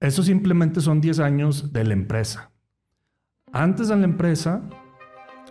Eso 0.00 0.22
simplemente 0.22 0.80
son 0.80 1.00
10 1.02 1.20
años 1.20 1.72
de 1.74 1.84
la 1.84 1.92
empresa. 1.92 2.50
Antes 3.52 3.88
de 3.88 3.96
la 3.96 4.04
empresa 4.04 4.62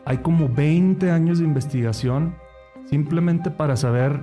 hay 0.05 0.17
como 0.17 0.49
20 0.49 1.11
años 1.11 1.37
de 1.37 1.45
investigación 1.45 2.35
simplemente 2.85 3.51
para 3.51 3.75
saber 3.75 4.19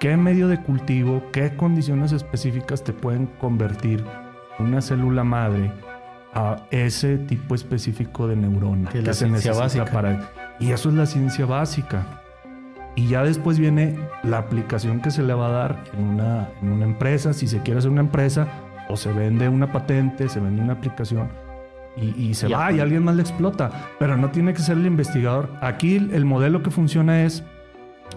qué 0.00 0.16
medio 0.16 0.48
de 0.48 0.62
cultivo, 0.62 1.22
qué 1.30 1.56
condiciones 1.56 2.12
específicas 2.12 2.84
te 2.84 2.94
pueden 2.94 3.26
convertir 3.38 4.02
una 4.58 4.80
célula 4.80 5.24
madre 5.24 5.70
a 6.32 6.66
ese 6.70 7.18
tipo 7.18 7.54
específico 7.54 8.26
de 8.26 8.36
neurona 8.36 8.88
que, 8.90 9.02
la 9.02 9.12
se 9.12 9.26
ciencia 9.26 9.52
básica. 9.52 9.84
para 9.86 10.30
y 10.58 10.70
eso 10.70 10.88
es 10.88 10.94
la 10.94 11.04
ciencia 11.04 11.44
básica. 11.44 12.22
Y 12.94 13.08
ya 13.08 13.22
después 13.22 13.58
viene 13.58 13.98
la 14.22 14.38
aplicación 14.38 15.00
que 15.00 15.10
se 15.10 15.22
le 15.22 15.34
va 15.34 15.48
a 15.48 15.50
dar 15.50 15.84
en 15.92 16.02
una, 16.02 16.48
en 16.62 16.70
una 16.70 16.86
empresa, 16.86 17.34
si 17.34 17.46
se 17.46 17.60
quiere 17.60 17.78
hacer 17.78 17.90
una 17.90 18.00
empresa, 18.00 18.48
o 18.88 18.96
se 18.96 19.12
vende 19.12 19.48
una 19.48 19.72
patente, 19.72 20.28
se 20.28 20.40
vende 20.40 20.62
una 20.62 20.74
aplicación 20.74 21.28
y, 21.96 22.34
se 22.34 22.48
va 22.48 22.70
y 22.72 22.80
alguien 22.80 23.04
más 23.04 23.16
le 23.16 23.22
explota. 23.22 23.70
Pero 23.98 24.16
no 24.16 24.30
tiene 24.30 24.52
que 24.52 24.60
ser 24.60 24.76
el 24.76 24.86
investigador. 24.86 25.50
Aquí 25.60 25.96
el 25.96 26.24
modelo 26.24 26.62
que 26.62 26.70
funciona 26.70 27.22
es 27.22 27.42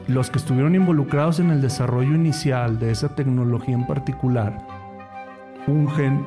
los 0.08 0.30
que 0.30 0.38
estuvieron 0.38 0.76
involucrados 0.76 1.40
en 1.40 1.50
el 1.50 1.62
desarrollo 1.62 2.14
inicial 2.14 2.78
de 2.80 2.92
esa 2.92 3.16
tecnología 3.16 3.76
en 3.76 3.88
particular 3.88 4.58
fungen 5.66 6.26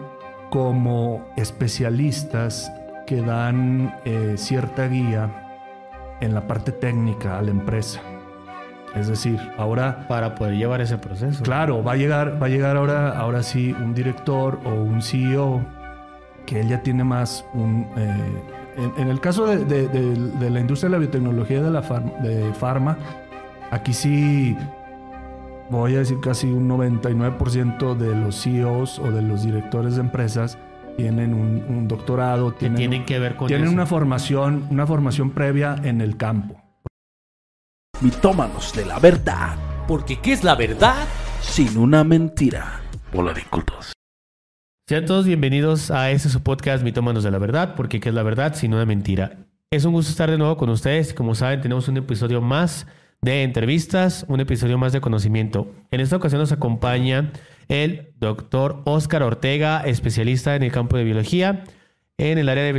como 0.50 1.27
especialistas 1.36 2.70
que 3.06 3.22
dan 3.22 3.92
eh, 4.05 4.34
cierta 4.36 4.86
guía 4.86 6.16
en 6.20 6.34
la 6.34 6.47
parte 6.47 6.70
técnica 6.70 7.38
a 7.38 7.42
la 7.42 7.50
empresa. 7.50 8.00
Es 8.95 9.09
decir, 9.09 9.38
ahora 9.56 10.06
para 10.06 10.34
poder 10.34 10.56
llevar 10.56 10.80
ese 10.80 10.98
proceso. 10.98 11.42
Claro, 11.42 11.83
va 11.83 11.92
a 11.92 11.96
llegar, 11.96 12.41
va 12.42 12.46
a 12.46 12.50
llegar 12.50 12.77
ahora, 12.77 13.19
ahora 13.19 13.42
sí 13.42 13.73
un 13.73 13.95
director 13.95 14.60
o 14.64 14.70
un 14.70 15.00
CEO 15.00 15.64
que 16.46 16.60
él 16.60 16.69
ya 16.69 16.83
tiene 16.83 17.05
más 17.05 17.45
un. 17.55 17.86
Eh, 17.97 18.92
en, 18.97 19.08
el 19.08 19.20
caso 19.20 19.47
de, 19.47 20.50
la 20.50 20.61
industria 20.61 20.89
de 20.89 20.92
la 20.97 20.98
biotecnología 20.98 21.58
y 21.58 21.62
de 21.62 21.70
la 21.70 21.80
de 22.22 22.55
farma, 22.55 22.97
aquí 23.70 23.92
sí 23.92 24.56
voy 25.69 25.95
a 25.95 25.98
decir 25.98 26.19
casi 26.20 26.47
un 26.47 26.69
99% 26.69 27.95
de 27.95 28.14
los 28.14 28.42
CEOs 28.42 28.98
o 28.98 29.11
de 29.11 29.22
los 29.22 29.42
directores 29.45 29.97
de 29.97 30.00
empresas 30.00 30.58
tienen 30.97 31.33
un, 31.34 31.89
doctorado, 31.89 32.52
tienen, 32.52 32.77
tienen 32.77 33.05
que 33.05 33.19
ver 33.19 33.36
con 33.36 33.48
tienen 33.48 33.69
una 33.69 33.86
formación, 33.86 34.67
una 34.70 34.86
formación 34.86 35.30
previa 35.30 35.77
en 35.83 36.00
el 36.00 36.17
campo 36.17 36.61
mitómanos 38.01 38.73
de 38.75 38.87
la 38.87 38.98
verdad. 38.98 39.57
Porque 39.87 40.21
¿qué 40.21 40.33
es 40.33 40.45
la 40.45 40.55
verdad? 40.55 41.07
Sin 41.41 41.77
una 41.79 42.05
mentira. 42.05 42.81
Bola 43.12 43.33
de 43.33 43.43
incultos. 43.43 43.93
Sean 44.89 45.07
todos 45.07 45.27
bienvenidos 45.27 45.91
a 45.91 46.11
este 46.11 46.29
su 46.29 46.43
podcast 46.43 46.83
Mitómanos 46.83 47.25
de 47.25 47.31
la 47.31 47.39
verdad. 47.39 47.75
Porque 47.77 48.01
¿qué 48.01 48.09
es 48.09 48.15
la 48.15 48.23
verdad? 48.23 48.55
Sin 48.55 48.75
una 48.75 48.87
mentira. 48.87 49.39
Es 49.70 49.85
un 49.85 49.93
gusto 49.93 50.11
estar 50.11 50.31
de 50.31 50.39
nuevo 50.39 50.57
con 50.57 50.69
ustedes. 50.70 51.15
Como 51.15 51.35
saben, 51.35 51.61
tenemos 51.61 51.89
un 51.89 51.97
episodio 51.97 52.41
más 52.41 52.87
de 53.20 53.45
entrevistas, 53.45 54.25
un 54.29 54.41
episodio 54.41 54.79
más 54.79 54.93
de 54.93 55.01
conocimiento. 55.01 55.69
En 55.91 56.01
esta 56.01 56.17
ocasión 56.17 56.41
nos 56.41 56.53
acompaña 56.53 57.33
el 57.69 58.13
doctor 58.19 58.83
Oscar 58.85 59.23
Ortega, 59.23 59.81
especialista 59.81 60.57
en 60.57 60.65
el 60.65 60.73
campo 60.73 60.97
de 60.97 61.05
biología 61.05 61.65
en 62.18 62.38
el 62.38 62.48
área 62.48 62.64
de 62.64 62.72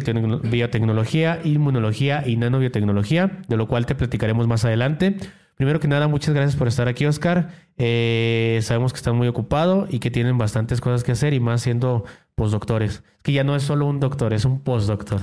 biotecnología, 0.44 1.40
inmunología 1.44 2.24
y 2.26 2.38
nanobiotecnología, 2.38 3.42
de 3.48 3.58
lo 3.58 3.68
cual 3.68 3.86
te 3.86 3.96
platicaremos 3.96 4.48
más 4.48 4.64
adelante. 4.66 5.18
Primero 5.56 5.80
que 5.80 5.88
nada, 5.88 6.08
muchas 6.08 6.34
gracias 6.34 6.56
por 6.56 6.68
estar 6.68 6.88
aquí, 6.88 7.06
Oscar. 7.06 7.50
Eh, 7.78 8.60
sabemos 8.64 8.92
que 8.92 8.98
están 8.98 9.16
muy 9.16 9.28
ocupado 9.28 9.88
y 9.90 10.00
que 10.00 10.10
tienen 10.10 10.38
bastantes 10.38 10.82
cosas 10.82 11.04
que 11.04 11.12
hacer 11.12 11.34
y 11.34 11.40
más 11.40 11.62
siendo 11.62 12.06
postdoctores. 12.36 13.04
Es 13.18 13.24
que 13.24 13.32
ya 13.34 13.44
no 13.44 13.56
es 13.56 13.64
solo 13.64 13.86
un 13.86 14.00
doctor, 14.00 14.34
es 14.34 14.46
un 14.46 14.60
postdoctor. 14.60 15.22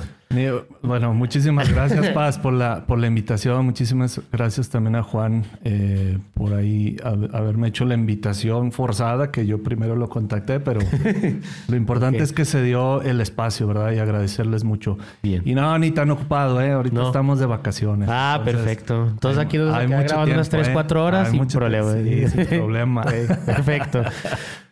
Bueno, 0.82 1.12
muchísimas 1.12 1.72
gracias, 1.72 2.08
Paz, 2.14 2.38
por 2.38 2.52
la, 2.52 2.86
por 2.86 3.00
la 3.00 3.08
invitación. 3.08 3.64
Muchísimas 3.64 4.20
gracias 4.30 4.68
también 4.68 4.94
a 4.94 5.02
Juan 5.02 5.44
eh, 5.64 6.18
por 6.34 6.54
ahí 6.54 6.96
haberme 7.02 7.68
hecho 7.68 7.84
la 7.84 7.94
invitación 7.94 8.70
forzada, 8.70 9.32
que 9.32 9.44
yo 9.44 9.62
primero 9.64 9.96
lo 9.96 10.08
contacté, 10.08 10.60
pero 10.60 10.80
lo 11.68 11.76
importante 11.76 12.22
es 12.22 12.32
que 12.32 12.44
se 12.44 12.62
dio 12.62 13.02
el 13.02 13.20
espacio, 13.20 13.66
¿verdad? 13.66 13.90
Y 13.90 13.98
agradecerles 13.98 14.62
mucho. 14.62 14.98
Bien. 15.20 15.42
Y 15.44 15.54
no, 15.54 15.76
ni 15.78 15.90
tan 15.90 16.12
ocupado, 16.12 16.62
¿eh? 16.62 16.70
Ahorita 16.70 17.02
estamos 17.06 17.40
de 17.40 17.46
vacaciones. 17.46 18.08
Ah, 18.10 18.40
perfecto. 18.44 19.08
Entonces 19.08 19.38
aquí 19.44 19.58
nos 19.58 19.74
grabando 19.74 20.34
unas 20.34 20.48
3, 20.48 20.70
4 20.72 21.00
¿eh? 21.00 21.02
horas 21.02 21.30
sin 21.30 21.46
problema. 21.48 21.92
Sí, 21.92 22.28
sin 22.28 22.46
problema. 22.46 23.02
perfecto. 23.02 24.04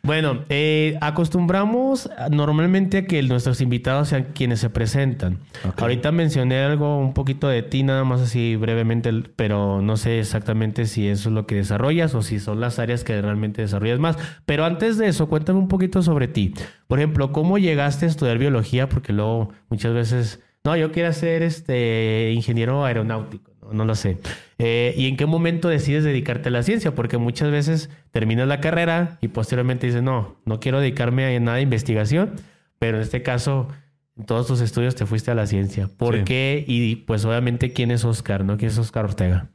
Bueno, 0.02 0.44
eh, 0.48 0.96
acostumbramos 1.00 2.10
normalmente 2.30 2.98
a 2.98 3.04
que 3.06 3.22
nuestros 3.22 3.60
invitados 3.60 4.08
sean 4.08 4.28
quienes 4.34 4.60
se 4.60 4.70
presentan. 4.70 5.38
Ahorita 5.76 6.12
mencioné 6.12 6.60
algo 6.60 6.98
un 6.98 7.14
poquito 7.14 7.48
de 7.48 7.62
ti, 7.62 7.82
nada 7.82 8.04
más 8.04 8.20
así 8.20 8.56
brevemente, 8.56 9.12
pero 9.36 9.82
no 9.82 9.96
sé 9.96 10.20
exactamente 10.20 10.86
si 10.86 11.08
eso 11.08 11.28
es 11.28 11.34
lo 11.34 11.46
que 11.46 11.56
desarrollas 11.56 12.14
o 12.14 12.22
si 12.22 12.40
son 12.40 12.60
las 12.60 12.78
áreas 12.78 13.04
que 13.04 13.20
realmente 13.20 13.62
desarrollas 13.62 13.98
más. 13.98 14.16
Pero 14.46 14.64
antes 14.64 14.98
de 14.98 15.08
eso, 15.08 15.28
cuéntame 15.28 15.58
un 15.58 15.68
poquito 15.68 16.02
sobre 16.02 16.28
ti. 16.28 16.54
Por 16.86 16.98
ejemplo, 16.98 17.32
¿cómo 17.32 17.58
llegaste 17.58 18.06
a 18.06 18.08
estudiar 18.08 18.38
biología? 18.38 18.88
Porque 18.88 19.12
luego 19.12 19.50
muchas 19.68 19.92
veces, 19.92 20.40
no, 20.64 20.76
yo 20.76 20.92
quiero 20.92 21.12
ser 21.12 21.42
este 21.42 22.32
ingeniero 22.32 22.84
aeronáutico 22.84 23.57
no 23.72 23.84
lo 23.84 23.94
sé. 23.94 24.18
Eh, 24.58 24.94
¿Y 24.96 25.06
en 25.06 25.16
qué 25.16 25.26
momento 25.26 25.68
decides 25.68 26.04
dedicarte 26.04 26.48
a 26.48 26.52
la 26.52 26.62
ciencia? 26.62 26.94
Porque 26.94 27.18
muchas 27.18 27.50
veces 27.50 27.90
terminas 28.10 28.48
la 28.48 28.60
carrera 28.60 29.18
y 29.20 29.28
posteriormente 29.28 29.86
dices, 29.86 30.02
no, 30.02 30.36
no 30.44 30.60
quiero 30.60 30.80
dedicarme 30.80 31.36
a 31.36 31.40
nada 31.40 31.56
de 31.56 31.62
investigación, 31.62 32.32
pero 32.78 32.96
en 32.96 33.02
este 33.02 33.22
caso, 33.22 33.68
en 34.16 34.24
todos 34.24 34.46
tus 34.46 34.60
estudios 34.60 34.94
te 34.94 35.06
fuiste 35.06 35.30
a 35.30 35.34
la 35.34 35.46
ciencia. 35.46 35.88
¿Por 35.96 36.24
qué? 36.24 36.64
Y 36.66 36.96
pues 36.96 37.24
obviamente, 37.24 37.72
¿quién 37.72 37.90
es 37.90 38.04
Oscar? 38.04 38.44
¿No? 38.44 38.56
¿Quién 38.56 38.70
es 38.70 38.78
Oscar 38.78 39.04
Ortega? 39.04 39.48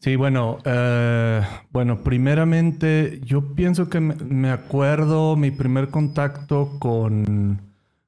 Sí, 0.00 0.16
bueno, 0.16 0.58
eh, 0.64 1.42
bueno, 1.72 2.02
primeramente 2.02 3.20
yo 3.22 3.54
pienso 3.54 3.90
que 3.90 4.00
me 4.00 4.50
acuerdo 4.50 5.36
mi 5.36 5.50
primer 5.50 5.88
contacto 5.88 6.78
con, 6.78 7.60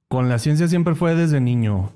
con 0.08 0.30
la 0.30 0.38
ciencia 0.38 0.68
siempre 0.68 0.94
fue 0.94 1.14
desde 1.14 1.40
niño. 1.42 1.92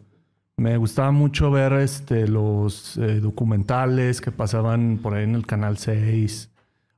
Me 0.58 0.78
gustaba 0.78 1.10
mucho 1.10 1.50
ver 1.50 1.74
este, 1.74 2.26
los 2.26 2.96
eh, 2.96 3.20
documentales 3.20 4.22
que 4.22 4.32
pasaban 4.32 4.98
por 5.02 5.12
ahí 5.12 5.24
en 5.24 5.34
el 5.34 5.46
Canal 5.46 5.76
6. 5.76 6.50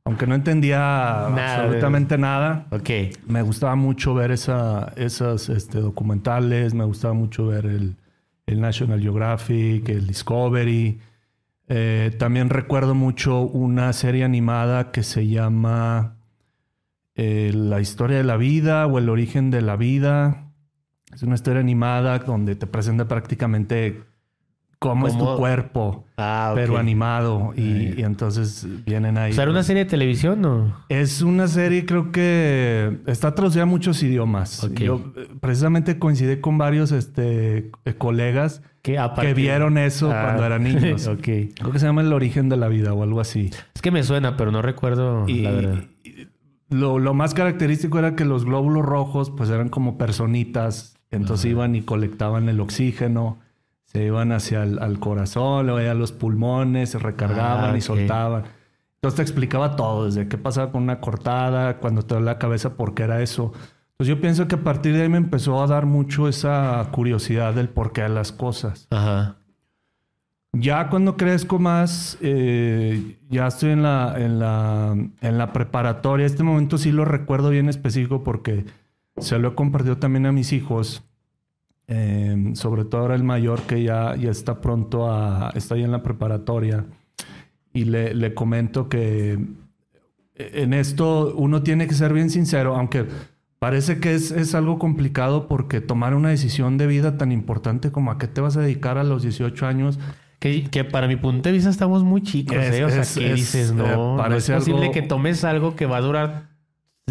Aunque 0.04 0.28
no 0.28 0.36
entendía 0.36 1.26
absolutamente 1.26 2.16
nada. 2.18 2.68
Ok. 2.70 2.88
Me 3.26 3.42
gustaba 3.42 3.74
mucho 3.74 4.14
ver 4.14 4.30
esa, 4.30 4.92
esos 4.94 5.48
este, 5.48 5.80
documentales. 5.80 6.72
Me 6.72 6.84
gustaba 6.84 7.14
mucho 7.14 7.48
ver 7.48 7.66
el, 7.66 7.96
National 8.46 9.00
Geographic, 9.00 9.88
el 9.88 10.06
Discovery. 10.06 11.00
Eh, 11.66 12.14
también 12.16 12.50
recuerdo 12.50 12.94
mucho 12.94 13.40
una 13.40 13.92
serie 13.92 14.24
animada 14.24 14.92
que 14.92 15.02
se 15.02 15.26
llama 15.26 16.16
eh, 17.16 17.50
La 17.54 17.80
historia 17.80 18.16
de 18.18 18.24
la 18.24 18.36
vida 18.36 18.86
o 18.86 18.98
El 18.98 19.10
origen 19.10 19.50
de 19.50 19.62
la 19.62 19.76
vida 19.76 20.47
es 21.12 21.22
una 21.22 21.34
historia 21.34 21.60
animada 21.60 22.18
donde 22.18 22.54
te 22.56 22.66
presenta 22.66 23.08
prácticamente 23.08 24.02
cómo, 24.78 25.06
es 25.06 25.16
tu 25.16 25.36
cuerpo, 25.36 26.04
ah, 26.16 26.52
pero 26.54 26.78
animado. 26.78 27.52
Y, 27.56 28.02
entonces 28.02 28.66
vienen 28.84 29.18
ahí. 29.18 29.32
¿Es 29.32 29.38
una 29.38 29.62
serie 29.62 29.84
de 29.84 29.90
televisión 29.90 30.44
o? 30.44 30.84
Es 30.88 31.22
una 31.22 31.48
serie, 31.48 31.86
creo 31.86 32.12
que 32.12 32.98
está 33.06 33.34
traducida 33.34 33.64
a 33.64 33.66
muchos 33.66 34.02
idiomas. 34.02 34.68
Yo 34.74 35.12
precisamente 35.40 35.98
coincidí 35.98 36.40
con 36.40 36.58
varios 36.58 36.92
este, 36.92 37.70
colegas 37.98 38.62
que 38.82 39.34
vieron 39.34 39.78
eso 39.78 40.10
ah, 40.12 40.22
cuando 40.22 40.44
eran 40.44 40.62
niños. 40.62 41.10
Creo 41.20 41.72
que 41.72 41.78
se 41.78 41.86
llama 41.86 42.00
El 42.00 42.12
origen 42.12 42.48
de 42.48 42.56
la 42.56 42.68
vida 42.68 42.94
o 42.94 43.02
algo 43.02 43.20
así. 43.20 43.50
Es 43.74 43.82
que 43.82 43.90
me 43.90 44.02
suena, 44.02 44.36
pero 44.36 44.50
no 44.50 44.62
recuerdo 44.62 45.26
la 45.26 45.50
verdad. 45.50 45.84
lo, 46.70 46.98
lo, 46.98 47.12
más 47.12 47.34
característico 47.34 47.98
era 47.98 48.14
que 48.16 48.24
los 48.24 48.44
glóbulos 48.44 48.86
rojos 48.86 49.30
pues 49.30 49.50
eran 49.50 49.68
como 49.68 49.98
personitas 49.98 50.97
entonces 51.10 51.50
iban 51.50 51.74
y 51.74 51.82
colectaban 51.82 52.48
el 52.48 52.60
oxígeno, 52.60 53.38
se 53.84 54.04
iban 54.04 54.32
hacia 54.32 54.62
el 54.62 54.78
al 54.78 54.98
corazón, 54.98 55.66
luego 55.66 55.90
a 55.90 55.94
los 55.94 56.12
pulmones, 56.12 56.90
se 56.90 56.98
recargaban 56.98 57.74
ah, 57.74 57.78
y 57.78 57.80
soltaban. 57.80 58.44
Entonces 58.96 59.16
te 59.16 59.22
explicaba 59.22 59.76
todo, 59.76 60.06
desde 60.06 60.28
qué 60.28 60.36
pasaba 60.36 60.72
con 60.72 60.82
una 60.82 61.00
cortada, 61.00 61.78
cuando 61.78 62.02
te 62.02 62.14
da 62.14 62.20
la 62.20 62.38
cabeza, 62.38 62.74
por 62.74 62.94
qué 62.94 63.04
era 63.04 63.22
eso. 63.22 63.52
Entonces 63.92 64.14
yo 64.14 64.20
pienso 64.20 64.48
que 64.48 64.56
a 64.56 64.62
partir 64.62 64.94
de 64.94 65.02
ahí 65.02 65.08
me 65.08 65.18
empezó 65.18 65.62
a 65.62 65.66
dar 65.66 65.86
mucho 65.86 66.28
esa 66.28 66.86
curiosidad 66.90 67.54
del 67.54 67.68
porqué 67.68 68.02
de 68.02 68.08
las 68.10 68.32
cosas. 68.32 68.86
Ajá. 68.90 69.36
Ya 70.52 70.88
cuando 70.88 71.16
crezco 71.16 71.58
más, 71.58 72.18
eh, 72.20 73.18
ya 73.28 73.46
estoy 73.46 73.70
en 73.70 73.82
la, 73.82 74.14
en, 74.16 74.38
la, 74.38 74.96
en 75.20 75.38
la 75.38 75.52
preparatoria. 75.52 76.26
Este 76.26 76.42
momento 76.42 76.78
sí 76.78 76.90
lo 76.90 77.04
recuerdo 77.04 77.50
bien 77.50 77.68
específico 77.68 78.24
porque 78.24 78.64
se 79.20 79.38
lo 79.38 79.48
he 79.48 79.54
compartido 79.54 79.98
también 79.98 80.26
a 80.26 80.32
mis 80.32 80.52
hijos. 80.52 81.02
Em, 81.86 82.54
sobre 82.54 82.84
todo 82.84 83.00
ahora 83.02 83.14
el 83.14 83.24
mayor 83.24 83.62
que 83.62 83.82
ya, 83.82 84.14
ya 84.16 84.30
está 84.30 84.60
pronto 84.60 85.10
a... 85.10 85.50
Está 85.54 85.74
ahí 85.74 85.82
en 85.84 85.90
la 85.90 86.02
preparatoria. 86.02 86.84
Y 87.72 87.84
le, 87.84 88.14
le 88.14 88.34
comento 88.34 88.88
que 88.90 89.38
en 90.34 90.72
esto 90.74 91.34
uno 91.36 91.62
tiene 91.62 91.86
que 91.88 91.94
ser 91.94 92.12
bien 92.12 92.28
sincero, 92.30 92.76
aunque 92.76 93.06
parece 93.58 93.98
que 94.00 94.14
es, 94.14 94.30
es 94.30 94.54
algo 94.54 94.78
complicado 94.78 95.48
porque 95.48 95.80
tomar 95.80 96.14
una 96.14 96.28
decisión 96.28 96.76
de 96.78 96.86
vida 96.86 97.16
tan 97.16 97.32
importante 97.32 97.90
como 97.90 98.10
a 98.10 98.18
qué 98.18 98.28
te 98.28 98.40
vas 98.40 98.56
a 98.56 98.60
dedicar 98.60 98.98
a 98.98 99.04
los 99.04 99.22
18 99.22 99.66
años. 99.66 99.98
Que, 100.38 100.64
que 100.70 100.84
para 100.84 101.08
mi 101.08 101.16
punto 101.16 101.48
de 101.48 101.52
vista 101.52 101.68
estamos 101.68 102.04
muy 102.04 102.22
chicos, 102.22 102.56
Es- 102.56 102.74
¿eh? 102.76 102.84
O 102.84 102.90
sea, 102.90 103.00
es- 103.02 103.14
que 103.18 103.28
es, 103.30 103.34
dices, 103.34 103.70
eh, 103.70 103.74
no, 103.74 104.16
no 104.18 104.36
es 104.36 104.48
posible 104.48 104.82
algo- 104.82 104.92
que 104.92 105.02
tomes 105.02 105.42
algo 105.42 105.74
que 105.74 105.86
va 105.86 105.96
a 105.96 106.00
durar 106.00 106.47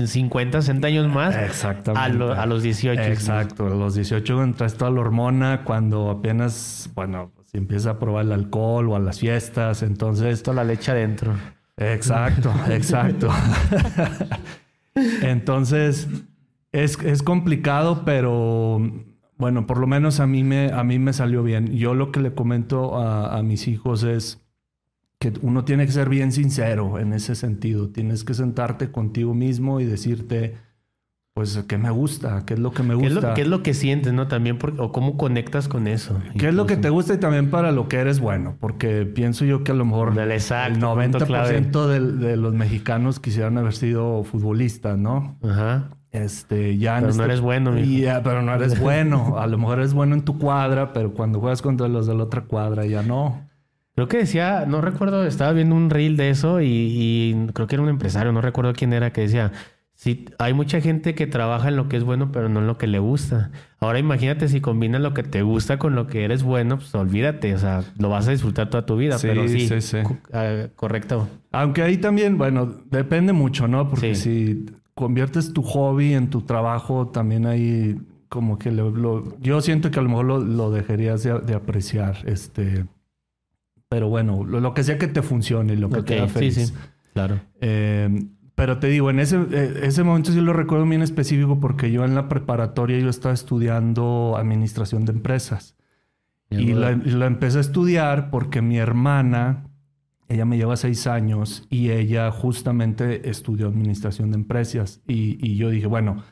50, 0.06 0.62
60 0.62 0.88
años 0.88 1.08
más 1.14 1.36
Exactamente. 1.36 2.06
a, 2.06 2.10
lo- 2.10 2.34
a 2.34 2.46
los 2.46 2.62
18. 2.64 3.02
Exacto, 3.02 3.66
a 3.68 3.70
los 3.70 3.96
18 3.96 4.44
entras 4.44 4.76
toda 4.76 4.92
la 4.92 5.02
hormona 5.02 5.64
cuando 5.64 6.10
apenas, 6.12 6.90
bueno, 6.94 7.32
se 7.46 7.58
empieza 7.58 7.92
a 7.92 8.00
probar 8.00 8.26
el 8.26 8.32
alcohol 8.34 8.90
o 8.90 8.96
a 8.96 9.00
las 9.00 9.20
fiestas, 9.20 9.82
entonces... 9.84 10.44
Toda 10.44 10.56
la 10.58 10.64
leche 10.66 10.92
adentro. 10.92 11.34
Exacto, 11.78 12.54
exacto. 12.70 13.30
entonces, 15.22 16.08
es, 16.72 16.98
es 17.04 17.24
complicado, 17.24 18.04
pero 18.06 18.80
bueno, 19.38 19.68
por 19.68 19.78
lo 19.78 19.88
menos 19.88 20.20
a 20.20 20.28
mí, 20.28 20.44
me, 20.44 20.72
a 20.74 20.84
mí 20.84 21.00
me 21.00 21.14
salió 21.14 21.44
bien. 21.44 21.76
Yo 21.76 21.94
lo 21.94 22.12
que 22.12 22.20
le 22.20 22.34
comento 22.34 22.98
a, 22.98 23.38
a 23.38 23.44
mis 23.44 23.68
hijos 23.68 24.04
es 24.04 24.44
que 25.20 25.34
uno 25.42 25.66
tiene 25.66 25.86
que 25.86 25.92
ser 25.92 26.10
bien 26.10 26.32
sincero 26.32 27.00
en 27.00 27.14
ese 27.14 27.36
sentido. 27.36 27.90
Tienes 27.90 28.24
que 28.24 28.34
sentarte 28.34 28.92
contigo 28.92 29.34
mismo 29.34 29.80
y 29.80 29.86
decirte, 29.86 30.56
pues, 31.34 31.64
qué 31.68 31.78
me 31.78 31.90
gusta, 31.92 32.44
qué 32.46 32.54
es 32.56 32.60
lo 32.60 32.72
que 32.72 32.84
me 32.84 32.98
¿Qué 32.98 33.08
es, 33.08 33.14
gusta. 33.14 33.30
lo, 33.30 33.34
qué 33.36 33.42
es 33.42 33.48
lo 33.48 33.64
que 33.64 33.74
sientes, 33.74 34.14
no? 34.14 34.28
También, 34.28 34.58
por- 34.58 34.80
o 34.80 34.92
cómo 34.92 35.18
conectas 35.18 35.68
con 35.68 35.88
eso. 35.88 36.20
¿Qué 36.38 36.48
es 36.50 36.54
lo 36.54 36.66
que 36.66 36.74
te 36.76 36.88
Incluso. 36.90 36.94
gusta 36.94 37.14
y 37.16 37.18
también 37.18 37.50
para 37.50 37.72
lo 37.72 37.88
que 37.88 37.98
eres 37.98 38.20
bueno? 38.20 38.58
Porque 38.60 39.06
pienso 39.06 39.46
yo 39.46 39.64
que 39.64 39.72
a 39.72 39.76
lo 39.76 39.86
mejor 39.86 40.14
Del 40.16 40.32
exacto, 40.32 41.00
el 41.02 41.12
punto 41.12 41.26
clave. 41.26 41.62
90% 41.62 41.88
del- 41.88 42.20
de, 42.20 42.38
los 42.38 42.54
mexicanos 42.54 43.20
quisieran 43.20 43.58
haber 43.58 43.74
sido 43.74 44.24
futbolistas, 44.24 44.98
¿no? 44.98 45.38
Ajá. 45.44 45.90
Este, 46.12 46.78
ya 46.78 46.96
Pero 46.96 47.08
no 47.08 47.12
este- 47.12 47.24
eres 47.26 47.42
bueno, 47.42 47.72
mijo. 47.72 47.86
Y 47.88 48.02
ya, 48.02 48.24
pero 48.24 48.42
no 48.42 48.54
eres 48.54 48.80
bueno. 48.80 49.38
A 49.40 49.46
lo 49.48 49.58
mejor 49.58 49.80
eres 49.80 49.94
bueno 49.94 50.16
en 50.16 50.22
tu 50.22 50.38
cuadra, 50.40 50.94
pero 50.94 51.14
cuando 51.14 51.40
juegas 51.40 51.62
contra 51.62 51.88
los 51.88 52.08
de 52.08 52.16
la 52.16 52.24
otra 52.24 52.46
cuadra 52.46 52.86
ya 52.86 53.02
no. 53.04 53.47
Creo 53.98 54.08
que 54.08 54.18
decía, 54.18 54.66
no 54.68 54.80
recuerdo, 54.80 55.26
estaba 55.26 55.52
viendo 55.54 55.74
un 55.76 55.90
reel 55.90 56.18
de 56.18 56.30
eso 56.30 56.62
y, 56.62 56.68
y 56.68 57.48
creo 57.54 57.66
que 57.66 57.74
era 57.76 57.82
un 57.84 57.90
empresario, 57.90 58.32
no 58.32 58.42
recuerdo 58.42 58.74
quién 58.74 58.94
era, 58.94 59.12
que 59.12 59.22
decía, 59.22 59.52
sí, 59.96 60.26
hay 60.38 60.54
mucha 60.54 60.82
gente 60.82 61.16
que 61.16 61.26
trabaja 61.26 61.70
en 61.70 61.78
lo 61.78 61.90
que 61.90 61.98
es 61.98 62.04
bueno, 62.04 62.32
pero 62.32 62.48
no 62.48 62.60
en 62.60 62.68
lo 62.68 62.78
que 62.78 62.86
le 62.86 63.00
gusta. 63.00 63.50
Ahora 63.80 63.98
imagínate 63.98 64.50
si 64.50 64.62
combinas 64.62 65.02
lo 65.02 65.16
que 65.16 65.24
te 65.24 65.42
gusta 65.42 65.80
con 65.80 65.96
lo 65.96 66.06
que 66.06 66.24
eres 66.26 66.44
bueno, 66.44 66.78
pues 66.78 66.94
olvídate, 66.94 67.56
o 67.56 67.58
sea, 67.58 67.84
lo 67.98 68.10
vas 68.10 68.28
a 68.28 68.32
disfrutar 68.32 68.70
toda 68.70 68.86
tu 68.86 68.98
vida, 68.98 69.18
Sí, 69.18 69.28
pero 69.28 69.48
sí, 69.48 69.58
sí, 69.68 69.98
ah, 70.32 70.68
correcto. 70.76 71.28
Aunque 71.52 71.82
ahí 71.82 71.98
también, 71.98 72.38
bueno, 72.38 72.68
depende 72.92 73.34
mucho, 73.34 73.68
¿no? 73.68 73.90
Porque 73.90 74.14
si 74.16 74.66
conviertes 74.94 75.54
tu 75.54 75.64
hobby 75.64 76.14
en 76.14 76.30
tu 76.30 76.42
trabajo, 76.44 77.08
también 77.08 77.48
ahí 77.48 77.98
como 78.30 78.60
que 78.60 78.70
lo, 78.72 78.92
lo- 78.92 79.40
yo 79.40 79.60
siento 79.62 79.90
que 79.90 79.98
a 79.98 80.04
lo 80.04 80.10
mejor 80.10 80.26
lo, 80.26 80.38
lo 80.40 80.70
dejarías 80.70 81.24
de, 81.24 81.40
de 81.40 81.56
apreciar, 81.56 82.18
este, 82.26 82.86
pero 83.90 84.10
bueno, 84.10 84.44
lo, 84.44 84.60
lo 84.60 84.74
que 84.74 84.84
sea 84.84 84.98
que 84.98 85.08
te 85.08 85.22
funcione 85.22 85.74
y 85.74 85.78
lo 85.78 85.90
que 85.90 86.04
te 86.04 86.18
haga 86.18 86.28
feliz. 86.28 86.56
sí, 86.56 86.74
claro. 87.14 87.40
Eh, 87.62 88.28
pero 88.58 88.80
te 88.80 88.88
digo, 88.88 89.12
en 89.12 89.20
ese, 89.20 89.38
eh, 89.52 89.82
ese 89.84 90.04
momento 90.04 90.32
sí 90.32 90.42
lo 90.42 90.52
recuerdo 90.52 90.86
bien 90.86 91.04
específico 91.04 91.60
porque 91.60 91.92
yo 91.92 92.04
en 92.04 92.16
la 92.16 92.28
preparatoria 92.28 92.98
yo 92.98 93.10
estaba 93.10 93.34
estudiando 93.34 94.36
administración 94.36 95.06
de 95.06 95.12
empresas. 95.12 95.76
Y 96.50 96.74
la, 96.74 96.92
la 96.92 97.28
empecé 97.28 97.58
a 97.58 97.62
estudiar 97.62 98.32
porque 98.32 98.62
mi 98.62 98.78
hermana, 98.78 99.66
ella 100.28 100.46
me 100.46 100.58
lleva 100.58 100.76
seis 100.76 101.06
años 101.06 101.68
y 101.70 101.92
ella 101.92 102.32
justamente 102.32 103.30
estudió 103.30 103.68
administración 103.68 104.32
de 104.32 104.38
empresas. 104.38 105.02
Y, 105.08 105.38
y 105.46 105.58
yo 105.58 105.70
dije, 105.70 105.88
bueno, 105.88 106.24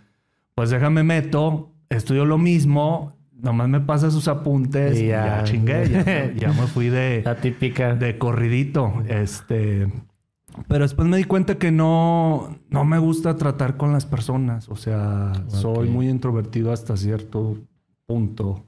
pues 0.55 0.69
déjame 0.71 1.03
meto, 1.03 1.73
estudio 1.89 2.25
lo 2.25 2.37
mismo, 2.37 3.14
nomás 3.41 3.69
me 3.69 3.79
pasa 3.81 4.09
sus 4.11 4.27
apuntes 4.27 4.99
Y 4.99 5.05
y 5.05 5.07
ya, 5.07 5.37
ya. 5.37 5.43
chingué, 5.43 5.89
ya, 5.89 6.33
ya 6.35 6.47
me 6.53 6.67
fui 6.67 6.89
de, 6.89 7.21
La 7.23 7.35
típica. 7.35 7.95
de 7.95 8.17
corridito. 8.17 8.93
Este, 9.07 9.87
pero 10.67 10.83
después 10.85 11.07
me 11.07 11.17
di 11.17 11.25
cuenta 11.25 11.55
que 11.57 11.71
no, 11.71 12.57
no 12.69 12.85
me 12.85 12.97
gusta 12.97 13.35
tratar 13.35 13.77
con 13.77 13.91
las 13.91 14.05
personas. 14.05 14.69
O 14.69 14.75
sea, 14.75 15.33
soy 15.47 15.89
muy 15.89 16.07
introvertido 16.09 16.71
hasta 16.71 16.95
cierto 16.97 17.57
punto. 18.05 18.63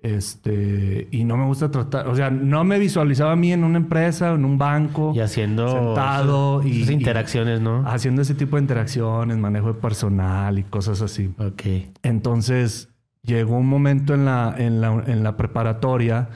Este, 0.00 1.08
y 1.10 1.24
no 1.24 1.36
me 1.36 1.44
gusta 1.46 1.72
tratar, 1.72 2.06
o 2.06 2.14
sea, 2.14 2.30
no 2.30 2.62
me 2.62 2.78
visualizaba 2.78 3.32
a 3.32 3.36
mí 3.36 3.52
en 3.52 3.64
una 3.64 3.78
empresa, 3.78 4.32
en 4.32 4.44
un 4.44 4.56
banco, 4.56 5.12
Y 5.12 5.18
haciendo 5.18 5.68
sentado 5.72 6.62
y, 6.64 6.82
esas 6.82 6.90
y 6.90 6.94
interacciones, 6.94 7.60
¿no? 7.60 7.82
haciendo 7.84 8.22
ese 8.22 8.34
tipo 8.36 8.54
de 8.56 8.62
interacciones, 8.62 9.36
manejo 9.38 9.72
de 9.72 9.80
personal 9.80 10.56
y 10.56 10.62
cosas 10.62 11.02
así. 11.02 11.34
Ok. 11.38 11.62
Entonces, 12.04 12.90
llegó 13.22 13.56
un 13.56 13.68
momento 13.68 14.14
en 14.14 14.24
la, 14.24 14.54
en 14.56 14.80
la, 14.80 15.02
en 15.06 15.22
la 15.22 15.36
preparatoria, 15.36 16.28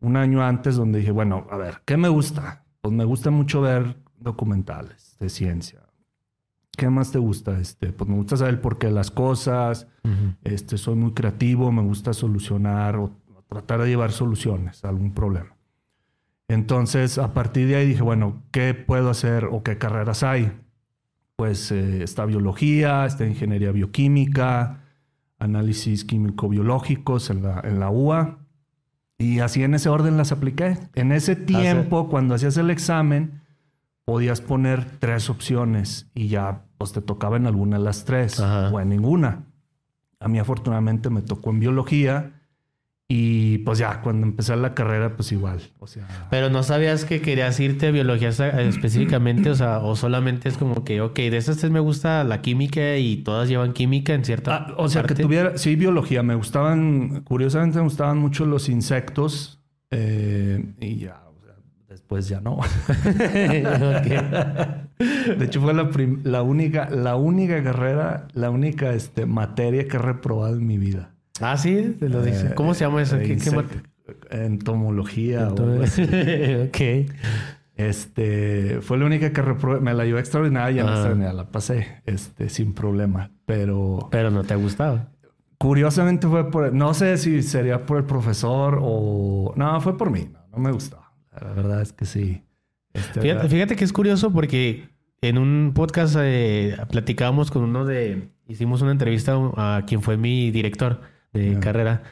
un 0.00 0.16
año 0.16 0.42
antes, 0.44 0.76
donde 0.76 0.98
dije, 1.00 1.10
bueno, 1.10 1.46
a 1.50 1.56
ver, 1.56 1.82
¿qué 1.84 1.96
me 1.96 2.08
gusta? 2.08 2.64
Pues 2.80 2.94
me 2.94 3.04
gusta 3.04 3.30
mucho 3.30 3.60
ver 3.60 3.96
documentales 4.18 5.16
de 5.18 5.28
ciencia. 5.28 5.80
¿Qué 6.76 6.90
más 6.90 7.12
te 7.12 7.18
gusta? 7.18 7.58
Este, 7.58 7.92
pues 7.92 8.10
me 8.10 8.16
gusta 8.16 8.36
saber 8.36 8.54
el 8.54 8.60
porqué 8.60 8.88
de 8.88 8.92
las 8.92 9.10
cosas. 9.10 9.86
Ujú. 10.02 10.34
Este, 10.42 10.76
soy 10.76 10.96
muy 10.96 11.12
creativo, 11.12 11.70
me 11.70 11.82
gusta 11.82 12.12
solucionar 12.12 12.96
o, 12.96 13.04
o 13.04 13.42
tratar 13.48 13.80
de 13.82 13.88
llevar 13.88 14.10
soluciones 14.12 14.84
a 14.84 14.88
algún 14.88 15.14
problema. 15.14 15.56
Entonces, 16.48 17.16
a 17.18 17.32
partir 17.32 17.68
de 17.68 17.76
ahí 17.76 17.86
dije, 17.86 18.02
bueno, 18.02 18.42
¿qué 18.50 18.74
puedo 18.74 19.08
hacer 19.08 19.46
o 19.46 19.62
qué 19.62 19.78
carreras 19.78 20.22
hay? 20.22 20.52
Pues 21.36 21.72
eh, 21.72 22.02
está 22.02 22.26
biología, 22.26 23.06
está 23.06 23.24
ingeniería 23.24 23.72
bioquímica, 23.72 24.83
análisis 25.44 26.04
químico-biológicos 26.04 27.30
en 27.30 27.42
la, 27.42 27.60
en 27.60 27.80
la 27.80 27.90
UA. 27.90 28.38
Y 29.18 29.40
así 29.40 29.62
en 29.62 29.74
ese 29.74 29.88
orden 29.88 30.16
las 30.16 30.32
apliqué. 30.32 30.78
En 30.94 31.12
ese 31.12 31.36
tiempo, 31.36 32.08
cuando 32.08 32.34
hacías 32.34 32.56
el 32.56 32.70
examen, 32.70 33.42
podías 34.04 34.40
poner 34.40 34.84
tres 34.98 35.30
opciones 35.30 36.10
y 36.14 36.28
ya 36.28 36.64
pues 36.78 36.92
te 36.92 37.00
tocaba 37.00 37.36
en 37.36 37.46
alguna 37.46 37.78
de 37.78 37.84
las 37.84 38.04
tres 38.04 38.40
Ajá. 38.40 38.70
o 38.70 38.80
en 38.80 38.88
ninguna. 38.88 39.46
A 40.20 40.28
mí 40.28 40.38
afortunadamente 40.38 41.10
me 41.10 41.22
tocó 41.22 41.50
en 41.50 41.60
biología 41.60 42.33
y 43.06 43.58
pues 43.58 43.78
ya 43.78 44.00
cuando 44.00 44.26
empecé 44.26 44.56
la 44.56 44.74
carrera 44.74 45.14
pues 45.14 45.30
igual, 45.30 45.60
o 45.78 45.86
sea, 45.86 46.08
Pero 46.30 46.48
no 46.48 46.62
sabías 46.62 47.04
que 47.04 47.20
querías 47.20 47.60
irte 47.60 47.88
a 47.88 47.90
biología 47.90 48.28
específicamente, 48.60 49.50
o 49.50 49.54
sea, 49.54 49.80
o 49.80 49.94
solamente 49.94 50.48
es 50.48 50.56
como 50.56 50.84
que, 50.84 51.02
ok, 51.02 51.16
de 51.16 51.36
estas 51.36 51.58
tres 51.58 51.70
me 51.70 51.80
gusta 51.80 52.24
la 52.24 52.40
química 52.40 52.96
y 52.96 53.18
todas 53.18 53.48
llevan 53.48 53.74
química 53.74 54.14
en 54.14 54.24
cierta 54.24 54.54
Ah, 54.54 54.74
o 54.78 54.88
sea 54.88 55.02
que 55.02 55.14
tuviera, 55.14 55.58
sí, 55.58 55.76
biología, 55.76 56.22
me 56.22 56.34
gustaban, 56.34 57.20
curiosamente 57.24 57.76
me 57.78 57.84
gustaban 57.84 58.18
mucho 58.18 58.46
los 58.46 58.70
insectos 58.70 59.60
eh, 59.90 60.64
y 60.80 60.96
ya, 60.96 61.22
o 61.28 61.44
sea, 61.44 61.56
después 61.88 62.26
ya 62.28 62.40
no. 62.40 62.58
De 65.38 65.44
hecho 65.44 65.60
fue 65.60 65.74
la, 65.74 65.90
la 66.22 66.42
única, 66.42 66.88
la 66.88 67.16
única 67.16 67.62
carrera, 67.62 68.28
la 68.32 68.50
única 68.50 68.94
este, 68.94 69.26
materia 69.26 69.86
que 69.88 69.96
he 69.96 70.00
reprobado 70.00 70.56
en 70.56 70.66
mi 70.66 70.78
vida. 70.78 71.10
Ah, 71.40 71.56
sí, 71.56 71.96
te 71.98 72.08
lo 72.08 72.22
dice. 72.22 72.48
Eh, 72.48 72.54
¿Cómo 72.54 72.74
se 72.74 72.84
llama 72.84 73.02
eso? 73.02 73.16
eh, 73.16 73.22
¿Qué, 73.22 73.36
qué 73.36 73.50
insect- 73.50 73.54
mate- 73.56 73.82
Entomología. 74.44 75.48
o 75.48 75.82
así. 75.82 76.02
ok. 76.68 77.10
Este, 77.76 78.80
fue 78.82 78.98
la 78.98 79.06
única 79.06 79.32
que 79.32 79.42
reprobé. 79.42 79.80
Me 79.80 79.94
la 79.94 80.04
llevé 80.04 80.20
extraordinaria 80.20 80.76
y 80.76 80.78
en 80.80 80.86
la 80.86 80.92
Ah. 80.92 80.94
extraordinaria 80.96 81.32
la 81.34 81.50
pasé, 81.50 82.02
este, 82.06 82.48
sin 82.48 82.72
problema. 82.72 83.30
Pero 83.46 84.08
Pero 84.10 84.30
no 84.30 84.44
te 84.44 84.54
gustaba. 84.54 85.10
curiosamente 85.58 86.26
fue 86.28 86.50
por, 86.50 86.72
no 86.72 86.94
sé 86.94 87.16
si 87.18 87.42
sería 87.42 87.84
por 87.86 87.98
el 87.98 88.04
profesor 88.04 88.78
o, 88.80 89.52
no, 89.56 89.80
fue 89.80 89.96
por 89.96 90.10
mí. 90.10 90.28
No, 90.32 90.40
no 90.52 90.58
me 90.58 90.70
gustó. 90.72 91.00
La 91.40 91.52
verdad 91.52 91.80
es 91.82 91.92
que 91.92 92.04
sí. 92.04 92.42
Este, 92.92 93.20
Fíjate, 93.20 93.48
fíjate 93.48 93.76
que 93.76 93.84
es 93.84 93.92
curioso 93.92 94.30
porque 94.32 94.88
en 95.20 95.38
un 95.38 95.72
podcast 95.74 96.14
eh, 96.20 96.76
platicábamos 96.90 97.50
con 97.50 97.64
uno 97.64 97.84
de... 97.84 98.28
Hicimos 98.46 98.82
una 98.82 98.92
entrevista 98.92 99.34
a 99.56 99.82
quien 99.86 100.00
fue 100.02 100.16
mi 100.16 100.50
director 100.52 101.00
de 101.34 101.52
Ya. 101.54 101.60
carrera. 101.60 102.02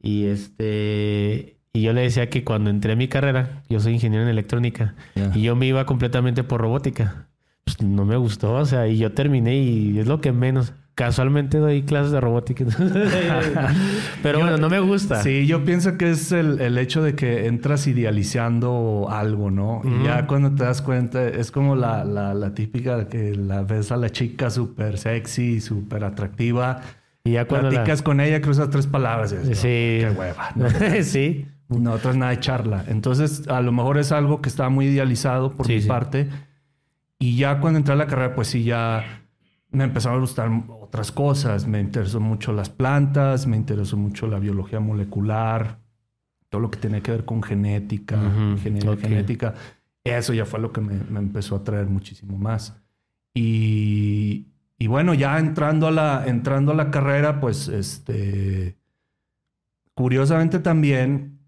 Y 0.00 0.26
este... 0.26 1.54
Y 1.72 1.82
yo 1.82 1.92
le 1.92 2.02
decía 2.02 2.30
que 2.30 2.42
cuando 2.44 2.70
entré 2.70 2.92
a 2.92 2.96
mi 2.96 3.08
carrera, 3.08 3.62
yo 3.68 3.80
soy 3.80 3.92
ingeniero 3.94 4.22
en 4.24 4.30
electrónica, 4.30 4.94
Ya. 5.14 5.30
y 5.34 5.42
yo 5.42 5.56
me 5.56 5.66
iba 5.66 5.84
completamente 5.84 6.42
por 6.44 6.60
robótica. 6.62 7.26
Pues 7.64 7.82
no 7.82 8.04
me 8.04 8.16
gustó, 8.16 8.54
o 8.54 8.64
sea, 8.64 8.86
y 8.86 8.96
yo 8.96 9.12
terminé 9.12 9.56
y 9.58 9.98
es 9.98 10.06
lo 10.06 10.20
que 10.20 10.32
menos. 10.32 10.72
Casualmente 10.94 11.58
doy 11.58 11.82
clases 11.82 12.12
de 12.12 12.20
robótica. 12.22 12.64
Pero 14.22 14.38
bueno, 14.40 14.56
no 14.56 14.70
me 14.70 14.80
gusta. 14.80 15.22
Sí, 15.22 15.46
yo 15.46 15.64
pienso 15.64 15.98
que 15.98 16.10
es 16.10 16.32
el, 16.32 16.60
el 16.60 16.78
hecho 16.78 17.02
de 17.02 17.14
que 17.14 17.46
entras 17.46 17.86
idealizando 17.86 19.08
algo, 19.10 19.50
¿no? 19.50 19.82
Y 19.84 20.04
ya 20.04 20.26
cuando 20.26 20.52
te 20.54 20.64
das 20.64 20.80
cuenta, 20.82 21.26
es 21.28 21.50
como 21.50 21.76
la, 21.76 22.04
la, 22.04 22.32
la 22.34 22.54
típica 22.54 23.08
que 23.08 23.34
la 23.34 23.62
ves 23.62 23.92
a 23.92 23.96
la 23.96 24.10
chica 24.10 24.48
súper 24.48 24.96
sexy, 24.98 25.60
súper 25.60 26.04
atractiva. 26.04 26.80
Y 27.26 27.32
ya 27.32 27.46
cuando 27.46 27.70
la- 27.70 27.76
Platicas 27.76 28.02
con 28.02 28.20
ella, 28.20 28.40
cruzas 28.40 28.70
tres 28.70 28.86
palabras. 28.86 29.32
y 29.32 29.36
dices, 29.36 29.58
Sí. 29.58 30.04
"No, 30.04 30.12
Qué 30.12 30.18
hueva. 30.18 30.50
¿no? 30.54 30.66
sí. 31.02 31.46
No 31.68 31.98
traes 31.98 32.16
nada 32.16 32.30
de 32.30 32.40
charla. 32.40 32.84
Entonces, 32.86 33.48
a 33.48 33.60
lo 33.60 33.72
mejor 33.72 33.98
es 33.98 34.12
algo 34.12 34.40
que 34.40 34.48
estaba 34.48 34.68
muy 34.68 34.86
idealizado 34.86 35.50
por 35.52 35.66
Sí, 35.66 35.74
mi 35.74 35.80
sí. 35.82 35.88
parte. 35.88 36.28
Y 37.18 37.36
ya 37.36 37.60
cuando 37.60 37.78
entré 37.78 37.94
a 37.94 37.96
la 37.96 38.06
carrera, 38.06 38.34
pues 38.34 38.48
sí, 38.48 38.62
ya 38.62 39.22
me 39.70 39.84
empezaron 39.84 40.18
a 40.18 40.20
gustar 40.20 40.48
otras 40.80 41.10
cosas. 41.10 41.66
Me 41.66 41.80
interesó 41.80 42.20
mucho 42.20 42.52
las 42.52 42.70
plantas, 42.70 43.46
me 43.48 43.56
interesó 43.56 43.96
mucho 43.96 44.28
la 44.28 44.38
biología 44.38 44.78
molecular, 44.80 45.78
todo 46.50 46.60
lo 46.60 46.70
que 46.70 46.78
tiene 46.78 47.02
que 47.02 47.10
ver 47.10 47.24
con 47.24 47.42
genética, 47.42 48.16
Ujú, 48.16 48.40
ingeniería 48.52 48.90
ok. 48.92 49.00
genética. 49.00 49.54
Eso 50.04 50.32
ya 50.34 50.44
fue 50.44 50.60
lo 50.60 50.70
que 50.72 50.80
me, 50.80 50.94
me 51.10 51.18
empezó 51.18 51.56
a 51.56 51.58
atraer 51.58 51.86
muchísimo 51.86 52.38
más. 52.38 52.80
Y, 53.34 54.46
y 54.78 54.86
bueno, 54.88 55.14
ya 55.14 55.38
entrando 55.38 55.86
a 55.86 55.90
la, 55.90 56.24
entrando 56.26 56.72
a 56.72 56.74
la 56.74 56.90
carrera, 56.90 57.40
pues 57.40 57.68
este, 57.68 58.76
curiosamente 59.94 60.58
también, 60.58 61.38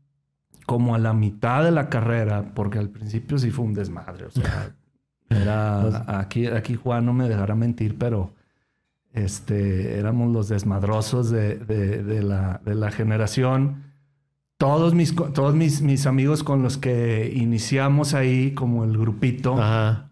como 0.66 0.94
a 0.94 0.98
la 0.98 1.12
mitad 1.12 1.64
de 1.64 1.70
la 1.70 1.88
carrera, 1.88 2.52
porque 2.54 2.78
al 2.78 2.90
principio 2.90 3.38
sí 3.38 3.50
fue 3.50 3.64
un 3.64 3.74
desmadre, 3.74 4.26
o 4.26 4.30
sea, 4.30 4.74
era, 5.30 6.18
aquí, 6.20 6.46
aquí 6.46 6.74
Juan 6.74 7.04
no 7.06 7.12
me 7.12 7.28
dejará 7.28 7.54
mentir, 7.54 7.96
pero 7.98 8.32
este, 9.12 9.98
éramos 9.98 10.32
los 10.32 10.48
desmadrosos 10.48 11.30
de, 11.30 11.56
de- 11.56 12.02
de 12.02 12.22
la, 12.22 12.60
de 12.64 12.74
la 12.74 12.90
generación. 12.90 13.84
Todos, 14.58 14.92
mis, 14.94 15.14
todos 15.14 15.54
mis, 15.54 15.82
mis 15.82 16.06
amigos 16.06 16.42
con 16.42 16.62
los 16.62 16.78
que 16.78 17.32
iniciamos 17.34 18.12
ahí, 18.14 18.52
como 18.54 18.84
el 18.84 18.98
grupito, 18.98 19.54
Ajá. 19.60 20.07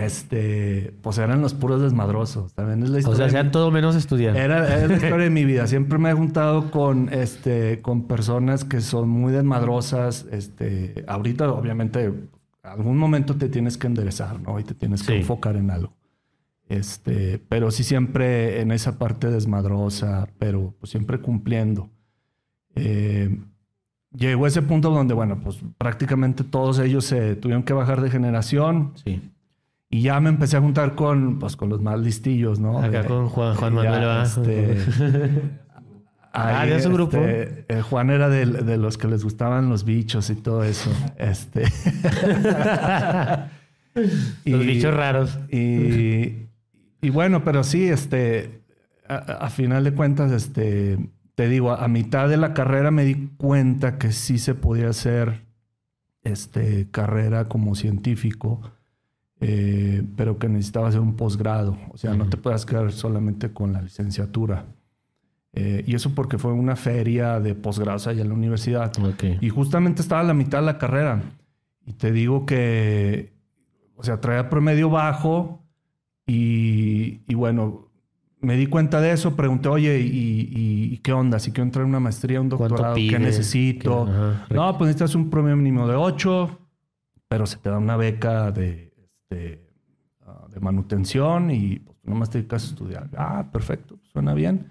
Este, 0.00 0.94
pues 1.02 1.18
eran 1.18 1.40
los 1.40 1.54
puros 1.54 1.80
desmadrosos. 1.82 2.52
También 2.54 2.82
es 2.82 2.90
la 2.90 2.96
O 2.96 2.98
historia. 3.00 3.16
sea, 3.16 3.26
de 3.26 3.32
sean 3.32 3.46
mi- 3.46 3.52
todo 3.52 3.70
menos 3.70 3.96
estudiar. 3.96 4.36
era, 4.36 4.66
era 4.76 4.86
la 4.88 4.94
historia 4.94 5.24
de 5.24 5.30
mi 5.30 5.44
vida. 5.44 5.66
Siempre 5.66 5.98
me 5.98 6.10
he 6.10 6.12
juntado 6.14 6.70
con, 6.70 7.12
este, 7.12 7.80
con 7.82 8.06
personas 8.06 8.64
que 8.64 8.80
son 8.80 9.08
muy 9.08 9.32
desmadrosas. 9.32 10.26
Este, 10.30 11.04
ahorita, 11.06 11.50
obviamente, 11.52 12.12
algún 12.62 12.98
momento 12.98 13.36
te 13.36 13.48
tienes 13.48 13.76
que 13.78 13.86
enderezar, 13.86 14.40
¿no? 14.40 14.58
Y 14.60 14.64
te 14.64 14.74
tienes 14.74 15.02
que 15.02 15.12
Sí. 15.14 15.18
enfocar 15.20 15.56
en 15.56 15.70
algo. 15.70 15.92
Este, 16.68 17.40
pero 17.48 17.70
sí 17.72 17.82
siempre 17.82 18.60
en 18.60 18.70
esa 18.70 18.96
parte 18.98 19.28
desmadrosa, 19.28 20.28
pero 20.38 20.72
pues 20.78 20.90
siempre 20.90 21.18
cumpliendo. 21.18 21.90
Eh, 22.76 23.40
llegó 24.16 24.46
ese 24.46 24.62
punto 24.62 24.90
donde, 24.90 25.12
bueno, 25.14 25.40
pues 25.42 25.58
prácticamente 25.78 26.44
todos 26.44 26.78
ellos 26.78 27.04
se 27.04 27.34
tuvieron 27.34 27.64
que 27.64 27.72
bajar 27.72 28.00
de 28.00 28.10
generación. 28.10 28.92
Sí. 29.04 29.20
Y 29.90 30.02
ya 30.02 30.20
me 30.20 30.28
empecé 30.28 30.56
a 30.56 30.60
juntar 30.60 30.94
con, 30.94 31.38
pues, 31.40 31.56
con 31.56 31.68
los 31.68 31.80
más 31.82 31.98
listillos, 32.00 32.60
¿no? 32.60 32.78
Acá 32.78 33.02
De- 33.02 33.08
con 33.08 33.28
Juan, 33.28 33.56
Juan 33.56 33.74
ya, 33.74 33.90
Manuel 33.90 34.06
va. 34.08 34.22
este, 34.22 34.78
Ah, 36.32 36.60
ahí, 36.60 36.70
de 36.70 36.80
su 36.80 36.92
grupo. 36.92 37.16
este, 37.16 37.64
eh, 37.68 37.82
Juan 37.82 38.08
era 38.10 38.28
de, 38.28 38.46
de 38.46 38.76
los 38.76 38.96
que 38.96 39.08
les 39.08 39.24
gustaban 39.24 39.68
los 39.68 39.84
bichos 39.84 40.30
y 40.30 40.36
todo 40.36 40.62
eso. 40.62 40.88
Este. 41.18 41.64
Los 44.44 44.64
bichos 44.66 44.94
raros. 44.94 45.38
Y, 45.50 46.46
y 47.02 47.10
bueno, 47.10 47.42
pero 47.44 47.64
sí, 47.64 47.88
este, 47.88 48.62
a, 49.08 49.16
a 49.16 49.50
final 49.50 49.82
de 49.84 49.92
cuentas, 49.92 50.30
este, 50.32 50.98
te 51.34 51.48
digo, 51.48 51.72
a, 51.72 51.84
a 51.84 51.88
mitad 51.88 52.28
de 52.28 52.36
la 52.36 52.54
carrera 52.54 52.90
me 52.92 53.04
di 53.04 53.30
cuenta 53.36 53.98
que 53.98 54.12
sí 54.12 54.38
se 54.38 54.54
podía 54.54 54.88
hacer 54.90 55.46
este, 56.22 56.88
carrera 56.90 57.48
como 57.48 57.74
científico, 57.74 58.60
eh, 59.40 60.02
pero 60.16 60.38
que 60.38 60.48
necesitaba 60.48 60.88
hacer 60.88 61.00
un 61.00 61.16
posgrado. 61.16 61.76
O 61.90 61.96
sea, 61.96 62.12
no 62.14 62.22
Ujú. 62.24 62.30
te 62.30 62.36
puedas 62.36 62.66
quedar 62.66 62.92
solamente 62.92 63.52
con 63.52 63.72
la 63.72 63.80
licenciatura. 63.82 64.66
Eh, 65.52 65.82
y 65.86 65.94
eso 65.94 66.14
porque 66.14 66.38
fue 66.38 66.52
una 66.52 66.76
feria 66.76 67.40
de 67.40 67.54
posgrados 67.54 68.06
allá 68.06 68.22
en 68.22 68.28
la 68.28 68.34
universidad. 68.34 68.92
Ok. 69.02 69.24
Y 69.40 69.48
justamente 69.48 70.02
estaba 70.02 70.20
a 70.20 70.24
la 70.24 70.34
mitad 70.34 70.58
de 70.60 70.66
la 70.66 70.78
carrera. 70.78 71.22
Y 71.86 71.94
te 71.94 72.12
digo 72.12 72.46
que, 72.46 73.32
o 73.96 74.04
sea, 74.04 74.20
traía 74.20 74.48
promedio 74.48 74.90
bajo 74.90 75.64
y, 76.26 77.20
y 77.26 77.34
bueno, 77.34 77.88
me 78.40 78.56
di 78.56 78.66
cuenta 78.66 79.00
de 79.00 79.12
eso, 79.12 79.34
pregunté, 79.36 79.68
oye, 79.68 79.98
¿y, 80.00 80.06
y- 80.06 80.94
y 80.94 80.98
qué 80.98 81.12
onda? 81.12 81.38
Si 81.38 81.50
quiero 81.50 81.64
entrar 81.64 81.82
en 81.84 81.90
una 81.90 82.00
maestría, 82.00 82.40
un 82.40 82.48
¿Cuánto 82.48 82.68
doctorado, 82.68 82.94
¿qué 82.94 83.18
necesito? 83.18 84.06
¿Qué-. 84.48 84.54
No, 84.54 84.78
pues 84.78 84.88
necesitas 84.88 85.14
un 85.14 85.28
promedio 85.30 85.56
mínimo 85.56 85.86
de 85.88 85.96
8, 85.96 86.58
pero 87.28 87.46
se 87.46 87.56
te 87.58 87.68
da 87.70 87.78
una 87.78 87.96
beca 87.96 88.50
de, 88.52 88.89
este, 89.30 89.60
ah, 90.26 90.46
de 90.52 90.60
manutención 90.60 91.50
y 91.50 91.76
pues 91.80 91.96
nomás 92.04 92.30
te 92.30 92.38
dedicas 92.38 92.64
a 92.64 92.66
estudiar. 92.66 93.10
Ah, 93.16 93.46
perfecto, 93.52 93.98
suena 94.12 94.34
bien. 94.34 94.66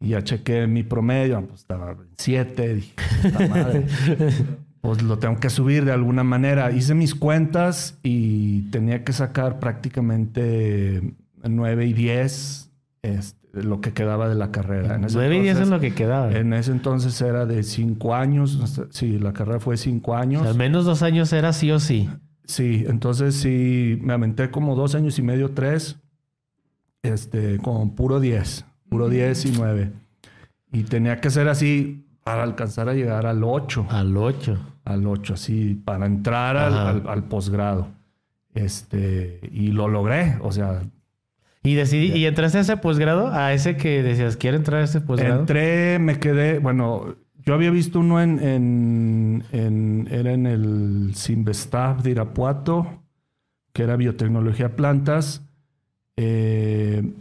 Y 0.00 0.08
ya 0.10 0.24
chequé 0.24 0.66
mi 0.66 0.82
promedio, 0.82 1.38
ah, 1.38 1.42
pues 1.46 1.60
estaba 1.60 1.92
en 1.92 1.98
7, 2.16 2.74
dije, 2.74 2.94
"Puta 3.22 3.46
madre, 3.48 3.86
pues 4.80 5.02
lo 5.02 5.18
tengo 5.18 5.38
que 5.38 5.50
subir 5.50 5.84
de 5.84 5.92
alguna 5.92 6.24
manera. 6.24 6.70
Hice 6.72 6.94
mis 6.94 7.14
cuentas 7.14 7.98
y 8.02 8.62
tenía 8.70 9.04
que 9.04 9.12
sacar 9.12 9.58
prácticamente 9.60 11.14
9 11.42 11.86
y 11.86 11.92
10, 11.92 12.70
este, 13.02 13.62
lo 13.62 13.80
que 13.82 13.92
quedaba 13.92 14.28
de 14.28 14.36
la 14.36 14.50
carrera. 14.50 14.94
En 14.94 15.04
ese 15.04 15.16
9 15.18 15.36
y 15.36 15.40
10 15.42 15.58
es 15.60 15.68
lo 15.68 15.80
que 15.80 15.92
quedaba. 15.92 16.32
en 16.32 16.52
ese 16.54 16.72
entonces 16.72 17.20
era 17.20 17.44
de 17.46 17.62
cinco 17.62 18.14
años. 18.14 18.58
hasta- 18.62 18.86
Sí, 18.90 19.18
la 19.18 19.32
carrera 19.34 19.60
fue 19.60 19.76
cinco 19.76 20.12
O 20.12 20.14
años. 20.14 20.42
sea, 20.42 20.50
al 20.52 20.56
menos 20.56 20.84
dos 20.86 21.02
años 21.02 21.30
era 21.34 21.52
sí 21.52 21.70
o 21.72 21.78
sí. 21.78 22.08
Sí, 22.50 22.84
entonces 22.88 23.36
sí, 23.36 23.96
me 24.02 24.12
aventé 24.12 24.50
como 24.50 24.74
dos 24.74 24.94
años 24.96 25.18
y 25.18 25.22
medio, 25.22 25.50
tres, 25.52 25.98
este, 27.02 27.58
con 27.58 27.94
puro 27.94 28.18
10, 28.20 28.64
puro 28.88 29.08
10 29.08 29.46
y 29.46 29.52
9. 29.56 29.92
Y 30.72 30.82
tenía 30.82 31.20
que 31.20 31.30
ser 31.30 31.48
así 31.48 32.04
para 32.24 32.42
alcanzar 32.42 32.88
a 32.88 32.94
llegar 32.94 33.26
al 33.26 33.44
8, 33.44 33.86
Al 33.88 34.16
8. 34.16 34.58
al 34.84 35.06
8, 35.06 35.34
así, 35.34 35.80
para 35.84 36.06
entrar 36.06 36.56
al, 36.56 36.72
Ajá. 36.74 36.88
al- 36.90 37.08
al 37.08 37.24
posgrado. 37.24 37.88
Este, 38.54 39.38
y 39.52 39.68
lo 39.68 39.86
logré, 39.88 40.36
o 40.40 40.50
sea, 40.52 40.82
¿Y, 41.62 41.74
decidí, 41.74 42.06
¿Y 42.16 42.24
entraste 42.24 42.56
a 42.58 42.62
ese 42.62 42.76
posgrado? 42.78 43.28
¿A 43.32 43.52
ese 43.52 43.76
que 43.76 44.02
decías, 44.02 44.36
quiero 44.38 44.56
entrar 44.56 44.80
a 44.80 44.84
ese 44.84 45.00
posgrado? 45.02 45.40
Entré, 45.40 45.98
me 45.98 46.18
quedé, 46.18 46.58
bueno, 46.58 47.14
yo 47.44 47.54
había 47.54 47.70
visto 47.70 48.00
uno 48.00 48.20
en, 48.20 48.38
en, 48.38 49.44
en- 49.52 50.08
era 50.10 50.32
en 50.32 50.46
el 50.46 51.12
Simvestab 51.14 52.02
de 52.02 52.10
Irapuato, 52.12 52.86
que 53.72 53.82
era 53.84 53.96
biotecnología 53.96 54.76
plantas, 54.76 55.42
eh, 56.16 57.12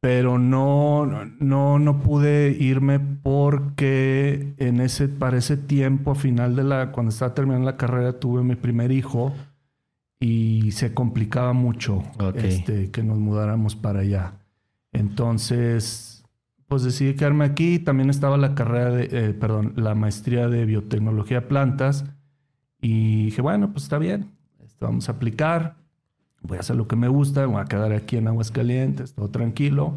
pero 0.00 0.38
no, 0.38 1.06
no, 1.40 1.78
no 1.78 2.00
pude 2.00 2.50
irme 2.58 3.00
porque 3.00 4.54
en 4.58 4.80
ese, 4.80 5.08
para 5.08 5.38
ese 5.38 5.56
tiempo, 5.56 6.12
a 6.12 6.14
final 6.14 6.54
de 6.54 6.64
la, 6.64 6.92
cuando 6.92 7.10
estaba 7.10 7.34
terminando 7.34 7.66
la 7.66 7.76
carrera, 7.76 8.18
tuve 8.20 8.42
mi 8.44 8.54
primer 8.54 8.92
hijo 8.92 9.34
y 10.20 10.70
se 10.72 10.94
complicaba 10.94 11.52
mucho 11.52 12.02
este, 12.48 12.90
que 12.90 13.02
nos 13.02 13.18
mudáramos 13.18 13.76
para 13.76 14.00
allá. 14.00 14.34
Entonces, 14.92 16.17
pues 16.68 16.82
decidí 16.82 17.14
quedarme 17.14 17.44
aquí. 17.44 17.78
También 17.78 18.10
estaba 18.10 18.36
la 18.36 18.54
carrera 18.54 18.90
de, 18.90 19.08
eh, 19.10 19.34
perdón, 19.34 19.72
la 19.76 19.94
maestría 19.94 20.48
de 20.48 20.64
biotecnología 20.66 21.40
de 21.40 21.46
plantas. 21.46 22.04
Y 22.80 23.26
dije, 23.26 23.42
bueno, 23.42 23.72
pues 23.72 23.84
está 23.84 23.98
bien. 23.98 24.30
Esto 24.64 24.86
vamos 24.86 25.08
a 25.08 25.12
aplicar. 25.12 25.76
Voy 26.42 26.58
a 26.58 26.60
hacer 26.60 26.76
lo 26.76 26.86
que 26.86 26.96
me 26.96 27.08
gusta. 27.08 27.40
Me 27.40 27.54
voy 27.54 27.62
a 27.62 27.64
quedar 27.64 27.92
aquí 27.92 28.16
en 28.16 28.28
Aguascalientes, 28.28 29.14
todo 29.14 29.30
tranquilo. 29.30 29.96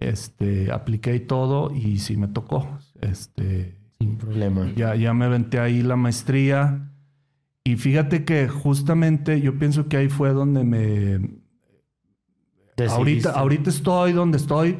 Este, 0.00 0.72
apliqué 0.72 1.14
y 1.14 1.20
todo 1.20 1.70
y 1.74 1.98
sí 1.98 2.16
me 2.16 2.28
tocó. 2.28 2.66
Este, 3.00 3.76
Sin 3.98 4.16
problema. 4.16 4.72
ya, 4.74 4.94
ya 4.94 5.12
me 5.12 5.26
aventé 5.26 5.60
ahí 5.60 5.82
la 5.82 5.96
maestría. 5.96 6.90
Y 7.64 7.76
fíjate 7.76 8.24
que 8.24 8.48
justamente 8.48 9.40
yo 9.42 9.58
pienso 9.58 9.88
que 9.88 9.98
ahí 9.98 10.08
fue 10.08 10.32
donde 10.32 10.64
me, 10.64 11.38
Decidiste. 12.78 13.28
Ahorita, 13.28 13.30
ahorita 13.32 13.70
estoy 13.70 14.12
donde 14.12 14.38
estoy 14.38 14.78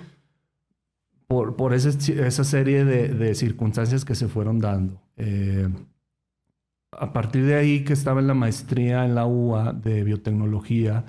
por, 1.29 1.55
por 1.57 1.75
ese- 1.75 2.27
esa 2.27 2.43
serie 2.43 2.85
de, 2.85 3.09
de 3.09 3.35
circunstancias 3.37 4.05
que 4.05 4.15
se 4.17 4.27
fueron 4.29 4.59
dando. 4.59 5.01
Eh, 5.17 5.69
a 6.93 7.13
partir 7.13 7.45
de 7.45 7.55
ahí 7.55 7.85
que 7.85 7.93
estaba 7.93 8.21
en 8.21 8.27
la 8.27 8.35
maestría 8.35 9.05
en 9.05 9.15
la 9.15 9.27
UA 9.27 9.75
de 9.75 10.03
biotecnología, 10.05 11.05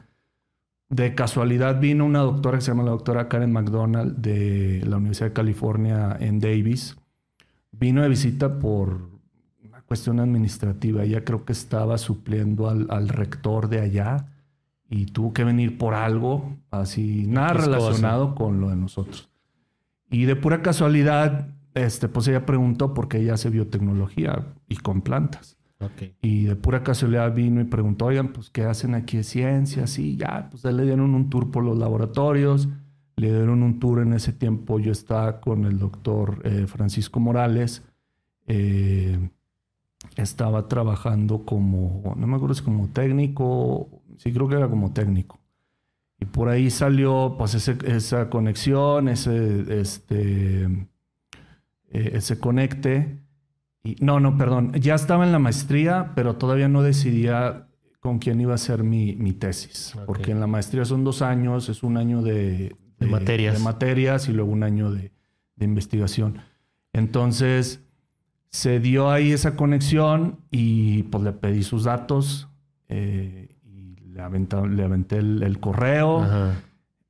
de 0.89 1.15
casualidad 1.15 1.79
vino 1.79 2.05
una 2.05 2.19
doctora 2.19 2.57
que 2.57 2.61
se 2.65 2.71
llama 2.71 2.83
la 2.83 2.91
doctora 2.91 3.29
Karen 3.29 3.51
McDonald 3.53 4.17
de 4.17 4.83
la 4.85 4.97
Universidad 4.97 5.27
de 5.29 5.33
California 5.33 6.17
en 6.19 6.39
Davis. 6.39 6.97
Vino 7.71 8.01
de 8.01 8.09
visita 8.09 8.59
por 8.59 9.07
una 9.63 9.81
cuestión 9.83 10.19
administrativa. 10.19 11.03
Ella 11.03 11.23
creo 11.23 11.45
que 11.45 11.53
estaba 11.53 11.97
supliendo 11.97 12.67
al, 12.67 12.88
al 12.89 13.07
rector 13.07 13.69
de 13.69 13.79
allá 13.81 14.25
y 14.89 15.05
tuvo 15.05 15.31
que 15.31 15.43
venir 15.43 15.77
por 15.77 15.93
algo 15.93 16.57
así, 16.71 17.25
nada 17.27 17.53
relacionado 17.53 18.33
con 18.35 18.59
lo 18.59 18.69
de 18.69 18.75
nosotros. 18.75 19.28
Y 20.09 20.25
de 20.25 20.35
pura 20.35 20.61
casualidad, 20.61 21.49
este, 21.73 22.07
pues 22.07 22.27
ella 22.27 22.45
preguntó 22.45 22.93
por 22.93 23.07
qué 23.07 23.19
ella 23.19 23.35
hace 23.35 23.49
biotecnología 23.49 24.47
y 24.67 24.77
con 24.77 25.01
plantas. 25.01 25.57
Y 26.21 26.43
de 26.43 26.57
pura 26.57 26.83
casualidad 26.83 27.33
vino 27.33 27.61
y 27.61 27.63
preguntó, 27.63 28.05
oigan, 28.05 28.33
pues, 28.33 28.49
¿qué 28.49 28.63
hacen 28.65 28.95
aquí 28.95 29.17
de 29.17 29.23
ciencia? 29.23 29.87
Sí, 29.87 30.17
ya, 30.17 30.49
pues, 30.51 30.65
le 30.65 30.83
dieron 30.83 31.15
un 31.15 31.29
tour 31.29 31.51
por 31.51 31.63
los 31.63 31.77
laboratorios, 31.77 32.67
le 33.15 33.27
dieron 33.27 33.63
un 33.63 33.79
tour 33.79 33.99
en 34.01 34.13
ese 34.13 34.33
tiempo, 34.33 34.79
yo 34.79 34.91
estaba 34.91 35.39
con 35.39 35.63
el 35.63 35.79
doctor 35.79 36.41
eh, 36.43 36.65
Francisco 36.67 37.21
Morales, 37.21 37.83
eh, 38.47 39.29
estaba 40.17 40.67
trabajando 40.67 41.45
como, 41.45 42.13
no 42.17 42.27
me 42.27 42.35
acuerdo 42.35 42.55
si 42.55 42.63
como 42.63 42.89
técnico, 42.89 43.89
sí 44.17 44.33
creo 44.33 44.49
que 44.49 44.55
era 44.55 44.69
como 44.69 44.91
técnico. 44.91 45.39
Y 46.21 46.25
por 46.25 46.49
ahí 46.49 46.69
salió 46.69 47.35
pues 47.38 47.53
ese- 47.55 47.77
esa 47.85 48.29
conexión, 48.29 49.07
ese, 49.07 49.79
este, 49.81 50.63
eh, 50.63 52.11
ese 52.13 52.39
conecte. 52.39 53.19
Y, 53.83 53.95
no, 54.01 54.19
no, 54.19 54.38
perdón. 54.38 54.73
Ya 54.73 54.95
estaba 54.95 55.25
en 55.25 55.31
la 55.31 55.39
maestría, 55.39 56.11
pero 56.15 56.35
todavía 56.35 56.67
no 56.67 56.81
decidía 56.81 57.67
con 58.01 58.19
quién 58.19 58.39
iba 58.41 58.53
a 58.53 58.57
ser 58.57 58.83
mi, 58.83 59.15
mi 59.15 59.33
tesis. 59.33 59.95
Ok. 59.95 60.05
Porque 60.05 60.31
en 60.31 60.39
la 60.39 60.47
maestría 60.47 60.85
son 60.85 61.03
dos 61.03 61.21
años, 61.21 61.69
es 61.69 61.83
un 61.83 61.97
año 61.97 62.21
de, 62.21 62.75
De 62.99 63.07
materias. 63.07 63.57
de 63.57 63.63
materias 63.63 64.27
y 64.29 64.33
luego 64.33 64.51
un 64.51 64.63
año 64.63 64.91
de, 64.91 65.11
de 65.55 65.65
investigación. 65.65 66.39
Entonces 66.93 67.81
se 68.51 68.79
dio 68.79 69.11
ahí 69.11 69.31
esa 69.31 69.55
conexión 69.55 70.39
y 70.51 71.03
pues 71.03 71.23
le 71.23 71.31
pedí 71.33 71.63
sus 71.63 71.83
datos 71.83 72.49
eh, 72.88 73.55
le, 74.27 74.67
le 74.75 74.83
aventé 74.83 75.17
el, 75.17 75.43
el 75.43 75.59
correo. 75.59 76.21
Ajá. 76.23 76.51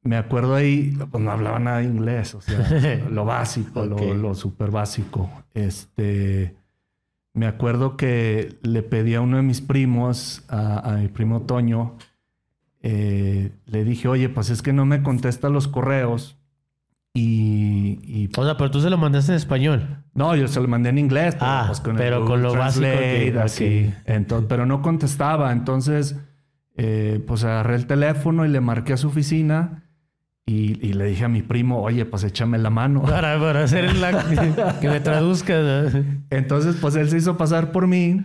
Me 0.01 0.15
acuerdo 0.15 0.55
ahí, 0.55 0.97
pues 1.11 1.23
no 1.23 1.29
hablaba 1.31 1.59
nada 1.59 1.79
de 1.79 1.83
inglés, 1.85 2.33
o 2.33 2.41
sea, 2.41 2.57
lo 3.11 3.25
básico, 3.25 3.85
lo, 3.85 4.13
lo 4.13 4.33
súper 4.33 4.71
básico. 4.71 5.29
Este, 5.53 6.55
me 7.33 7.45
acuerdo 7.47 7.97
que 7.97 8.57
le 8.63 8.81
pedí 8.81 9.15
a 9.15 9.21
uno 9.21 9.37
de 9.37 9.43
mis 9.43 9.59
primos, 9.61 10.43
a, 10.47 10.79
a 10.93 10.97
mi 10.97 11.09
primo 11.09 11.41
Toño, 11.41 11.97
eh, 12.81 13.51
le 13.65 13.83
dije, 13.83 14.07
oye, 14.07 14.29
pues 14.29 14.49
es 14.49 14.61
que 14.61 14.71
no 14.71 14.85
me 14.85 15.03
contesta 15.03 15.49
los 15.49 15.67
correos 15.67 16.37
y, 17.13 17.99
y 18.03 18.29
O 18.37 18.43
sea, 18.45 18.55
pero 18.55 18.71
tú 18.71 18.79
se 18.79 18.89
lo 18.89 18.97
mandaste 18.97 19.33
en 19.33 19.37
español. 19.37 20.03
no, 20.13 20.35
yo 20.35 20.47
se 20.47 20.61
lo 20.61 20.67
mandé 20.67 20.89
en 20.89 20.97
inglés, 20.97 21.35
pero, 21.35 21.45
Ah, 21.51 21.63
pues, 21.67 21.81
con 21.81 21.91
el 21.91 21.97
pero 21.97 22.23
con 22.25 22.41
lo 22.41 22.53
básico 22.53 22.85
que- 22.85 23.35
así. 23.43 23.93
Entonces, 24.05 24.47
pero 24.47 24.65
no 24.65 24.81
contestaba. 24.81 25.51
Entonces, 25.51 26.15
eh, 26.81 27.21
pues 27.27 27.43
agarré 27.43 27.75
el 27.75 27.85
teléfono 27.87 28.45
y 28.45 28.49
le 28.49 28.61
marqué 28.61 28.93
a 28.93 28.97
su 28.97 29.07
oficina 29.09 29.83
y, 30.45 30.79
y 30.87 30.93
le 30.93 31.05
dije 31.05 31.25
a 31.25 31.27
mi 31.27 31.41
primo, 31.41 31.81
oye, 31.81 32.05
pues 32.05 32.23
échame 32.23 32.57
la 32.57 32.69
mano. 32.69 33.01
Para, 33.15 33.37
para 33.37 33.63
hacer 33.65 33.95
la... 33.97 34.77
que 34.79 34.87
me 34.89 34.99
traduzca. 35.01 35.53
Entonces, 36.29 36.77
pues 36.79 36.95
él 36.95 37.09
se 37.09 37.17
hizo 37.17 37.35
pasar 37.37 37.71
por 37.73 37.85
mí 37.85 38.23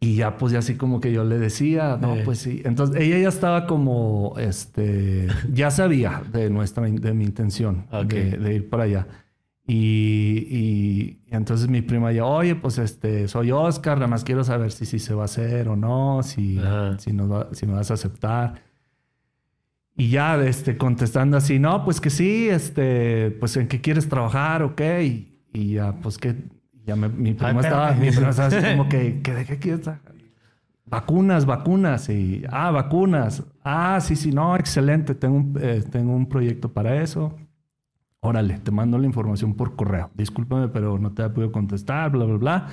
y 0.00 0.16
ya, 0.16 0.36
pues 0.36 0.52
ya 0.52 0.60
así 0.60 0.74
como 0.76 1.00
que 1.00 1.12
yo 1.12 1.24
le 1.24 1.38
decía, 1.38 1.98
no, 2.00 2.14
Eh. 2.16 2.22
pues 2.24 2.38
sí. 2.38 2.62
Entonces, 2.64 3.00
ella 3.02 3.18
ya 3.18 3.28
estaba 3.28 3.66
como, 3.66 4.34
este, 4.38 5.26
ya 5.52 5.70
sabía 5.70 6.22
de 6.32 6.50
nuestra, 6.50 6.84
de 6.84 7.12
mi 7.14 7.24
intención 7.24 7.86
Ok. 7.90 8.08
de, 8.12 8.30
de 8.38 8.54
ir 8.54 8.68
para 8.70 8.84
allá. 8.84 9.06
Y, 9.66 10.46
y- 10.50 11.20
y 11.26 11.34
entonces 11.34 11.68
mi 11.68 11.80
prima 11.80 12.12
ya, 12.12 12.24
oye, 12.26 12.54
pues 12.54 12.76
este, 12.78 13.28
soy 13.28 13.50
Oscar, 13.50 13.96
nada 13.96 14.08
más 14.08 14.22
quiero 14.24 14.44
saber 14.44 14.72
si, 14.72 14.84
si 14.84 14.98
se 14.98 15.14
va 15.14 15.22
a 15.22 15.24
hacer 15.24 15.68
o 15.68 15.76
no, 15.76 16.22
si, 16.22 16.58
si, 16.98 17.12
nos 17.12 17.30
va- 17.32 17.48
si 17.52 17.66
me 17.66 17.72
vas 17.72 17.90
a 17.90 17.94
aceptar. 17.94 18.62
Y 19.96 20.10
ya, 20.10 20.36
este, 20.44 20.76
contestando 20.76 21.36
así, 21.36 21.58
no, 21.58 21.84
pues 21.84 22.00
que 22.00 22.10
sí, 22.10 22.48
este, 22.48 23.30
pues 23.40 23.56
en 23.56 23.68
qué 23.68 23.80
quieres 23.80 24.08
trabajar, 24.08 24.62
ok. 24.62 24.80
Y, 25.02 25.38
y 25.52 25.74
ya, 25.74 25.92
pues 26.02 26.18
que, 26.18 26.34
ya 26.84 26.96
me- 26.96 27.08
mi 27.08 27.32
prima 27.32 27.52
estaba, 27.60 27.90
espérame. 27.90 28.04
mi 28.10 28.10
prima 28.16 28.30
estaba 28.30 28.48
así 28.48 28.76
como 28.76 28.88
que, 28.88 29.22
¿que 29.22 29.32
¿de 29.34 29.44
qué 29.46 29.58
quieres 29.58 29.80
trabajar? 29.82 30.12
Vacunas, 30.86 31.46
vacunas. 31.46 32.08
Y, 32.10 32.42
ah, 32.50 32.70
vacunas. 32.70 33.42
Ah, 33.64 33.98
sí, 34.02 34.16
sí, 34.16 34.30
no, 34.32 34.54
excelente. 34.56 35.14
Tengo 35.14 35.36
un, 35.36 35.58
eh, 35.60 35.82
tengo 35.90 36.12
un 36.14 36.26
proyecto 36.26 36.70
para 36.72 37.00
eso. 37.00 37.34
Órale, 38.24 38.58
te 38.58 38.70
mando 38.70 38.98
la 38.98 39.06
información 39.06 39.54
por 39.54 39.76
correo. 39.76 40.10
Discúlpame, 40.14 40.68
pero 40.68 40.98
no 40.98 41.12
te 41.12 41.22
he 41.24 41.28
podido 41.28 41.52
contestar, 41.52 42.10
bla, 42.10 42.24
bla, 42.24 42.36
bla. 42.36 42.68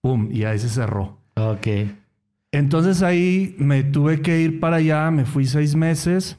Pum, 0.00 0.28
y 0.30 0.44
ahí 0.44 0.58
se 0.58 0.68
cerró. 0.68 1.18
Ok. 1.36 1.66
Entonces 2.52 3.02
ahí 3.02 3.56
me 3.58 3.82
tuve 3.82 4.22
que 4.22 4.40
ir 4.40 4.60
para 4.60 4.76
allá, 4.76 5.10
me 5.10 5.24
fui 5.24 5.46
seis 5.46 5.74
meses 5.74 6.38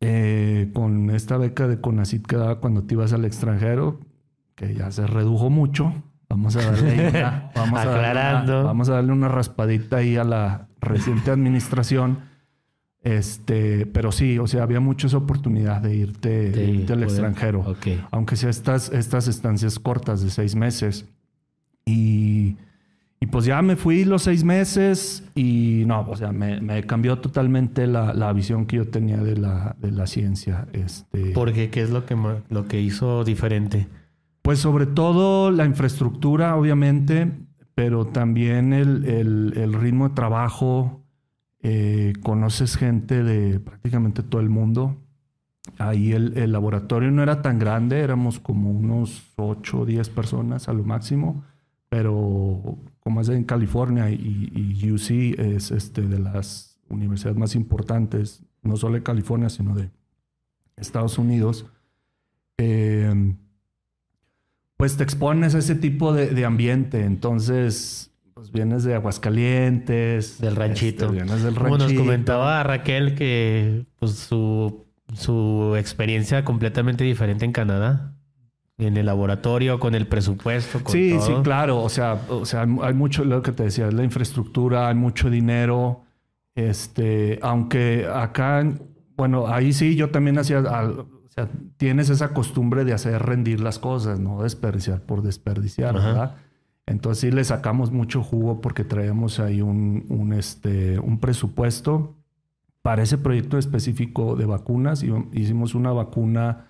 eh, 0.00 0.70
con 0.74 1.08
esta 1.10 1.38
beca 1.38 1.66
de 1.66 1.80
CONACYT 1.80 2.26
que 2.26 2.36
daba 2.36 2.60
cuando 2.60 2.82
te 2.82 2.94
ibas 2.94 3.12
al 3.14 3.24
extranjero, 3.24 4.00
que 4.54 4.74
ya 4.74 4.90
se 4.90 5.06
redujo 5.06 5.48
mucho. 5.48 5.94
Vamos 6.28 6.56
a 6.56 6.62
darle 6.70 7.08
una- 7.08 7.50
vamos 7.56 7.80
a 7.80 7.84
darle 7.86 8.00
una- 8.00 8.08
Aclarando. 8.10 8.64
vamos 8.64 8.88
a 8.88 8.92
darle 8.94 9.12
una 9.12 9.28
raspadita 9.28 9.96
ahí 9.98 10.16
a 10.16 10.24
la 10.24 10.68
reciente 10.80 11.30
administración. 11.30 12.18
Este, 13.04 13.84
pero 13.86 14.10
sí, 14.12 14.38
o 14.38 14.46
sea, 14.46 14.62
había 14.62 14.80
mucho 14.80 15.06
esa 15.06 15.18
oportunidad 15.18 15.82
de 15.82 15.94
irte, 15.94 16.28
de 16.28 16.50
De 16.50 16.64
irte 16.70 16.92
al 16.94 17.00
poder- 17.00 17.10
extranjero 17.10 17.60
Ok. 17.60 17.86
aunque 18.10 18.34
sea 18.36 18.48
estas, 18.50 18.90
estas 18.92 19.28
estancias 19.28 19.78
cortas 19.78 20.22
de 20.22 20.30
seis 20.30 20.54
meses. 20.56 21.06
Y, 21.84 22.56
y 23.20 23.26
pues 23.26 23.44
ya 23.44 23.60
me 23.60 23.76
fui 23.76 24.06
los 24.06 24.22
seis 24.22 24.42
meses 24.42 25.22
y 25.34 25.84
no, 25.86 26.00
o 26.08 26.16
sea, 26.16 26.32
me, 26.32 26.62
me 26.62 26.82
cambió 26.84 27.18
totalmente 27.18 27.86
la, 27.86 28.14
la 28.14 28.32
visión 28.32 28.64
que 28.64 28.76
yo 28.76 28.88
tenía 28.88 29.18
de 29.18 29.36
la, 29.36 29.76
de 29.78 29.90
la 29.92 30.06
ciencia. 30.06 30.66
Este, 30.72 31.32
Porque, 31.32 31.68
¿qué 31.68 31.82
es 31.82 31.90
lo 31.90 32.06
que, 32.06 32.16
lo 32.48 32.66
que 32.68 32.80
hizo 32.80 33.22
diferente? 33.24 33.86
pues 34.40 34.58
sobre 34.58 34.84
todo 34.84 35.50
la 35.50 35.64
infraestructura, 35.64 36.54
obviamente, 36.56 37.30
pero 37.74 38.06
también 38.06 38.72
el, 38.74 39.04
el- 39.06 39.52
el 39.56 39.72
ritmo 39.74 40.08
de 40.10 40.14
trabajo. 40.14 41.00
Eh, 41.66 42.12
conoces 42.22 42.76
gente 42.76 43.22
de 43.22 43.58
prácticamente 43.58 44.22
todo 44.22 44.42
el 44.42 44.50
mundo. 44.50 44.96
Ahí 45.78 46.12
el, 46.12 46.52
laboratorio 46.52 47.10
no 47.10 47.22
era 47.22 47.40
tan 47.40 47.58
grande, 47.58 48.00
éramos 48.00 48.38
como 48.38 48.70
unos 48.70 49.32
8 49.36 49.80
o 49.80 49.86
10 49.86 50.10
personas 50.10 50.68
a 50.68 50.74
lo 50.74 50.84
máximo, 50.84 51.42
pero 51.88 52.76
como 53.00 53.22
es 53.22 53.30
en 53.30 53.44
California 53.44 54.10
y, 54.10 54.52
y 54.52 54.92
UC 54.92 55.38
es 55.40 55.70
este, 55.70 56.02
de 56.02 56.18
las 56.18 56.78
universidades 56.90 57.38
más 57.38 57.54
importantes, 57.54 58.42
no 58.62 58.76
solo 58.76 58.96
de 58.96 59.02
California, 59.02 59.48
sino 59.48 59.74
de 59.74 59.90
Estados 60.76 61.16
Unidos, 61.16 61.64
eh, 62.58 63.34
pues 64.76 64.98
te 64.98 65.02
expones 65.02 65.54
a 65.54 65.58
ese 65.60 65.76
tipo 65.76 66.12
de, 66.12 66.26
de 66.26 66.44
ambiente. 66.44 67.06
Entonces, 67.06 68.13
pues 68.44 68.52
vienes 68.52 68.84
de 68.84 68.94
Aguascalientes, 68.94 70.38
Del 70.40 70.56
ranchito. 70.56 71.06
este, 71.06 71.16
vienes 71.16 71.42
del 71.42 71.54
Como 71.54 71.78
nos 71.78 71.92
comentaba 71.94 72.62
Raquel 72.62 73.14
que 73.14 73.86
pues, 73.98 74.12
su, 74.12 74.84
su 75.14 75.74
experiencia 75.78 76.44
completamente 76.44 77.04
diferente 77.04 77.44
en 77.44 77.52
Canadá. 77.52 78.12
En 78.76 78.96
el 78.96 79.06
laboratorio, 79.06 79.78
con 79.78 79.94
el 79.94 80.08
presupuesto, 80.08 80.82
con 80.82 80.92
Sí, 80.92 81.12
todo. 81.16 81.26
sí, 81.26 81.32
claro. 81.44 81.80
O 81.80 81.88
sea, 81.88 82.20
o 82.28 82.44
sea, 82.44 82.62
hay 82.82 82.92
mucho, 82.92 83.24
lo 83.24 83.40
que 83.40 83.52
te 83.52 83.62
decía, 83.62 83.86
es 83.86 83.94
la 83.94 84.02
infraestructura, 84.04 84.88
hay 84.88 84.94
mucho 84.96 85.30
dinero. 85.30 86.02
Este, 86.56 87.38
aunque 87.42 88.06
acá, 88.12 88.64
bueno, 89.16 89.46
ahí 89.46 89.72
sí 89.72 89.94
yo 89.96 90.10
también 90.10 90.38
hacía, 90.38 90.58
al- 90.58 90.98
o 91.00 91.08
sea, 91.28 91.48
tienes 91.76 92.10
esa 92.10 92.34
costumbre 92.34 92.84
de 92.84 92.92
hacer 92.92 93.22
rendir 93.22 93.60
las 93.60 93.78
cosas, 93.78 94.18
no 94.20 94.42
desperdiciar 94.42 95.00
por 95.02 95.22
desperdiciar, 95.22 95.96
Ajá. 95.96 96.06
¿verdad? 96.08 96.36
Entonces 96.86 97.20
sí 97.20 97.30
le 97.30 97.44
sacamos 97.44 97.92
mucho 97.92 98.22
jugo 98.22 98.60
porque 98.60 98.84
traíamos 98.84 99.40
ahí 99.40 99.62
un, 99.62 100.04
un, 100.08 100.32
este, 100.32 100.98
un 100.98 101.18
presupuesto 101.18 102.14
para 102.82 103.02
ese 103.02 103.16
proyecto 103.16 103.56
específico 103.56 104.36
de 104.36 104.44
vacunas. 104.44 105.02
Hicimos 105.32 105.74
una 105.74 105.92
vacuna 105.92 106.66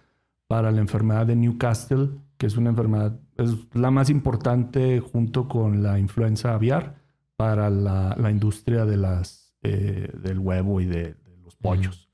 para 0.46 0.70
la 0.70 0.80
enfermedad 0.80 1.26
de 1.26 1.34
Newcastle, 1.34 2.10
que 2.36 2.46
es 2.46 2.56
una 2.56 2.70
enfermedad, 2.70 3.18
es 3.36 3.50
la 3.74 3.90
más 3.90 4.10
importante 4.10 5.00
junto 5.00 5.48
con 5.48 5.82
la 5.82 5.98
influenza 5.98 6.54
aviar 6.54 6.94
para 7.36 7.68
la, 7.70 8.14
la 8.16 8.30
industria 8.30 8.84
de 8.84 8.96
las, 8.96 9.56
eh, 9.62 10.12
del 10.22 10.38
huevo 10.38 10.80
y 10.80 10.86
de, 10.86 11.14
de 11.14 11.36
los 11.42 11.56
pollos. 11.56 12.08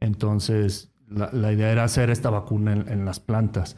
Entonces, 0.00 0.92
la, 1.08 1.30
la 1.32 1.52
idea 1.52 1.70
era 1.70 1.84
hacer 1.84 2.10
esta 2.10 2.30
vacuna 2.30 2.72
en, 2.72 2.88
en 2.88 3.04
las 3.04 3.20
plantas. 3.20 3.76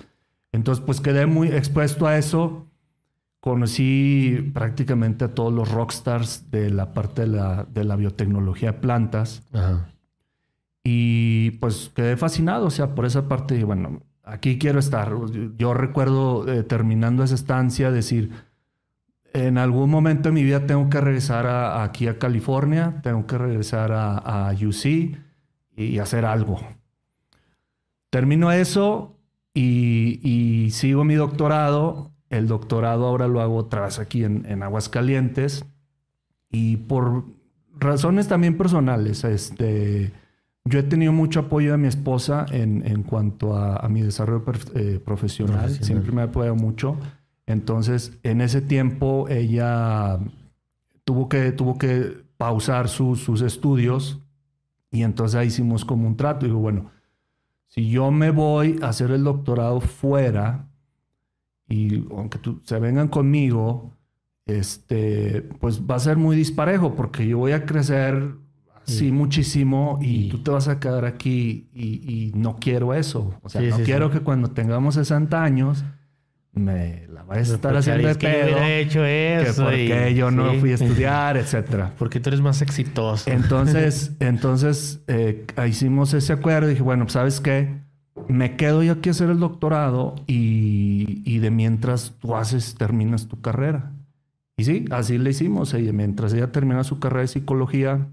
Entonces, 0.53 0.83
pues 0.85 1.03
quedé 1.03 1.27
muy 1.27 1.49
expuesto 1.49 2.07
a 2.07 2.17
eso. 2.17 2.69
Conocí 3.43 4.53
prácticamente 4.55 5.25
a 5.25 5.35
todos 5.35 5.53
los 5.53 5.69
rockstars 5.69 6.49
de 6.53 6.71
la 6.71 6.95
parte 6.95 7.23
de 7.23 7.27
la, 7.27 7.65
de 7.65 7.83
la 7.83 7.97
biotecnología 7.97 8.71
de 8.71 8.79
plantas. 8.79 9.43
Ajá. 9.53 9.89
Y 10.85 11.51
pues 11.59 11.91
quedé 11.93 12.17
fascinado, 12.17 12.67
o 12.67 12.71
sea, 12.71 12.95
por 12.95 13.05
esa 13.05 13.27
parte, 13.27 13.57
y 13.59 13.65
bueno, 13.65 14.01
aquí 14.23 14.59
quiero 14.59 14.79
estar. 14.79 15.13
Yo 15.59 15.75
recuerdo 15.75 16.47
eh, 16.53 16.63
terminando 16.63 17.25
esa 17.25 17.35
estancia 17.35 17.91
decir, 17.91 18.31
en 19.33 19.59
algún 19.59 19.91
momento 19.91 20.29
de 20.29 20.35
mi 20.37 20.45
vida 20.45 20.65
tengo 20.65 20.89
que 20.89 21.01
regresar 21.01 21.49
a- 21.49 21.83
aquí 21.83 22.07
a 22.07 22.21
California, 22.21 23.01
tengo 23.03 23.27
que 23.27 23.39
regresar 23.39 23.91
a, 23.91 24.19
a 24.19 24.53
UC 24.53 25.17
y 25.77 25.99
hacer 25.99 26.25
algo. 26.27 26.61
Termino 28.09 28.53
eso 28.53 29.17
y, 29.53 30.21
y 30.23 30.71
sigo 30.71 31.03
mi 31.03 31.15
doctorado. 31.17 32.12
El 32.33 32.49
doctorado 32.49 33.07
ahora 33.07 33.29
lo 33.29 33.41
hago 33.41 33.69
vez 33.69 33.99
aquí 34.01 34.25
en, 34.25 34.45
en 34.47 34.63
Aguascalientes 34.63 35.65
y 36.51 36.77
por 36.79 37.25
razones 37.79 38.27
también 38.29 38.57
personales, 38.57 39.23
este... 39.25 40.13
Yo 40.65 40.79
he 40.79 40.85
tenido 40.85 41.13
mucho 41.13 41.41
apoyo 41.41 41.73
de 41.73 41.79
mi 41.79 41.89
esposa 41.89 42.47
en, 42.53 42.87
en 42.87 43.03
cuanto 43.03 43.57
a, 43.57 43.77
a 43.79 43.89
mi 43.89 44.01
desarrollo 44.01 44.45
per- 44.45 44.59
eh, 44.77 45.01
profesional. 45.05 45.57
Profesional. 45.57 45.85
Siempre 45.85 46.13
me 46.13 46.21
ha 46.23 46.27
apoyado 46.27 46.55
mucho. 46.55 46.97
Entonces, 47.47 48.13
en 48.23 48.41
ese 48.41 48.61
tiempo, 48.61 49.27
ella 49.29 50.21
tuvo 51.05 51.29
que, 51.29 51.51
tuvo 51.51 51.79
que 51.79 52.23
pausar 52.37 52.89
sus- 52.89 53.21
sus 53.25 53.43
estudios 53.43 54.21
Y 54.93 55.03
entonces 55.03 55.35
ahí 55.37 55.49
hicimos 55.49 55.85
como 55.85 56.07
un 56.07 56.17
trato. 56.17 56.47
Digo, 56.47 56.61
bueno, 56.61 56.91
si 57.67 57.91
yo 57.91 58.13
me 58.13 58.31
voy 58.31 58.79
a 58.83 58.89
hacer 58.91 59.11
el 59.11 59.25
doctorado 59.25 59.81
fuera 59.81 60.69
y 61.73 62.07
aunque 62.11 62.39
tú, 62.39 62.61
se 62.65 62.79
vengan 62.79 63.09
conmigo, 63.09 63.93
este, 64.47 65.43
pues 65.61 65.81
va 65.89 65.97
a 65.97 66.01
ser 66.01 66.17
muy 66.17 66.37
disparejo 66.37 66.95
porque 66.95 67.27
yo 67.27 67.39
voy 67.39 67.53
a 67.53 67.65
crecer 67.65 68.35
así 68.85 68.99
Sí. 68.99 69.13
muchísimo 69.13 69.99
y, 70.03 70.27
Y- 70.27 70.29
tú 70.29 70.43
te 70.43 70.51
vas 70.51 70.69
a 70.69 70.81
quedar 70.81 71.05
aquí 71.05 71.69
y, 71.73 71.87
y 72.13 72.33
no 72.35 72.57
quiero 72.57 72.93
eso. 72.95 73.35
O 73.43 73.49
sea, 73.49 73.61
Sí, 73.61 73.69
no 73.69 73.77
sí, 73.77 73.83
quiero 73.85 74.11
que 74.11 74.21
cuando 74.21 74.51
tengamos 74.51 74.97
60 74.97 75.43
años 75.43 75.85
me 76.55 77.07
la 77.07 77.23
vayas 77.23 77.51
a 77.51 77.55
estar 77.55 77.73
Porque 77.73 77.79
haciendo 77.91 78.09
de 78.09 78.13
es 78.13 78.19
que 78.19 78.27
yo 78.27 78.57
pedo. 78.57 78.65
hecho 78.67 79.01
Que 79.01 79.43
eso. 79.43 79.63
porque 79.65 80.11
y- 80.11 80.15
yo 80.15 80.31
no 80.31 80.53
fui 80.55 80.73
a 80.73 80.75
estudiar, 80.81 81.37
etcétera. 81.37 81.95
Porque 81.99 82.21
tú 82.21 82.29
eres 82.29 82.41
más 82.43 82.61
exitoso. 82.61 83.31
Entonces, 83.31 84.13
entonces 84.21 85.01
eh, 85.07 85.47
hicimos 85.69 86.13
ese 86.13 86.33
acuerdo 86.35 86.67
y 86.67 86.71
dije, 86.73 86.83
bueno, 86.83 87.05
pues, 87.05 87.15
¿sabes 87.15 87.41
qué? 87.41 87.81
Me 88.29 88.57
quedo 88.57 88.83
yo 88.83 88.93
aquí 88.93 89.09
a 89.09 89.13
hacer 89.13 89.31
el 89.31 89.39
doctorado 89.41 90.17
y 90.27 90.72
de 91.43 91.51
mientras 91.51 92.15
tú 92.19 92.35
haces, 92.35 92.75
terminas 92.77 93.29
tu 93.29 93.43
carrera. 93.43 93.93
Y 94.57 94.65
sí, 94.65 94.87
así 94.91 95.19
le 95.19 95.31
hicimos. 95.31 95.75
Ella, 95.75 95.93
mientras 95.93 96.33
ella 96.33 96.51
termina 96.53 96.85
su 96.85 96.99
carrera 96.99 97.23
de 97.23 97.29
psicología, 97.29 98.09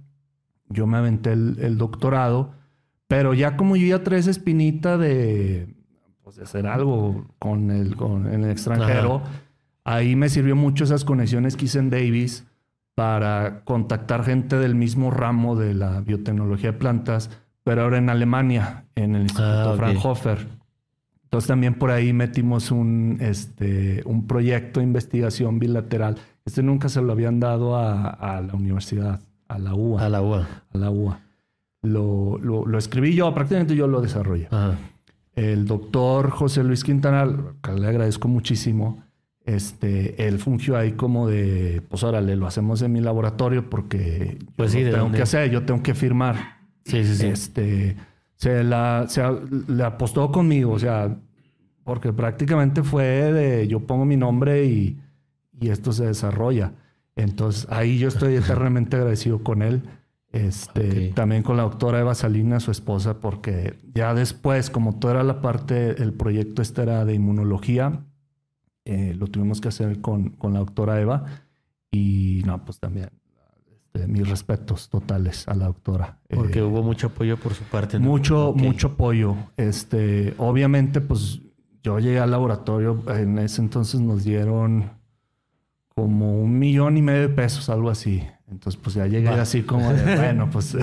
yo 0.67 0.85
me 0.87 0.97
aventé 0.97 1.31
el, 1.31 1.57
el 1.61 1.77
doctorado, 1.77 2.51
pero 3.07 3.33
ya 3.33 3.55
como 3.55 3.75
yo 3.75 3.87
ya 3.87 4.03
traes 4.03 4.27
espinita 4.27 4.97
de, 4.97 5.73
pues, 6.23 6.35
de 6.35 6.43
hacer 6.43 6.67
algo 6.67 7.25
con 7.39 7.71
el, 7.71 7.95
con, 7.95 8.27
en 8.31 8.43
el 8.43 8.51
extranjero, 8.51 9.21
ahí 9.83 10.15
me 10.15 10.29
sirvió 10.29 10.55
mucho 10.55 10.83
esas 10.83 11.05
conexiones 11.05 11.55
que 11.55 11.65
hice 11.65 11.79
en 11.79 11.89
Davis 11.89 12.45
para 12.95 13.61
contactar 13.63 14.23
gente 14.25 14.57
del 14.57 14.75
mismo 14.75 15.09
ramo 15.09 15.55
de 15.55 15.73
la 15.73 16.01
biotecnología 16.01 16.73
de 16.73 16.77
plantas, 16.77 17.29
pero 17.63 17.83
ahora 17.83 17.97
en 17.97 18.09
Alemania, 18.09 18.85
en 18.95 19.15
el 19.15 19.21
Instituto 19.23 19.71
Ah. 19.71 19.75
Fraunhofer. 19.77 20.58
Entonces 21.29 21.47
también 21.47 21.75
por 21.75 21.91
ahí 21.91 22.11
metimos 22.11 22.71
un, 22.71 23.17
este, 23.21 24.01
un 24.05 24.25
proyecto 24.25 24.79
de 24.79 24.85
investigación 24.87 25.59
bilateral. 25.59 26.15
Este 26.43 26.63
nunca 26.63 26.89
se 26.89 27.01
lo 27.03 27.11
habían 27.11 27.39
dado 27.39 27.75
a, 27.75 28.09
a 28.09 28.41
la 28.41 28.55
universidad, 28.55 29.19
a 29.47 29.59
la 29.59 29.75
UA. 29.75 30.05
A 30.05 30.09
la 30.09 30.21
UA. 30.23 30.47
a 30.73 30.77
la 30.77 30.89
UA. 30.89 31.19
Lo, 31.83 32.37
lo- 32.39 32.65
lo 32.65 32.77
escribí 32.77 33.13
yo, 33.13 33.31
prácticamente 33.33 33.75
yo 33.75 33.87
lo 33.87 34.01
desarrollé. 34.01 34.47
Ajá. 34.51 34.77
El 35.35 35.65
doctor 35.65 36.31
José 36.31 36.63
Luis 36.63 36.83
Quintana, 36.83 37.27
que 37.63 37.71
le 37.73 37.87
agradezco 37.87 38.27
muchísimo, 38.27 39.03
este, 39.45 40.27
él 40.27 40.39
fungió 40.39 40.75
ahí 40.77 40.93
como 40.93 41.27
de, 41.27 41.81
pues 41.89 42.03
órale, 42.03 42.35
lo 42.35 42.45
hacemos 42.47 42.81
en 42.81 42.91
mi 42.91 42.99
laboratorio 43.01 43.69
porque 43.69 44.37
yo 44.41 44.47
Pues 44.57 44.71
sí, 44.71 44.79
lo 44.79 44.85
¿de 44.85 44.91
tengo 44.91 45.03
dónde? 45.03 45.17
que 45.17 45.23
hacer, 45.23 45.49
yo 45.49 45.63
tengo 45.63 45.81
que 45.81 45.93
firmar. 45.93 46.57
Sí, 46.85 47.03
sí, 47.05 47.15
sí. 47.15 47.27
Este, 47.27 47.95
se 48.39 48.63
la, 48.63 49.05
se 49.09 49.21
le 49.67 49.83
apostó 49.83 50.31
conmigo, 50.31 50.71
o 50.71 50.79
sea, 50.79 51.19
porque 51.83 52.13
prácticamente 52.13 52.83
fue 52.83 53.03
de 53.03 53.67
yo 53.67 53.81
pongo 53.81 54.05
mi 54.05 54.15
nombre 54.15 54.65
y, 54.65 54.97
y 55.59 55.69
esto 55.69 55.91
se 55.91 56.05
desarrolla. 56.05 56.73
Entonces 57.17 57.67
ahí 57.69 57.99
yo 57.99 58.07
estoy 58.07 58.35
eternamente 58.37 58.95
agradecido 58.95 59.43
con 59.43 59.61
él. 59.61 59.83
Este, 60.31 61.09
Ok. 61.09 61.15
También 61.15 61.43
con 61.43 61.57
la 61.57 61.63
doctora 61.63 61.99
Eva 61.99 62.15
Salinas, 62.15 62.63
su 62.63 62.71
esposa, 62.71 63.19
porque 63.19 63.77
ya 63.93 64.13
después, 64.13 64.69
como 64.69 64.99
toda 64.99 65.15
era 65.15 65.23
la 65.23 65.41
parte, 65.41 66.01
el 66.01 66.13
proyecto 66.13 66.61
este 66.61 66.83
era 66.83 67.03
de 67.03 67.15
inmunología, 67.15 68.05
eh, 68.85 69.15
lo 69.17 69.27
tuvimos 69.27 69.59
que 69.59 69.67
hacer 69.67 69.99
con, 69.99 70.29
con 70.29 70.53
la 70.53 70.59
doctora 70.59 71.01
Eva. 71.01 71.25
Y 71.91 72.43
no, 72.45 72.63
pues 72.63 72.79
también 72.79 73.09
este, 73.93 74.07
mis 74.07 74.27
respetos 74.29 74.89
totales 74.89 75.47
a 75.47 75.53
la 75.55 75.65
doctora. 75.67 76.19
Porque 76.29 76.59
Eh, 76.59 76.63
hubo 76.63 76.83
mucho 76.83 77.07
apoyo 77.07 77.37
por 77.37 77.53
su 77.53 77.63
parte. 77.63 77.99
¿no? 77.99 78.05
mucho, 78.05 78.53
mucho 78.55 78.87
apoyo. 78.89 79.35
Este, 79.57 80.33
obviamente, 80.37 81.01
pues 81.01 81.39
yo 81.83 81.99
llegué 81.99 82.19
al 82.19 82.31
laboratorio, 82.31 83.03
en 83.15 83.37
ese 83.39 83.61
entonces 83.61 83.99
nos 84.01 84.23
dieron 84.23 84.91
como 85.95 86.39
un 86.41 86.57
millón 86.59 86.97
y 86.97 87.01
medio 87.01 87.21
de 87.21 87.29
pesos, 87.29 87.69
algo 87.69 87.89
así. 87.89 88.25
Entonces, 88.49 88.79
pues 88.81 88.95
ya 88.95 89.05
llegué 89.07 89.29
Va. 89.29 89.41
así 89.41 89.61
como 89.63 89.91
de, 89.93 90.15
bueno, 90.15 90.49
pues 90.51 90.75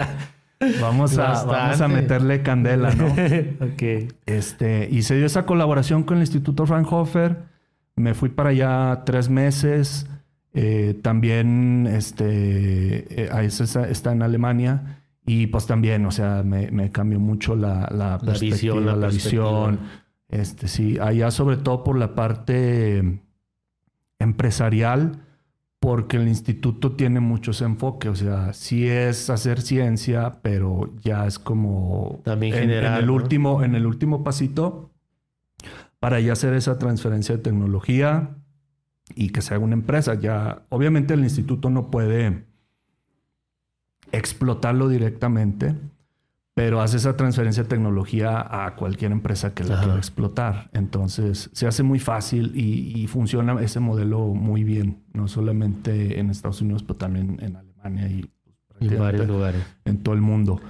vamos, 0.80 1.16
a, 1.18 1.44
vamos 1.44 1.80
a 1.80 1.88
meterle 1.88 2.42
candela, 2.42 2.92
¿no? 2.94 3.06
ok. 3.66 4.12
Este, 4.26 4.88
y 4.90 5.02
se 5.02 5.16
dio 5.16 5.26
esa 5.26 5.46
colaboración 5.46 6.02
con 6.02 6.16
el 6.18 6.22
Instituto 6.22 6.66
Fraunhofer. 6.66 7.36
Me 7.96 8.14
fui 8.14 8.28
para 8.28 8.50
allá 8.50 9.02
tres 9.04 9.28
meses. 9.28 10.06
Eh, 10.60 10.94
también 11.02 11.86
este, 11.86 13.22
eh, 13.26 13.46
está, 13.46 13.88
está 13.88 14.12
en 14.12 14.22
Alemania. 14.22 15.02
Y 15.24 15.46
pues 15.48 15.66
también, 15.66 16.04
o 16.06 16.10
sea, 16.10 16.42
me, 16.42 16.70
me 16.72 16.90
cambió 16.90 17.20
mucho 17.20 17.54
la, 17.54 17.88
la, 17.92 18.18
La 18.22 18.32
visión, 18.32 18.38
perspectiva, 18.50 18.80
la 18.80 18.96
la 18.96 19.06
perspectiva. 19.08 19.44
visión. 19.70 19.80
Este, 20.30 20.68
sí, 20.68 20.98
allá 20.98 21.30
sobre 21.30 21.58
todo 21.58 21.84
por 21.84 21.96
la 21.98 22.14
parte 22.14 23.20
empresarial, 24.18 25.20
porque 25.80 26.16
el 26.16 26.26
instituto 26.28 26.92
tiene 26.96 27.20
muchos 27.20 27.62
enfoques. 27.62 28.10
O 28.10 28.16
sea, 28.16 28.52
sí 28.52 28.88
es 28.88 29.30
hacer 29.30 29.60
ciencia, 29.60 30.40
pero 30.42 30.92
ya 31.02 31.26
es 31.26 31.38
como 31.38 32.20
También 32.24 32.54
en- 32.54 32.60
generar, 32.62 32.94
en 32.94 32.98
el 33.00 33.06
¿no? 33.06 33.14
último, 33.14 33.62
en 33.62 33.74
el 33.74 33.86
último 33.86 34.24
pasito 34.24 34.90
para 36.00 36.20
ya 36.20 36.32
hacer 36.32 36.54
esa 36.54 36.78
transferencia 36.78 37.36
de 37.36 37.42
tecnología 37.42 38.37
y 39.14 39.30
que 39.30 39.42
se 39.42 39.54
haga 39.54 39.64
una 39.64 39.74
empresa. 39.74 40.14
Ya, 40.14 40.62
obviamente 40.68 41.14
el 41.14 41.20
instituto 41.20 41.70
no 41.70 41.90
puede 41.90 42.44
explotarlo 44.12 44.88
directamente, 44.88 45.74
pero 46.54 46.80
hace 46.80 46.96
esa 46.96 47.16
transferencia 47.16 47.62
de 47.62 47.68
tecnología 47.68 48.64
a 48.64 48.74
cualquier 48.74 49.12
empresa 49.12 49.54
que 49.54 49.64
la 49.64 49.74
Ajá. 49.74 49.84
quiera 49.84 49.98
explotar. 49.98 50.70
Entonces, 50.72 51.50
se 51.52 51.66
hace 51.66 51.82
muy 51.82 51.98
fácil 52.00 52.52
y, 52.54 53.00
y 53.00 53.06
funciona 53.06 53.60
ese 53.62 53.80
modelo 53.80 54.28
muy 54.28 54.64
bien, 54.64 55.04
no 55.12 55.28
solamente 55.28 56.18
en 56.18 56.30
Estados 56.30 56.60
Unidos, 56.60 56.82
pero 56.82 56.96
también 56.96 57.38
en 57.42 57.56
Alemania 57.56 58.08
y 58.08 58.22
pues, 58.22 58.90
En 58.92 58.98
varios 58.98 58.98
prácticamente 58.98 59.26
lugares. 59.26 59.62
en 59.84 59.98
todo 60.02 60.14
el 60.14 60.20
mundo. 60.20 60.60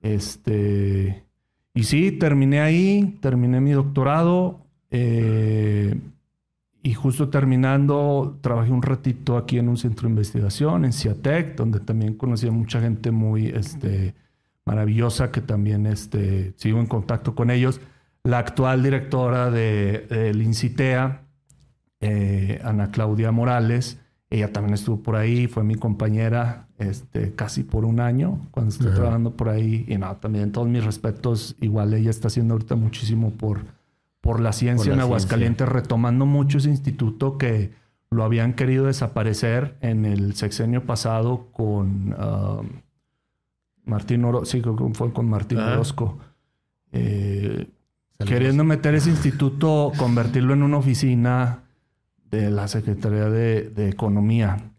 Este, 0.00 1.24
y 1.74 1.84
sí, 1.84 2.12
terminé 2.12 2.60
ahí, 2.60 3.16
terminé 3.22 3.60
mi 3.60 3.70
doctorado 3.70 4.66
eh, 4.90 5.98
y 6.82 6.94
justo 6.94 7.28
terminando 7.28 8.38
trabajé 8.40 8.72
un 8.72 8.82
ratito 8.82 9.36
aquí 9.36 9.58
en 9.58 9.68
un 9.68 9.76
centro 9.76 10.08
de 10.08 10.12
investigación, 10.12 10.84
en 10.84 10.92
CIATEC, 10.92 11.56
donde 11.56 11.78
también 11.80 12.14
conocí 12.14 12.48
a 12.48 12.50
mucha 12.50 12.80
gente 12.80 13.12
muy 13.12 13.46
este, 13.46 14.14
maravillosa 14.64 15.30
que 15.30 15.40
también 15.40 15.86
este, 15.86 16.54
sigo 16.56 16.80
en 16.80 16.86
contacto 16.86 17.34
con 17.34 17.50
ellos. 17.50 17.80
La 18.24 18.38
actual 18.38 18.82
directora 18.82 19.50
de, 19.50 20.06
del 20.08 20.42
INCITEA, 20.42 21.22
eh, 22.00 22.60
Ana 22.64 22.90
Claudia 22.90 23.30
Morales, 23.30 23.98
ella 24.28 24.52
también 24.52 24.74
estuvo 24.74 25.02
por 25.02 25.14
ahí, 25.14 25.46
fue 25.46 25.62
mi 25.62 25.76
compañera 25.76 26.66
este, 26.78 27.32
casi 27.34 27.62
por 27.62 27.84
un 27.84 28.00
año 28.00 28.40
cuando 28.50 28.70
estuve 28.70 28.88
Ajá. 28.88 28.96
trabajando 28.96 29.36
por 29.36 29.50
ahí. 29.50 29.84
Y 29.86 29.98
no, 29.98 30.16
también 30.16 30.50
todos 30.50 30.66
mis 30.66 30.84
respetos, 30.84 31.54
igual 31.60 31.94
ella 31.94 32.10
está 32.10 32.28
haciendo 32.28 32.54
ahorita 32.54 32.74
muchísimo 32.74 33.30
por, 33.30 33.60
por 34.22 34.40
la 34.40 34.52
ciencia 34.54 34.84
Por 34.92 34.96
la 34.96 35.02
en 35.02 35.06
Aguascalientes, 35.08 35.68
retomando 35.68 36.24
mucho 36.24 36.56
ese 36.58 36.70
instituto 36.70 37.36
que 37.36 37.72
lo 38.10 38.24
habían 38.24 38.54
querido 38.54 38.86
desaparecer 38.86 39.76
en 39.82 40.06
el 40.06 40.34
sexenio 40.36 40.86
pasado 40.86 41.48
con 41.52 42.14
um, 42.14 42.68
Martín 43.84 44.24
Orozco, 44.24 44.46
sí, 44.46 44.60
creo 44.62 44.76
que 44.76 44.84
fue 44.94 45.12
con 45.12 45.28
Martín 45.28 45.58
Ajá. 45.58 45.72
Orozco. 45.72 46.18
Eh, 46.92 47.68
queriendo 48.24 48.64
meter 48.64 48.94
ese 48.94 49.10
instituto, 49.10 49.92
convertirlo 49.96 50.54
en 50.54 50.62
una 50.62 50.76
oficina 50.78 51.64
de 52.30 52.50
la 52.50 52.68
Secretaría 52.68 53.28
de, 53.28 53.70
de 53.70 53.88
Economía. 53.88 54.70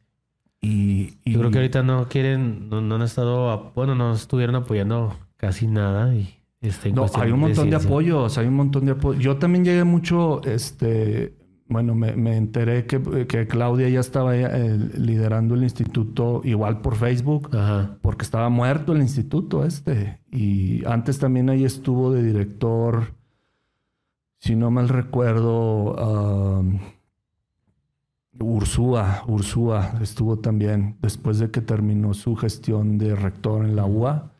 Y, 0.61 1.17
y- 1.25 1.33
Yo 1.33 1.39
creo 1.39 1.51
que 1.51 1.57
ahorita 1.57 1.83
no 1.83 2.07
quieren, 2.07 2.69
no, 2.69 2.79
no 2.81 2.95
han 2.95 3.01
estado, 3.01 3.71
bueno, 3.75 3.95
no 3.95 4.13
estuvieron 4.13 4.55
apoyando 4.55 5.17
casi 5.35 5.67
nada 5.67 6.15
y 6.15 6.33
este, 6.63 6.91
No, 6.91 7.05
hay 7.15 7.31
un 7.31 7.41
montón 7.41 7.65
de, 7.65 7.71
ciencia. 7.71 7.89
apoyos, 7.89 8.37
hay 8.37 8.47
un 8.47 8.55
montón 8.55 8.85
de 8.85 8.93
apoyos. 8.93 9.23
Yo 9.23 9.37
también 9.37 9.65
llegué 9.65 9.83
mucho, 9.83 10.41
este, 10.43 11.35
bueno, 11.67 11.93
me, 11.93 12.15
me 12.15 12.37
enteré 12.37 12.85
que, 12.85 13.27
que 13.27 13.47
Claudia 13.47 13.89
ya 13.89 13.99
estaba 13.99 14.35
eh, 14.35 14.77
liderando 14.97 15.55
el 15.55 15.63
instituto 15.63 16.41
igual 16.43 16.81
por 16.81 16.95
Facebook, 16.95 17.49
Ajá. 17.53 17.97
porque 18.01 18.23
estaba 18.23 18.49
muerto 18.49 18.93
el 18.93 19.01
instituto 19.01 19.65
este. 19.65 20.19
Y 20.31 20.85
antes 20.85 21.19
también 21.19 21.49
ahí 21.49 21.65
estuvo 21.65 22.11
de 22.11 22.23
director, 22.23 23.13
si 24.39 24.55
no 24.55 24.71
mal 24.71 24.89
recuerdo, 24.89 25.95
um, 25.95 26.79
Ursúa, 28.39 29.23
Ursúa 29.27 29.93
estuvo 30.01 30.39
también 30.39 30.97
después 31.01 31.39
de 31.39 31.51
que 31.51 31.61
terminó 31.61 32.13
su 32.13 32.35
gestión 32.35 32.97
de 32.97 33.15
rector 33.15 33.63
en 33.65 33.75
la 33.75 33.85
UA. 33.85 34.32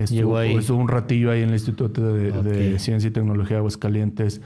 Estuvo, 0.00 0.38
ahí. 0.38 0.54
estuvo 0.54 0.78
un 0.78 0.88
ratillo 0.88 1.30
ahí 1.30 1.42
en 1.42 1.48
el 1.48 1.54
Instituto 1.54 2.12
de, 2.12 2.32
de 2.32 2.72
Ok. 2.72 2.78
Ciencia 2.78 3.08
y 3.08 3.10
Tecnología 3.10 3.56
de 3.56 3.58
Aguascalientes 3.58 4.40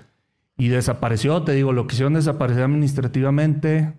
y 0.57 0.69
desapareció. 0.69 1.43
Te 1.43 1.53
digo, 1.53 1.73
lo 1.73 1.87
quisieron 1.87 2.14
desaparecer 2.14 2.62
administrativamente. 2.62 3.95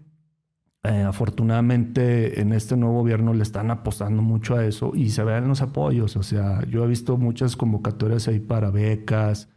Eh, 0.83 1.01
afortunadamente 1.01 2.41
en 2.41 2.53
este 2.53 2.77
nuevo 2.77 2.99
gobierno 2.99 3.33
le 3.33 3.41
están 3.41 3.71
apostando 3.71 4.21
mucho 4.21 4.55
a 4.55 4.63
eso 4.65 4.91
y 4.93 5.09
se 5.09 5.23
ven 5.23 5.47
los 5.47 5.61
apoyos. 5.61 6.15
O 6.15 6.23
sea, 6.23 6.63
yo 6.69 6.83
he 6.83 6.87
visto 6.87 7.17
muchas 7.17 7.55
convocatorias 7.55 8.27
ahí 8.27 8.39
para 8.39 8.69
becas, 8.69 9.49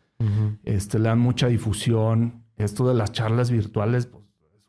este, 0.64 0.98
le 0.98 1.08
dan 1.08 1.18
mucha 1.18 1.48
difusión. 1.48 2.44
Esto 2.56 2.88
de 2.88 2.94
las 2.94 3.12
charlas 3.12 3.50
virtuales, 3.50 4.04
es 4.04 4.11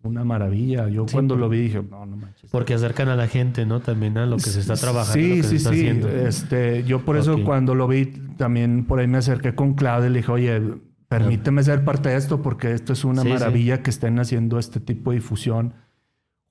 una 0.03 0.23
maravilla. 0.23 0.87
Yo 0.89 1.05
cuando 1.11 1.35
lo 1.35 1.49
vi 1.49 1.59
dije, 1.61 1.81
no, 1.89 2.05
no 2.05 2.15
manches. 2.17 2.49
Porque 2.51 2.73
acercan 2.73 3.09
a 3.09 3.15
la 3.15 3.27
gente, 3.27 3.65
¿no? 3.65 3.81
También 3.81 4.17
a 4.17 4.25
lo 4.25 4.37
que 4.37 4.43
se 4.43 4.59
está 4.61 4.75
trabajando. 4.75 5.13
Sí, 5.13 5.29
lo 5.29 5.35
que 5.35 5.43
sí, 5.43 5.49
se 5.49 5.55
está 5.57 5.69
sí. 5.71 5.79
haciendo. 5.79 6.07
Este, 6.09 6.83
yo 6.85 7.03
por 7.05 7.17
eso 7.17 7.43
cuando 7.43 7.75
lo 7.75 7.87
vi 7.87 8.05
también 8.37 8.85
por 8.85 8.99
ahí 8.99 9.07
me 9.07 9.17
acerqué 9.17 9.55
con 9.55 9.73
Claudia 9.73 10.09
y 10.09 10.13
le 10.13 10.19
dije, 10.19 10.31
oye, 10.31 10.61
permíteme 11.07 11.63
ser 11.63 11.83
parte 11.83 12.09
de 12.09 12.15
esto 12.15 12.41
porque 12.41 12.71
esto 12.73 12.93
es 12.93 13.03
una 13.03 13.21
Sí, 13.23 13.27
sí. 13.27 13.33
maravilla 13.33 13.81
que 13.83 13.89
estén 13.89 14.19
haciendo 14.19 14.57
este 14.59 14.79
tipo 14.79 15.11
de 15.11 15.17
difusión. 15.17 15.73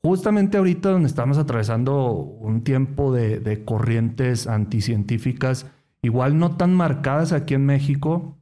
Justamente 0.03 0.59
ahorita 0.59 0.91
donde 0.91 1.09
estamos 1.09 1.39
atravesando 1.39 2.13
un 2.13 2.63
tiempo 2.63 3.13
de, 3.13 3.41
de 3.41 3.65
corrientes 3.65 4.47
anticientíficas, 4.47 5.67
igual 6.03 6.39
no 6.39 6.57
tan 6.57 6.75
marcadas 6.75 7.33
aquí 7.33 7.55
en 7.55 7.67
México, 7.67 8.38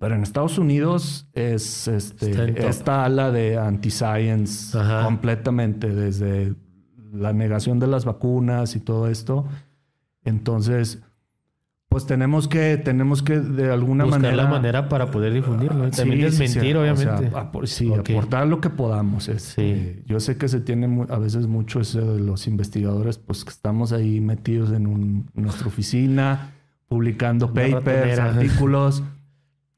pero 0.00 0.16
en 0.16 0.22
Estados 0.24 0.58
Unidos 0.58 1.28
es 1.34 1.86
este, 1.86 2.66
esta 2.68 3.04
ala 3.04 3.30
de 3.30 3.56
anti-science 3.58 4.76
completamente, 5.04 5.94
desde 5.94 6.54
la 7.12 7.32
negación 7.32 7.78
de 7.78 7.86
las 7.86 8.04
vacunas 8.04 8.74
y 8.74 8.80
todo 8.80 9.06
esto. 9.08 9.46
Entonces, 10.24 11.02
pues 11.88 12.06
tenemos 12.06 12.46
que, 12.46 12.76
tenemos 12.76 13.22
que 13.22 13.40
de 13.40 13.72
alguna 13.72 14.04
Buscar 14.04 14.20
manera. 14.22 14.42
la 14.44 14.48
manera 14.48 14.88
para 14.88 15.10
poder 15.10 15.32
difundirlo. 15.34 15.90
También 15.90 16.30
Sí, 16.30 16.36
sí, 16.36 16.44
desmentir, 16.44 16.62
sí. 16.72 16.74
O 16.74 16.80
obviamente. 16.80 17.30
sea, 17.30 17.42
apor- 17.52 17.66
sí, 17.66 17.88
Ok. 17.90 18.10
aportar 18.10 18.46
lo 18.46 18.60
que 18.60 18.70
podamos. 18.70 19.28
este, 19.28 19.50
Sí. 19.98 20.02
Yo 20.06 20.20
sé 20.20 20.36
que 20.36 20.46
se 20.48 20.60
tiene 20.60 21.06
a 21.10 21.18
veces 21.18 21.46
mucho 21.48 21.80
ese 21.80 22.00
de 22.00 22.20
los 22.20 22.46
investigadores, 22.46 23.18
pues 23.18 23.44
que 23.44 23.50
estamos 23.50 23.92
ahí 23.92 24.20
metidos 24.20 24.70
en, 24.72 24.86
un- 24.86 25.28
en 25.34 25.42
nuestra 25.42 25.66
oficina, 25.66 26.52
publicando 26.88 27.48
papers, 27.48 27.74
ratonera. 28.18 28.24
artículos. 28.26 29.02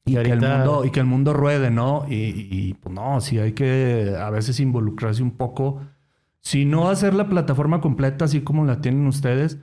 Y, 0.05 0.19
Y 0.19 0.23
que 0.23 0.33
el 0.33 0.41
mundo, 0.41 0.85
y 0.85 0.91
que 0.91 1.01
el 1.01 1.07
mundo 1.07 1.33
ruede, 1.33 1.71
¿no? 1.71 2.05
Y, 2.09 2.15
y, 2.51 2.75
pues 2.75 2.93
no, 2.95 3.21
sí 3.21 3.39
hay 3.39 3.53
que 3.53 4.17
a 4.19 4.31
veces 4.31 4.59
involucrarse 4.61 5.23
un 5.23 5.31
poco. 5.33 5.81
Si 6.41 6.65
no 6.65 6.89
hacer 6.89 7.15
la 7.15 7.29
plataforma 7.29 7.81
completa 7.81 8.25
así 8.25 8.41
como 8.41 8.65
la 8.65 8.81
tienen 8.81 9.07
ustedes, 9.07 9.59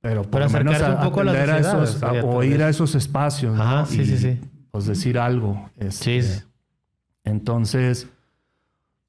pero 0.00 0.22
por 0.22 0.30
Pero 0.32 0.44
lo 0.46 0.50
menos 0.50 0.74
acercarse 0.74 0.96
un 1.02 1.08
poco 1.08 1.20
a 1.20 1.24
la 1.24 1.32
sociedad, 1.32 1.82
esos, 1.82 2.02
a- 2.04 2.12
o 2.24 2.42
ir 2.44 2.62
a 2.62 2.68
esos 2.68 2.94
espacios, 2.94 3.56
¿no? 3.56 3.62
Ajá, 3.62 3.86
sí, 3.86 4.02
Y, 4.02 4.04
sí, 4.06 4.18
sí. 4.18 4.38
Pues 4.70 4.86
decir 4.86 5.18
algo. 5.18 5.70
este, 5.78 6.22
Sí. 6.22 6.42
entonces, 7.24 8.08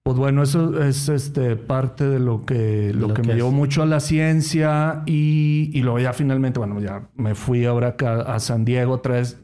pues 0.04 0.18
bueno, 0.18 0.44
eso 0.44 0.82
es 0.84 1.10
este 1.10 1.56
parte 1.56 2.08
de 2.08 2.20
lo 2.20 2.46
que, 2.46 2.92
lo 2.94 3.08
Lo 3.10 3.14
que, 3.14 3.22
que 3.22 3.28
me 3.28 3.34
es. 3.34 3.38
llevó 3.38 3.52
mucho 3.52 3.82
a 3.82 3.86
la 3.86 4.00
ciencia 4.00 5.04
y, 5.06 5.70
y 5.74 5.82
luego 5.82 6.00
ya 6.00 6.14
finalmente, 6.14 6.60
bueno, 6.60 6.80
ya 6.80 7.08
me 7.16 7.36
fui 7.36 7.66
ahora 7.66 7.90
acá 7.90 8.22
a 8.22 8.40
San 8.40 8.66
Diego 8.66 8.94
otra 8.94 9.16
vez, 9.16 9.42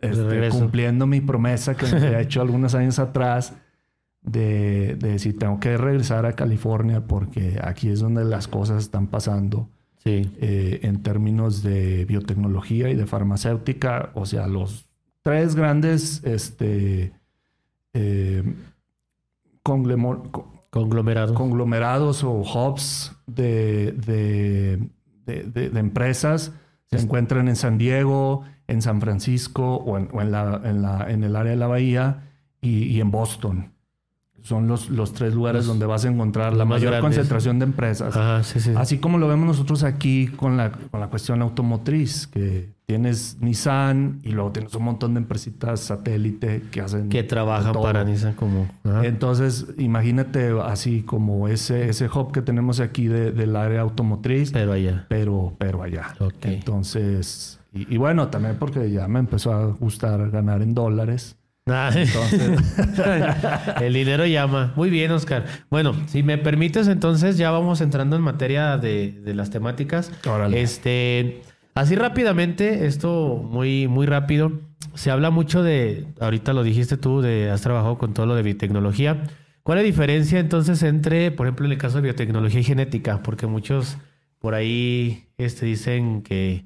este, 0.00 0.48
cumpliendo 0.50 1.06
mi 1.06 1.20
promesa 1.20 1.76
que 1.76 1.86
me 1.86 1.92
había 2.06 2.20
hecho 2.22 2.40
algunos 2.40 2.74
años 2.74 2.98
atrás 2.98 3.54
de, 4.22 4.96
de 4.96 5.08
decir, 5.12 5.38
tengo 5.38 5.58
que 5.60 5.76
regresar 5.76 6.26
a 6.26 6.34
California 6.34 7.06
porque 7.06 7.58
aquí 7.62 7.88
es 7.88 8.00
donde 8.00 8.24
las 8.24 8.48
cosas 8.48 8.82
están 8.82 9.06
pasando 9.06 9.68
Sí. 10.02 10.30
eh, 10.40 10.80
en 10.82 11.02
términos 11.02 11.62
de 11.62 12.06
biotecnología 12.06 12.88
y 12.88 12.94
de 12.94 13.06
farmacéutica, 13.06 14.10
o 14.14 14.24
sea, 14.24 14.46
los 14.46 14.86
tres 15.22 15.54
grandes 15.54 16.24
este, 16.24 17.12
eh, 17.92 18.42
conglemo- 19.62 20.30
co- 20.30 20.52
Conglomerado. 20.70 21.34
conglomerados 21.34 22.22
o 22.24 22.30
hubs 22.40 23.12
de, 23.26 23.92
de- 23.92 24.88
de- 25.26 25.42
de- 25.44 25.68
de 25.70 25.80
empresas 25.80 26.52
se 26.86 26.96
encuentran 26.98 27.48
en 27.48 27.56
San 27.56 27.76
Diego, 27.76 28.42
en 28.70 28.82
San 28.82 29.00
Francisco 29.00 29.76
o 29.76 29.98
en, 29.98 30.08
o 30.12 30.20
en 30.22 30.30
la- 30.32 30.60
en 30.64 30.82
la- 30.82 31.10
en 31.10 31.24
el 31.24 31.36
área 31.36 31.50
de 31.52 31.58
la 31.58 31.66
bahía 31.66 32.22
y, 32.60 32.84
y 32.84 33.00
en 33.00 33.10
Boston. 33.10 33.72
Son 34.42 34.66
los, 34.68 34.88
los 34.88 35.12
tres 35.12 35.34
lugares 35.34 35.60
Los- 35.60 35.66
donde 35.66 35.84
vas 35.84 36.06
a 36.06 36.08
encontrar 36.08 36.54
la 36.54 36.64
mayor 36.64 36.92
grandes. 36.92 37.02
concentración 37.02 37.58
de 37.58 37.64
empresas. 37.66 38.16
Ajá, 38.16 38.42
sí, 38.42 38.58
sí. 38.58 38.72
Así 38.74 38.96
como 38.96 39.18
lo 39.18 39.28
vemos 39.28 39.46
nosotros 39.46 39.82
aquí 39.84 40.28
con 40.28 40.56
la, 40.56 40.72
con 40.72 40.98
la 40.98 41.08
cuestión 41.08 41.42
automotriz, 41.42 42.26
que 42.26 42.70
tienes 42.86 43.36
Nissan 43.42 44.18
y 44.24 44.30
luego 44.30 44.50
tienes 44.50 44.74
un 44.74 44.82
montón 44.84 45.12
de 45.12 45.18
empresitas 45.20 45.80
satélite 45.80 46.62
que 46.72 46.80
hacen... 46.80 47.10
que 47.10 47.22
trabajan 47.22 47.74
para 47.74 48.02
Nissan 48.02 48.32
como... 48.32 48.66
ajá. 48.82 49.04
Entonces, 49.04 49.66
imagínate 49.76 50.50
así 50.64 51.02
como 51.02 51.46
ese, 51.48 51.90
ese 51.90 52.06
hub 52.06 52.32
que 52.32 52.40
tenemos 52.40 52.80
aquí 52.80 53.08
de- 53.08 53.32
del 53.32 53.54
área 53.56 53.82
automotriz, 53.82 54.52
Pero 54.52 54.72
allá. 54.72 55.04
pero, 55.10 55.52
pero 55.58 55.82
allá. 55.82 56.14
Ok. 56.18 56.46
Entonces, 56.46 57.59
y, 57.72 57.94
y 57.94 57.96
bueno, 57.98 58.28
también 58.28 58.56
porque 58.58 58.90
ya 58.90 59.08
me 59.08 59.18
empezó 59.18 59.52
a 59.52 59.66
gustar 59.66 60.30
ganar 60.30 60.62
en 60.62 60.74
dólares. 60.74 61.36
Ah, 61.66 61.90
Entonces, 61.94 62.58
El 63.80 63.92
dinero 63.94 64.26
llama. 64.26 64.72
Muy 64.76 64.90
bien, 64.90 65.10
Oscar. 65.12 65.44
Bueno, 65.70 65.94
si 66.06 66.22
me 66.22 66.38
permites, 66.38 66.88
entonces 66.88 67.36
ya 67.36 67.50
vamos 67.50 67.80
entrando 67.80 68.16
en 68.16 68.22
materia 68.22 68.76
de, 68.76 69.12
de 69.12 69.34
las 69.34 69.50
temáticas. 69.50 70.10
Órale. 70.26 70.60
Este, 70.60 71.42
así 71.74 71.94
rápidamente, 71.94 72.86
esto 72.86 73.36
muy, 73.36 73.88
muy 73.88 74.06
rápido. 74.06 74.52
Se 74.94 75.10
habla 75.10 75.30
mucho 75.30 75.62
de, 75.62 76.06
ahorita 76.18 76.52
lo 76.52 76.62
dijiste 76.62 76.96
tú, 76.96 77.20
de 77.20 77.50
has 77.50 77.60
trabajado 77.60 77.98
con 77.98 78.14
todo 78.14 78.26
lo 78.26 78.34
de 78.34 78.42
biotecnología. 78.42 79.22
¿Cuál 79.62 79.78
es 79.78 79.84
la 79.84 79.86
diferencia 79.86 80.40
entonces 80.40 80.82
entre, 80.82 81.30
por 81.30 81.46
ejemplo, 81.46 81.66
en 81.66 81.72
el 81.72 81.78
caso 81.78 81.96
de 81.96 82.02
biotecnología 82.02 82.60
y 82.60 82.64
genética? 82.64 83.22
Porque 83.22 83.46
muchos 83.46 83.98
por 84.38 84.54
ahí 84.54 85.28
este, 85.36 85.66
dicen 85.66 86.22
que, 86.22 86.64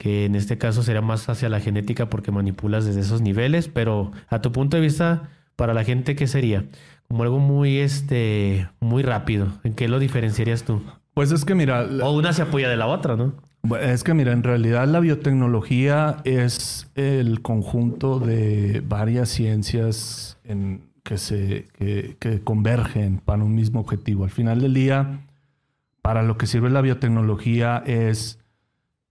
que 0.00 0.24
en 0.24 0.34
este 0.34 0.56
caso 0.56 0.82
sería 0.82 1.02
más 1.02 1.28
hacia 1.28 1.50
la 1.50 1.60
genética 1.60 2.08
porque 2.08 2.32
manipulas 2.32 2.86
desde 2.86 3.02
esos 3.02 3.20
niveles, 3.20 3.68
pero 3.68 4.12
a 4.30 4.40
tu 4.40 4.50
punto 4.50 4.78
de 4.78 4.82
vista, 4.82 5.28
para 5.56 5.74
la 5.74 5.84
gente, 5.84 6.16
¿qué 6.16 6.26
sería? 6.26 6.64
Como 7.06 7.22
algo 7.22 7.38
muy, 7.38 7.76
este, 7.80 8.66
muy 8.80 9.02
rápido. 9.02 9.48
¿En 9.62 9.74
qué 9.74 9.88
lo 9.88 9.98
diferenciarías 9.98 10.62
tú? 10.64 10.80
pues 11.12 11.32
es 11.32 11.44
que 11.44 11.54
mira, 11.54 11.86
O 12.02 12.12
una 12.12 12.32
se 12.32 12.40
apoya 12.40 12.70
de 12.70 12.78
la 12.78 12.86
otra, 12.86 13.14
¿no? 13.14 13.34
Es 13.82 14.02
que 14.02 14.14
mira, 14.14 14.32
en 14.32 14.42
realidad 14.42 14.88
la 14.88 15.00
biotecnología 15.00 16.16
es 16.24 16.90
el 16.94 17.42
conjunto 17.42 18.20
de 18.20 18.82
varias 18.88 19.28
ciencias 19.28 20.38
en- 20.44 20.88
que 21.02 21.18
se 21.18 21.66
que, 21.78 22.16
que 22.18 22.40
convergen 22.40 23.18
para 23.22 23.44
un 23.44 23.54
mismo 23.54 23.80
objetivo. 23.80 24.24
Al 24.24 24.30
final 24.30 24.62
del 24.62 24.72
día, 24.72 25.26
para 26.00 26.22
lo 26.22 26.38
que 26.38 26.46
sirve 26.46 26.70
la 26.70 26.80
biotecnología 26.80 27.82
es 27.86 28.38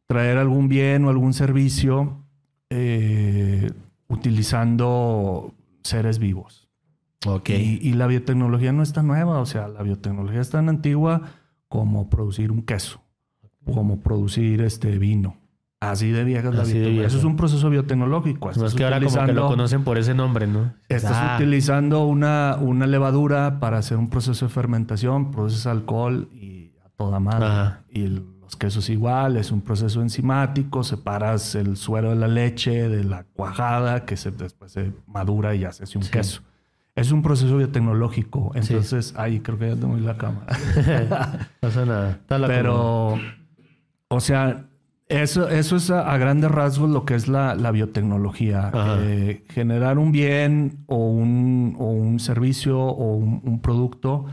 traer 0.10 0.40
algún 0.40 0.70
bien 0.70 1.06
o 1.06 1.10
algún 1.12 1.36
servicio 1.36 2.26
eh, 2.72 3.70
utilizando 4.08 5.54
seres 5.84 6.18
vivos. 6.18 6.68
Ok. 7.28 7.50
Y, 7.50 7.80
y 7.82 7.94
la 7.94 8.08
biotecnología 8.08 8.72
no 8.72 8.82
es 8.82 8.92
tan 8.92 9.06
nueva, 9.06 9.40
o 9.40 9.46
sea, 9.46 9.68
la 9.68 9.84
biotecnología 9.84 10.42
es 10.42 10.50
tan 10.50 10.68
antigua 10.68 11.22
como 11.68 12.10
producir 12.10 12.52
un 12.52 12.64
queso, 12.64 13.04
como 13.72 14.00
producir 14.00 14.62
este 14.62 14.98
vino. 14.98 15.38
Así 15.80 16.10
de 16.10 16.24
vieja 16.24 16.50
es 16.50 16.56
la 16.56 16.64
biotecnología. 16.64 17.06
Eso 17.08 17.18
es 17.20 17.24
un 17.24 17.36
proceso 17.36 17.70
biotecnológico. 17.70 18.52
No 18.56 18.66
es 18.66 18.74
que 18.74 18.84
ahora 18.86 19.00
como 19.00 19.26
que 19.28 19.34
lo 19.34 19.48
conocen 19.48 19.84
por 19.84 20.00
ese 20.00 20.16
nombre, 20.16 20.48
¿no? 20.48 20.74
Estás 20.90 21.14
Ah, 21.16 21.36
utilizando 21.38 22.06
una, 22.06 22.58
una 22.60 22.88
levadura 22.88 23.60
para 23.60 23.78
hacer 23.78 23.98
un 23.98 24.10
proceso 24.10 24.48
de 24.48 24.52
fermentación, 24.52 25.30
produces 25.30 25.68
alcohol 25.68 26.30
y 26.34 26.72
a 26.84 26.90
toda 26.98 27.20
madre. 27.20 27.46
Ajá. 27.46 27.84
Y 27.92 28.22
los 28.50 28.56
quesos 28.56 28.90
igual, 28.90 29.38
es 29.38 29.52
un 29.52 29.62
proceso 29.62 30.02
enzimático, 30.02 30.84
separas 30.84 31.54
el 31.54 31.78
suero 31.78 32.10
de 32.10 32.16
la 32.16 32.28
leche, 32.28 32.90
de 32.90 33.04
la 33.04 33.24
cuajada, 33.24 34.06
que 34.06 34.18
se, 34.18 34.32
después 34.32 34.72
se 34.72 34.92
madura 35.06 35.54
y 35.54 35.66
hace 35.66 35.84
un 35.96 36.04
Sí. 36.04 36.10
queso. 36.10 36.42
Es 36.96 37.12
un 37.12 37.22
proceso 37.22 37.58
biotecnológico. 37.58 38.52
Entonces, 38.56 39.14
ahí 39.18 39.40
creo 39.42 39.60
que 39.60 39.70
ya 39.70 39.76
tengo 39.76 39.96
la 39.98 40.18
cámara. 40.18 40.48
No 41.62 41.70
pasa 41.70 41.86
nada. 41.86 42.10
Está 42.12 42.40
la 42.40 42.48
Pero, 42.48 43.20
o 44.08 44.20
sea, 44.20 44.66
eso, 45.08 45.48
eso 45.48 45.76
es 45.76 45.92
a, 45.92 46.12
a 46.12 46.18
grandes 46.18 46.50
rasgos 46.50 46.90
lo 46.90 47.06
que 47.06 47.14
es 47.14 47.28
la, 47.28 47.54
la 47.54 47.70
biotecnología. 47.70 48.72
Eh, 49.04 49.46
generar 49.50 50.00
un 50.00 50.12
bien 50.12 50.80
o 50.88 51.08
un, 51.12 51.76
o 51.78 51.86
un 51.92 52.20
servicio 52.20 52.80
o 52.80 53.14
un, 53.16 53.42
un 53.44 53.62
producto 53.62 54.26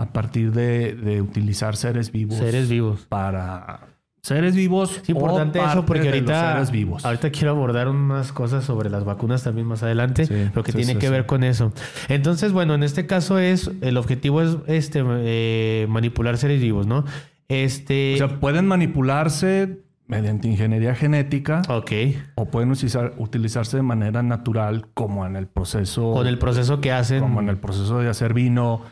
a 0.00 0.06
partir 0.06 0.52
de, 0.52 0.94
de 0.94 1.20
utilizar 1.20 1.76
seres 1.76 2.10
vivos. 2.10 2.38
Seres 2.38 2.70
vivos. 2.70 3.06
Para 3.08 3.80
seres 4.22 4.54
vivos. 4.54 4.98
Es 5.02 5.08
importante 5.10 5.58
o 5.60 5.66
eso 5.66 5.84
porque 5.84 6.08
ahorita, 6.08 6.52
seres 6.52 6.70
vivos. 6.70 7.04
ahorita 7.04 7.30
quiero 7.30 7.50
abordar 7.50 7.88
unas 7.88 8.32
cosas 8.32 8.64
sobre 8.64 8.88
las 8.88 9.04
vacunas 9.04 9.42
también 9.42 9.66
más 9.66 9.82
adelante, 9.82 10.24
Sí, 10.24 10.34
pero 10.52 10.62
que 10.62 10.72
sí, 10.72 10.78
tiene 10.78 10.94
sí, 10.94 10.98
que 10.98 11.10
ver 11.10 11.26
con 11.26 11.44
eso. 11.44 11.72
Entonces, 12.08 12.52
bueno, 12.52 12.74
en 12.74 12.82
este 12.82 13.06
caso 13.06 13.38
es, 13.38 13.70
el 13.82 13.98
objetivo 13.98 14.40
es 14.40 14.56
este 14.66 15.02
eh, 15.06 15.86
manipular 15.90 16.38
seres 16.38 16.62
vivos, 16.62 16.86
¿no? 16.86 17.04
Este. 17.48 18.14
O 18.14 18.18
sea, 18.18 18.40
pueden 18.40 18.66
manipularse 18.66 19.80
mediante 20.06 20.48
ingeniería 20.48 20.94
genética 20.94 21.62
ok. 21.68 21.92
o 22.34 22.46
pueden 22.46 22.70
utilizar, 22.70 23.12
utilizarse 23.18 23.76
de 23.76 23.84
manera 23.84 24.22
natural 24.22 24.86
como 24.94 25.26
en 25.26 25.36
el 25.36 25.46
proceso. 25.46 26.12
Con 26.12 26.26
el 26.26 26.38
proceso 26.38 26.80
que 26.80 26.90
hacen. 26.90 27.20
como 27.20 27.40
en 27.40 27.48
el 27.48 27.58
proceso 27.58 27.98
de 28.00 28.08
hacer 28.08 28.34
vino, 28.34 28.82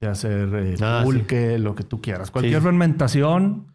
de 0.00 0.06
hacer 0.08 0.48
eh, 0.54 0.74
Ah, 0.80 1.00
pulque, 1.04 1.58
lo 1.58 1.74
que 1.74 1.84
tú 1.84 2.00
quieras. 2.00 2.30
Cualquier 2.30 2.60
sí. 2.60 2.64
fermentación 2.64 3.66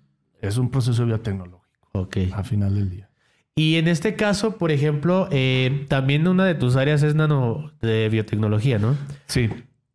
es 0.42 0.58
un 0.58 0.70
proceso 0.72 1.06
biotecnológico 1.06 1.62
Ok. 1.94 2.18
al 2.34 2.46
final 2.46 2.76
del 2.76 2.90
día. 2.90 3.10
Y 3.56 3.76
en 3.76 3.88
este 3.88 4.16
caso, 4.16 4.58
por 4.58 4.72
ejemplo, 4.72 5.28
eh, 5.32 5.86
también 5.90 6.28
una 6.28 6.46
de 6.46 6.56
tus 6.56 6.76
áreas 6.78 7.04
es 7.04 7.16
nano 7.16 7.72
de 7.82 8.08
biotecnología, 8.10 8.80
¿no? 8.80 8.96
Sí. 9.28 9.50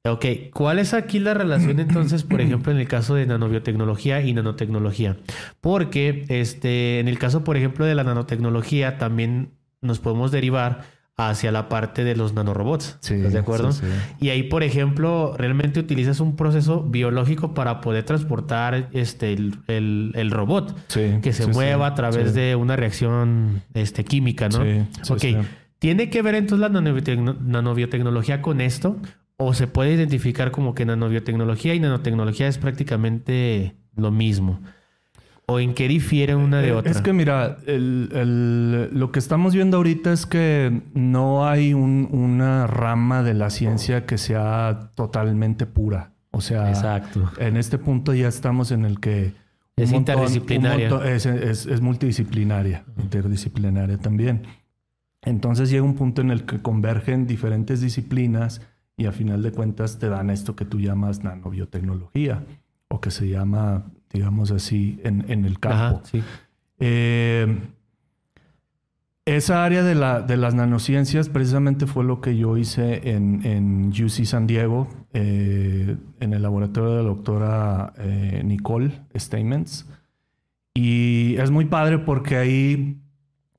Ok, 0.04 0.24
¿cuál 0.52 0.78
es 0.78 0.94
aquí 0.94 1.18
la 1.18 1.34
relación 1.34 1.80
entonces, 1.80 2.22
por 2.22 2.40
ejemplo, 2.42 2.70
en 2.70 2.78
el 2.78 2.86
caso 2.86 3.14
de 3.14 3.26
nanobiotecnología 3.26 4.20
y 4.22 4.34
nanotecnología? 4.34 5.16
Porque 5.60 6.26
este, 6.28 7.00
en 7.00 7.08
el 7.08 7.18
caso, 7.18 7.42
por 7.44 7.56
ejemplo, 7.56 7.84
de 7.86 7.94
la 7.94 8.04
nanotecnología, 8.04 8.98
también 8.98 9.54
nos 9.80 9.98
podemos 9.98 10.30
derivar 10.30 10.82
hacia 11.18 11.50
la 11.50 11.68
parte 11.70 12.04
de 12.04 12.14
los 12.14 12.34
nanorobots. 12.34 12.98
Sí, 13.00 13.14
¿Estás 13.14 13.32
de 13.32 13.38
acuerdo? 13.38 13.72
sí, 13.72 13.86
sí. 13.86 14.24
Y 14.26 14.28
ahí, 14.30 14.42
por 14.42 14.62
ejemplo, 14.62 15.34
realmente 15.38 15.80
utilizas 15.80 16.20
un 16.20 16.36
proceso 16.36 16.82
biológico 16.82 17.54
para 17.54 17.80
poder 17.80 18.04
transportar 18.04 18.88
este, 18.92 19.32
el, 19.32 19.54
el- 19.66 20.12
el 20.14 20.30
robot 20.30 20.76
que 21.22 21.32
se 21.32 21.44
mueva 21.46 21.86
a 21.86 21.94
través 21.94 22.34
de 22.34 22.54
una 22.56 22.76
reacción 22.76 23.62
este, 23.72 24.04
química, 24.04 24.48
¿no? 24.50 24.58
Ok. 25.10 25.24
¿Tiene 25.78 26.08
que 26.10 26.22
ver 26.22 26.34
entonces 26.34 26.60
la 26.60 26.68
nanobiotecno- 26.80 27.38
nanobiotecnología 27.40 28.42
con 28.42 28.60
esto? 28.60 28.96
¿O 29.38 29.52
se 29.54 29.66
puede 29.66 29.92
identificar 29.92 30.50
como 30.50 30.74
que 30.74 30.84
nanobiotecnología 30.86 31.74
y 31.74 31.80
nanotecnología 31.80 32.48
es 32.48 32.56
prácticamente 32.58 33.76
lo 33.94 34.10
mismo? 34.10 34.60
¿O 35.48 35.60
en 35.60 35.74
qué 35.74 35.86
difiere 35.86 36.34
una 36.34 36.60
de 36.60 36.68
Eh, 36.68 36.72
otra? 36.72 36.90
Es 36.90 37.00
que 37.00 37.12
mira, 37.12 37.58
el- 37.66 38.08
el- 38.12 38.90
lo 38.98 39.12
que 39.12 39.20
estamos 39.20 39.54
viendo 39.54 39.76
ahorita 39.76 40.12
es 40.12 40.26
que 40.26 40.82
no 40.94 41.46
hay 41.46 41.72
un- 41.72 42.08
una 42.10 42.66
rama 42.66 43.22
de 43.22 43.34
la 43.34 43.50
ciencia 43.50 44.06
que 44.06 44.18
sea 44.18 44.90
totalmente 44.96 45.64
pura. 45.66 46.10
O 46.32 46.40
sea, 46.40 46.68
Exacto. 46.68 47.30
en 47.38 47.56
este 47.56 47.78
punto 47.78 48.12
ya 48.12 48.26
estamos 48.28 48.72
en 48.72 48.84
el 48.84 48.98
que... 48.98 49.34
Es 49.76 49.92
montón- 49.92 49.98
interdisciplinaria. 50.16 50.90
montón- 50.90 51.06
es, 51.06 51.26
es- 51.26 51.66
es 51.66 51.80
multidisciplinaria, 51.80 52.84
interdisciplinaria 53.00 53.98
también. 53.98 54.42
Entonces 55.22 55.70
llega 55.70 55.82
un 55.84 55.94
punto 55.94 56.22
en 56.22 56.30
el 56.30 56.44
que 56.44 56.60
convergen 56.60 57.26
diferentes 57.26 57.80
disciplinas 57.80 58.62
y 58.96 59.06
a 59.06 59.12
final 59.12 59.42
de 59.42 59.52
cuentas 59.52 59.98
te 59.98 60.08
dan 60.08 60.30
esto 60.30 60.56
que 60.56 60.64
tú 60.64 60.80
llamas 60.80 61.22
nanobiotecnología 61.22 62.42
o 62.88 63.00
que 63.00 63.10
se 63.10 63.28
llama, 63.28 63.84
digamos 64.16 64.50
así, 64.50 65.00
en, 65.04 65.24
en 65.28 65.44
el 65.44 65.58
campo. 65.60 65.76
Ajá, 65.76 66.00
sí. 66.04 66.22
Eh, 66.78 67.58
esa 69.24 69.64
área 69.64 69.82
de, 69.82 69.94
la, 69.96 70.20
de 70.20 70.36
las 70.36 70.54
nanociencias 70.54 71.28
precisamente 71.28 71.86
fue 71.86 72.04
lo 72.04 72.20
que 72.20 72.36
yo 72.36 72.56
hice 72.56 73.10
en, 73.10 73.44
en 73.44 73.88
UC 73.88 74.24
San 74.24 74.46
Diego, 74.46 74.88
eh, 75.12 75.96
en 76.20 76.32
el 76.32 76.42
laboratorio 76.42 76.90
de 76.90 76.96
la 76.98 77.08
doctora 77.08 77.92
eh, 77.98 78.42
Nicole 78.44 79.02
Stamens. 79.16 79.86
Y 80.74 81.36
es 81.38 81.50
muy 81.50 81.64
padre 81.64 81.98
porque 81.98 82.36
ahí 82.36 83.00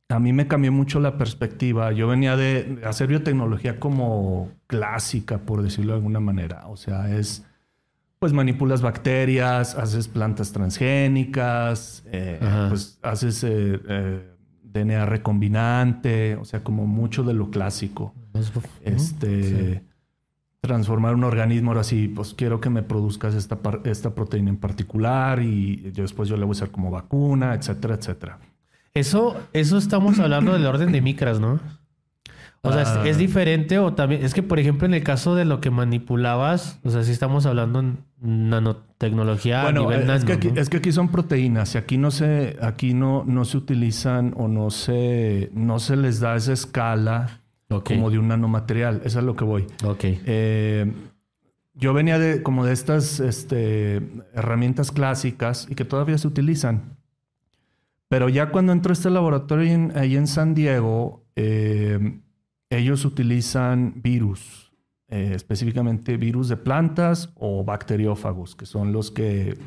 a 0.10 0.20
mí 0.20 0.32
me 0.32 0.48
cambió 0.48 0.72
mucho 0.72 1.00
la 1.00 1.17
perspectiva. 1.17 1.91
Yo 1.91 2.08
venía 2.08 2.38
de 2.38 2.80
hacer 2.86 3.08
biotecnología 3.08 3.80
como 3.80 4.52
clásica, 4.67 5.39
por 5.39 5.63
decirlo 5.63 5.93
de 5.93 5.98
alguna 5.98 6.20
manera. 6.20 6.67
O 6.67 6.78
sea, 6.78 7.13
es 7.13 7.47
pues 8.20 8.34
manipulas 8.34 8.82
bacterias, 8.82 9.76
haces 9.76 10.08
plantas 10.08 10.52
transgénicas, 10.52 12.04
eh, 12.12 12.40
pues 12.70 13.00
haces 13.04 13.44
eh, 13.44 13.80
eh, 13.88 14.36
DNA 14.64 15.06
recombinante, 15.06 16.36
o 16.36 16.46
sea, 16.46 16.64
como 16.64 16.88
mucho 16.88 17.24
de 17.24 17.34
lo 17.34 17.52
clásico. 17.52 18.14
Este, 18.84 19.84
transformar 20.62 21.16
un 21.16 21.24
organismo, 21.24 21.72
ahora 21.72 21.84
sí, 21.84 22.08
pues 22.08 22.34
quiero 22.34 22.60
que 22.60 22.70
me 22.70 22.84
produzcas 22.84 23.36
esta, 23.36 23.60
esta 23.86 24.16
proteína 24.16 24.50
en 24.50 24.58
particular 24.58 25.42
y 25.42 25.92
yo 25.94 26.04
después 26.04 26.28
yo 26.28 26.38
la 26.38 26.46
voy 26.46 26.52
a 26.52 26.58
usar 26.58 26.72
como 26.72 26.90
vacuna, 26.90 27.54
etcétera, 27.54 27.96
etcétera. 27.96 28.40
Eso, 28.94 29.38
eso 29.54 29.78
estamos 29.78 30.20
hablando 30.20 30.54
del 30.54 30.66
orden 30.66 30.92
de 30.92 31.02
micras, 31.02 31.40
¿no? 31.40 31.60
O 32.68 32.74
sea, 32.74 32.82
¿es- 32.84 32.88
Ah. 32.90 33.04
¿es, 33.08 33.18
diferente 33.18 33.80
o 33.80 33.94
también... 33.94 34.24
Es 34.24 34.34
que, 34.34 34.44
por 34.44 34.60
ejemplo, 34.60 34.86
en 34.86 34.94
el 34.94 35.04
caso 35.04 35.36
de 35.36 35.46
lo 35.46 35.60
que 35.62 35.70
manipulabas, 35.72 36.80
o 36.84 36.90
sea, 36.90 37.04
sí 37.04 37.12
estamos 37.12 37.46
hablando 37.46 37.80
en 37.80 37.98
nanotecnología 38.22 39.62
a 39.62 39.64
Bueno, 39.66 39.82
nivel 39.82 40.02
es, 40.02 40.08
nano, 40.08 40.26
que 40.26 40.34
aquí, 40.34 40.52
¿no? 40.52 40.60
es 40.62 40.70
que 40.70 40.78
aquí 40.78 40.92
son 40.92 41.10
proteínas 41.10 41.76
y 41.76 41.78
aquí 41.78 41.98
no 41.98 42.12
se, 42.12 42.58
aquí 42.62 42.94
no, 42.94 43.24
no 43.26 43.46
se 43.46 43.58
utilizan 43.58 44.34
o 44.38 44.48
no 44.48 44.70
se, 44.72 45.50
no 45.54 45.80
se 45.80 45.96
les 45.96 46.20
da 46.20 46.36
esa 46.36 46.54
escala 46.54 47.42
Ok. 47.70 47.90
como 47.94 48.10
de 48.10 48.20
un 48.20 48.28
nanomaterial. 48.30 48.98
Eso 48.98 49.08
es 49.08 49.16
a 49.18 49.22
lo 49.22 49.36
que 49.36 49.44
voy. 49.44 49.66
Ok. 49.84 50.04
Eh, 50.04 50.92
yo 51.76 51.94
venía 51.94 52.18
de 52.18 52.42
como 52.42 52.66
de 52.66 52.74
estas 52.74 53.20
este, 53.20 53.98
herramientas 54.34 54.92
clásicas 54.92 55.68
y 55.70 55.76
que 55.76 55.86
todavía 55.86 56.18
se 56.18 56.28
utilizan. 56.28 56.98
Pero 58.10 58.30
ya 58.30 58.50
cuando 58.52 58.72
entró 58.72 58.92
a 58.92 58.94
este 58.94 59.10
laboratorio 59.10 59.70
en- 59.72 59.92
ahí 59.98 60.16
en 60.16 60.28
San 60.28 60.54
Diego, 60.56 61.26
eh, 61.36 62.20
ellos 62.70 63.06
utilizan 63.06 64.02
virus, 64.02 64.72
eh, 65.08 65.32
específicamente 65.34 66.18
virus 66.18 66.50
de 66.50 66.58
plantas 66.58 67.32
o 67.36 67.64
bacteriófagos, 67.64 68.56
que 68.56 68.66
son 68.66 68.92
los 68.92 69.12
que 69.12 69.58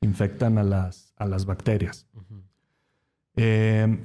infectan 0.00 0.58
a 0.58 0.62
las, 0.64 1.12
a 1.16 1.26
las 1.26 1.46
bacterias. 1.46 2.06
Eh, 3.36 3.98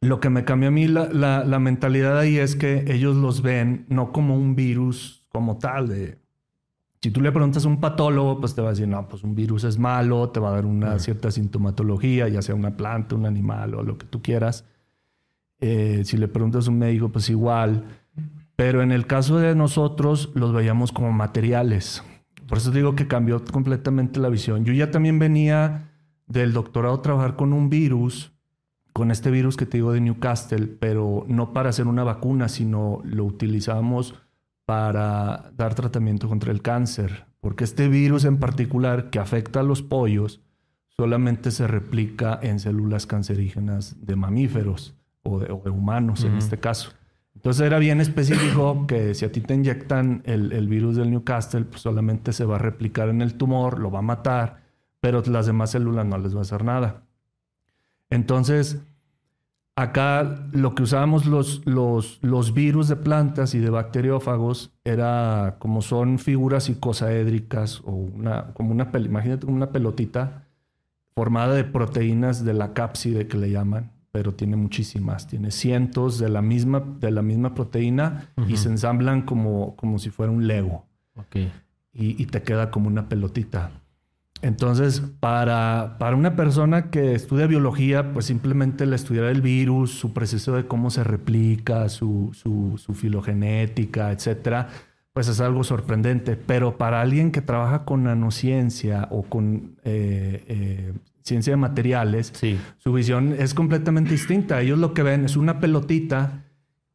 lo 0.00 0.20
que 0.20 0.30
me 0.30 0.44
cambió 0.44 0.68
a 0.68 0.72
mí 0.72 0.88
la, 0.88 1.08
la- 1.12 1.44
la 1.44 1.58
mentalidad 1.58 2.18
ahí 2.18 2.38
es 2.38 2.56
que 2.56 2.92
ellos 2.92 3.16
los 3.16 3.40
ven 3.42 3.86
no 3.88 4.12
como 4.12 4.36
un 4.36 4.54
virus 4.56 5.24
como 5.30 5.58
tal. 5.58 5.88
De, 5.88 6.18
si 7.00 7.10
tú 7.10 7.20
le 7.20 7.30
preguntas 7.32 7.64
a 7.64 7.68
un 7.68 7.80
patólogo, 7.80 8.40
pues 8.40 8.54
te 8.54 8.60
va 8.62 8.68
a 8.68 8.70
decir, 8.72 8.88
no, 8.88 9.08
pues 9.08 9.22
un 9.22 9.34
virus 9.34 9.64
es 9.64 9.78
malo, 9.78 10.30
te 10.30 10.40
va 10.40 10.48
a 10.50 10.52
dar 10.52 10.66
una 10.66 10.98
cierta 10.98 11.30
sintomatología, 11.30 12.28
ya 12.28 12.42
sea 12.42 12.54
una 12.54 12.76
planta, 12.76 13.14
un 13.14 13.26
animal 13.26 13.74
o 13.74 13.82
lo 13.82 13.96
que 13.96 14.06
tú 14.06 14.20
quieras. 14.22 14.64
Eh, 15.64 16.02
si 16.04 16.16
le 16.16 16.26
preguntas 16.26 16.66
a 16.66 16.70
un 16.72 16.78
médico, 16.78 17.10
pues 17.10 17.30
igual. 17.30 17.84
Pero 18.56 18.82
en 18.82 18.90
el 18.90 19.06
caso 19.06 19.38
de 19.38 19.54
nosotros, 19.54 20.30
los 20.34 20.52
veíamos 20.52 20.90
como 20.90 21.12
materiales. 21.12 22.02
Por 22.48 22.58
eso 22.58 22.72
digo 22.72 22.96
que 22.96 23.06
cambió 23.06 23.42
completamente 23.44 24.18
la 24.18 24.28
visión. 24.28 24.64
Yo 24.64 24.72
ya 24.72 24.90
también 24.90 25.20
venía 25.20 25.92
del 26.26 26.52
doctorado 26.52 26.96
a 26.96 27.02
trabajar 27.02 27.36
con 27.36 27.52
un 27.52 27.70
virus, 27.70 28.32
con 28.92 29.12
este 29.12 29.30
virus 29.30 29.56
que 29.56 29.64
te 29.64 29.78
digo 29.78 29.92
de 29.92 30.00
Newcastle, 30.00 30.66
pero 30.66 31.24
no 31.28 31.52
para 31.52 31.70
hacer 31.70 31.86
una 31.86 32.02
vacuna, 32.02 32.48
sino 32.48 33.00
lo 33.04 33.24
utilizábamos 33.24 34.16
para 34.66 35.52
dar 35.56 35.76
tratamiento 35.76 36.28
contra 36.28 36.50
el 36.50 36.60
cáncer. 36.60 37.26
Porque 37.40 37.62
este 37.62 37.86
virus 37.86 38.24
en 38.24 38.38
particular 38.38 39.10
que 39.10 39.20
afecta 39.20 39.60
a 39.60 39.64
los 39.64 39.80
pollos 39.80 40.40
solamente 40.88 41.52
se 41.52 41.68
replica 41.68 42.38
en 42.42 42.58
células 42.58 43.06
cancerígenas 43.06 44.04
de 44.04 44.16
mamíferos 44.16 44.96
o 45.22 45.38
de, 45.38 45.52
o 45.52 45.60
de 45.64 45.70
humanos 45.70 46.24
en 46.24 46.36
este 46.36 46.58
caso. 46.58 46.92
Entonces 47.34 47.66
era 47.66 47.78
bien 47.78 48.00
específico 48.00 48.86
que 48.86 49.14
si 49.14 49.24
a 49.24 49.32
ti 49.32 49.40
te 49.40 49.54
inyectan 49.54 50.22
el, 50.26 50.52
el 50.52 50.68
virus 50.68 50.96
del 50.96 51.10
Newcastle, 51.10 51.64
pues 51.64 51.82
solamente 51.82 52.32
se 52.32 52.44
va 52.44 52.56
a 52.56 52.58
replicar 52.58 53.08
en 53.08 53.22
el 53.22 53.34
tumor, 53.34 53.78
lo 53.78 53.90
va 53.90 54.00
a 54.00 54.02
matar, 54.02 54.62
pero 55.00 55.22
las 55.26 55.46
demás 55.46 55.70
células 55.70 56.06
no 56.06 56.18
les 56.18 56.34
va 56.34 56.40
a 56.40 56.42
hacer 56.42 56.64
nada. 56.64 57.02
Entonces, 58.10 58.82
acá 59.76 60.46
lo 60.52 60.74
que 60.74 60.82
usábamos 60.82 61.26
los, 61.26 61.66
los, 61.66 62.18
los 62.22 62.54
virus 62.54 62.88
de 62.88 62.96
plantas 62.96 63.54
y 63.54 63.58
de 63.58 63.70
bacteriófagos 63.70 64.72
era 64.84 65.56
como 65.58 65.82
son 65.82 66.18
figuras 66.18 66.68
icosaédricas 66.68 67.80
o 67.84 67.92
una, 67.92 68.52
como 68.52 68.72
una, 68.72 68.90
imagínate 68.94 69.46
una 69.46 69.70
pelotita 69.70 70.44
formada 71.14 71.54
de 71.54 71.64
proteínas 71.64 72.44
de 72.44 72.54
la 72.54 72.72
cápside 72.74 73.28
que 73.28 73.38
le 73.38 73.50
llaman, 73.50 73.91
pero 74.12 74.34
tiene 74.34 74.56
muchísimas, 74.56 75.26
tiene 75.26 75.50
cientos 75.50 76.18
de 76.18 76.28
la 76.28 76.42
misma, 76.42 76.80
de 77.00 77.10
la 77.10 77.22
misma 77.22 77.54
proteína 77.54 78.28
y 78.46 78.58
se 78.58 78.68
ensamblan 78.68 79.22
como, 79.22 79.74
como 79.76 79.98
si 79.98 80.10
fuera 80.10 80.30
un 80.30 80.46
Lego 80.46 80.86
Ok. 81.16 81.36
y, 81.94 82.22
y 82.22 82.26
te 82.26 82.42
queda 82.42 82.70
como 82.70 82.88
una 82.88 83.08
pelotita. 83.08 83.70
Entonces, 84.42 85.00
para, 85.20 85.96
para 86.00 86.16
una 86.16 86.34
persona 86.34 86.90
que 86.90 87.14
estudia 87.14 87.46
biología, 87.46 88.12
pues 88.12 88.26
simplemente 88.26 88.84
el 88.84 88.92
estudiar 88.92 89.26
el 89.26 89.40
virus, 89.40 89.92
su 89.92 90.12
proceso 90.12 90.54
de 90.56 90.66
cómo 90.66 90.90
se 90.90 91.04
replica, 91.04 91.88
su, 91.88 92.30
su, 92.34 92.76
su 92.76 92.92
filogenética, 92.92 94.10
etcétera, 94.10 94.68
pues 95.12 95.28
es 95.28 95.40
algo 95.40 95.62
sorprendente. 95.62 96.34
Pero 96.36 96.76
para 96.76 97.00
alguien 97.00 97.30
que 97.30 97.40
trabaja 97.40 97.84
con 97.84 98.02
nanociencia 98.02 99.06
o 99.12 99.22
con 99.22 99.76
eh, 99.84 100.44
eh, 100.48 100.92
ciencia 101.22 101.52
de 101.52 101.56
materiales, 101.56 102.32
Sí. 102.34 102.58
su 102.78 102.92
visión 102.92 103.34
es 103.38 103.54
completamente 103.54 104.10
distinta. 104.12 104.60
Ellos 104.60 104.78
lo 104.78 104.94
que 104.94 105.02
ven 105.02 105.24
es 105.24 105.36
una 105.36 105.60
pelotita 105.60 106.44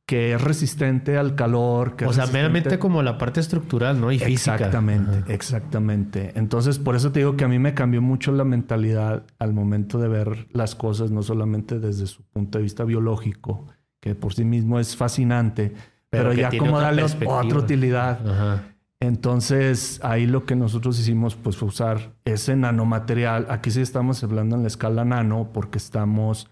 que 0.05 0.33
es 0.33 0.41
resistente 0.41 1.17
al 1.17 1.35
calor. 1.35 1.97
Que 1.97 2.05
O 2.05 2.13
sea, 2.13 2.23
resistente- 2.23 2.33
meramente 2.33 2.79
como 2.79 3.03
la 3.03 3.17
parte 3.17 3.41
estructural, 3.41 3.99
¿no? 3.99 4.09
Y 4.11 4.19
física. 4.19 4.55
Exactamente, 4.55 5.17
Ajá. 5.17 5.33
exactamente. 5.33 6.31
Entonces, 6.35 6.79
por 6.79 6.95
eso 6.95 7.11
te 7.11 7.19
digo 7.19 7.35
que 7.35 7.43
a 7.43 7.47
mí 7.49 7.59
me 7.59 7.73
cambió 7.73 8.01
mucho 8.01 8.31
la 8.31 8.45
mentalidad 8.45 9.23
al 9.39 9.53
momento 9.53 9.99
de 9.99 10.07
ver 10.07 10.47
las 10.53 10.75
cosas, 10.75 11.11
no 11.11 11.23
solamente 11.23 11.79
desde 11.79 12.07
su 12.07 12.23
punto 12.23 12.57
de 12.57 12.63
vista 12.63 12.85
biológico, 12.85 13.67
que 13.99 14.15
por 14.15 14.33
sí 14.33 14.45
mismo 14.45 14.79
es 14.79 14.95
fascinante, 14.95 15.73
Pero 16.09 16.29
pero, 16.29 16.33
ya 16.33 16.57
como 16.57 16.79
darle 16.79 17.03
otra 17.03 17.59
utilidad. 17.59 18.25
Ajá. 18.25 18.63
Entonces, 18.99 19.99
ahí 20.03 20.25
lo 20.25 20.45
que 20.45 20.55
nosotros 20.55 20.99
hicimos 20.99 21.35
pues 21.35 21.55
fue 21.57 21.67
usar 21.67 22.13
ese 22.25 22.55
nanomaterial. 22.55 23.45
Aquí 23.49 23.69
sí 23.71 23.81
estamos 23.81 24.23
hablando 24.23 24.55
en 24.55 24.63
la 24.63 24.67
escala 24.67 25.05
nano 25.05 25.49
porque 25.53 25.77
estamos... 25.77 26.49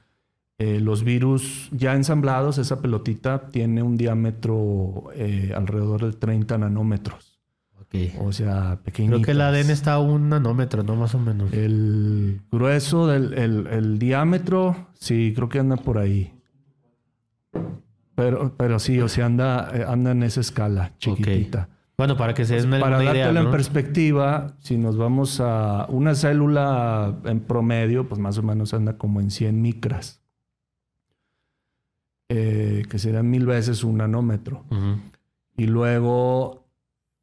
eh, 0.57 0.79
los 0.79 1.03
virus 1.03 1.69
ya 1.71 1.95
ensamblados, 1.95 2.57
esa 2.59 2.81
pelotita 2.81 3.49
tiene 3.49 3.83
un 3.83 3.97
diámetro 3.97 5.05
eh, 5.13 5.51
alrededor 5.55 6.05
de 6.05 6.13
30 6.13 6.57
nanómetros. 6.59 7.41
Ok. 7.81 7.95
O 8.21 8.31
sea, 8.31 8.79
pequeño. 8.83 9.09
Creo 9.09 9.21
que 9.21 9.31
el 9.31 9.41
ADN 9.41 9.69
está 9.71 9.93
a 9.95 9.99
un 9.99 10.29
nanómetro, 10.29 10.83
¿no? 10.83 10.95
Más 10.95 11.13
o 11.13 11.19
menos. 11.19 11.51
El 11.51 12.39
grueso 12.51 13.05
del 13.07 13.33
el, 13.33 13.67
el 13.67 13.99
diámetro, 13.99 14.87
sí, 14.93 15.33
creo 15.35 15.49
que 15.49 15.59
anda 15.59 15.75
por 15.77 15.97
ahí. 15.97 16.31
Pero, 18.15 18.55
pero 18.55 18.79
sí, 18.79 19.01
o 19.01 19.09
sea, 19.09 19.25
anda, 19.25 19.69
eh, 19.73 19.83
anda 19.85 20.11
en 20.11 20.23
esa 20.23 20.39
escala 20.41 20.93
chiquitita. 20.99 21.67
Bueno, 21.97 22.17
para 22.17 22.33
que 22.33 22.43
se 22.45 22.55
den 22.61 22.69
Para 22.81 23.01
idea, 23.03 23.29
en 23.29 23.51
perspectiva, 23.51 24.55
si 24.59 24.77
nos 24.77 24.97
vamos 24.97 25.39
a 25.39 25.85
una 25.89 26.13
célula 26.13 27.15
en 27.23 27.39
promedio, 27.39 28.07
pues 28.09 28.19
más 28.19 28.37
o 28.37 28.43
menos 28.43 28.73
anda 28.73 28.97
como 28.97 29.21
en 29.21 29.31
100 29.31 29.61
micras. 29.61 30.21
Eh, 32.29 32.83
que 32.89 32.97
serían 32.97 33.29
mil 33.29 33.45
veces 33.45 33.83
un 33.83 33.97
nanómetro. 33.97 34.65
Y 35.57 35.67
luego 35.67 36.65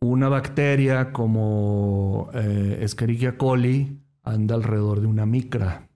una 0.00 0.28
bacteria 0.28 1.12
como 1.12 2.30
eh, 2.34 2.78
Escherichia 2.82 3.36
coli 3.36 3.98
anda 4.22 4.54
alrededor 4.54 5.00
de 5.00 5.06
una 5.06 5.26
micra. 5.26 5.88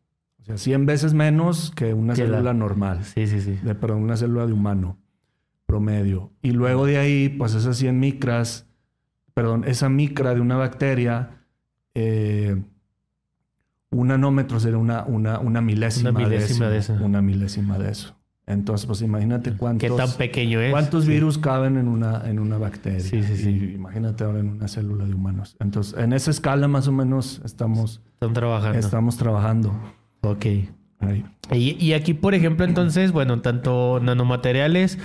O 0.43 0.45
sea, 0.45 0.59
100 0.59 0.87
veces 0.87 1.15
menos 1.15 1.73
que 1.75 1.95
una 1.95 2.15
Que 2.15 2.23
la- 2.27 2.37
célula 2.37 2.53
normal. 2.53 3.05
Sí, 3.05 3.27
sí, 3.27 3.41
sí. 3.41 3.53
De, 3.63 3.75
perdón, 3.75 4.03
una 4.03 4.17
célula 4.17 4.47
de 4.47 4.53
humano 4.53 4.99
promedio. 5.67 6.33
Y 6.43 6.51
luego 6.53 6.85
de 6.87 6.99
ahí, 6.99 7.29
pues 7.29 7.55
esas 7.55 7.77
100 7.79 7.99
micras, 7.99 8.66
perdón, 9.37 9.65
esa 9.67 9.91
micra 9.91 10.35
de 10.35 10.41
una 10.41 10.57
bacteria, 10.57 11.43
eh, 11.95 12.57
un 13.91 14.09
nanómetro 14.09 14.59
sería 14.61 14.79
una, 14.79 15.05
una, 15.05 15.39
una 15.41 15.61
milésima, 15.61 16.09
Una 16.09 16.21
milésima 16.21 16.67
de, 16.69 16.73
de 16.73 16.79
eso, 16.79 16.95
eso. 16.95 17.05
Una 17.05 17.21
milésima 17.21 17.79
de 17.79 17.91
eso. 17.91 18.17
Entonces, 18.47 18.87
pues 18.87 19.03
imagínate 19.03 19.53
cuántos... 19.53 19.91
¿Qué 19.91 19.95
tan 19.95 20.11
pequeño 20.13 20.59
es? 20.63 20.71
¿Cuántos 20.71 21.05
Sí. 21.05 21.11
virus 21.11 21.37
caben 21.37 21.77
en 21.77 21.87
una, 21.87 22.23
en 22.27 22.39
una 22.39 22.57
bacteria? 22.57 23.01
Sí, 23.01 23.23
sí, 23.23 23.37
sí. 23.37 23.51
Y 23.51 23.75
imagínate 23.75 24.25
ahora 24.25 24.39
en 24.39 24.49
una 24.49 24.69
célula 24.69 25.05
de 25.05 25.13
humanos. 25.13 25.55
Entonces, 25.61 25.99
en 25.99 26.15
esa 26.15 26.31
escala 26.31 26.67
más 26.67 26.89
o 26.89 26.93
menos 26.93 27.43
estamos, 27.45 28.01
Están 28.15 28.33
trabajando. 28.33 28.79
estamos 28.79 29.17
trabajando. 29.19 29.71
Ok. 30.23 30.47
ahí. 31.01 31.25
Y, 31.53 31.85
y 31.85 31.93
aquí, 31.93 32.15
por 32.15 32.33
ejemplo, 32.35 32.65
entonces, 32.65 33.13
bueno, 33.13 33.43
tanto 33.43 34.01
nanomateriales, 34.03 34.99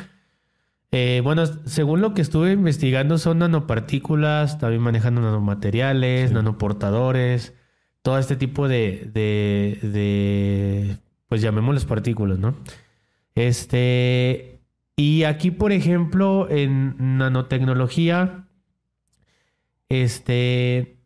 eh, 0.91 1.21
bueno, 1.23 1.45
según 1.65 2.01
lo 2.01 2.13
que 2.13 2.21
estuve 2.21 2.51
investigando, 2.51 3.17
son 3.17 3.39
nanopartículas, 3.39 4.59
también 4.59 4.81
manejan 4.81 5.15
nanomateriales, 5.15 6.29
Sí. 6.29 6.33
nanoportadores, 6.33 7.53
todo 8.01 8.17
este 8.17 8.35
tipo 8.35 8.67
de, 8.67 9.09
de, 9.13 9.79
de, 9.87 10.97
pues 11.27 11.41
llamémosles 11.41 11.85
partículas, 11.85 12.39
¿no? 12.39 12.55
Este, 13.35 14.59
y 14.95 15.23
aquí, 15.23 15.51
por 15.51 15.71
ejemplo, 15.71 16.49
en 16.49 17.17
nanotecnología, 17.17 18.47
este, 19.89 20.97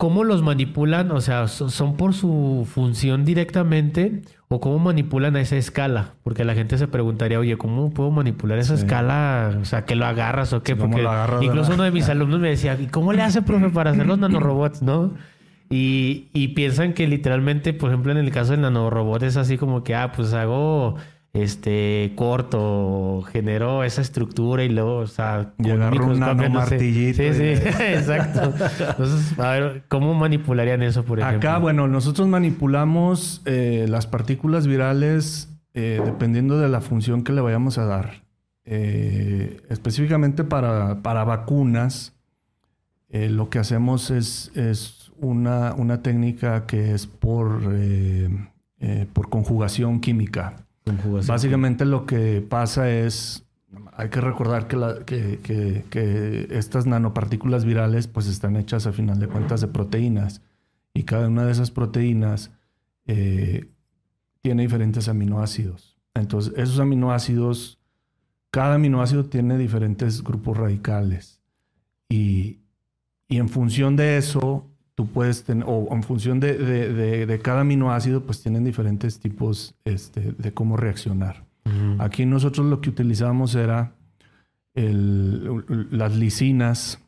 ¿cómo 0.00 0.24
los 0.24 0.40
manipulan? 0.42 1.10
O 1.10 1.20
sea, 1.20 1.46
¿so- 1.46 1.68
¿son 1.68 1.98
por 1.98 2.14
su 2.14 2.66
función 2.72 3.26
directamente 3.26 4.22
o 4.48 4.58
cómo 4.58 4.78
manipulan 4.78 5.36
a 5.36 5.42
esa 5.42 5.56
escala? 5.58 6.14
Porque 6.22 6.42
la 6.46 6.54
gente 6.54 6.78
se 6.78 6.88
preguntaría, 6.88 7.38
oye, 7.38 7.58
¿cómo 7.58 7.90
puedo 7.90 8.10
manipular 8.10 8.58
esa 8.58 8.78
Sí. 8.78 8.84
escala? 8.84 9.58
O 9.60 9.66
sea, 9.66 9.84
¿que 9.84 9.96
lo 9.96 10.06
agarras 10.06 10.54
o 10.54 10.62
qué? 10.62 10.72
Sí, 10.72 10.78
¿cómo 10.78 10.96
Porque 10.96 11.36
de 11.40 11.44
incluso 11.44 11.74
uno 11.74 11.82
de 11.82 11.90
mis 11.90 12.08
alumnos 12.08 12.40
me 12.40 12.48
decía, 12.48 12.78
¿y 12.80 12.86
cómo 12.86 13.12
le 13.12 13.20
hace, 13.20 13.42
profe, 13.42 13.68
para 13.68 13.90
hacer 13.90 14.06
los 14.06 14.18
nanorobots, 14.18 14.80
no? 14.80 15.12
Y, 15.68 16.28
y 16.32 16.48
piensan 16.48 16.94
que 16.94 17.06
literalmente, 17.06 17.74
por 17.74 17.90
ejemplo, 17.90 18.10
en 18.10 18.18
el 18.18 18.30
caso 18.30 18.52
del 18.52 18.62
nanorobot 18.62 19.22
es 19.22 19.36
así 19.36 19.58
como 19.58 19.84
que, 19.84 19.94
ah, 19.94 20.12
pues 20.12 20.32
hago 20.32 20.96
este 21.32 22.12
corto, 22.16 23.22
genero 23.30 23.84
esa 23.84 24.02
estructura 24.02 24.64
y 24.64 24.68
luego, 24.68 24.96
o 24.96 25.06
sea, 25.06 25.52
Y 25.58 25.70
un 25.70 26.18
nanomartillito 26.18 27.22
Sí, 27.22 27.34
sí, 27.34 27.42
exacto. 27.80 28.52
Entonces, 28.80 29.38
a 29.38 29.50
ver, 29.52 29.84
¿cómo 29.88 30.14
manipularían 30.14 30.82
eso, 30.82 31.04
por 31.04 31.20
ejemplo? 31.20 31.48
Acá, 31.48 31.58
bueno, 31.58 31.86
nosotros 31.86 32.26
manipulamos 32.26 33.42
eh, 33.44 33.86
las 33.88 34.08
partículas 34.08 34.66
virales 34.66 35.48
eh, 35.74 36.00
dependiendo 36.04 36.58
de 36.58 36.68
la 36.68 36.80
función 36.80 37.22
que 37.22 37.32
le 37.32 37.40
vayamos 37.40 37.78
a 37.78 37.84
dar. 37.84 38.24
Eh, 38.64 39.62
específicamente 39.68 40.42
para, 40.42 41.00
para 41.02 41.24
vacunas, 41.24 42.12
lo 43.12 43.50
que 43.50 43.58
hacemos 43.58 44.10
es, 44.12 44.52
es 44.54 45.10
una, 45.16 45.74
una 45.74 46.00
técnica 46.00 46.66
que 46.66 46.92
es 46.94 47.08
por, 47.08 47.60
por 49.12 49.28
conjugación 49.30 50.00
química. 50.00 50.68
Básicamente 51.26 51.84
lo 51.84 52.06
que 52.06 52.40
pasa 52.40 52.90
es, 52.90 53.44
hay 53.92 54.08
que 54.08 54.20
recordar 54.20 54.66
que, 54.66 54.76
la- 54.76 55.04
que- 55.04 55.38
que- 55.42 55.84
que 55.90 56.48
estas 56.50 56.86
nanopartículas 56.86 57.64
virales 57.64 58.06
pues 58.08 58.26
están 58.26 58.56
hechas 58.56 58.86
a 58.86 58.92
final 58.92 59.18
de 59.20 59.28
cuentas 59.28 59.60
de 59.60 59.68
proteínas. 59.68 60.42
Y 60.94 61.04
cada 61.04 61.28
una 61.28 61.44
de 61.44 61.52
esas 61.52 61.70
proteínas 61.70 62.50
eh, 63.06 63.68
tiene 64.42 64.62
diferentes 64.62 65.08
aminoácidos. 65.08 65.98
Entonces 66.14 66.52
esos 66.56 66.78
aminoácidos, 66.80 67.78
cada 68.50 68.74
aminoácido 68.74 69.26
tiene 69.26 69.56
diferentes 69.58 70.22
grupos 70.24 70.56
radicales. 70.56 71.40
Y, 72.08 72.58
y 73.28 73.36
en 73.36 73.48
función 73.48 73.94
de 73.96 74.16
eso 74.16 74.66
tú 75.00 75.06
puedes 75.06 75.44
tener, 75.44 75.64
o 75.66 75.88
en 75.92 76.02
función 76.02 76.40
de, 76.40 76.58
de- 76.58 76.92
de- 76.92 77.24
de 77.24 77.38
cada 77.38 77.62
aminoácido, 77.62 78.20
pues 78.22 78.42
tienen 78.42 78.64
diferentes 78.64 79.18
tipos 79.18 79.74
este, 79.86 80.32
de 80.32 80.52
cómo 80.52 80.76
reaccionar. 80.76 81.46
Aquí 82.00 82.26
nosotros 82.26 82.66
lo 82.66 82.82
que 82.82 82.90
utilizamos 82.90 83.54
era 83.54 83.94
el- 84.74 85.86
las 85.90 86.14
lisinas, 86.16 86.98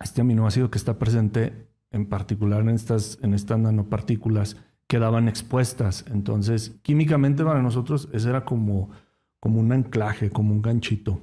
este 0.00 0.22
aminoácido 0.22 0.70
que 0.72 0.78
está 0.78 0.98
presente 0.98 1.68
en 1.92 2.06
particular 2.06 2.62
en 2.62 2.70
estas, 2.70 3.18
en 3.22 3.34
estas 3.34 3.58
nanopartículas, 3.60 4.56
quedaban 4.88 5.28
expuestas. 5.28 6.04
Entonces, 6.10 6.72
químicamente 6.82 7.44
para 7.44 7.62
nosotros 7.62 8.08
ese 8.12 8.28
era 8.30 8.44
como, 8.44 8.90
como 9.38 9.60
un 9.60 9.70
anclaje, 9.72 10.30
como 10.30 10.52
un 10.52 10.62
ganchito, 10.62 11.20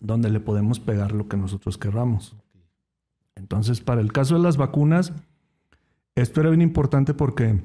donde 0.00 0.30
le 0.30 0.38
podemos 0.38 0.78
pegar 0.78 1.10
lo 1.12 1.26
que 1.26 1.36
nosotros 1.36 1.76
querramos. 1.76 2.36
Entonces, 3.36 3.80
para 3.80 4.00
el 4.00 4.12
caso 4.12 4.36
de 4.36 4.42
las 4.42 4.56
vacunas, 4.56 5.12
esto 6.14 6.40
era 6.40 6.50
bien 6.50 6.62
importante 6.62 7.14
porque 7.14 7.60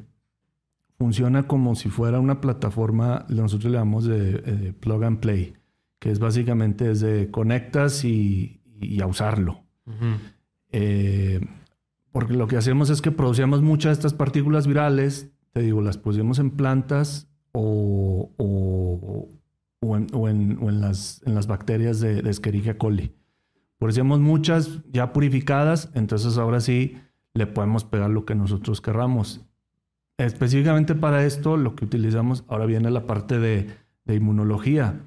funciona 0.98 1.48
como 1.48 1.76
si 1.76 1.90
fuera 1.90 2.20
una 2.20 2.42
plataforma, 2.42 3.26
nosotros 3.30 3.72
le 3.72 3.78
llamamos 3.78 4.06
de, 4.06 4.42
eh, 4.46 4.74
plug 4.80 5.04
and 5.04 5.20
play, 5.20 5.54
que 6.00 6.12
es 6.12 6.20
básicamente 6.20 6.88
desde 6.88 7.30
conectas 7.32 8.04
y, 8.04 8.62
y 8.82 9.02
a 9.02 9.08
usarlo. 9.08 9.64
Eh, 10.72 11.40
porque 12.12 12.34
lo 12.34 12.48
que 12.48 12.58
hacemos 12.58 12.90
es 12.90 13.02
que 13.02 13.12
producíamos 13.12 13.62
muchas 13.62 13.90
de 13.90 13.94
estas 13.94 14.14
partículas 14.14 14.68
virales, 14.68 15.32
te 15.54 15.62
digo, 15.62 15.82
las 15.82 15.98
pusimos 15.98 16.40
en 16.40 16.52
plantas 16.52 17.30
o, 17.52 18.32
o- 18.38 19.30
o 19.82 19.98
en, 19.98 20.08
o 20.14 20.28
en- 20.28 20.58
o 20.62 20.70
en 20.70 20.82
las, 20.82 21.22
en 21.26 21.36
las 21.36 21.48
bacterias 21.48 22.00
de, 22.00 22.22
de 22.22 22.30
Escherichia 22.30 22.78
coli. 22.78 23.16
Producíamos 23.80 24.20
muchas 24.20 24.82
ya 24.92 25.12
purificadas, 25.14 25.90
entonces 25.96 26.38
ahora 26.38 26.60
sí 26.60 26.98
le 27.34 27.48
podemos 27.48 27.84
pegar 27.86 28.10
lo 28.12 28.26
que 28.26 28.36
nosotros 28.36 28.82
querramos. 28.82 29.46
Específicamente 30.18 30.96
para 30.96 31.26
esto, 31.26 31.56
lo 31.58 31.76
que 31.76 31.86
utilizamos, 31.86 32.44
ahora 32.50 32.66
viene 32.66 32.92
la 32.92 33.06
parte 33.08 33.40
de, 33.40 33.68
de 34.06 34.16
inmunología. 34.16 35.00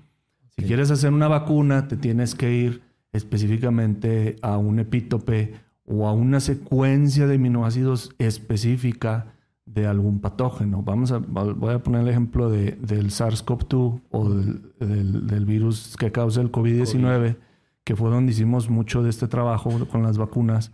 Si 0.56 0.62
Sí. 0.62 0.66
quieres 0.68 0.90
hacer 0.90 1.12
una 1.12 1.28
vacuna, 1.28 1.86
te 1.88 1.96
tienes 1.96 2.34
que 2.34 2.52
ir 2.54 2.82
específicamente 3.12 4.36
a 4.42 4.56
un 4.56 4.78
epítope 4.78 5.54
o 5.84 6.06
a 6.08 6.12
una 6.12 6.40
secuencia 6.40 7.26
de 7.26 7.34
aminoácidos 7.34 8.10
específica 8.18 9.34
de 9.66 9.86
algún 9.86 10.20
patógeno. 10.20 10.82
Vamos 10.82 11.12
a, 11.12 11.18
voy 11.18 11.74
a 11.74 11.82
poner 11.82 12.02
el 12.02 12.08
ejemplo 12.08 12.48
de, 12.50 12.72
del 12.80 13.10
SARS-CoV-2 13.10 14.00
o 14.10 14.30
del, 14.30 14.62
del- 14.78 15.26
del 15.26 15.44
virus 15.46 15.96
que 15.98 16.10
causa 16.12 16.40
el 16.40 16.50
COVID-19, 16.52 17.36
que 17.84 17.96
fue 17.96 18.10
donde 18.10 18.32
hicimos 18.32 18.70
mucho 18.70 19.02
de 19.02 19.10
este 19.10 19.28
trabajo 19.28 19.70
con 19.88 20.02
las 20.02 20.18
vacunas. 20.18 20.72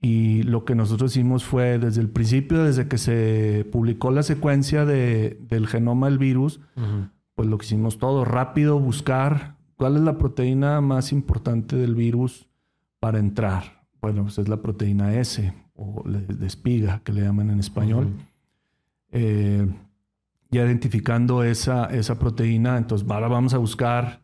Y 0.00 0.42
lo 0.42 0.64
que 0.66 0.74
nosotros 0.74 1.12
hicimos 1.16 1.44
fue 1.44 1.78
desde 1.78 2.02
el 2.02 2.10
principio, 2.10 2.62
desde 2.64 2.88
que 2.88 2.98
se 2.98 3.66
publicó 3.72 4.10
la 4.10 4.22
secuencia 4.22 4.84
de- 4.84 5.38
del 5.48 5.66
genoma 5.66 6.08
del 6.08 6.18
virus, 6.18 6.60
pues 7.34 7.48
lo 7.48 7.56
que 7.56 7.64
hicimos 7.64 7.98
todo, 7.98 8.24
rápido 8.26 8.78
buscar 8.78 9.56
cuál 9.76 9.96
es 9.96 10.02
la 10.02 10.18
proteína 10.18 10.80
más 10.82 11.10
importante 11.12 11.76
del 11.76 11.94
virus 11.94 12.46
para 13.00 13.18
entrar. 13.18 13.86
Bueno, 14.02 14.24
pues 14.24 14.38
es 14.38 14.48
la 14.48 14.58
proteína 14.60 15.14
S 15.14 15.52
o 15.74 16.04
de 16.06 16.46
espiga, 16.46 17.00
que 17.02 17.12
le 17.12 17.22
llaman 17.22 17.48
en 17.50 17.58
español. 17.60 18.12
Eh, 19.12 19.66
ya 20.50 20.64
identificando 20.64 21.42
esa, 21.42 21.86
esa 21.86 22.18
proteína, 22.18 22.76
entonces 22.76 23.08
ahora 23.10 23.28
vamos 23.28 23.54
a 23.54 23.58
buscar 23.58 24.20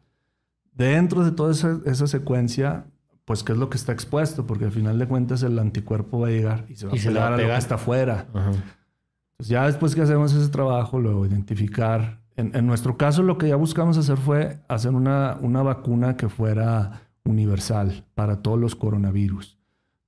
dentro 0.86 1.24
de 1.24 1.32
toda 1.32 1.52
esa, 1.52 1.78
esa 1.86 2.06
secuencia 2.06 2.86
pues 3.24 3.44
qué 3.44 3.52
es 3.52 3.58
lo 3.58 3.70
que 3.70 3.76
está 3.76 3.92
expuesto, 3.92 4.44
porque 4.46 4.64
al 4.64 4.72
final 4.72 4.98
de 4.98 5.06
cuentas 5.06 5.42
el 5.44 5.56
anticuerpo 5.60 6.18
va 6.20 6.26
a 6.28 6.30
llegar 6.30 6.64
y 6.68 6.74
se 6.74 6.86
va 6.88 6.96
Y 6.96 6.98
a 6.98 7.02
pegar 7.02 7.16
va 7.16 7.24
a 7.24 7.28
a 7.28 7.30
lo 7.30 7.36
pegar. 7.36 7.52
que 7.52 7.58
está 7.58 7.74
afuera. 7.76 8.26
Pues 9.36 9.48
ya 9.48 9.66
después 9.66 9.94
que 9.94 10.02
hacemos 10.02 10.32
ese 10.34 10.48
trabajo, 10.50 10.98
luego 10.98 11.24
identificar. 11.26 12.20
En, 12.36 12.54
en 12.56 12.66
nuestro 12.66 12.96
caso, 12.96 13.22
lo 13.22 13.38
que 13.38 13.48
ya 13.48 13.56
buscamos 13.56 13.96
hacer 13.98 14.16
fue 14.16 14.58
hacer 14.68 14.92
una, 14.94 15.38
una 15.40 15.62
vacuna 15.62 16.16
que 16.16 16.28
fuera 16.28 17.02
universal 17.24 18.04
para 18.16 18.42
todos 18.42 18.58
los 18.58 18.74
coronavirus. 18.74 19.58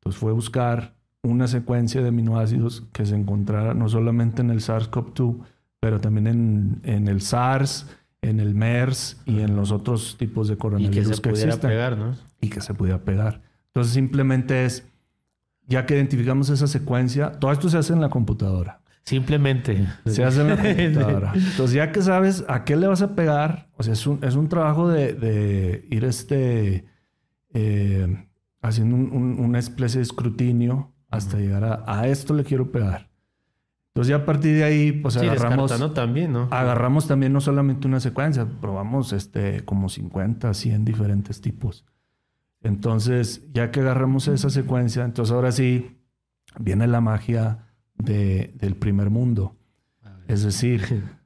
Entonces 0.00 0.18
fue 0.20 0.32
buscar 0.32 0.96
una 1.22 1.46
secuencia 1.46 2.02
de 2.02 2.08
aminoácidos 2.08 2.88
que 2.92 3.06
se 3.06 3.14
encontrara 3.14 3.74
no 3.74 3.88
solamente 3.88 4.42
en 4.42 4.50
el 4.50 4.58
SARS-CoV-2, 4.60 5.38
pero 5.78 6.00
también 6.00 6.26
en, 6.26 6.80
en 6.82 7.06
el 7.06 7.20
SARS, 7.20 7.86
en 8.22 8.40
el 8.40 8.54
MERS 8.54 9.20
y 9.26 9.40
en 9.40 9.56
los 9.56 9.70
otros 9.72 10.16
tipos 10.18 10.48
de 10.48 10.54
Y 10.54 10.56
que 10.56 10.60
coronavirus 10.60 11.16
se 11.16 11.22
que, 11.22 11.30
pudiera 11.30 11.48
existen 11.50 11.70
pegar, 11.70 11.98
¿no? 11.98 12.16
y 12.40 12.48
que 12.48 12.60
se 12.60 12.72
pudiera 12.74 13.00
pegar. 13.02 13.42
Entonces 13.66 13.92
simplemente 13.92 14.64
es, 14.64 14.86
ya 15.66 15.84
que 15.86 15.94
identificamos 15.96 16.48
esa 16.48 16.66
secuencia, 16.66 17.32
todo 17.32 17.52
esto 17.52 17.68
se 17.68 17.78
hace 17.78 17.92
en 17.92 18.00
la 18.00 18.08
computadora. 18.10 18.80
Simplemente. 19.04 19.84
Se 20.06 20.22
hace 20.24 20.42
en 20.42 20.48
la 20.50 20.56
computadora. 20.62 21.32
Entonces, 21.34 21.72
ya 21.74 21.90
que 21.90 22.02
sabes 22.02 22.44
a 22.48 22.62
qué 22.64 22.76
le 22.76 22.86
vas 22.86 23.02
a 23.02 23.16
pegar, 23.16 23.68
o 23.76 23.82
sea, 23.82 23.94
es 23.94 24.06
un, 24.06 24.20
es 24.22 24.36
un 24.36 24.48
trabajo 24.48 24.88
de, 24.88 25.12
de 25.14 25.84
ir 25.90 26.04
este, 26.04 26.84
eh, 27.54 28.26
haciendo 28.60 28.94
un- 28.96 29.10
un- 29.12 29.40
una 29.40 29.58
especie 29.58 29.98
de 29.98 30.04
escrutinio 30.04 30.92
hasta 31.10 31.38
llegar 31.38 31.64
a, 31.64 31.82
a 31.86 32.06
esto 32.06 32.32
le 32.34 32.44
quiero 32.44 32.70
pegar. 32.70 33.08
Entonces, 33.94 34.08
ya 34.10 34.16
a 34.16 34.24
partir 34.24 34.56
de 34.56 34.64
ahí, 34.64 34.92
pues 34.92 35.14
Sí, 35.14 35.20
agarramos, 35.20 35.70
también, 35.92 36.32
¿no? 36.32 36.48
agarramos 36.50 37.06
también 37.06 37.32
no 37.34 37.40
solamente 37.42 37.86
una 37.86 38.00
secuencia, 38.00 38.46
probamos 38.60 39.12
este, 39.12 39.64
como 39.66 39.88
50, 39.90 40.54
100 40.54 40.84
diferentes 40.86 41.40
tipos. 41.42 41.84
Entonces, 42.62 43.46
ya 43.52 43.70
que 43.70 43.80
agarramos 43.80 44.28
esa 44.28 44.48
secuencia, 44.50 45.04
entonces 45.04 45.34
ahora 45.34 45.52
sí 45.52 45.98
viene 46.58 46.86
la 46.86 47.00
magia 47.00 47.66
de- 47.96 48.54
del 48.58 48.76
primer 48.76 49.10
mundo. 49.10 49.56
Es 50.28 50.42
decir, 50.42 50.80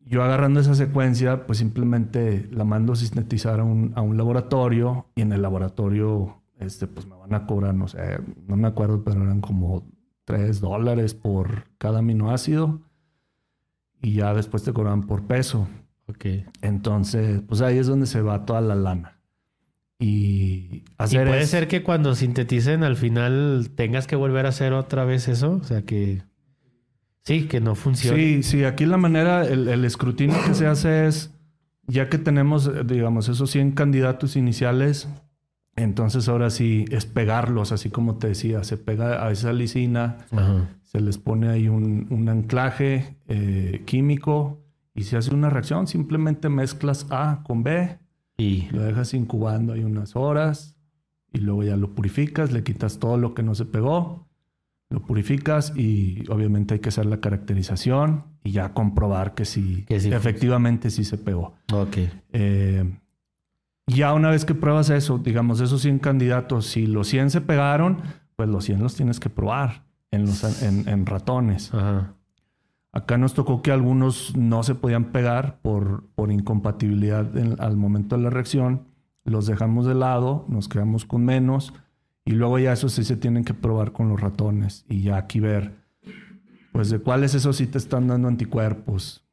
yo 0.00 0.22
agarrando 0.22 0.60
esa 0.60 0.74
secuencia, 0.74 1.46
pues 1.46 1.58
simplemente 1.58 2.48
la 2.52 2.64
mando 2.64 2.92
a 2.92 2.96
sintetizar 2.96 3.60
a 3.60 3.64
un, 3.64 3.92
a 3.96 4.02
un 4.02 4.16
laboratorio 4.16 5.06
y 5.16 5.22
en 5.22 5.32
el 5.32 5.42
laboratorio, 5.42 6.42
este, 6.60 6.86
pues 6.86 7.06
me 7.06 7.16
van 7.16 7.34
a 7.34 7.46
cobrar, 7.46 7.74
no 7.74 7.88
sé, 7.88 8.20
no 8.46 8.56
me 8.56 8.68
acuerdo, 8.68 9.02
pero 9.02 9.22
eran 9.22 9.40
como 9.40 9.86
3 10.28 10.60
dólares 10.60 11.14
por 11.14 11.64
cada 11.78 12.00
aminoácido 12.00 12.82
y 14.02 14.12
ya 14.16 14.34
después 14.34 14.62
te 14.62 14.74
cobran 14.74 15.04
por 15.06 15.26
peso. 15.26 15.66
Ok. 16.06 16.26
Entonces, 16.60 17.40
pues 17.48 17.62
ahí 17.62 17.78
es 17.78 17.86
donde 17.86 18.06
se 18.06 18.20
va 18.20 18.44
toda 18.44 18.60
la 18.60 18.74
lana. 18.74 19.20
Y 19.98 20.04
¿Y 20.06 20.84
hacer 20.98 21.26
puede 21.26 21.40
es- 21.42 21.50
ser 21.50 21.66
que 21.66 21.82
cuando 21.82 22.14
sinteticen 22.14 22.84
al 22.84 22.96
final 22.96 23.70
tengas 23.74 24.06
que 24.06 24.16
volver 24.16 24.44
a 24.44 24.50
hacer 24.50 24.74
otra 24.74 25.04
vez 25.06 25.28
eso? 25.28 25.52
O 25.60 25.64
sea 25.64 25.82
que... 25.82 26.22
Sí, 27.24 27.46
que 27.48 27.60
no 27.60 27.74
funcione. 27.74 28.18
Sí, 28.18 28.42
sí, 28.42 28.64
aquí 28.64 28.84
la 28.86 28.96
manera, 28.98 29.46
el, 29.46 29.66
el 29.68 29.84
escrutinio 29.86 30.36
que 30.46 30.54
se 30.54 30.66
hace 30.66 31.06
es, 31.06 31.30
ya 31.86 32.08
que 32.10 32.18
tenemos, 32.18 32.70
digamos, 32.86 33.28
esos 33.30 33.50
100 33.50 33.72
candidatos 33.72 34.36
iniciales, 34.36 35.08
entonces 35.82 36.28
ahora 36.28 36.50
sí 36.50 36.84
es 36.90 37.06
pegarlos, 37.06 37.72
así 37.72 37.90
como 37.90 38.16
te 38.18 38.28
decía, 38.28 38.64
se 38.64 38.76
pega 38.76 39.26
a 39.26 39.30
esa 39.30 39.52
lisina, 39.52 40.18
Ajá. 40.30 40.68
se 40.82 41.00
les 41.00 41.18
pone 41.18 41.48
ahí 41.48 41.68
un, 41.68 42.06
un 42.10 42.28
anclaje 42.28 43.16
eh, 43.28 43.82
químico 43.86 44.62
y 44.94 45.04
se 45.04 45.16
hace 45.16 45.34
una 45.34 45.50
reacción, 45.50 45.86
simplemente 45.86 46.48
mezclas 46.48 47.06
A 47.10 47.42
con 47.44 47.62
B, 47.62 47.98
Y... 48.36 48.68
lo 48.70 48.82
dejas 48.82 49.14
incubando 49.14 49.72
ahí 49.72 49.84
unas 49.84 50.16
horas 50.16 50.76
y 51.32 51.38
luego 51.38 51.62
ya 51.62 51.76
lo 51.76 51.94
purificas, 51.94 52.52
le 52.52 52.62
quitas 52.62 52.98
todo 52.98 53.16
lo 53.16 53.34
que 53.34 53.42
no 53.42 53.54
se 53.54 53.64
pegó, 53.64 54.26
lo 54.90 55.02
purificas 55.02 55.72
y 55.76 56.24
obviamente 56.30 56.74
hay 56.74 56.80
que 56.80 56.88
hacer 56.88 57.04
la 57.06 57.20
caracterización 57.20 58.24
y 58.42 58.52
ya 58.52 58.72
comprobar 58.72 59.34
que 59.34 59.44
sí, 59.44 59.84
Que 59.86 60.00
sí 60.00 60.10
efectivamente 60.12 60.90
sí 60.90 61.04
se 61.04 61.18
pegó. 61.18 61.54
Ok. 61.72 61.98
Eh, 62.32 62.84
ya 63.88 64.12
una 64.14 64.30
vez 64.30 64.44
que 64.44 64.54
pruebas 64.54 64.90
eso, 64.90 65.18
digamos, 65.18 65.60
esos 65.60 65.82
100 65.82 65.98
candidatos, 65.98 66.66
si 66.66 66.86
los 66.86 67.08
100 67.08 67.30
se 67.30 67.40
pegaron, 67.40 67.98
pues 68.36 68.48
los 68.48 68.64
100 68.64 68.80
los 68.82 68.94
tienes 68.94 69.18
que 69.18 69.30
probar 69.30 69.84
en, 70.10 70.22
los, 70.26 70.62
en, 70.62 70.88
en 70.88 71.06
ratones. 71.06 71.72
Ajá. 71.74 72.14
Acá 72.92 73.18
nos 73.18 73.34
tocó 73.34 73.60
que 73.62 73.70
algunos 73.70 74.36
no 74.36 74.62
se 74.62 74.74
podían 74.74 75.06
pegar 75.06 75.58
por, 75.60 76.04
por 76.14 76.32
incompatibilidad 76.32 77.36
en- 77.36 77.60
al 77.60 77.76
momento 77.76 78.16
de 78.16 78.22
la 78.22 78.30
reacción. 78.30 78.84
Los 79.24 79.46
dejamos 79.46 79.86
de 79.86 79.94
lado, 79.94 80.46
nos 80.48 80.68
quedamos 80.68 81.04
con 81.04 81.24
menos 81.24 81.74
y 82.24 82.32
luego 82.32 82.58
ya 82.58 82.72
esos 82.72 82.92
sí 82.92 83.04
se 83.04 83.16
tienen 83.16 83.44
que 83.44 83.52
probar 83.54 83.92
con 83.92 84.08
los 84.08 84.20
ratones 84.20 84.84
y 84.88 85.02
ya 85.02 85.16
aquí 85.18 85.38
ver, 85.40 85.74
pues 86.72 86.88
de 86.90 86.98
cuáles 86.98 87.34
esos 87.34 87.56
sí 87.56 87.66
te 87.66 87.78
están 87.78 88.06
dando 88.08 88.28
anticuerpos. 88.28 89.24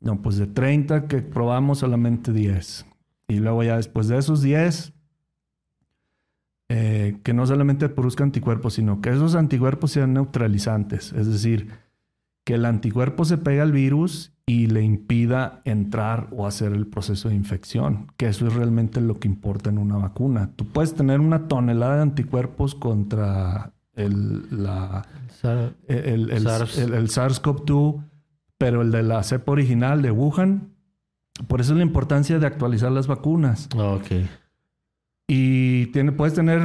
No, 0.00 0.20
pues 0.20 0.36
de 0.36 0.48
30 0.48 1.06
que 1.06 1.18
probamos 1.22 1.78
solamente 1.78 2.32
10. 2.32 2.84
Y 3.28 3.36
luego 3.40 3.62
ya 3.62 3.76
después 3.76 4.08
de 4.08 4.18
esos 4.18 4.42
10, 4.42 4.92
eh, 6.68 7.18
que 7.22 7.34
no 7.34 7.46
solamente 7.46 7.88
produzca 7.88 8.24
anticuerpos, 8.24 8.74
sino 8.74 9.00
que 9.00 9.10
esos 9.10 9.34
anticuerpos 9.34 9.90
sean 9.92 10.14
neutralizantes. 10.14 11.12
Es 11.12 11.26
decir, 11.26 11.68
que 12.44 12.54
el 12.54 12.64
anticuerpo 12.64 13.24
se 13.24 13.38
pegue 13.38 13.60
al 13.60 13.72
virus 13.72 14.32
y 14.46 14.66
le 14.66 14.82
impida 14.82 15.60
entrar 15.64 16.28
o 16.32 16.46
hacer 16.46 16.72
el 16.72 16.86
proceso 16.86 17.28
de 17.28 17.34
infección, 17.36 18.10
que 18.16 18.26
eso 18.26 18.46
es 18.46 18.54
realmente 18.54 19.00
lo 19.00 19.18
que 19.20 19.28
importa 19.28 19.70
en 19.70 19.78
una 19.78 19.96
vacuna. 19.96 20.50
Tú 20.56 20.66
puedes 20.66 20.94
tener 20.94 21.20
una 21.20 21.46
tonelada 21.46 21.96
de 21.96 22.02
anticuerpos 22.02 22.74
contra 22.74 23.72
el, 23.94 24.42
la, 24.50 25.06
el, 25.88 26.30
el- 26.30 26.94
el 26.94 27.08
SARS-CoV-2, 27.08 28.02
pero 28.58 28.82
el 28.82 28.90
de 28.90 29.02
la 29.02 29.22
cepa 29.22 29.52
original 29.52 30.02
de 30.02 30.10
Wuhan. 30.10 30.71
Por 31.48 31.60
eso 31.60 31.72
es 31.72 31.78
la 31.78 31.84
importancia 31.84 32.38
de 32.38 32.46
actualizar 32.46 32.92
las 32.92 33.06
vacunas. 33.06 33.68
Ok. 33.76 34.06
Y 35.28 35.86
tiene, 35.86 36.12
puedes 36.12 36.34
tener 36.34 36.60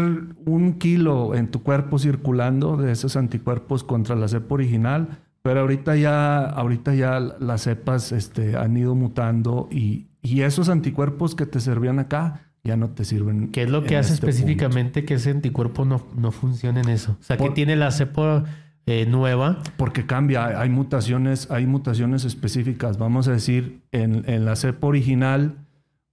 un 0.45 0.73
kilo 0.73 1.35
en 1.35 1.49
tu 1.49 1.63
cuerpo 1.63 1.99
circulando 1.99 2.75
de 2.75 2.91
esos 2.91 3.15
anticuerpos 3.15 3.83
contra 3.83 4.15
la 4.15 4.27
cepa 4.27 4.55
original, 4.55 5.19
pero 5.41 5.61
ahorita 5.61 5.95
ya, 5.95 6.43
ahorita 6.43 6.93
ya 6.93 7.19
las 7.19 7.61
cepas 7.61 8.11
este, 8.11 8.57
han 8.57 8.75
ido 8.75 8.93
mutando 8.93 9.69
y, 9.71 10.07
y 10.21 10.41
esos 10.41 10.67
anticuerpos 10.67 11.35
que 11.35 11.45
te 11.45 11.61
servían 11.61 11.99
acá 11.99 12.47
ya 12.67 12.75
no 12.75 12.89
te 12.89 13.05
sirven. 13.05 13.49
¿Qué 13.51 13.63
es 13.63 13.69
lo 13.69 13.83
que 13.83 13.95
hace 13.95 14.13
este 14.13 14.29
específicamente 14.29 15.05
que 15.05 15.13
ese 15.13 15.31
anticuerpo 15.31 15.85
no, 15.85 16.05
no 16.17 16.31
funcione 16.31 16.81
en 16.81 16.89
eso? 16.89 17.15
O 17.19 17.23
sea, 17.23 17.37
que 17.37 17.49
tiene 17.51 17.77
la 17.77 17.91
cepa 17.91 18.43
eh, 18.87 19.05
nueva. 19.05 19.61
Porque 19.77 20.05
cambia, 20.07 20.59
hay- 20.59 20.69
mutaciones, 20.69 21.51
hay 21.51 21.67
mutaciones 21.67 22.25
específicas. 22.25 22.97
Vamos 22.97 23.27
a 23.27 23.33
decir, 23.33 23.81
en, 23.91 24.23
en 24.27 24.45
la 24.45 24.55
cepa 24.55 24.87
original, 24.87 25.57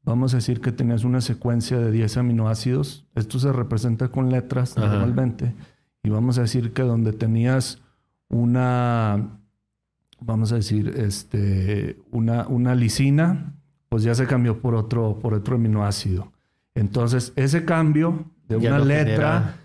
vamos 0.03 0.35
a 0.35 0.37
decir 0.37 0.61
que 0.61 0.70
tenías 0.72 1.05
una 1.05 1.22
secuencia 1.22 1.79
de 1.79 1.91
10 1.91 2.18
aminoácidos. 2.18 3.07
Esto 3.14 3.39
se 3.39 3.51
representa 3.53 4.09
con 4.09 4.29
letras 4.31 4.77
Ajá. 4.77 4.87
normalmente. 4.89 5.55
Y 6.03 6.11
vamos 6.11 6.37
a 6.37 6.43
decir 6.43 6.72
que 6.75 6.83
donde 6.83 7.12
tenías 7.14 7.81
una, 8.29 9.39
vamos 10.20 10.53
a 10.53 10.57
decir, 10.57 10.89
este, 10.99 11.99
una, 12.11 12.47
una 12.49 12.75
lisina, 12.75 13.55
pues 13.89 14.03
ya 14.03 14.14
se 14.14 14.27
cambió 14.27 14.61
por 14.61 14.75
otro, 14.75 15.18
por 15.20 15.35
otro 15.35 15.55
aminoácido. 15.57 16.33
Entonces, 16.75 17.33
ese 17.37 17.64
cambio 17.64 18.25
de 18.49 18.61
Ya 18.61 18.70
una 18.70 18.79
letra 18.81 19.14
genera- 19.14 19.57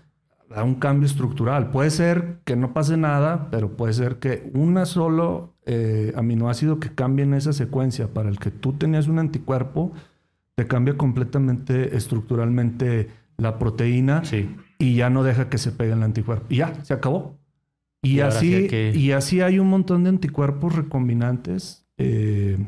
da 0.50 0.64
un 0.64 0.74
cambio 0.74 1.06
estructural. 1.06 1.70
Puede 1.70 1.90
ser 1.90 2.40
que 2.44 2.56
no 2.56 2.72
pase 2.74 2.96
nada, 2.96 3.48
pero 3.50 3.76
puede 3.76 3.92
ser 3.92 4.18
que 4.18 4.50
un 4.52 4.84
solo 4.84 5.54
eh, 5.64 6.12
aminoácido 6.16 6.80
que 6.80 6.92
cambie 6.94 7.24
en 7.24 7.34
esa 7.34 7.52
secuencia 7.52 8.08
para 8.12 8.28
el 8.28 8.38
que 8.38 8.50
tú 8.50 8.72
tenías 8.72 9.06
un 9.06 9.20
anticuerpo, 9.20 9.92
te 10.56 10.66
cambia 10.66 10.96
completamente 10.96 11.96
estructuralmente 11.96 13.10
la 13.36 13.58
proteína 13.58 14.24
Sí. 14.24 14.54
y 14.78 14.96
ya 14.96 15.08
no 15.08 15.22
deja 15.22 15.48
que 15.48 15.58
se 15.58 15.70
pegue 15.72 15.92
el 15.92 16.02
anticuerpo. 16.02 16.46
Y 16.50 16.56
ya, 16.56 16.84
se 16.84 16.94
acabó. 16.94 17.38
Y, 18.02 18.20
así, 18.20 18.66
que- 18.66 18.92
y 18.94 19.12
así 19.12 19.40
hay 19.42 19.58
un 19.58 19.68
montón 19.68 20.02
de 20.04 20.10
anticuerpos 20.10 20.74
recombinantes 20.74 21.86
eh, 21.98 22.58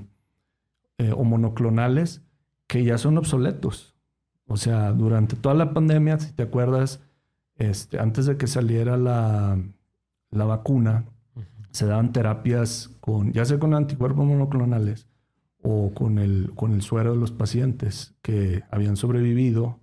eh, 0.99 1.13
o 1.17 1.25
monoclonales 1.25 2.23
que 2.69 2.85
ya 2.85 2.97
son 2.99 3.19
obsoletos. 3.19 3.97
O 4.47 4.57
sea, 4.57 4.93
durante 4.93 5.35
toda 5.37 5.55
la 5.55 5.73
pandemia, 5.73 6.19
si 6.21 6.33
te 6.33 6.43
acuerdas, 6.43 7.01
este, 7.57 7.99
antes 7.99 8.27
de 8.27 8.37
que 8.37 8.47
saliera 8.47 8.97
la, 8.97 9.59
la 10.31 10.45
vacuna, 10.45 11.05
se 11.71 11.87
daban 11.87 12.13
terapias 12.13 12.91
con, 13.01 13.33
ya 13.33 13.45
sea 13.45 13.59
con 13.59 13.75
anticuerpos 13.75 14.27
monoclonales 14.27 15.07
o 15.63 15.93
con 15.95 16.19
el, 16.19 16.53
con 16.55 16.73
el 16.73 16.83
suero 16.83 17.13
de 17.13 17.19
los 17.19 17.31
pacientes 17.31 18.15
que 18.23 18.63
habían 18.71 18.97
sobrevivido 18.97 19.79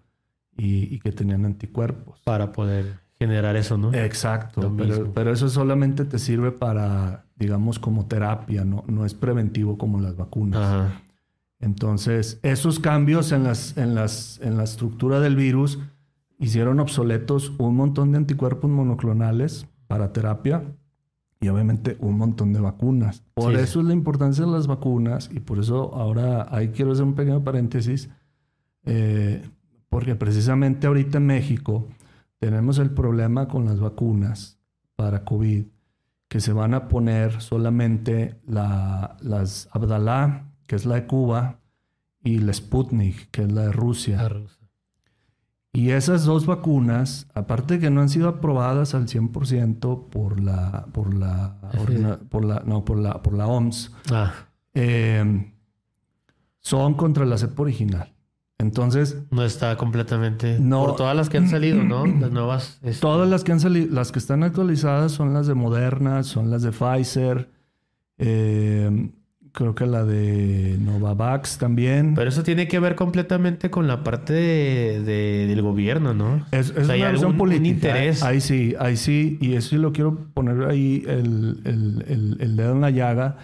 y, 0.56 0.94
y 0.94 1.00
que 1.00 1.12
tenían 1.12 1.46
anticuerpos. 1.46 2.22
Para 2.26 2.52
poder 2.52 3.00
generar 3.18 3.56
eso, 3.56 3.78
¿no? 3.78 3.94
Exacto, 3.94 4.74
pero, 4.78 5.12
pero 5.14 5.34
eso 5.34 5.50
solamente 5.50 6.06
te 6.06 6.20
sirve 6.20 6.52
para, 6.52 7.26
digamos, 7.36 7.80
como 7.80 8.06
terapia, 8.08 8.64
no, 8.64 8.84
no 8.88 9.06
es 9.06 9.14
preventivo 9.14 9.78
como 9.78 10.00
las 10.00 10.16
vacunas. 10.16 10.62
Ajá. 10.62 11.02
Entonces, 11.60 12.40
esos 12.44 12.80
cambios 12.80 13.32
en, 13.32 13.44
las, 13.44 13.76
en, 13.78 13.94
las, 13.94 14.40
en 14.42 14.56
la 14.56 14.64
estructura 14.64 15.20
del 15.20 15.36
virus 15.36 15.80
hicieron 16.40 16.80
obsoletos 16.80 17.52
un 17.60 17.76
montón 17.76 18.12
de 18.12 18.18
anticuerpos 18.18 18.70
monoclonales 18.72 19.68
para 19.88 20.12
terapia 20.14 20.64
y 21.42 21.48
obviamente 21.50 21.96
un 22.00 22.18
montón 22.18 22.52
de 22.54 22.60
vacunas. 22.62 23.24
Por 23.34 23.54
Sí. 23.56 23.62
eso 23.62 23.80
es 23.82 23.86
la 23.86 23.94
importancia 23.94 24.46
de 24.46 24.52
las 24.52 24.66
vacunas 24.68 25.30
y 25.34 25.40
por 25.42 25.60
eso 25.60 25.94
ahora 25.96 26.48
ahí 26.50 26.70
quiero 26.70 26.92
hacer 26.94 27.04
un 27.06 27.14
pequeño 27.16 27.44
paréntesis, 27.44 28.10
eh, 28.86 29.48
porque 29.90 30.16
precisamente 30.16 30.88
ahorita 30.88 31.18
en 31.18 31.28
México 31.28 31.88
tenemos 32.40 32.78
el 32.80 32.92
problema 32.92 33.48
con 33.48 33.66
las 33.66 33.80
vacunas 33.80 34.60
para 34.96 35.24
COVID, 35.26 35.66
que 36.28 36.40
se 36.40 36.54
van 36.54 36.74
a 36.74 36.88
poner 36.88 37.42
solamente 37.42 38.40
la- 38.46 39.18
las 39.22 39.68
Abdalá, 39.72 40.46
que 40.68 40.76
es 40.76 40.86
la 40.86 40.96
de 40.96 41.06
Cuba, 41.08 41.60
y 42.24 42.38
la 42.40 42.54
Sputnik, 42.54 43.30
que 43.32 43.44
es 43.44 43.52
la 43.52 43.64
de 43.64 43.72
Rusia. 43.72 44.20
Y 45.72 45.92
esas 45.92 46.26
dos 46.26 46.46
vacunas, 46.48 47.28
aparte 47.36 47.76
de 47.76 47.80
que 47.80 47.90
no 47.92 48.02
han 48.02 48.10
sido 48.10 48.28
aprobadas 48.28 48.96
al 48.96 49.08
100% 49.08 50.08
por 50.10 50.40
la, 50.40 50.88
por 50.92 51.14
la, 51.14 51.58
por 52.30 52.44
la, 52.44 52.64
no, 52.66 52.84
por 52.84 52.98
la, 52.98 53.22
por 53.22 53.34
la 53.34 53.46
OMS, 53.48 53.92
Ah, 54.12 54.34
eh, 54.74 55.54
son 56.60 56.96
contra 56.96 57.26
la 57.26 57.38
cepa 57.38 57.62
original. 57.62 58.14
Entonces, 58.58 59.24
no 59.32 59.44
está 59.46 59.78
completamente. 59.78 60.58
No. 60.60 60.86
Por 60.88 60.96
todas 60.98 61.16
las 61.16 61.30
que 61.30 61.38
han 61.38 61.48
salido, 61.48 61.84
¿no? 61.84 62.06
Las 62.20 62.32
nuevas. 62.32 62.80
este, 62.82 63.00
todas 63.02 63.30
las 63.30 63.44
que 63.44 63.52
han 63.54 63.60
salido, 63.62 63.94
las 63.94 64.12
que 64.12 64.20
están 64.20 64.44
actualizadas 64.44 65.12
son 65.14 65.34
las 65.34 65.48
de 65.48 65.54
Moderna, 65.54 66.24
son 66.24 66.50
las 66.52 66.64
de 66.64 66.72
Pfizer, 66.72 67.50
eh, 68.18 69.12
creo 69.52 69.76
que 69.76 69.86
la 69.86 70.04
de 70.06 70.78
Novavax 70.80 71.58
también. 71.58 72.14
Pero 72.16 72.30
eso 72.30 72.44
tiene 72.44 72.68
que 72.68 72.80
ver 72.80 72.96
completamente 72.96 73.70
con 73.70 73.88
la 73.88 74.04
parte 74.04 74.34
de- 74.34 75.02
de- 75.04 75.48
del 75.48 75.62
gobierno, 75.62 76.14
¿no? 76.14 76.46
Es, 76.52 76.70
es 76.72 76.78
O 76.78 76.86
sea, 76.86 76.96
hay 76.96 77.02
una 77.02 77.12
visión 77.12 77.32
algún- 77.32 77.32
un 77.32 77.38
política. 77.38 77.88
¿eh? 77.88 77.92
interés. 77.92 78.24
Ahí 78.24 78.42
sí, 78.42 78.76
ahí 78.80 78.98
sí. 78.98 79.38
Y 79.42 79.54
eso 79.54 79.70
sí 79.70 79.78
lo 79.78 79.92
quiero 79.94 80.16
poner 80.34 80.64
ahí 80.70 81.04
el, 81.08 81.62
el- 81.66 82.06
el- 82.08 82.38
el 82.40 82.56
dedo 82.56 82.74
en 82.74 82.82
la 82.82 82.90
llaga. 82.90 83.38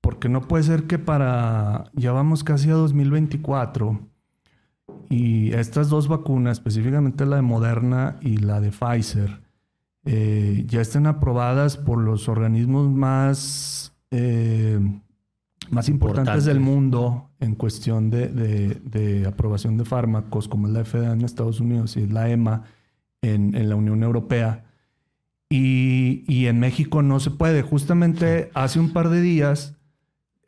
Porque 0.00 0.28
no 0.28 0.42
puede 0.42 0.64
ser 0.64 0.84
que 0.84 0.98
para... 0.98 1.84
Ya 1.94 2.10
vamos 2.12 2.42
casi 2.42 2.68
a 2.70 2.74
2024. 2.74 4.00
Y 5.08 5.52
estas 5.52 5.88
dos 5.88 6.08
vacunas, 6.08 6.58
específicamente 6.58 7.26
la 7.26 7.36
de 7.36 7.42
Moderna 7.42 8.16
y 8.20 8.38
la 8.38 8.60
de 8.60 8.70
Pfizer, 8.70 9.40
eh, 10.04 10.64
ya 10.66 10.80
estén 10.80 11.06
aprobadas 11.06 11.76
por 11.76 11.98
los 11.98 12.28
organismos 12.28 12.90
más, 12.90 13.94
eh, 14.10 14.80
más 15.70 15.88
importantes 15.88 16.44
del 16.44 16.60
mundo 16.60 17.30
en 17.40 17.54
cuestión 17.54 18.10
de, 18.10 18.28
de- 18.28 18.74
de 18.84 19.26
aprobación 19.26 19.76
de 19.76 19.84
fármacos, 19.84 20.48
como 20.48 20.66
es 20.66 20.72
la 20.72 20.84
FDA 20.84 21.12
en 21.12 21.22
Estados 21.22 21.60
Unidos 21.60 21.96
y 21.96 22.06
la 22.06 22.28
EMA 22.30 22.64
en, 23.22 23.54
en 23.54 23.68
la 23.68 23.76
Unión 23.76 24.02
Europea. 24.02 24.64
Y, 25.48 26.24
y 26.26 26.46
en 26.46 26.58
México 26.60 27.02
no 27.02 27.20
se 27.20 27.30
puede. 27.30 27.62
Justamente 27.62 28.50
hace 28.54 28.80
un 28.80 28.92
par 28.92 29.08
de 29.10 29.20
días 29.20 29.76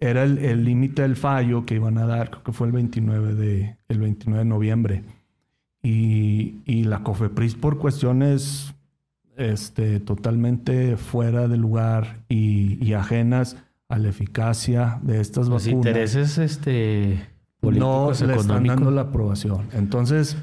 era 0.01 0.25
el 0.25 0.39
el 0.39 0.65
límite 0.65 1.03
del 1.03 1.17
fallo 1.17 1.65
que 1.67 1.75
iban 1.77 1.99
a 1.99 2.07
dar, 2.07 2.31
creo 2.31 2.43
que 2.43 2.53
fue 2.53 2.67
el 2.67 2.73
29 2.73 3.35
de, 3.35 3.77
el 3.89 3.99
29 4.01 4.39
de 4.45 4.49
noviembre. 4.49 5.05
Y, 5.83 6.63
y 6.65 6.85
la 6.85 7.03
COFEPRIS 7.03 7.55
por 7.57 7.79
cuestiones 7.79 8.75
este, 9.37 10.01
totalmente 10.01 10.97
fuera 10.97 11.47
de 11.49 11.59
lugar 11.59 12.23
y, 12.29 12.83
y 12.83 12.95
ajenas 12.95 13.57
a 13.95 13.99
la 13.99 14.09
eficacia 14.09 14.99
de 15.03 15.21
estas 15.21 15.49
Los 15.49 15.65
vacunas 15.65 15.87
intereses 15.87 16.39
este, 16.39 17.29
no 17.63 17.69
políticos, 18.09 18.21
le 18.23 18.35
están 18.37 18.65
dando 18.67 18.91
la 18.91 19.03
aprobación. 19.03 19.69
Entonces, 19.73 20.37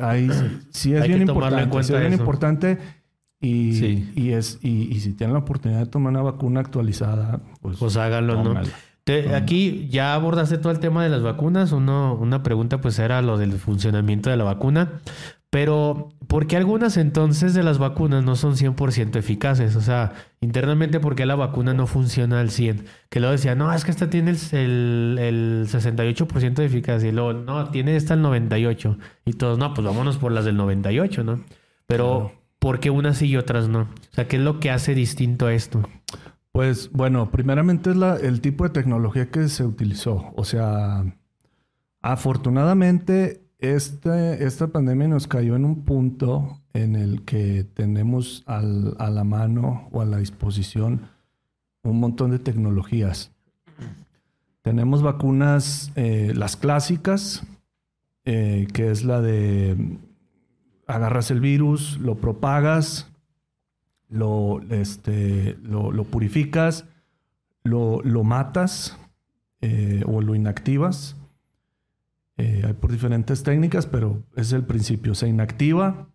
ahí 0.00 0.28
sí- 0.70 0.92
es 0.94 1.02
Hay 1.02 1.08
bien 1.08 1.20
que 1.20 1.26
tomarlo 1.26 1.58
en 1.58 1.64
importante. 1.64 1.70
cuenta 1.70 1.86
sí 1.88 1.92
es 1.94 2.00
bien 2.00 2.12
eso. 2.12 2.22
importante. 2.22 2.78
Y, 3.40 3.74
Sí. 3.74 4.12
y, 4.14 4.30
es, 4.30 4.58
y, 4.62 4.88
y 4.94 5.00
si 5.00 5.12
tienen 5.12 5.34
la 5.34 5.40
oportunidad 5.40 5.80
de 5.80 5.86
tomar 5.86 6.10
una 6.12 6.22
vacuna 6.22 6.60
actualizada, 6.60 7.40
pues, 7.60 7.76
Pues 7.78 7.96
háganlo, 7.98 8.42
¿no? 8.42 8.54
Te- 9.04 9.34
aquí 9.34 9.86
ya 9.90 10.14
abordaste 10.14 10.56
todo 10.56 10.72
el 10.72 10.78
tema 10.78 11.02
de 11.04 11.10
las 11.10 11.22
vacunas. 11.22 11.72
Uno, 11.72 12.14
una 12.18 12.42
pregunta 12.42 12.80
pues 12.80 12.98
era 12.98 13.20
lo 13.20 13.36
del 13.36 13.52
funcionamiento 13.58 14.30
de 14.30 14.38
la 14.38 14.44
vacuna. 14.44 14.92
Pero, 15.54 16.08
¿por 16.26 16.48
qué 16.48 16.56
algunas 16.56 16.96
entonces 16.96 17.54
de 17.54 17.62
las 17.62 17.78
vacunas 17.78 18.24
no 18.24 18.34
son 18.34 18.56
100% 18.56 19.14
eficaces? 19.14 19.76
O 19.76 19.80
sea, 19.80 20.12
internamente, 20.40 20.98
¿por 20.98 21.14
qué 21.14 21.26
la 21.26 21.36
vacuna 21.36 21.74
no 21.74 21.86
funciona 21.86 22.40
al 22.40 22.50
100? 22.50 22.86
Que 23.08 23.20
luego 23.20 23.30
decía, 23.30 23.54
no, 23.54 23.72
es 23.72 23.84
que 23.84 23.92
esta 23.92 24.10
tiene 24.10 24.32
el, 24.32 24.38
el, 24.50 25.18
el 25.20 25.66
68% 25.68 26.54
de 26.54 26.64
eficacia. 26.64 27.08
Y 27.08 27.12
luego, 27.12 27.34
no, 27.34 27.70
tiene 27.70 27.94
esta 27.94 28.14
el 28.14 28.24
98%. 28.24 28.98
Y 29.24 29.34
todos, 29.34 29.56
no, 29.56 29.74
pues 29.74 29.86
vámonos 29.86 30.18
por 30.18 30.32
las 30.32 30.44
del 30.44 30.58
98%, 30.58 31.24
¿no? 31.24 31.44
Pero, 31.86 32.32
¿por 32.58 32.80
qué 32.80 32.90
unas 32.90 33.18
sí 33.18 33.26
y 33.26 33.36
otras 33.36 33.68
no? 33.68 33.82
O 33.82 34.14
sea, 34.14 34.26
¿qué 34.26 34.38
es 34.38 34.42
lo 34.42 34.58
que 34.58 34.72
hace 34.72 34.92
distinto 34.96 35.46
a 35.46 35.54
esto? 35.54 35.88
Pues 36.50 36.90
bueno, 36.90 37.30
primeramente 37.30 37.90
es 37.90 37.96
la, 37.96 38.16
el 38.16 38.40
tipo 38.40 38.64
de 38.64 38.70
tecnología 38.70 39.30
que 39.30 39.46
se 39.46 39.62
utilizó. 39.62 40.32
O 40.34 40.42
sea, 40.42 41.04
afortunadamente 42.02 43.43
este, 43.72 44.44
esta 44.44 44.68
pandemia 44.68 45.08
nos 45.08 45.26
cayó 45.26 45.56
en 45.56 45.64
un 45.64 45.84
punto 45.84 46.60
en 46.72 46.96
el 46.96 47.22
que 47.22 47.64
tenemos 47.64 48.42
a 48.46 48.60
la 48.62 49.24
mano 49.24 49.88
o 49.92 50.00
a 50.00 50.04
la 50.04 50.18
disposición 50.18 51.08
un 51.82 52.00
montón 52.00 52.30
de 52.30 52.38
tecnologías. 52.38 53.30
Tenemos 54.62 55.02
vacunas, 55.02 55.92
eh, 55.94 56.32
las 56.34 56.56
clásicas, 56.56 57.46
eh, 58.24 58.66
que 58.72 58.90
es 58.90 59.04
la 59.04 59.20
de 59.20 59.98
agarras 60.86 61.30
el 61.30 61.40
virus, 61.40 61.98
lo 61.98 62.16
propagas, 62.16 63.10
lo, 64.08 64.60
este, 64.70 65.58
lo, 65.62 65.92
lo 65.92 66.04
purificas, 66.04 66.86
lo, 67.62 68.00
lo 68.02 68.24
matas 68.24 68.98
eh, 69.60 70.02
o 70.06 70.20
lo 70.20 70.34
inactivas. 70.34 71.16
Eh, 72.36 72.62
hay 72.66 72.72
por 72.72 72.90
diferentes 72.90 73.42
técnicas, 73.42 73.86
pero 73.86 74.24
es 74.36 74.52
el 74.52 74.64
principio. 74.64 75.14
Se 75.14 75.28
inactiva, 75.28 76.08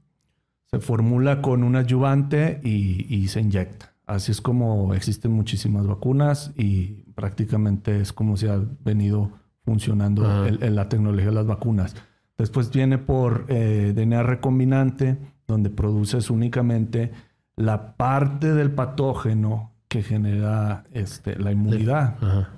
se 0.65 0.79
formula 0.79 1.41
con 1.41 1.63
un 1.63 1.75
adyuvante 1.75 2.59
y, 2.63 3.05
y 3.13 3.27
se 3.29 3.41
inyecta. 3.41 3.93
Así 4.05 4.31
es 4.31 4.41
como 4.41 4.93
existen 4.93 5.31
muchísimas 5.31 5.85
vacunas 5.87 6.51
y 6.57 7.03
prácticamente 7.15 8.01
es 8.01 8.11
como 8.11 8.37
se 8.37 8.49
ha 8.49 8.59
venido 8.83 9.31
funcionando 9.63 10.25
Ajá. 10.25 10.47
el- 10.47 10.63
el- 10.63 10.75
la 10.75 10.89
tecnología 10.89 11.27
de 11.29 11.35
las 11.35 11.45
vacunas. 11.45 11.95
Después 12.37 12.71
viene 12.71 12.97
por 12.97 13.45
eh, 13.49 13.93
DNA 13.95 14.23
recombinante, 14.23 15.17
donde 15.47 15.69
produces 15.69 16.29
únicamente 16.29 17.11
la 17.55 17.95
parte 17.97 18.53
del 18.53 18.71
patógeno 18.71 19.73
que 19.87 20.01
genera 20.03 20.85
este, 20.91 21.37
la 21.37 21.51
inmunidad. 21.51 22.15
Ajá. 22.21 22.49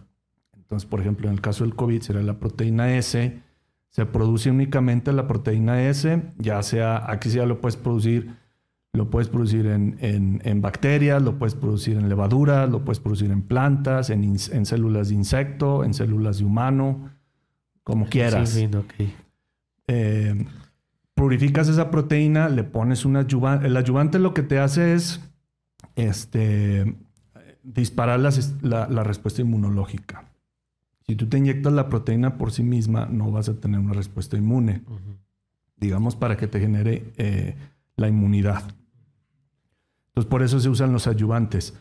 Entonces, 0.55 0.87
por 0.87 1.01
ejemplo, 1.01 1.27
en 1.27 1.33
el 1.33 1.41
caso 1.41 1.63
del 1.63 1.75
COVID 1.75 2.01
será 2.01 2.21
la 2.21 2.39
proteína 2.39 2.93
S. 2.95 3.41
Se 3.91 4.05
produce 4.05 4.49
únicamente 4.49 5.11
la 5.13 5.27
proteína 5.27 5.83
S, 5.87 6.23
ya 6.37 6.63
sea, 6.63 7.11
aquí 7.11 7.29
ya 7.29 7.45
lo 7.45 7.61
puedes 7.61 7.75
producir, 7.77 8.33
lo 8.93 9.09
puedes 9.09 9.27
producir 9.29 9.67
en, 9.67 9.97
en- 9.99 10.41
en 10.43 10.61
bacterias, 10.61 11.21
lo 11.21 11.37
puedes 11.37 11.55
producir 11.55 11.97
en 11.97 12.07
levaduras, 12.09 12.69
lo 12.69 12.83
puedes 12.83 12.99
producir 12.99 13.29
en 13.31 13.41
plantas, 13.41 14.09
en, 14.09 14.23
en 14.23 14.65
células 14.65 15.09
de 15.09 15.15
insecto, 15.15 15.83
en 15.83 15.93
células 15.93 16.39
de 16.39 16.45
humano, 16.45 17.09
como 17.83 18.05
quieras. 18.11 18.49
Sí. 18.97 19.13
Eh, 19.87 20.45
purificas 21.13 21.67
esa 21.67 21.91
proteína, 21.91 22.47
le 22.49 22.63
pones 22.63 23.03
un 23.05 23.17
adyuvante. 23.17 23.67
El 23.67 23.75
adyuvante 23.77 24.19
lo 24.19 24.33
que 24.33 24.41
te 24.43 24.57
hace 24.59 24.93
es 24.93 25.19
este, 25.95 26.95
disparar 27.63 28.19
las- 28.21 28.61
la, 28.63 28.87
la 28.87 29.03
respuesta 29.03 29.41
inmunológica. 29.41 30.30
Si 31.11 31.17
tú 31.17 31.27
te 31.27 31.37
inyectas 31.37 31.73
la 31.73 31.89
proteína 31.89 32.37
por 32.37 32.53
sí 32.53 32.63
misma, 32.63 33.05
no 33.05 33.31
vas 33.31 33.49
a 33.49 33.59
tener 33.59 33.81
una 33.81 33.91
respuesta 33.91 34.37
inmune, 34.37 34.81
digamos, 35.75 36.15
para 36.15 36.37
que 36.37 36.47
te 36.47 36.61
genere 36.61 37.11
eh, 37.17 37.57
la 37.97 38.07
inmunidad. 38.07 38.63
Entonces, 40.07 40.29
por 40.29 40.41
eso 40.41 40.61
se 40.61 40.69
usan 40.69 40.93
los 40.93 41.07
ayudantes. 41.07 41.77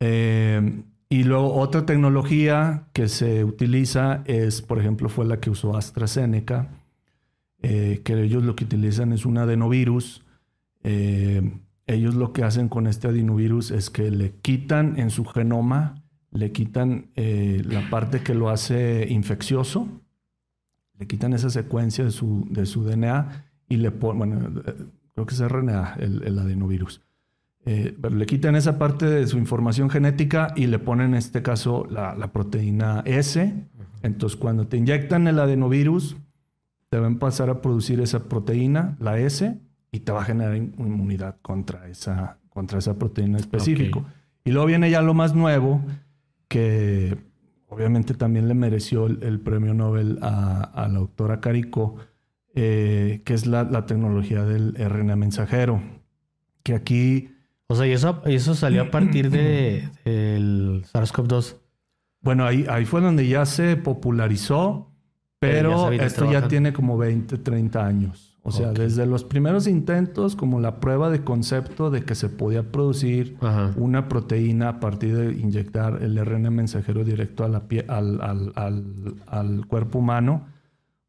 Eh, 0.00 0.82
y 1.08 1.22
luego 1.22 1.54
otra 1.54 1.86
tecnología 1.86 2.88
que 2.92 3.06
se 3.06 3.44
utiliza 3.44 4.24
es, 4.24 4.60
por 4.60 4.80
ejemplo, 4.80 5.08
fue 5.08 5.24
la 5.24 5.38
que 5.38 5.50
usó 5.50 5.76
AstraZeneca, 5.76 6.70
eh, 7.62 8.00
que 8.02 8.20
ellos 8.20 8.42
lo 8.42 8.56
que 8.56 8.64
utilizan 8.64 9.12
es 9.12 9.24
un 9.24 9.38
adenovirus. 9.38 10.24
Ellos 10.82 12.16
lo 12.16 12.32
que 12.32 12.42
hacen 12.42 12.68
con 12.68 12.88
este 12.88 13.06
adenovirus 13.06 13.70
es 13.70 13.88
que 13.88 14.10
le 14.10 14.32
quitan 14.32 14.98
en 14.98 15.10
su 15.10 15.24
genoma, 15.24 16.03
le 16.34 16.52
quitan 16.52 17.06
eh, 17.14 17.62
la 17.64 17.88
parte 17.88 18.22
que 18.22 18.34
lo 18.34 18.50
hace 18.50 19.06
infeccioso, 19.08 19.88
le 20.98 21.06
quitan 21.06 21.32
esa 21.32 21.48
secuencia 21.48 22.04
de 22.04 22.10
su, 22.10 22.46
de 22.50 22.66
su 22.66 22.84
DNA 22.84 23.46
y 23.68 23.76
le 23.76 23.90
ponen, 23.92 24.18
bueno, 24.18 24.62
creo 25.14 25.26
que 25.26 25.34
es 25.34 25.40
RNA, 25.40 25.94
el, 26.00 26.22
el 26.24 26.38
adenovirus. 26.38 27.00
Eh, 27.66 27.96
pero 27.98 28.14
le 28.14 28.26
quitan 28.26 28.56
esa 28.56 28.78
parte 28.78 29.06
de 29.06 29.26
su 29.26 29.38
información 29.38 29.88
genética 29.88 30.52
y 30.54 30.66
le 30.66 30.78
ponen 30.78 31.10
en 31.10 31.14
este 31.14 31.40
caso 31.40 31.86
la, 31.88 32.14
la 32.14 32.32
proteína 32.32 33.02
S. 33.06 33.54
Entonces, 34.02 34.38
cuando 34.38 34.66
te 34.66 34.76
inyectan 34.76 35.28
el 35.28 35.38
adenovirus, 35.38 36.16
te 36.90 36.98
va 36.98 37.06
a 37.06 37.10
empezar 37.10 37.48
a 37.48 37.62
producir 37.62 38.00
esa 38.00 38.24
proteína, 38.24 38.96
la 38.98 39.18
S, 39.18 39.56
y 39.92 40.00
te 40.00 40.12
va 40.12 40.22
a 40.22 40.24
generar 40.24 40.56
inmunidad 40.56 41.36
contra 41.42 41.88
esa, 41.88 42.38
contra 42.50 42.80
esa 42.80 42.98
proteína 42.98 43.38
específica. 43.38 44.00
Y 44.44 44.50
luego 44.50 44.66
viene 44.66 44.90
ya 44.90 45.00
lo 45.00 45.14
más 45.14 45.34
nuevo, 45.34 45.80
que 46.48 47.16
obviamente 47.68 48.14
también 48.14 48.48
le 48.48 48.54
mereció 48.54 49.06
el, 49.06 49.40
premio 49.40 49.74
Nobel 49.74 50.18
a, 50.22 50.88
la 50.90 50.98
doctora 50.98 51.40
Carico, 51.40 51.96
eh, 52.54 53.22
que 53.24 53.34
es 53.34 53.46
la, 53.46 53.86
tecnología 53.86 54.44
del 54.44 54.74
RNA 54.74 55.16
mensajero. 55.16 55.82
Que 56.62 56.74
aquí. 56.74 57.30
O 57.66 57.74
sea, 57.74 57.86
y 57.86 57.92
eso, 57.92 58.22
eso 58.26 58.54
salió 58.54 58.82
a 58.82 58.90
partir 58.90 59.30
del 59.30 59.90
de, 60.04 60.82
SARS-CoV-2. 60.92 61.56
Bueno, 62.20 62.46
ahí, 62.46 62.64
ahí 62.70 62.84
fue 62.84 63.00
donde 63.00 63.26
ya 63.28 63.44
se 63.44 63.76
popularizó, 63.76 64.90
pero, 65.38 65.92
esto 65.92 66.30
ya 66.30 66.48
tiene 66.48 66.72
como 66.72 66.96
20, 66.96 67.36
30 67.38 67.84
años. 67.84 68.33
O 68.46 68.52
sea, 68.52 68.72
desde 68.72 69.06
los 69.06 69.24
primeros 69.24 69.66
intentos, 69.66 70.36
como 70.36 70.60
la 70.60 70.78
prueba 70.78 71.08
de 71.08 71.24
concepto 71.24 71.90
de 71.90 72.02
que 72.02 72.14
se 72.14 72.28
podía 72.28 72.70
producir 72.70 73.38
una 73.76 74.06
proteína 74.06 74.68
a 74.68 74.80
partir 74.80 75.16
de 75.16 75.32
inyectar 75.32 76.02
el 76.02 76.22
RNA 76.22 76.50
mensajero 76.50 77.04
directo 77.04 77.44
a 77.44 77.48
la 77.48 77.62
al, 77.88 79.66
cuerpo 79.66 79.98
humano, 79.98 80.46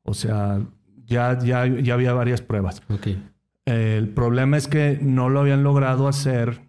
o 0.03 0.13
sea, 0.13 0.61
ya, 1.05 1.37
ya, 1.37 1.65
ya 1.67 1.93
había 1.93 2.13
varias 2.13 2.41
pruebas. 2.41 2.81
el 3.65 4.09
problema 4.09 4.55
es 4.55 4.69
que 4.69 4.97
no 5.01 5.27
lo 5.27 5.41
habían 5.41 5.61
logrado 5.61 6.07
hacer 6.07 6.61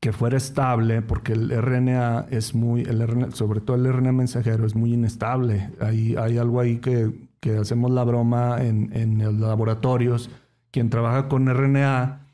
que 0.00 0.12
fuera 0.12 0.36
estable, 0.36 1.00
porque 1.00 1.32
el 1.32 1.50
RNA 1.50 2.26
es 2.30 2.54
muy, 2.54 2.82
el 2.82 3.32
sobre 3.32 3.62
todo 3.62 3.76
el 3.76 3.90
RNA 3.90 4.12
mensajero 4.12 4.66
es 4.66 4.74
muy 4.74 4.92
inestable. 4.92 5.70
Hay, 5.80 6.16
hay 6.16 6.36
algo 6.36 6.60
ahí 6.60 6.80
que 6.80 7.25
que 7.40 7.56
hacemos 7.56 7.90
la 7.90 8.04
broma 8.04 8.58
en, 8.60 8.90
en 8.92 9.18
los 9.18 9.34
laboratorios, 9.34 10.30
quien 10.70 10.90
trabaja 10.90 11.28
con 11.28 11.46
RNA, 11.46 12.26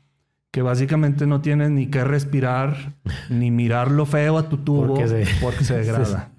que 0.53 0.61
básicamente 0.61 1.25
no 1.25 1.41
tiene 1.41 1.71
ni 1.71 1.87
que 1.87 2.03
respirar, 2.03 2.93
ni 3.29 3.49
mirar 3.49 3.89
lo 3.89 4.05
feo 4.05 4.37
a 4.37 4.49
tu 4.49 4.57
tubo, 4.57 4.87
porque 4.87 5.07
se, 5.63 5.73
degrada. 5.77 6.31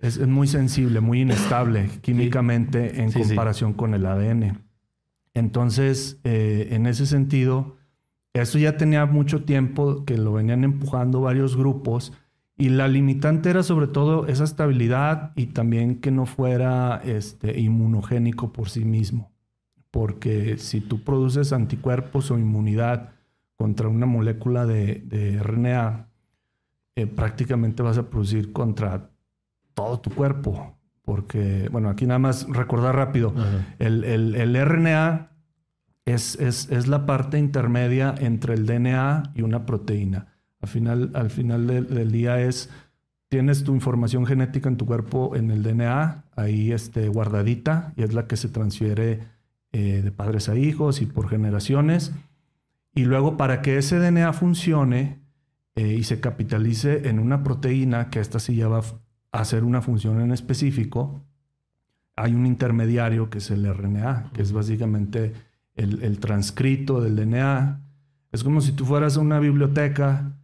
es, 0.00 0.26
muy 0.26 0.46
sensible, 0.46 1.00
muy 1.00 1.20
inestable 1.20 1.90
químicamente 2.00 3.02
en 3.02 3.12
comparación 3.12 3.74
con 3.74 3.92
el 3.92 4.06
ADN. 4.06 4.62
Entonces, 5.34 6.18
eh, 6.24 6.68
en 6.70 6.86
ese 6.86 7.04
sentido, 7.04 7.76
esto 8.32 8.58
ya 8.58 8.78
tenía 8.78 9.04
mucho 9.04 9.44
tiempo 9.44 10.06
que 10.06 10.16
lo 10.16 10.32
venían 10.32 10.64
empujando 10.64 11.20
varios 11.20 11.58
grupos 11.58 12.14
y 12.60 12.68
la 12.68 12.88
limitante 12.88 13.48
era 13.48 13.62
sobre 13.62 13.86
todo 13.86 14.26
esa 14.26 14.44
estabilidad 14.44 15.32
y 15.34 15.46
también 15.46 15.98
que 16.00 16.10
no 16.10 16.26
fuera 16.26 17.00
este, 17.02 17.58
inmunogénico 17.58 18.52
por 18.52 18.68
sí 18.68 18.84
mismo. 18.84 19.32
Porque 19.90 20.58
si 20.58 20.82
tú 20.82 21.02
produces 21.02 21.54
anticuerpos 21.54 22.30
o 22.30 22.38
inmunidad 22.38 23.12
contra 23.56 23.88
una 23.88 24.04
molécula 24.04 24.66
de, 24.66 25.40
RNA, 25.42 26.10
eh, 26.96 27.06
prácticamente 27.06 27.82
vas 27.82 27.96
a 27.96 28.10
producir 28.10 28.52
contra 28.52 29.10
todo 29.72 29.98
tu 30.00 30.10
cuerpo. 30.10 30.76
Porque, 31.02 31.66
bueno, 31.72 31.88
aquí 31.88 32.06
nada 32.06 32.18
más 32.18 32.46
recordar 32.46 32.94
rápido, 32.94 33.34
el, 33.78 34.04
el, 34.04 34.54
RNA 34.54 35.32
es, 36.04 36.34
es, 36.38 36.70
es 36.70 36.88
la 36.88 37.06
parte 37.06 37.38
intermedia 37.38 38.14
entre 38.18 38.52
el 38.52 38.66
DNA 38.66 39.32
y 39.34 39.40
una 39.40 39.64
proteína. 39.64 40.26
Al 40.60 40.68
final, 40.68 41.10
al 41.14 41.30
final 41.30 41.66
del, 41.66 42.12
día 42.12 42.40
es, 42.40 42.68
tienes 43.28 43.64
tu 43.64 43.74
información 43.74 44.26
genética 44.26 44.68
en 44.68 44.76
tu 44.76 44.84
cuerpo, 44.84 45.34
en 45.34 45.50
el 45.50 45.62
DNA, 45.62 46.24
ahí 46.36 46.72
este, 46.72 47.08
guardadita, 47.08 47.94
y 47.96 48.02
es 48.02 48.12
la 48.12 48.26
que 48.26 48.36
se 48.36 48.48
transfiere 48.48 49.20
eh, 49.72 50.02
de 50.02 50.12
padres 50.12 50.48
a 50.48 50.56
hijos 50.56 51.00
y 51.00 51.06
por 51.06 51.28
generaciones. 51.28 52.12
Y 52.94 53.04
luego 53.04 53.36
para 53.36 53.62
que 53.62 53.78
ese 53.78 53.98
DNA 53.98 54.32
funcione 54.34 55.20
eh, 55.76 55.94
y 55.94 56.04
se 56.04 56.20
capitalice 56.20 57.08
en 57.08 57.18
una 57.18 57.42
proteína, 57.42 58.10
que 58.10 58.20
esta 58.20 58.38
sí 58.38 58.56
ya 58.56 58.68
va 58.68 58.80
a 59.32 59.40
hacer 59.40 59.64
una 59.64 59.80
función 59.80 60.20
en 60.20 60.32
específico, 60.32 61.24
hay 62.16 62.34
un 62.34 62.44
intermediario 62.44 63.30
que 63.30 63.38
es 63.38 63.50
el 63.50 63.72
RNA, 63.72 64.32
que 64.34 64.42
es 64.42 64.52
básicamente 64.52 65.32
el, 65.74 66.02
el 66.02 66.18
transcrito 66.18 67.00
del 67.00 67.16
DNA. 67.16 67.80
Es 68.30 68.44
como 68.44 68.60
si 68.60 68.72
tú 68.72 68.84
fueras 68.84 69.16
a 69.16 69.20
una 69.20 69.38
biblioteca 69.38 70.36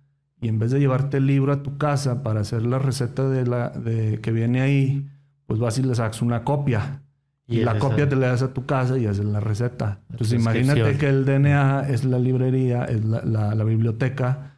y 0.47 0.49
en 0.49 0.61
vez 0.61 0.71
de 0.71 0.79
llevarte 0.79 1.17
el 1.17 1.27
libro 1.27 1.53
a 1.53 1.65
tu 1.65 1.77
casa 1.77 2.23
para 2.23 2.43
hacer 2.43 2.63
la 2.63 2.79
receta 2.79 3.29
de 3.29 3.45
la 3.45 3.71
de 3.71 4.21
que 4.21 4.31
viene 4.31 4.61
ahí, 4.61 5.11
pues 5.47 5.59
vas 5.59 5.77
y 5.79 5.83
le 5.83 5.93
sacas 5.93 6.23
una 6.23 6.45
copia. 6.45 7.03
Y, 7.49 7.63
la 7.63 7.81
copia 7.81 8.09
te 8.09 8.15
la 8.15 8.29
das 8.29 8.43
a 8.43 8.55
tu 8.55 8.65
casa 8.65 8.97
y 8.97 9.07
haces 9.07 9.25
la 9.25 9.41
receta. 9.41 9.99
Entonces 10.09 10.41
imagínate 10.41 10.99
que 10.99 11.09
el 11.09 11.25
DNA 11.25 11.89
es 11.89 12.05
la 12.05 12.21
librería, 12.21 12.85
es 12.85 13.05
la, 13.05 13.25
la, 13.25 13.65
biblioteca. 13.65 14.57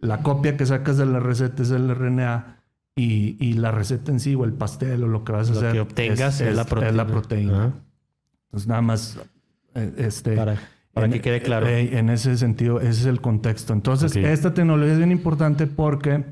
La 0.00 0.20
copia 0.22 0.56
que 0.56 0.66
sacas 0.66 0.96
de 0.96 1.06
la 1.06 1.20
receta 1.20 1.62
es 1.62 1.70
el 1.70 1.88
RNA. 1.94 2.56
Y, 2.96 3.36
y, 3.38 3.52
la 3.52 3.70
receta 3.70 4.10
en 4.10 4.18
sí 4.18 4.34
o 4.34 4.44
el 4.44 4.52
pastel 4.52 5.04
o 5.04 5.06
lo 5.06 5.22
que 5.22 5.30
vas 5.30 5.48
a 5.50 5.52
hacer 5.52 5.74
que 5.74 5.80
obtengas 5.80 6.40
es, 6.40 6.56
la 6.56 6.64
proteína. 6.64 7.02
Es 7.02 7.08
proteína. 7.08 7.72
Entonces 8.46 8.66
nada 8.66 8.82
más 8.82 9.16
eh, 9.76 9.92
este, 9.98 10.34
para 10.34 10.58
que 11.10 11.20
quede 11.20 11.40
claro. 11.40 11.66
Eh, 11.66 11.98
en 11.98 12.10
ese 12.10 12.36
sentido, 12.36 12.80
ese 12.80 12.90
es 12.90 13.06
el 13.06 13.20
contexto. 13.20 13.72
Entonces, 13.72 14.16
esta 14.16 14.54
tecnología 14.54 14.92
es 14.92 14.98
bien 14.98 15.12
importante 15.12 15.66
porque 15.66 16.24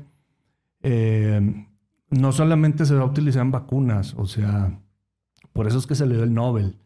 eh, 0.81 1.65
no 2.09 2.31
solamente 2.31 2.85
se 2.85 2.95
va 2.95 3.01
a 3.01 3.05
utilizar 3.05 3.41
en 3.41 3.51
vacunas, 3.51 4.13
o 4.17 4.25
sea, 4.25 4.79
por 5.53 5.67
eso 5.67 5.77
es 5.77 5.87
que 5.87 5.95
se 5.95 6.05
le 6.05 6.15
dio 6.15 6.23
el 6.23 6.33
Nobel, 6.33 6.77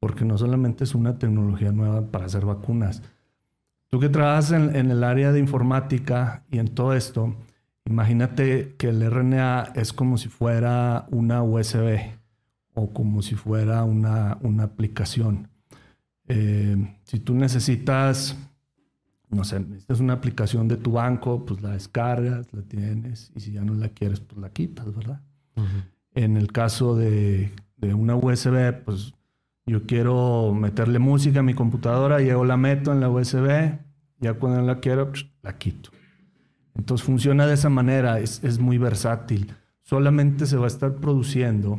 porque 0.00 0.24
no 0.24 0.38
solamente 0.38 0.84
es 0.84 0.94
una 0.94 1.18
tecnología 1.18 1.72
nueva 1.72 2.10
para 2.10 2.26
hacer 2.26 2.44
vacunas. 2.44 3.02
Tú 3.90 4.00
que 4.00 4.08
trabajas 4.08 4.50
en, 4.50 4.90
el 4.90 5.04
área 5.04 5.30
de 5.30 5.38
informática 5.38 6.42
y 6.50 6.58
en 6.58 6.68
todo 6.68 6.94
esto, 6.94 7.36
imagínate 7.84 8.74
que 8.76 8.88
el 8.88 9.08
RNA 9.08 9.72
es 9.76 9.92
como 9.92 10.18
si 10.18 10.28
fuera 10.28 11.06
una 11.10 11.42
USB 11.42 12.00
o 12.74 12.92
como 12.92 13.22
si 13.22 13.36
fuera 13.36 13.84
una, 13.84 14.38
una 14.40 14.64
aplicación. 14.64 15.48
Eh, 16.28 16.98
si 17.04 17.20
tú 17.20 17.34
necesitas, 17.34 18.36
no 19.30 19.44
sé, 19.44 19.60
necesitas 19.60 20.00
una 20.00 20.14
aplicación 20.14 20.68
de 20.68 20.76
tu 20.76 20.92
banco, 20.92 21.44
pues 21.44 21.62
la 21.62 21.70
descargas, 21.70 22.52
la 22.52 22.62
tienes, 22.62 23.30
y 23.34 23.40
si 23.40 23.52
ya 23.52 23.62
no 23.62 23.74
la 23.74 23.88
quieres, 23.90 24.20
pues 24.20 24.40
la 24.40 24.50
quitas, 24.50 24.94
¿verdad? 24.94 25.20
En 26.14 26.36
el 26.36 26.50
caso 26.52 26.96
de, 26.96 27.52
una 27.80 28.16
USB, 28.16 28.82
pues 28.84 29.14
yo 29.66 29.84
quiero 29.84 30.54
meterle 30.54 30.98
música 30.98 31.40
a 31.40 31.42
mi 31.42 31.54
computadora, 31.54 32.20
llego, 32.20 32.44
la 32.44 32.56
meto 32.56 32.92
en 32.92 33.00
la 33.00 33.10
USB, 33.10 33.78
ya 34.20 34.34
cuando 34.34 34.62
la 34.62 34.80
quiero, 34.80 35.10
pues, 35.10 35.26
la 35.42 35.58
quito. 35.58 35.90
Entonces 36.74 37.06
funciona 37.06 37.46
de 37.46 37.54
esa 37.54 37.68
manera, 37.68 38.18
es, 38.18 38.42
es 38.42 38.58
muy 38.58 38.78
versátil. 38.78 39.52
Solamente 39.82 40.46
se 40.46 40.56
va 40.56 40.64
a 40.64 40.68
estar 40.68 40.94
produciendo 40.94 41.78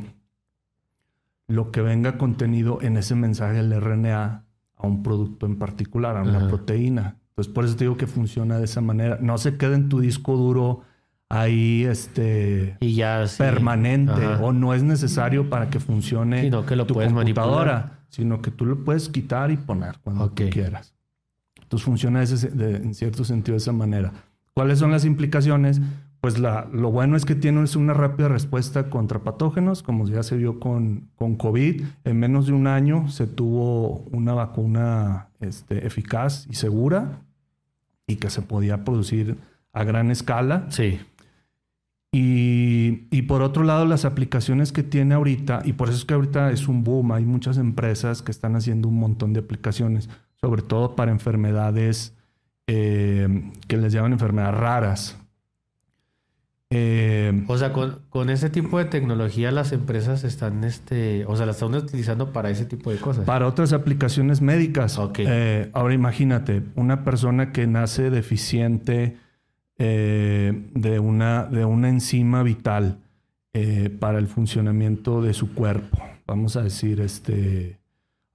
lo 1.47 1.71
que 1.71 1.81
venga 1.81 2.17
contenido 2.17 2.79
en 2.81 2.97
ese 2.97 3.15
mensaje 3.15 3.57
del 3.63 3.79
RNA 3.79 4.43
a 4.75 4.87
un 4.87 5.03
producto 5.03 5.45
en 5.45 5.57
particular, 5.57 6.17
a 6.17 6.23
una 6.23 6.47
proteína. 6.47 7.17
Entonces, 7.29 7.53
por 7.53 7.65
eso 7.65 7.75
te 7.75 7.83
digo 7.83 7.97
que 7.97 8.07
funciona 8.07 8.57
de 8.57 8.65
esa 8.65 8.81
manera. 8.81 9.17
No 9.21 9.37
se 9.37 9.57
queda 9.57 9.75
en 9.75 9.89
tu 9.89 9.99
disco 9.99 10.35
duro 10.35 10.81
ahí 11.29 11.83
este 11.85 12.77
y 12.79 12.95
ya, 12.95 13.25
permanente 13.37 14.25
o 14.41 14.53
no 14.53 14.73
es 14.73 14.83
necesario 14.83 15.49
para 15.49 15.69
que 15.69 15.79
funcione 15.79 16.41
sino 16.41 16.65
que 16.65 16.75
lo 16.75 16.85
tu 16.85 16.93
puedes 16.93 17.11
computadora, 17.11 17.99
sino 18.09 18.41
que 18.41 18.51
tú 18.51 18.65
lo 18.65 18.83
puedes 18.83 19.09
quitar 19.09 19.51
y 19.51 19.57
poner 19.57 19.97
cuando 20.03 20.33
quieras. 20.33 20.93
Entonces 21.61 21.83
funciona 21.83 22.23
en 22.23 22.93
cierto 22.93 23.23
sentido 23.23 23.53
de 23.53 23.57
esa 23.57 23.71
manera. 23.71 24.13
¿Cuáles 24.53 24.79
son 24.79 24.91
las 24.91 25.03
implicaciones? 25.03 25.81
Pues 26.25 26.39
la, 26.39 26.67
lo 26.71 26.89
bueno 26.89 27.17
es 27.17 27.23
que 27.23 27.35
tienes 27.35 27.75
una 27.75 27.93
rápida 27.93 28.27
respuesta 28.29 28.89
contra 28.89 29.19
patógenos, 29.19 29.83
como 29.83 30.07
ya 30.07 30.23
se 30.23 30.35
vio 30.35 30.59
con, 30.59 31.11
con 31.17 31.35
COVID. 31.35 31.83
En 32.03 32.19
menos 32.19 32.47
de 32.47 32.53
un 32.53 32.65
año 32.65 33.09
se 33.09 33.27
tuvo 33.27 33.99
una 34.11 34.33
vacuna 34.33 35.27
este, 35.39 35.85
eficaz 35.85 36.47
y 36.49 36.55
segura 36.55 37.21
y 38.07 38.15
que 38.15 38.31
se 38.31 38.41
podía 38.41 38.83
producir 38.83 39.37
a 39.71 39.83
gran 39.83 40.09
escala. 40.09 40.65
Sí. 40.69 40.99
Y, 42.11 43.03
y, 43.11 43.21
por 43.27 43.43
otro 43.43 43.63
lado, 43.63 43.85
las 43.85 44.03
aplicaciones 44.03 44.71
que 44.71 44.81
tiene 44.81 45.13
ahorita, 45.13 45.61
y 45.63 45.73
por 45.73 45.89
eso 45.89 45.99
es 45.99 46.05
que 46.05 46.15
ahorita 46.15 46.49
es 46.49 46.67
un 46.67 46.83
boom, 46.83 47.11
hay 47.11 47.23
muchas 47.23 47.59
empresas 47.59 48.23
que 48.23 48.31
están 48.31 48.55
haciendo 48.55 48.87
un 48.87 48.97
montón 48.97 49.31
de 49.33 49.41
aplicaciones, 49.41 50.09
sobre 50.41 50.63
todo 50.63 50.95
para 50.95 51.11
enfermedades 51.11 52.15
eh, 52.65 53.51
que 53.67 53.77
les 53.77 53.93
llaman 53.93 54.13
enfermedades 54.13 54.59
raras. 54.59 55.19
Eh, 56.71 57.45
o 57.47 57.57
sea, 57.57 57.71
con, 57.73 58.29
ese 58.29 58.49
tipo 58.49 58.79
de 58.79 58.85
tecnología 58.85 59.51
las 59.51 59.71
empresas 59.71 60.23
están, 60.23 60.63
este, 60.63 61.25
o 61.25 61.35
sea, 61.35 61.45
la 61.45 61.51
están 61.51 61.75
utilizando 61.75 62.33
para 62.33 62.49
ese 62.49 62.65
tipo 62.65 62.91
de 62.91 62.97
cosas. 62.97 63.25
Para 63.25 63.47
otras 63.47 63.71
aplicaciones 63.71 64.41
médicas. 64.41 64.99
Eh, 65.17 65.69
ahora 65.73 65.93
imagínate, 65.93 66.63
una 66.75 67.03
persona 67.03 67.51
que 67.51 67.67
nace 67.67 68.09
deficiente 68.09 69.17
eh, 69.77 70.69
de, 70.73 70.99
una, 70.99 71.45
de 71.45 71.65
una 71.65 71.89
enzima 71.89 72.43
vital 72.43 72.99
para 74.01 74.19
el 74.19 74.27
funcionamiento 74.27 75.21
de 75.21 75.33
su 75.33 75.53
cuerpo. 75.53 75.97
vamos 76.27 76.57
a 76.57 76.61
decir, 76.63 76.99
este, 76.99 77.79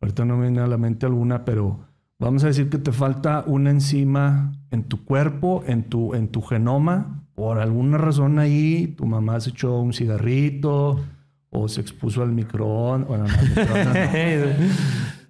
ahorita 0.00 0.24
no 0.24 0.38
me 0.38 0.44
viene 0.44 0.62
a 0.62 0.66
la 0.66 0.78
mente 0.78 1.04
alguna, 1.04 1.44
pero 1.44 1.80
vamos 2.18 2.42
a 2.44 2.46
decir 2.46 2.70
que 2.70 2.78
te 2.78 2.90
falta 2.90 3.44
una 3.46 3.68
enzima 3.68 4.52
en 4.70 4.84
tu 4.84 5.04
cuerpo, 5.04 5.62
en 5.66 5.82
tu, 5.82 6.14
en 6.14 6.28
tu 6.28 6.40
genoma, 6.40 7.20
por 7.40 7.58
alguna 7.58 7.96
razón 7.96 8.38
ahí, 8.38 8.88
tu 8.98 9.06
mamá 9.06 9.40
se 9.40 9.48
echó 9.48 9.78
un 9.80 9.94
cigarrito 9.94 11.00
o 11.48 11.68
se 11.68 11.80
expuso 11.80 12.22
al 12.22 12.32
microondas, 12.32 13.08
bueno, 13.08 13.24
no, 13.26 13.42
microondas 13.42 13.94
no. 13.94 14.64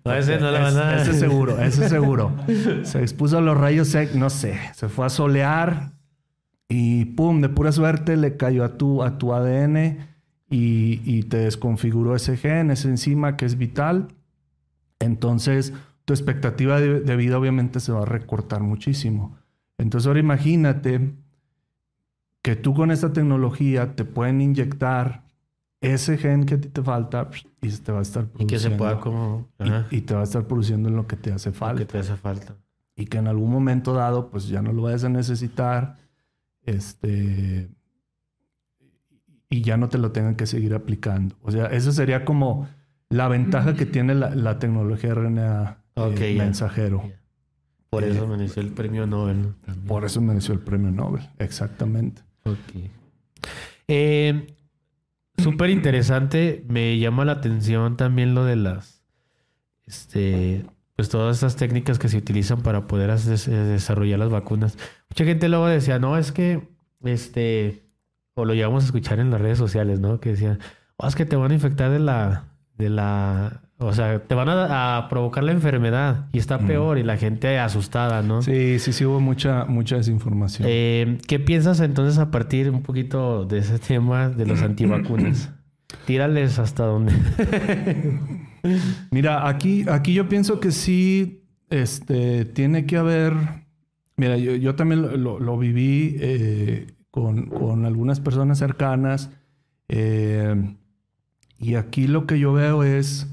No, 0.04 0.12
ese 0.18 0.40
no 0.40 0.50
la 0.50 0.58
van 0.61 0.76
a- 0.76 0.96
Ese 1.02 1.14
seguro, 1.14 1.61
ese 1.61 1.88
seguro. 1.88 2.32
Se 2.82 3.00
expuso 3.00 3.38
a 3.38 3.40
los 3.40 3.56
rayos 3.56 3.94
X, 3.94 4.16
no 4.16 4.28
sé, 4.28 4.58
se 4.74 4.88
fue 4.88 5.06
a 5.06 5.08
solear 5.08 5.92
y 6.68 7.04
pum, 7.04 7.40
de 7.40 7.48
pura 7.48 7.70
suerte 7.70 8.16
le 8.16 8.36
cayó 8.36 8.64
a 8.64 8.76
tu, 8.76 9.04
a 9.04 9.16
tu 9.16 9.32
ADN 9.32 9.98
y, 10.50 11.00
y 11.04 11.22
te 11.22 11.36
desconfiguró 11.36 12.16
ese 12.16 12.36
gen, 12.36 12.72
esa 12.72 12.88
enzima 12.88 13.36
que 13.36 13.44
es 13.46 13.56
vital. 13.56 14.08
Entonces, 14.98 15.72
tu 16.04 16.12
expectativa 16.12 16.80
de, 16.80 17.00
de 17.00 17.16
vida 17.16 17.38
obviamente 17.38 17.78
se 17.78 17.92
va 17.92 18.02
a 18.02 18.04
recortar 18.04 18.62
muchísimo. 18.62 19.36
Entonces, 19.78 20.06
ahora 20.08 20.20
imagínate 20.20 21.14
que 22.43 22.57
tú 22.57 22.74
con 22.74 22.91
esta 22.91 23.12
tecnología 23.12 23.95
te 23.95 24.05
pueden 24.05 24.41
inyectar 24.41 25.24
ese 25.82 26.18
gen 26.18 26.45
que 26.45 26.55
a 26.55 26.61
ti 26.61 26.68
te 26.68 26.82
falta 26.82 27.30
y 27.62 27.68
te 27.70 27.93
va 27.93 28.01
a 28.01 28.03
estar 28.03 28.24
Y 28.38 28.47
que 28.47 28.59
se 28.59 28.70
produciendo. 28.70 28.76
pueda 28.76 29.01
como... 29.01 29.49
Y- 29.91 30.01
te 30.03 30.14
va 30.14 30.20
a 30.20 30.24
estar 30.24 30.47
produciendo 30.47 30.88
en 30.88 30.97
lo 30.97 31.07
que 31.07 31.16
te 31.16 31.32
hace 31.32 31.49
lo 31.51 31.53
que 31.55 31.59
falta. 31.59 31.84
te 31.86 31.99
hace 31.99 32.16
falta. 32.16 32.57
Y 32.97 33.07
que 33.07 33.18
en 33.18 33.28
algún 33.28 33.51
momento 33.51 33.95
dado, 33.95 34.30
pues 34.30 34.49
ya 34.49 34.61
no 34.62 34.72
lo 34.72 34.82
vayas 34.82 35.05
a 35.05 35.09
necesitar. 35.09 35.97
Este. 36.64 37.70
Y 39.49 39.62
ya 39.62 39.76
no 39.76 39.88
te 39.88 39.99
lo 39.99 40.12
tengan 40.12 40.36
que 40.36 40.47
seguir 40.47 40.74
aplicando. 40.74 41.34
O 41.43 41.51
sea, 41.51 41.66
esa 41.66 41.93
sería 41.93 42.24
como 42.24 42.68
la 43.09 43.28
ventaja 43.28 43.74
que 43.74 43.86
tiene 43.86 44.14
la, 44.14 44.34
la 44.34 44.59
tecnología 44.59 45.14
RNA 45.14 45.78
eh, 45.97 46.01
Ok, 46.01 46.18
ya. 46.36 46.45
mensajero. 46.45 47.03
Por 47.88 48.05
Eh, 48.05 48.11
eso 48.11 48.26
mereció 48.28 48.62
el 48.62 48.68
premio 48.70 49.07
Nobel. 49.07 49.55
Por 49.86 50.05
eso 50.05 50.20
mereció 50.20 50.55
el 50.55 50.61
premio 50.61 50.91
Nobel. 50.91 51.28
Exactamente. 51.38 52.22
Ok. 52.45 52.91
Eh, 53.88 54.47
Súper 55.38 55.70
interesante. 55.70 56.64
Me 56.68 56.99
llama 56.99 57.24
la 57.24 57.32
atención 57.32 57.97
también 57.97 58.34
lo 58.34 58.45
de 58.45 58.57
las. 58.57 59.03
Este. 59.86 60.66
Pues 60.97 61.09
todas 61.09 61.36
estas 61.36 61.57
técnicas 61.57 61.99
que 61.99 62.09
se 62.11 62.18
utilizan 62.18 62.62
para 62.62 62.86
poder 62.86 63.09
eh, 63.11 63.51
desarrollar 63.51 64.18
las 64.18 64.28
vacunas. 64.30 64.76
Mucha 65.09 65.24
gente 65.24 65.49
luego 65.49 65.66
decía, 65.66 65.99
no, 65.99 66.16
es 66.18 66.32
que. 66.32 66.68
Este. 67.03 67.86
O 68.34 68.45
lo 68.45 68.55
llevamos 68.55 68.84
a 68.84 68.86
escuchar 68.86 69.18
en 69.18 69.30
las 69.30 69.41
redes 69.41 69.59
sociales, 69.59 69.99
¿no? 70.01 70.20
Que 70.20 70.30
decían, 70.30 70.59
"Oh, 70.97 71.07
es 71.09 71.14
que 71.16 71.24
te 71.26 71.36
van 71.36 71.51
a 71.51 71.55
infectar 71.55 71.91
de 71.91 71.99
la. 72.01 72.49
De 72.76 72.91
la. 72.91 73.62
O 73.83 73.93
sea, 73.95 74.18
te 74.20 74.35
van 74.35 74.49
a, 74.51 74.99
a 74.99 75.09
provocar 75.09 75.43
la 75.43 75.53
enfermedad 75.53 76.26
y 76.33 76.39
está 76.39 76.59
Mm. 76.59 76.66
peor 76.66 76.99
y 76.99 77.03
la 77.03 77.16
gente 77.16 77.59
asustada, 77.59 78.22
¿no? 78.22 78.43
Sí, 78.43 78.78
sí, 78.78 78.93
sí, 78.93 79.05
hubo 79.07 79.20
mucha, 79.20 79.64
mucha 79.64 79.97
desinformación. 79.97 80.68
Eh, 80.70 81.16
¿Qué 81.26 81.41
piensas 81.41 81.81
entonces 81.81 82.18
a 82.18 82.31
partir 82.31 82.68
un 82.70 82.83
poquito 82.83 83.47
de 83.47 83.59
ese 83.59 83.78
tema 83.78 84.28
de 84.28 84.45
los 84.47 84.61
antivacunas? 84.62 85.51
Tírales 86.07 86.59
hasta 86.59 86.85
donde. 86.85 87.12
Mira, 89.11 89.49
aquí, 89.49 89.85
aquí 89.89 90.12
yo 90.14 90.28
pienso 90.28 90.61
que 90.61 90.70
sí, 90.70 91.45
este, 91.70 92.45
tiene 92.45 92.87
que 92.87 92.97
haber. 92.97 93.33
Mira, 94.16 94.37
yo, 94.37 94.55
yo 94.55 94.74
también 94.74 95.03
lo, 95.03 95.16
lo- 95.16 95.41
lo 95.41 95.59
viví 95.59 96.16
eh, 96.20 96.87
con, 97.11 97.47
con 97.47 97.87
algunas 97.87 98.20
personas 98.20 98.59
cercanas. 98.59 99.31
eh, 99.89 100.76
y 101.59 101.74
aquí 101.74 102.07
lo 102.07 102.26
que 102.26 102.39
yo 102.39 102.53
veo 102.55 102.85
es 102.85 103.26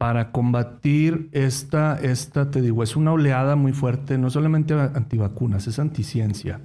para 0.00 0.32
combatir 0.32 1.28
esta, 1.32 1.94
esta, 2.00 2.50
te 2.50 2.62
digo, 2.62 2.82
es 2.82 2.96
una 2.96 3.12
oleada 3.12 3.54
muy 3.54 3.74
fuerte, 3.74 4.16
no 4.16 4.30
solamente 4.30 4.72
antivacunas, 4.72 5.66
es 5.66 5.78
anticiencia. 5.78 6.58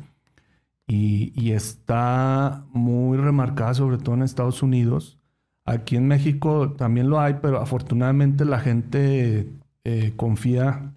Y, 0.87 1.33
y 1.35 1.51
está 1.51 2.63
muy 2.71 3.17
remarcada, 3.17 3.73
sobre 3.73 3.97
todo 3.97 4.15
en 4.15 4.21
Estados 4.21 4.63
Unidos. 4.63 5.19
Aquí 5.65 5.97
en 5.97 6.07
México 6.07 6.71
también 6.77 7.09
lo 7.09 7.19
hay, 7.19 7.35
pero 7.41 7.59
afortunadamente 7.59 8.45
la 8.45 8.59
gente 8.61 9.49
eh, 9.83 10.13
confía 10.15 10.93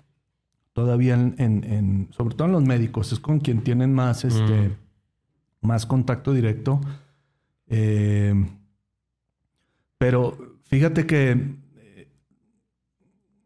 todavía 0.74 1.14
en, 1.14 1.34
en- 1.38 1.64
en- 1.64 2.08
sobre 2.12 2.36
todo 2.36 2.46
en 2.46 2.52
los 2.52 2.62
médicos, 2.64 3.12
es 3.12 3.18
con 3.18 3.40
quien 3.40 3.62
tienen 3.64 3.92
más, 3.92 4.24
este, 4.24 4.76
más 5.60 5.86
contacto 5.86 6.32
directo. 6.32 6.80
Eh, 7.66 8.32
pero 9.98 10.38
fíjate 10.66 11.04
que 11.04 11.57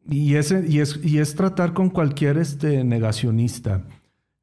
y, 0.09 0.35
ese, 0.35 0.65
y, 0.69 0.81
es, 0.81 0.99
y 1.03 1.19
es 1.19 1.35
tratar 1.35 1.73
con 1.73 1.91
cualquier 1.91 2.39
este, 2.39 2.85
negacionista. 2.85 3.83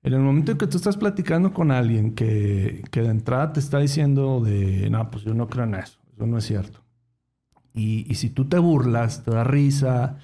En 0.01 0.13
el 0.13 0.21
momento 0.21 0.51
en 0.53 0.57
que 0.57 0.67
tú 0.67 0.77
estás 0.77 0.95
platicando 0.97 1.51
con 1.53 1.71
alguien 1.71 2.15
que, 2.15 2.83
que 2.91 3.01
de 3.01 3.09
entrada 3.09 3.51
te 3.53 3.59
está 3.59 3.79
diciendo 3.79 4.41
de, 4.41 4.89
no, 4.89 5.09
pues 5.11 5.23
yo 5.25 5.33
no 5.33 5.47
creo 5.47 5.65
en 5.65 5.75
eso, 5.75 5.99
eso 6.15 6.25
no 6.25 6.37
es 6.37 6.45
cierto. 6.45 6.79
Y, 7.73 8.05
y 8.09 8.15
si 8.15 8.29
tú 8.29 8.45
te 8.45 8.57
burlas, 8.57 9.23
te 9.23 9.31
da 9.31 9.43
risa, 9.43 10.17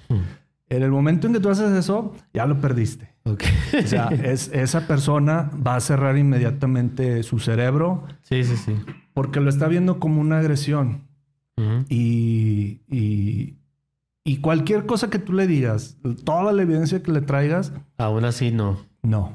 en 0.68 0.82
el 0.82 0.90
momento 0.90 1.26
en 1.26 1.34
que 1.34 1.40
tú 1.40 1.48
haces 1.50 1.70
eso, 1.72 2.14
ya 2.32 2.46
lo 2.46 2.60
perdiste. 2.60 3.14
Ok. 3.24 3.42
O 3.84 3.86
sea, 3.86 4.08
es, 4.08 4.48
esa 4.52 4.86
persona 4.86 5.50
va 5.64 5.76
a 5.76 5.80
cerrar 5.80 6.16
inmediatamente 6.16 7.22
su 7.22 7.38
cerebro 7.38 8.04
Sí, 8.22 8.44
sí, 8.44 8.56
sí. 8.56 8.74
porque 9.14 9.40
lo 9.40 9.50
está 9.50 9.68
viendo 9.68 9.98
como 10.00 10.20
una 10.20 10.38
agresión. 10.38 11.02
Ujú. 11.56 11.84
Y, 11.88 12.80
y, 12.90 13.54
y 14.26 14.38
cualquier 14.38 14.84
cosa 14.86 15.08
que 15.08 15.18
tú 15.18 15.32
le 15.32 15.46
digas, 15.46 15.96
toda 16.24 16.52
la 16.52 16.62
evidencia 16.62 17.02
que 17.02 17.12
le 17.12 17.20
traigas, 17.22 17.72
Aún 17.96 18.24
así 18.24 18.50
no. 18.50 18.78
no. 19.02 19.32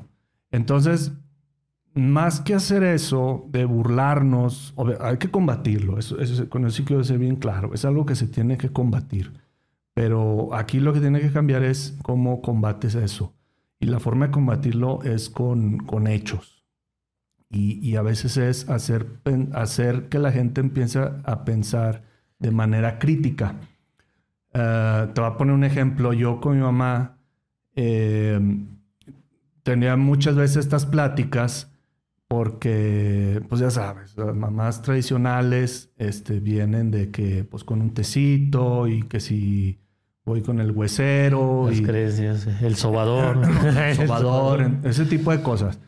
Entonces, 0.51 1.13
más 1.93 2.41
que 2.41 2.53
hacer 2.53 2.83
eso 2.83 3.45
de 3.49 3.65
burlarnos, 3.65 4.73
hay 4.99 5.17
que 5.17 5.31
combatirlo. 5.31 5.97
Eso, 5.97 6.19
eso- 6.19 6.47
con 6.49 6.65
eso 6.65 6.77
sí 6.77 6.83
quiero 6.83 7.03
ser 7.03 7.17
bien 7.19 7.37
claro. 7.37 7.73
Es 7.73 7.85
algo 7.85 8.05
que 8.05 8.15
se 8.15 8.27
tiene 8.27 8.57
que 8.57 8.69
combatir. 8.69 9.31
Pero 9.93 10.53
aquí 10.53 10.79
lo 10.79 10.93
que 10.93 10.99
tiene 11.01 11.19
que 11.21 11.31
cambiar 11.31 11.63
es 11.63 11.97
cómo 12.03 12.41
combates 12.41 12.95
eso. 12.95 13.33
Y 13.79 13.87
la 13.87 13.99
forma 13.99 14.27
de 14.27 14.31
combatirlo 14.31 15.03
es 15.03 15.29
con, 15.29 15.79
con 15.79 16.07
hechos. 16.07 16.63
Y, 17.49 17.79
y 17.85 17.97
a 17.97 18.01
veces 18.01 18.37
es 18.37 18.69
hacer, 18.69 19.07
hacer 19.53 20.07
que 20.07 20.19
la 20.19 20.31
gente 20.31 20.61
empiece 20.61 20.99
a 20.99 21.43
pensar 21.43 22.03
de 22.39 22.51
manera 22.51 22.99
crítica. 22.99 23.55
Eh, 24.53 25.07
te 25.13 25.21
voy 25.21 25.29
a 25.29 25.37
poner 25.37 25.55
un 25.55 25.63
ejemplo. 25.63 26.13
Yo 26.13 26.39
con 26.39 26.55
mi 26.55 26.61
mamá 26.61 27.17
eh, 27.75 28.39
tenía 29.63 29.95
muchas 29.97 30.35
veces 30.35 30.57
estas 30.57 30.85
pláticas 30.85 31.71
porque, 32.27 33.43
pues 33.49 33.59
ya 33.59 33.69
sabes, 33.71 34.15
las 34.17 34.33
mamás 34.33 34.81
tradicionales 34.81 35.91
este, 35.97 36.39
vienen 36.39 36.89
de 36.89 37.11
que, 37.11 37.43
pues 37.43 37.65
con 37.65 37.81
un 37.81 37.93
tecito 37.93 38.87
y 38.87 39.03
que 39.03 39.19
si 39.19 39.81
voy 40.23 40.41
con 40.41 40.61
el 40.61 40.71
huesero 40.71 41.69
Las 41.69 41.79
y. 41.79 41.83
El 42.61 42.75
sobador. 42.77 43.41
El 43.75 43.95
sobador, 43.95 44.71
ese 44.83 45.05
tipo 45.05 45.31
de 45.31 45.41
cosas. 45.41 45.79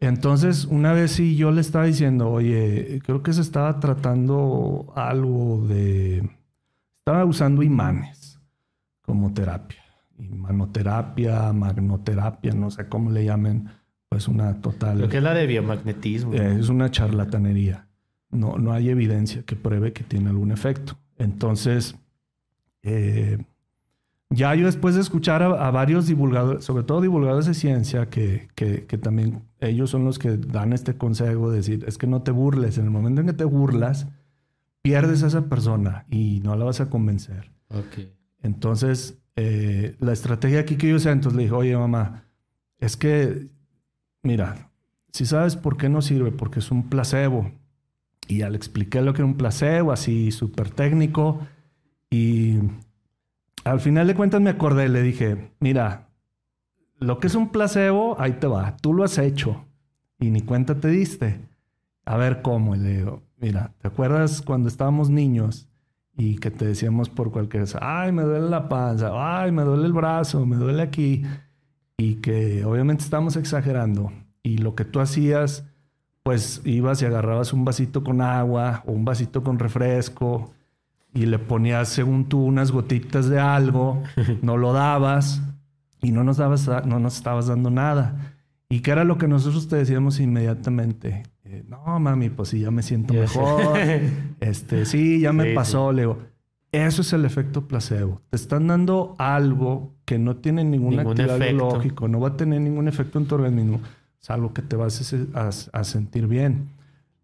Entonces, 0.00 0.64
una 0.66 0.92
vez 0.92 1.12
sí 1.12 1.36
yo 1.36 1.52
le 1.52 1.60
estaba 1.60 1.86
diciendo, 1.86 2.30
oye, 2.30 3.00
creo 3.04 3.22
que 3.22 3.32
se 3.32 3.40
estaba 3.40 3.80
tratando 3.80 4.92
algo 4.94 5.66
de... 5.66 6.35
Estaba 7.08 7.24
usando 7.24 7.62
imanes 7.62 8.40
como 9.02 9.32
terapia. 9.32 9.78
Imanoterapia, 10.18 11.52
magnoterapia, 11.52 12.52
no 12.52 12.68
sé 12.72 12.88
cómo 12.88 13.12
le 13.12 13.24
llamen. 13.24 13.68
Pues 14.08 14.26
una 14.26 14.60
total... 14.60 14.98
Lo 15.02 15.08
que 15.08 15.18
es 15.18 15.22
la 15.22 15.32
de 15.32 15.46
biomagnetismo. 15.46 16.34
Eh, 16.34 16.56
es 16.58 16.68
una 16.68 16.90
charlatanería. 16.90 17.86
No, 18.32 18.58
no 18.58 18.72
hay 18.72 18.88
evidencia 18.90 19.44
que 19.44 19.54
pruebe 19.54 19.92
que 19.92 20.02
tiene 20.02 20.30
algún 20.30 20.50
efecto. 20.50 20.98
Entonces, 21.16 21.94
eh, 22.82 23.38
ya 24.28 24.52
yo 24.56 24.66
después 24.66 24.96
de 24.96 25.00
escuchar 25.02 25.44
a, 25.44 25.68
a 25.68 25.70
varios 25.70 26.08
divulgadores, 26.08 26.64
sobre 26.64 26.82
todo 26.82 27.00
divulgadores 27.00 27.46
de 27.46 27.54
ciencia, 27.54 28.10
que, 28.10 28.48
que- 28.56 28.84
que 28.86 28.98
también 28.98 29.42
ellos 29.60 29.90
son 29.90 30.04
los 30.04 30.18
que 30.18 30.36
dan 30.38 30.72
este 30.72 30.96
consejo 30.96 31.50
de 31.52 31.58
decir, 31.58 31.84
es 31.86 31.98
que 31.98 32.08
no 32.08 32.22
te 32.22 32.32
burles. 32.32 32.78
En 32.78 32.84
el 32.86 32.90
momento 32.90 33.20
en 33.20 33.28
que 33.28 33.32
te 33.32 33.44
burlas, 33.44 34.08
pierdes 34.86 35.24
a 35.24 35.26
esa 35.26 35.48
persona 35.48 36.06
y 36.08 36.38
no 36.44 36.54
la 36.54 36.64
vas 36.64 36.80
a 36.80 36.88
convencer. 36.88 37.50
Ok. 37.70 38.06
Entonces, 38.40 39.18
eh, 39.34 39.96
la 39.98 40.12
estrategia 40.12 40.60
aquí 40.60 40.76
que 40.76 40.88
yo 40.88 40.94
usé, 40.94 41.10
entonces 41.10 41.36
le 41.36 41.42
dije, 41.42 41.54
oye 41.56 41.76
mamá, 41.76 42.22
es 42.78 42.96
que, 42.96 43.48
mira, 44.22 44.70
si 45.10 45.26
sabes 45.26 45.56
por 45.56 45.76
qué 45.76 45.88
no 45.88 46.02
sirve, 46.02 46.30
porque 46.30 46.60
es 46.60 46.70
un 46.70 46.88
placebo. 46.88 47.50
Y 48.28 48.38
ya 48.38 48.48
le 48.48 48.56
expliqué 48.56 49.02
lo 49.02 49.12
que 49.12 49.22
era 49.22 49.26
un 49.26 49.36
placebo, 49.36 49.90
así 49.90 50.30
súper 50.30 50.70
técnico. 50.70 51.40
Y 52.08 52.58
al 53.64 53.80
final 53.80 54.06
de 54.06 54.14
cuentas 54.14 54.40
me 54.40 54.50
acordé, 54.50 54.88
le 54.88 55.02
dije, 55.02 55.50
mira, 55.58 56.10
lo 57.00 57.18
que 57.18 57.26
es 57.26 57.34
un 57.34 57.48
placebo, 57.48 58.20
ahí 58.20 58.34
te 58.34 58.46
va, 58.46 58.76
tú 58.76 58.94
lo 58.94 59.02
has 59.02 59.18
hecho 59.18 59.66
y 60.20 60.30
ni 60.30 60.42
cuenta 60.42 60.78
te 60.78 60.86
diste. 60.86 61.40
A 62.04 62.16
ver 62.16 62.40
cómo, 62.40 62.76
y 62.76 62.78
le 62.78 62.98
digo, 62.98 63.25
mira, 63.36 63.72
¿te 63.80 63.88
acuerdas 63.88 64.42
cuando 64.42 64.68
estábamos 64.68 65.10
niños 65.10 65.68
y 66.16 66.36
que 66.36 66.50
te 66.50 66.66
decíamos 66.66 67.08
por 67.08 67.30
cualquier 67.30 67.64
cosa, 67.64 67.78
ay, 67.82 68.12
me 68.12 68.22
duele 68.22 68.48
la 68.48 68.68
panza, 68.68 69.10
ay, 69.12 69.52
me 69.52 69.62
duele 69.62 69.86
el 69.86 69.92
brazo, 69.92 70.46
me 70.46 70.56
duele 70.56 70.82
aquí, 70.82 71.22
y 71.98 72.16
que 72.16 72.64
obviamente 72.64 73.04
estamos 73.04 73.36
exagerando, 73.36 74.10
y 74.42 74.58
lo 74.58 74.74
que 74.74 74.84
tú 74.84 75.00
hacías, 75.00 75.64
pues 76.22 76.62
ibas 76.64 77.02
y 77.02 77.04
agarrabas 77.04 77.52
un 77.52 77.64
vasito 77.64 78.02
con 78.02 78.20
agua 78.20 78.82
o 78.86 78.92
un 78.92 79.04
vasito 79.04 79.42
con 79.42 79.58
refresco 79.58 80.52
y 81.14 81.26
le 81.26 81.38
ponías, 81.38 81.88
según 81.88 82.28
tú, 82.28 82.42
unas 82.44 82.72
gotitas 82.72 83.28
de 83.28 83.38
algo, 83.38 84.02
no 84.42 84.56
lo 84.56 84.72
dabas 84.72 85.40
y 86.02 86.12
no 86.12 86.24
nos, 86.24 86.36
dabas, 86.36 86.68
no 86.84 86.98
nos 86.98 87.16
estabas 87.16 87.46
dando 87.46 87.70
nada. 87.70 88.35
¿Y 88.68 88.80
qué 88.80 88.90
era 88.90 89.04
lo 89.04 89.16
que 89.18 89.28
nosotros 89.28 89.68
te 89.68 89.76
decíamos 89.76 90.18
inmediatamente? 90.18 91.22
Eh, 91.44 91.64
no, 91.68 92.00
mami, 92.00 92.30
pues 92.30 92.48
sí, 92.48 92.60
ya 92.60 92.70
me 92.70 92.82
siento 92.82 93.14
mejor. 93.14 93.78
este, 94.40 94.84
sí, 94.84 95.20
ya 95.20 95.32
me 95.32 95.54
pasó. 95.54 95.92
Le 95.92 96.02
digo, 96.02 96.18
eso 96.72 97.02
es 97.02 97.12
el 97.12 97.24
efecto 97.24 97.68
placebo. 97.68 98.22
Te 98.30 98.36
están 98.36 98.66
dando 98.66 99.14
algo 99.18 99.94
que 100.04 100.18
no 100.18 100.36
tiene 100.36 100.64
ninguna 100.64 101.02
actividad 101.02 101.38
biológica, 101.38 102.08
no 102.08 102.20
va 102.20 102.28
a 102.28 102.36
tener 102.36 102.60
ningún 102.60 102.88
efecto 102.88 103.18
en 103.18 103.26
tu 103.26 103.36
organismo, 103.36 103.80
salvo 104.18 104.52
que 104.52 104.62
te 104.62 104.76
vas 104.76 105.14
a, 105.34 105.48
a 105.48 105.84
sentir 105.84 106.26
bien. 106.26 106.70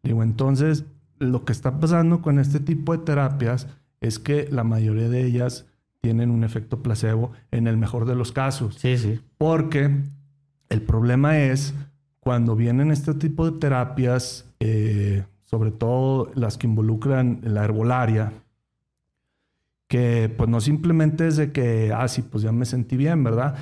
Digo, 0.02 0.22
entonces, 0.22 0.84
lo 1.18 1.44
que 1.44 1.52
está 1.52 1.80
pasando 1.80 2.22
con 2.22 2.38
este 2.38 2.60
tipo 2.60 2.96
de 2.96 3.04
terapias 3.04 3.68
es 4.00 4.18
que 4.18 4.48
la 4.50 4.64
mayoría 4.64 5.08
de 5.08 5.24
ellas 5.24 5.66
tienen 6.00 6.30
un 6.30 6.42
efecto 6.42 6.82
placebo 6.82 7.32
en 7.52 7.68
el 7.68 7.76
mejor 7.76 8.06
de 8.06 8.16
los 8.16 8.32
casos. 8.32 8.76
Sí, 8.76 8.98
sí. 8.98 9.20
Porque 9.38 10.02
el 10.72 10.80
problema 10.80 11.38
es 11.38 11.74
cuando 12.18 12.56
vienen 12.56 12.90
este 12.90 13.12
tipo 13.14 13.50
de 13.50 13.58
terapias, 13.58 14.46
eh, 14.58 15.24
sobre 15.44 15.70
todo 15.70 16.30
las 16.34 16.56
que 16.56 16.66
involucran 16.66 17.40
la 17.42 17.64
herbolaria, 17.64 18.32
que 19.86 20.32
pues 20.34 20.48
no 20.48 20.60
simplemente 20.62 21.26
es 21.26 21.36
de 21.36 21.52
que, 21.52 21.92
ah, 21.94 22.08
sí, 22.08 22.22
pues 22.22 22.42
ya 22.42 22.52
me 22.52 22.64
sentí 22.64 22.96
bien, 22.96 23.22
¿verdad? 23.22 23.54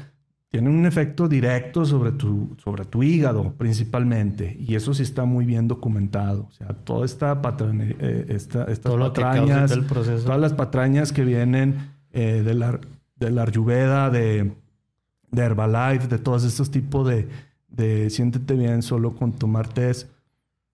Tienen 0.51 0.73
un 0.73 0.87
efecto 0.87 1.27
directo 1.27 1.85
sobre 1.85 2.13
tu, 2.13 2.57
sobre 2.63 2.85
tu 2.85 3.03
hígado 3.03 3.55
principalmente, 3.55 4.57
y 4.61 4.77
eso 4.77 4.95
sí 4.95 5.03
está 5.03 5.25
muy 5.25 5.45
bien 5.45 5.67
documentado. 5.67 6.47
O 6.49 6.53
sea, 6.53 6.69
toda 6.69 7.05
esta, 7.07 7.41
eh, 7.43 8.27
esta 8.29 8.65
estas 8.65 8.95
patrañas, 8.95 9.73
todas 10.25 10.41
las 10.41 10.53
patrañas 10.53 11.13
que 11.13 11.25
vienen 11.25 11.77
eh, 12.13 12.43
de, 12.45 12.55
la, 12.55 12.79
de 13.17 13.31
la 13.31 13.43
Ayurveda, 13.43 14.11
de, 14.11 14.53
de 15.31 15.43
Herbalife, 15.43 16.09
de 16.09 16.18
todos 16.18 16.45
estos 16.45 16.70
tipos 16.70 17.09
de, 17.09 17.28
de 17.68 18.11
siéntete 18.11 18.55
bien 18.55 18.83
solo 18.83 19.14
con 19.14 19.33
tomar 19.33 19.68
test. 19.68 20.09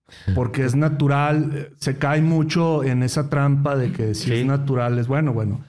Porque 0.35 0.65
es 0.65 0.77
natural, 0.77 1.71
se 1.79 1.99
cae 1.99 2.23
mucho 2.23 2.85
en 2.85 3.03
esa 3.03 3.29
trampa 3.29 3.77
de 3.77 3.93
que 3.93 4.15
si 4.15 4.33
es 4.33 4.47
natural 4.47 4.99
es 4.99 5.09
bueno, 5.09 5.33
bueno. 5.33 5.61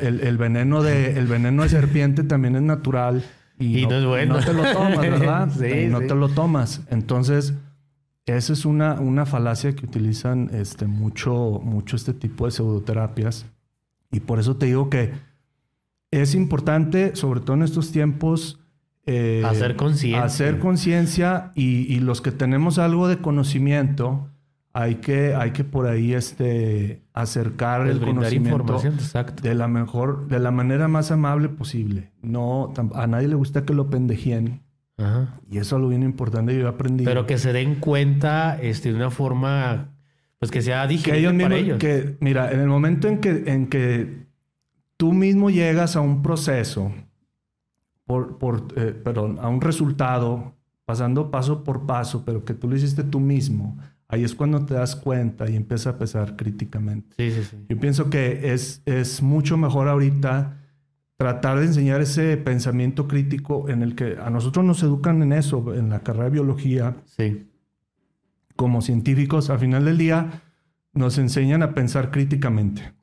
El, 0.00 0.38
veneno 0.38 0.82
de, 0.82 1.12
el 1.18 1.26
veneno 1.26 1.64
de 1.64 1.68
serpiente 1.68 2.22
también 2.22 2.54
es 2.54 2.62
natural 2.62 3.24
y, 3.58 3.86
no, 3.86 3.96
es 3.96 4.04
bueno. 4.04 4.34
no 4.34 4.44
te 4.44 4.52
lo 4.52 4.72
tomas, 4.72 4.98
¿verdad? 5.00 5.50
sí, 5.50 5.88
no 5.88 6.00
te 6.00 6.14
lo 6.14 6.28
tomas. 6.28 6.82
Entonces, 6.90 7.54
esa 8.26 8.52
es 8.52 8.64
una, 8.64 9.00
una 9.00 9.26
falacia 9.26 9.74
que 9.74 9.84
utilizan 9.84 10.50
este, 10.52 10.86
mucho, 10.86 11.60
mucho 11.64 11.96
este 11.96 12.14
tipo 12.14 12.44
de 12.44 12.52
pseudoterapias. 12.52 13.46
Y 14.12 14.20
por 14.20 14.38
eso 14.38 14.56
te 14.56 14.66
digo 14.66 14.90
que 14.90 15.12
es 16.12 16.34
importante, 16.34 17.16
sobre 17.16 17.40
todo 17.40 17.56
en 17.56 17.62
estos 17.62 17.90
tiempos, 17.90 18.60
eh, 19.06 19.42
hacer 19.44 19.74
conciencia. 19.74 20.22
Hacer 20.22 20.58
conciencia 20.58 21.52
y, 21.56 21.98
los 22.00 22.20
que 22.20 22.30
tenemos 22.30 22.78
algo 22.78 23.08
de 23.08 23.16
conocimiento, 23.16 24.28
hay 24.74 24.96
que, 24.96 25.34
hay 25.34 25.50
que 25.50 25.64
por 25.64 25.86
ahí 25.86 26.12
este, 26.12 27.02
acercar 27.14 27.88
el 27.88 27.98
conocimiento 27.98 28.80
de 29.42 29.54
la 29.54 29.68
mejor, 29.68 30.28
de 30.28 30.38
la 30.38 30.50
manera 30.50 30.86
más 30.86 31.10
amable 31.10 31.48
posible. 31.48 32.12
No, 32.22 32.72
a 32.94 33.06
nadie 33.06 33.28
le 33.28 33.34
gusta 33.34 33.64
que 33.64 33.74
lo 33.74 33.90
pendejen. 33.90 34.62
Y 35.50 35.58
eso 35.58 35.76
es 35.76 35.82
lo 35.82 35.88
bien 35.88 36.04
importante, 36.04 36.56
yo 36.56 36.66
he 36.66 36.68
aprendido. 36.68 37.10
Pero 37.10 37.26
que 37.26 37.36
se 37.36 37.52
den 37.52 37.76
cuenta 37.76 38.56
este, 38.60 38.90
de 38.90 38.94
una 38.94 39.10
forma, 39.10 39.88
pues 40.38 40.52
que 40.52 40.62
sea 40.62 40.86
digerible 40.86 41.42
para 41.42 41.56
ellos. 41.56 41.78
Que, 41.78 42.16
mira, 42.20 42.52
en 42.52 42.60
el 42.60 42.68
momento 42.68 43.08
en 43.08 43.18
que, 43.18 43.42
en 43.46 43.66
que 43.66 44.21
tú 45.02 45.12
mismo 45.12 45.50
llegas 45.50 45.96
a 45.96 46.00
un 46.00 46.22
proceso 46.22 46.92
por, 48.04 48.38
por 48.38 48.68
eh, 48.76 48.92
perdón, 48.92 49.40
a 49.40 49.48
un 49.48 49.60
resultado, 49.60 50.54
pasando 50.84 51.28
paso 51.28 51.64
por 51.64 51.86
paso, 51.86 52.24
pero 52.24 52.44
que 52.44 52.54
tú 52.54 52.68
lo 52.68 52.76
hiciste 52.76 53.02
tú 53.02 53.18
mismo, 53.18 53.76
ahí 54.06 54.22
es 54.22 54.32
cuando 54.36 54.64
te 54.64 54.74
das 54.74 54.94
cuenta 54.94 55.50
y 55.50 55.56
empieza 55.56 55.90
a 55.90 55.98
pesar 55.98 56.36
críticamente. 56.36 57.16
Sí, 57.16 57.32
sí, 57.32 57.48
sí. 57.50 57.56
Yo 57.68 57.80
pienso 57.80 58.10
que 58.10 58.52
es, 58.52 58.80
es 58.86 59.24
mucho 59.24 59.56
mejor 59.56 59.88
ahorita 59.88 60.60
tratar 61.16 61.58
de 61.58 61.66
enseñar 61.66 62.00
ese 62.00 62.36
pensamiento 62.36 63.08
crítico 63.08 63.68
en 63.68 63.82
el 63.82 63.96
que 63.96 64.18
a 64.24 64.30
nosotros 64.30 64.64
nos 64.64 64.84
educan 64.84 65.20
en 65.20 65.32
eso, 65.32 65.74
en 65.74 65.90
la 65.90 66.04
carrera 66.04 66.26
de 66.26 66.30
biología. 66.30 66.94
Sí. 67.06 67.50
Como 68.54 68.82
científicos, 68.82 69.50
al 69.50 69.58
final 69.58 69.84
del 69.84 69.98
día 69.98 70.42
nos 70.92 71.18
enseñan 71.18 71.64
a 71.64 71.74
pensar 71.74 72.12
críticamente. 72.12 73.01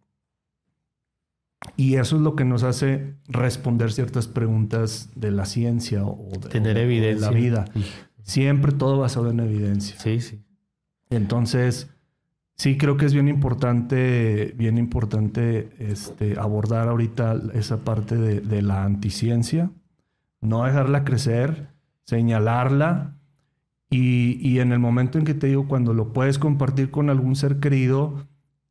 Y 1.80 1.96
eso 1.96 2.18
es 2.18 2.22
lo 2.24 2.36
que 2.36 2.44
nos 2.44 2.64
hace 2.64 3.14
responder 3.30 3.94
ciertas 3.94 4.28
preguntas 4.28 5.12
de 5.16 5.32
la 5.32 5.46
ciencia 5.46 6.04
o 6.04 6.28
de, 6.38 6.50
Tener 6.50 6.78
evidencia. 6.78 7.32
la 7.32 7.38
vida. 7.38 7.66
Siempre 8.22 8.74
todo 8.74 8.98
basado 8.98 9.32
en 9.32 9.40
evidencia. 9.40 9.98
Sí, 9.98 10.20
sí. 10.20 10.44
Entonces, 11.10 11.90
sí 12.58 12.78
creo 12.78 12.98
que 12.98 13.06
es 13.06 13.14
bien 13.14 13.30
importante, 13.30 14.54
bien 14.58 14.78
importante 14.78 15.70
este, 15.80 16.38
abordar 16.38 16.90
ahorita 16.90 17.42
esa 17.54 17.78
parte 17.86 18.18
de, 18.18 18.42
de 18.42 18.62
la 18.62 18.84
anticiencia, 18.84 19.72
no 20.42 20.66
dejarla 20.66 21.06
crecer, 21.06 21.70
señalarla 22.04 23.16
y, 23.90 24.38
y 24.46 24.60
en 24.60 24.74
el 24.74 24.80
momento 24.80 25.18
en 25.18 25.24
que 25.24 25.34
te 25.34 25.48
digo, 25.48 25.70
cuando 25.70 25.94
lo 25.94 26.12
puedes 26.12 26.40
compartir 26.40 26.92
con 26.92 27.10
algún 27.10 27.38
ser 27.38 27.62
querido, 27.62 28.28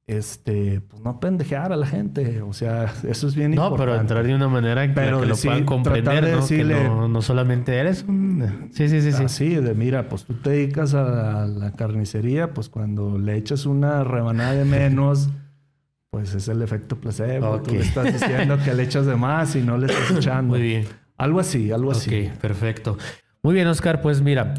este, 0.09 0.80
pues 0.80 1.02
no 1.02 1.20
pendejear 1.20 1.70
a 1.70 1.76
la 1.76 1.86
gente. 1.86 2.40
O 2.42 2.52
sea, 2.52 2.86
eso 3.09 3.28
es 3.28 3.36
bien 3.36 3.52
importante. 3.52 3.76
No, 3.76 3.76
pero 3.76 4.00
entrar 4.00 4.26
de 4.26 4.34
una 4.34 4.48
manera 4.48 4.82
en 4.82 4.94
que 4.94 5.11
lo 5.11 5.36
puedan 5.36 5.64
comprender, 5.64 6.22
¿no? 6.22 6.36
Decirle, 6.40 6.74
que 6.74 6.88
no, 6.88 7.22
solamente 7.22 7.76
eres 7.76 8.04
un... 8.09 8.70
Sí, 8.72 8.88
sí, 8.88 9.02
sí, 9.02 9.12
sí. 9.12 9.24
Así, 9.24 9.54
de 9.54 9.74
mira, 9.74 10.09
pues 10.09 10.24
tú 10.24 10.34
te 10.34 10.50
dedicas 10.50 10.94
a 10.94 11.46
la 11.46 11.72
carnicería, 11.72 12.54
pues 12.54 12.70
cuando 12.70 13.18
le 13.18 13.36
echas 13.36 13.66
una 13.66 14.02
rebanada 14.02 14.54
de 14.54 14.64
menos, 14.64 15.28
pues 16.11 16.34
es 16.34 16.48
el 16.48 16.62
efecto 16.62 16.96
placebo. 16.96 17.61
Tú 17.61 17.74
le 17.74 17.82
estás 17.82 18.06
diciendo 18.06 18.59
que 18.64 18.72
le 18.72 18.84
echas 18.84 19.04
de 19.04 19.14
más 19.14 19.54
y 19.56 19.61
no 19.61 19.76
le 19.76 19.92
estás 19.92 20.11
echando. 20.16 20.54
Muy 20.54 20.62
bien. 20.62 20.86
Algo 21.18 21.38
así, 21.38 21.70
algo 21.70 21.90
así. 21.90 22.28
Ok, 22.28 22.38
perfecto. 22.38 22.96
Muy 23.42 23.54
bien, 23.54 23.66
Oscar. 23.66 24.00
Pues 24.00 24.22
mira... 24.22 24.54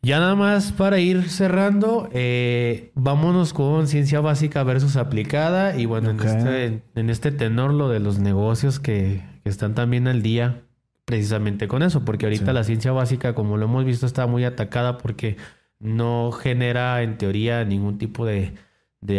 Ya 0.00 0.20
nada 0.20 0.36
más 0.36 0.70
para 0.70 1.00
ir 1.00 1.28
cerrando, 1.28 2.08
eh, 2.12 2.92
vámonos 2.94 3.52
con 3.52 3.88
ciencia 3.88 4.20
básica 4.20 4.62
versus 4.62 4.96
aplicada. 4.96 5.76
Y 5.76 5.86
bueno, 5.86 6.10
en, 6.10 6.20
este, 6.20 6.82
en 6.94 7.10
este 7.10 7.32
tenor 7.32 7.74
lo 7.74 7.88
de 7.88 7.98
los 7.98 8.18
negocios 8.18 8.78
que, 8.78 9.22
están 9.44 9.74
también 9.74 10.06
al 10.08 10.22
día 10.22 10.62
precisamente 11.06 11.68
con 11.68 11.82
eso, 11.82 12.04
porque 12.04 12.26
ahorita 12.26 12.52
la 12.52 12.64
ciencia 12.64 12.92
básica, 12.92 13.34
como 13.34 13.56
lo 13.56 13.64
hemos 13.64 13.86
visto, 13.86 14.04
está 14.04 14.26
muy 14.26 14.44
atacada 14.44 14.98
porque 14.98 15.38
no 15.80 16.32
genera 16.32 17.02
en 17.02 17.16
teoría 17.16 17.64
ningún 17.64 17.96
tipo 17.96 18.26
de, 18.26 18.52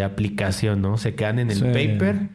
aplicación, 0.04 0.84
¿no? 0.84 0.98
Se 0.98 1.16
quedan 1.16 1.40
en 1.40 1.50
el 1.50 1.60
paper. 1.60 2.30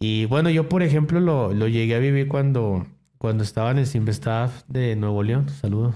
Y 0.00 0.24
bueno, 0.26 0.50
yo 0.50 0.68
por 0.68 0.82
ejemplo 0.82 1.20
lo, 1.20 1.54
lo 1.54 1.68
llegué 1.68 1.94
a 1.94 2.00
vivir 2.00 2.26
cuando 2.26 2.86
cuando 3.18 3.44
estaba 3.44 3.70
en 3.70 3.78
el 3.78 3.86
Simvestaff 3.86 4.62
de 4.68 4.94
Nuevo 4.94 5.22
León, 5.22 5.48
saludo. 5.48 5.94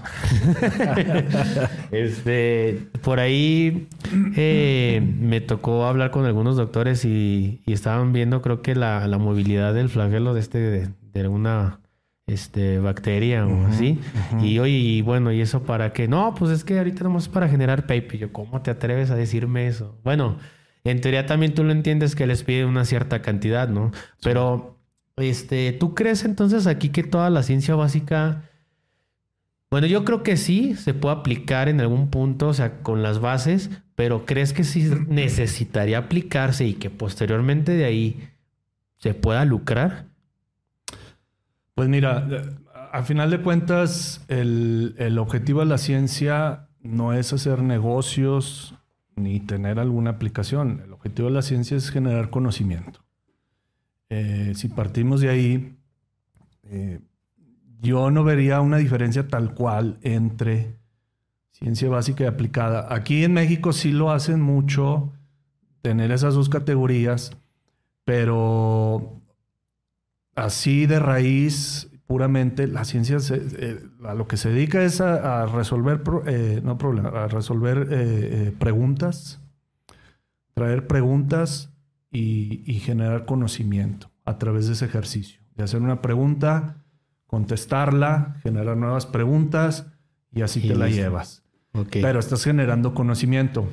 este, 1.91 2.87
por 3.03 3.19
ahí 3.19 3.87
eh, 4.35 5.01
me 5.19 5.39
tocó 5.39 5.85
hablar 5.85 6.11
con 6.11 6.25
algunos 6.25 6.55
doctores 6.55 7.05
y, 7.05 7.61
estaban 7.67 8.11
viendo, 8.11 8.41
creo 8.41 8.61
que 8.61 8.75
la, 8.75 9.07
movilidad 9.19 9.73
del 9.73 9.89
flagelo 9.89 10.33
de 10.33 10.39
este, 10.39 10.89
de, 11.13 11.27
una 11.27 11.79
este, 12.25 12.79
bacteria 12.79 13.45
o 13.45 13.67
así. 13.67 13.99
Y 14.41 14.59
oye, 14.59 14.71
y 14.71 15.01
bueno, 15.01 15.31
¿y 15.31 15.41
eso 15.41 15.63
para 15.63 15.93
qué? 15.93 16.07
No, 16.07 16.33
pues 16.33 16.51
es 16.51 16.63
que 16.63 16.77
ahorita 16.79 17.03
nomás 17.03 17.23
es 17.23 17.29
para 17.29 17.47
generar 17.47 17.85
paper. 17.85 18.17
yo, 18.17 18.33
¿cómo 18.33 18.61
te 18.61 18.71
atreves 18.71 19.11
a 19.11 19.15
decirme 19.15 19.67
eso? 19.67 19.97
Bueno, 20.03 20.37
en 20.83 21.01
teoría 21.01 21.27
también 21.27 21.53
tú 21.53 21.63
lo 21.63 21.71
entiendes 21.71 22.15
que 22.15 22.25
les 22.25 22.43
pide 22.43 22.65
una 22.65 22.85
cierta 22.85 23.21
cantidad, 23.21 23.69
¿no? 23.69 23.91
Pero 24.23 24.80
este, 25.17 25.71
¿tú 25.73 25.93
crees 25.95 26.25
entonces 26.25 26.67
aquí 26.67 26.89
que 26.89 27.03
toda 27.03 27.29
la 27.29 27.43
ciencia 27.43 27.75
básica... 27.75 28.49
Bueno, 29.69 29.87
yo 29.87 30.03
creo 30.03 30.21
que 30.21 30.35
sí 30.35 30.75
se 30.75 30.93
puede 30.93 31.15
aplicar 31.15 31.69
en 31.69 31.79
algún 31.79 32.09
punto, 32.09 32.49
o 32.49 32.53
sea, 32.53 32.81
con 32.81 33.03
las 33.03 33.19
bases, 33.19 33.69
pero 33.95 34.25
¿crees 34.25 34.51
que 34.51 34.65
sí 34.65 34.91
necesitaría 35.07 35.97
aplicarse 35.97 36.65
y 36.65 36.73
que 36.73 36.89
posteriormente 36.89 37.71
de 37.71 37.85
ahí 37.85 38.29
se 38.97 39.13
pueda 39.13 39.45
lucrar? 39.45 40.07
Pues 41.73 41.87
mira, 41.87 42.27
al 42.91 43.03
final 43.05 43.31
de 43.31 43.41
cuentas, 43.41 44.25
el, 44.27 44.95
el 44.97 45.17
objetivo 45.17 45.61
de 45.61 45.67
la 45.67 45.77
ciencia 45.77 46.67
no 46.81 47.13
es 47.13 47.31
hacer 47.31 47.63
negocios 47.63 48.75
ni 49.15 49.39
tener 49.39 49.79
alguna 49.79 50.11
aplicación. 50.11 50.81
El 50.83 50.93
objetivo 50.93 51.29
de 51.29 51.35
la 51.35 51.41
ciencia 51.41 51.77
es 51.77 51.91
generar 51.91 52.29
conocimiento. 52.29 53.01
Eh, 54.13 54.51
si 54.55 54.67
partimos 54.67 55.21
de 55.21 55.29
ahí, 55.29 55.77
eh, 56.65 56.99
yo 57.79 58.11
no 58.11 58.25
vería 58.25 58.59
una 58.59 58.75
diferencia 58.75 59.29
tal 59.29 59.53
cual 59.53 59.99
entre 60.01 60.75
ciencia 61.51 61.87
básica 61.87 62.25
y 62.25 62.27
aplicada. 62.27 62.93
Aquí 62.93 63.23
en 63.23 63.31
México 63.31 63.71
sí 63.71 63.93
lo 63.93 64.11
hacen 64.11 64.41
mucho, 64.41 65.13
tener 65.81 66.11
esas 66.11 66.33
dos 66.33 66.49
categorías, 66.49 67.37
pero 68.03 69.21
así 70.35 70.87
de 70.87 70.99
raíz, 70.99 71.89
puramente, 72.05 72.67
la 72.67 72.83
ciencia 72.83 73.15
eh, 73.31 73.79
a 74.03 74.13
lo 74.13 74.27
que 74.27 74.35
se 74.35 74.49
dedica 74.49 74.83
es 74.83 74.99
a, 74.99 75.45
resolver, 75.45 76.01
no 76.63 76.77
problema, 76.77 77.11
a 77.11 77.27
resolver 77.29 78.53
preguntas, 78.59 79.39
traer 80.53 80.85
preguntas 80.85 81.70
y, 82.11 82.63
y, 82.65 82.79
generar 82.79 83.25
conocimiento 83.25 84.11
a 84.25 84.37
través 84.37 84.67
de 84.67 84.73
ese 84.73 84.85
ejercicio. 84.85 85.41
De 85.55 85.63
hacer 85.63 85.81
una 85.81 86.01
pregunta, 86.01 86.83
contestarla, 87.25 88.35
generar 88.43 88.75
nuevas 88.75 89.05
preguntas 89.05 89.87
y 90.33 90.41
así 90.41 90.59
te 90.61 90.75
la 90.75 90.89
llevas. 90.89 91.43
Pero 91.91 92.19
estás 92.19 92.43
generando 92.43 92.93
conocimiento. 92.93 93.67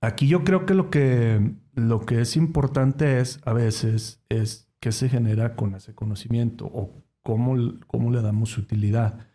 Aquí 0.00 0.28
yo 0.28 0.44
creo 0.44 0.66
que 0.66 0.74
lo 0.74 0.90
que, 0.90 1.54
lo 1.74 2.04
que 2.04 2.20
es 2.20 2.36
importante 2.36 3.20
es, 3.20 3.40
a 3.46 3.54
veces, 3.54 4.20
es 4.28 4.68
qué 4.80 4.92
se 4.92 5.08
genera 5.08 5.56
con 5.56 5.74
ese 5.74 5.94
conocimiento 5.94 6.66
o 6.66 7.02
cómo, 7.22 7.56
cómo 7.86 8.10
le 8.10 8.20
damos 8.20 8.58
utilidad. 8.58 9.26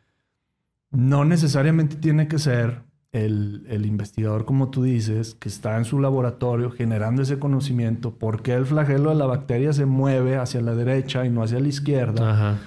No 0.91 1.25
necesariamente 1.25 1.95
tiene 1.95 2.27
que 2.27 2.37
ser 2.37 2.83
el, 3.11 3.65
el, 3.69 3.85
investigador, 3.85 4.45
como 4.45 4.69
tú 4.69 4.83
dices, 4.83 5.35
que 5.35 5.49
está 5.49 5.77
en 5.77 5.85
su 5.85 5.99
laboratorio 5.99 6.71
generando 6.71 7.21
ese 7.23 7.39
conocimiento, 7.39 8.15
por 8.15 8.41
qué 8.41 8.53
el 8.53 8.65
flagelo 8.65 9.09
de 9.09 9.15
la 9.15 9.25
bacteria 9.25 9.73
se 9.73 9.85
mueve 9.85 10.37
hacia 10.37 10.61
la 10.61 10.75
derecha 10.75 11.25
y 11.25 11.29
no 11.29 11.41
hacia 11.41 11.59
la 11.59 11.67
izquierda. 11.67 12.31
Ajá 12.31 12.59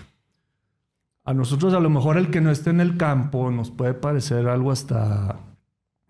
a 1.25 1.35
nosotros 1.35 1.75
a 1.75 1.81
lo 1.81 1.91
mejor 1.91 2.17
el 2.17 2.31
que 2.31 2.41
no 2.41 2.51
esté 2.51 2.71
en 2.71 2.81
el 2.81 2.97
campo 2.97 3.51
nos 3.51 3.71
puede 3.71 3.95
parecer 3.95 4.49
algo 4.49 4.73
hasta 4.73 5.39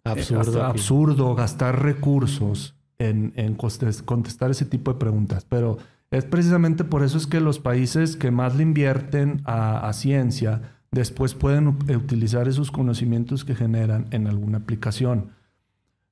absurdo, 0.05 0.65
absurdo 0.65 1.35
gastar 1.35 1.83
recursos 1.83 2.75
en, 2.99 3.57
contestar 4.05 4.51
ese 4.51 4.65
tipo 4.65 4.93
de 4.93 4.99
preguntas. 4.99 5.45
Pero 5.49 5.79
es 6.11 6.25
precisamente 6.25 6.85
por 6.85 7.03
eso 7.03 7.19
es 7.19 7.27
que 7.27 7.41
los 7.41 7.59
países 7.59 8.17
que 8.17 8.31
más 8.31 8.57
le 8.57 8.63
invierten 8.63 9.43
a, 9.45 9.87
a 9.87 9.93
ciencia 9.93 10.79
después 10.93 11.35
pueden 11.35 11.69
utilizar 11.69 12.47
esos 12.47 12.71
conocimientos 12.71 13.45
que 13.45 13.55
generan 13.55 14.07
en 14.11 14.27
alguna 14.27 14.59
aplicación. 14.59 15.31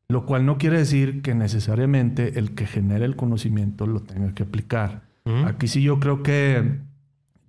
Lo 0.09 0.27
cual 0.27 0.45
no 0.45 0.59
quiere 0.59 0.79
decir 0.79 1.23
que 1.23 1.35
necesariamente 1.35 2.39
el 2.39 2.55
que 2.55 2.67
genere 2.67 3.05
el 3.05 3.15
conocimiento 3.15 3.87
lo 3.87 4.01
tenga 4.01 4.35
que 4.35 4.43
aplicar. 4.43 5.09
Aquí 5.47 5.69
sí 5.69 5.83
yo 5.83 6.01
creo 6.01 6.25
que 6.25 6.81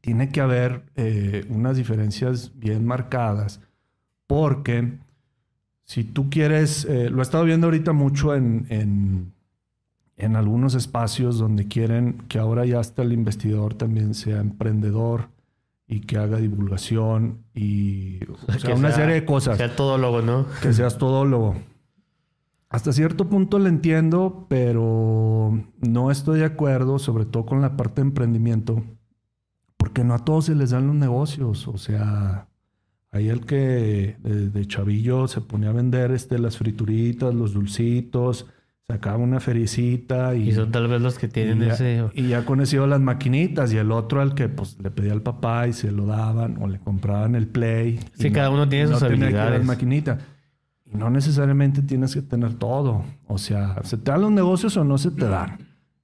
tiene 0.02 0.30
que 0.30 0.42
haber 0.42 0.84
eh, 0.96 1.46
unas 1.50 1.78
diferencias 1.78 2.52
bien 2.60 2.86
marcadas, 2.86 3.62
porque 4.28 5.00
si 5.84 6.04
tú 6.04 6.30
quieres, 6.30 6.86
eh, 6.86 7.10
lo 7.10 7.20
he 7.20 7.22
estado 7.24 7.44
viendo 7.46 7.66
ahorita 7.66 7.94
mucho 7.94 8.36
en, 8.36 8.68
en, 8.70 9.34
en, 10.18 10.36
algunos 10.36 10.76
espacios 10.76 11.40
donde 11.40 11.68
quieren 11.68 12.20
que 12.28 12.38
ahora 12.38 12.66
ya 12.66 12.80
hasta 12.80 13.02
el 13.02 13.14
investigador 13.14 13.74
también 13.74 14.14
sea 14.14 14.40
emprendedor 14.40 15.30
y 15.92 16.00
que 16.00 16.18
haga 16.18 16.38
divulgación 16.38 17.44
y 17.54 18.20
o 18.26 18.52
sea, 18.60 18.74
una 18.76 18.92
serie 18.92 19.14
de 19.14 19.26
cosas. 19.26 19.58
Que 19.58 19.68
sea 19.68 19.76
todólogo, 19.76 20.24
¿no? 20.24 20.48
Que 20.64 20.74
seas 20.74 20.98
todólogo. 20.98 21.56
Hasta 22.70 22.94
cierto 22.94 23.30
punto 23.30 23.60
lo 23.60 23.68
entiendo, 23.68 24.48
pero 24.50 25.62
no 25.82 26.10
estoy 26.10 26.40
de 26.40 26.46
acuerdo, 26.46 26.98
sobre 26.98 27.26
todo 27.26 27.46
con 27.46 27.62
la 27.62 27.76
parte 27.76 28.02
de 28.02 28.08
emprendimiento 28.08 28.82
porque 29.82 30.04
no 30.04 30.14
a 30.14 30.20
todos 30.20 30.46
se 30.46 30.54
les 30.54 30.70
dan 30.70 30.86
los 30.86 30.96
negocios. 30.96 31.68
O 31.68 31.80
sea, 31.80 32.48
hay 33.10 33.30
el 33.30 33.48
que 33.48 34.16
de, 34.22 34.68
chavillo 34.68 35.28
se 35.28 35.42
ponía 35.42 35.70
a 35.70 35.74
vender 35.74 36.12
este, 36.12 36.38
las 36.38 36.58
frituritas, 36.58 37.34
los 37.34 37.54
dulcitos, 37.54 38.46
sacaba 38.92 39.18
una 39.18 39.40
fericita. 39.40 40.36
Y, 40.36 40.50
y 40.50 40.52
son 40.52 40.72
tal 40.72 40.88
vez 40.88 41.02
los 41.02 41.18
que 41.18 41.28
tienen 41.28 41.64
ese... 41.64 42.04
Y 42.14 42.28
ya 42.28 42.46
conocido 42.46 42.88
las 42.88 43.00
maquinitas. 43.00 43.74
Y 43.74 43.78
el 43.78 43.92
otro 43.92 44.22
al 44.22 44.36
que 44.36 44.50
pues 44.50 44.78
le 44.82 44.92
pedía 44.92 45.14
al 45.14 45.22
papá 45.22 45.68
y 45.68 45.74
se 45.74 45.92
lo 45.92 46.06
daban 46.06 46.58
o 46.62 46.68
le 46.68 46.80
compraban 46.80 47.36
el 47.36 47.48
play. 47.48 48.00
Sí, 48.14 48.32
cada 48.32 48.50
uno 48.50 48.68
tiene 48.68 48.88
sus 48.88 49.02
habilidades. 49.02 49.64
maquinita. 49.64 50.20
Y 50.86 50.98
no 50.98 51.10
necesariamente 51.10 51.82
tienes 51.82 52.14
que 52.14 52.22
tener 52.22 52.56
todo. 52.56 53.04
O 53.28 53.38
sea, 53.38 53.78
¿se 53.84 53.98
te 53.98 54.12
dan 54.12 54.22
los 54.22 54.32
negocios 54.32 54.76
o 54.78 54.84
no 54.84 54.98
se 54.98 55.12
te 55.12 55.26
dan? 55.26 55.58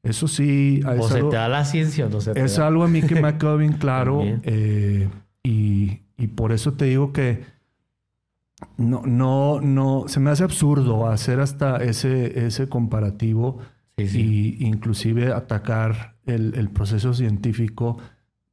Eso 0.03 0.27
sí. 0.27 0.81
O 0.85 1.07
se 1.07 1.21
te 1.23 1.35
da 1.35 1.49
la 1.49 1.65
ciencia 1.65 2.05
o 2.05 2.09
no 2.09 2.21
se 2.21 2.33
te 2.33 2.43
Es 2.43 2.59
algo 2.59 2.83
a 2.83 2.87
mí 2.87 3.01
que 3.01 3.19
me 3.19 3.27
ha 3.27 3.37
quedado 3.37 3.57
bien 3.57 3.73
claro. 3.79 4.21
Eh, 4.23 5.09
y, 5.43 6.27
por 6.35 6.51
eso 6.51 6.73
te 6.73 6.85
digo 6.85 7.13
que 7.13 7.43
no, 8.77 9.03
no, 9.05 9.61
no, 9.61 10.05
se 10.07 10.19
me 10.19 10.31
hace 10.31 10.43
absurdo 10.43 11.07
hacer 11.07 11.39
hasta 11.39 11.77
ese, 11.77 12.45
ese 12.45 12.67
comparativo 12.67 13.59
y 13.97 14.65
inclusive 14.65 15.33
atacar 15.33 16.15
el, 16.25 16.69
proceso 16.69 17.13
científico 17.13 17.97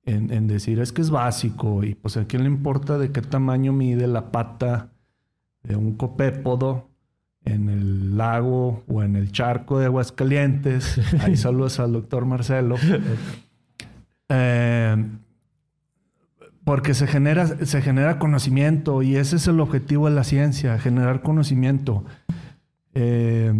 en, 0.05 0.32
en, 0.32 0.46
decir 0.46 0.78
es 0.78 0.92
que 0.92 1.02
es 1.02 1.11
básico 1.11 1.84
y 1.84 1.94
pues 1.94 2.16
a 2.16 2.26
quién 2.26 2.42
le 2.44 2.48
importa 2.48 2.98
de 2.98 3.12
qué 3.12 3.20
tamaño 3.20 3.72
mide 3.72 4.07
la 4.07 4.30
pata 4.30 4.92
de 5.62 5.76
un 5.76 5.96
copépodo 5.96 6.88
en 7.44 7.68
el 7.68 8.16
lago 8.16 8.84
o 8.88 9.02
en 9.02 9.16
el 9.16 9.32
charco 9.32 9.78
de 9.78 9.86
Aguascalientes. 9.86 10.98
Ahí 11.20 11.36
saludos 11.36 11.78
al 11.80 11.92
doctor 11.92 12.24
Marcelo. 12.24 12.76
Eh, 14.28 14.96
porque 16.64 16.94
se 16.94 17.06
genera, 17.06 17.46
se 17.46 17.82
genera 17.82 18.18
conocimiento 18.18 19.02
y 19.02 19.16
ese 19.16 19.36
es 19.36 19.46
el 19.46 19.60
objetivo 19.60 20.08
de 20.08 20.14
la 20.14 20.24
ciencia, 20.24 20.78
generar 20.78 21.22
conocimiento. 21.22 22.04
Eh, 22.94 23.52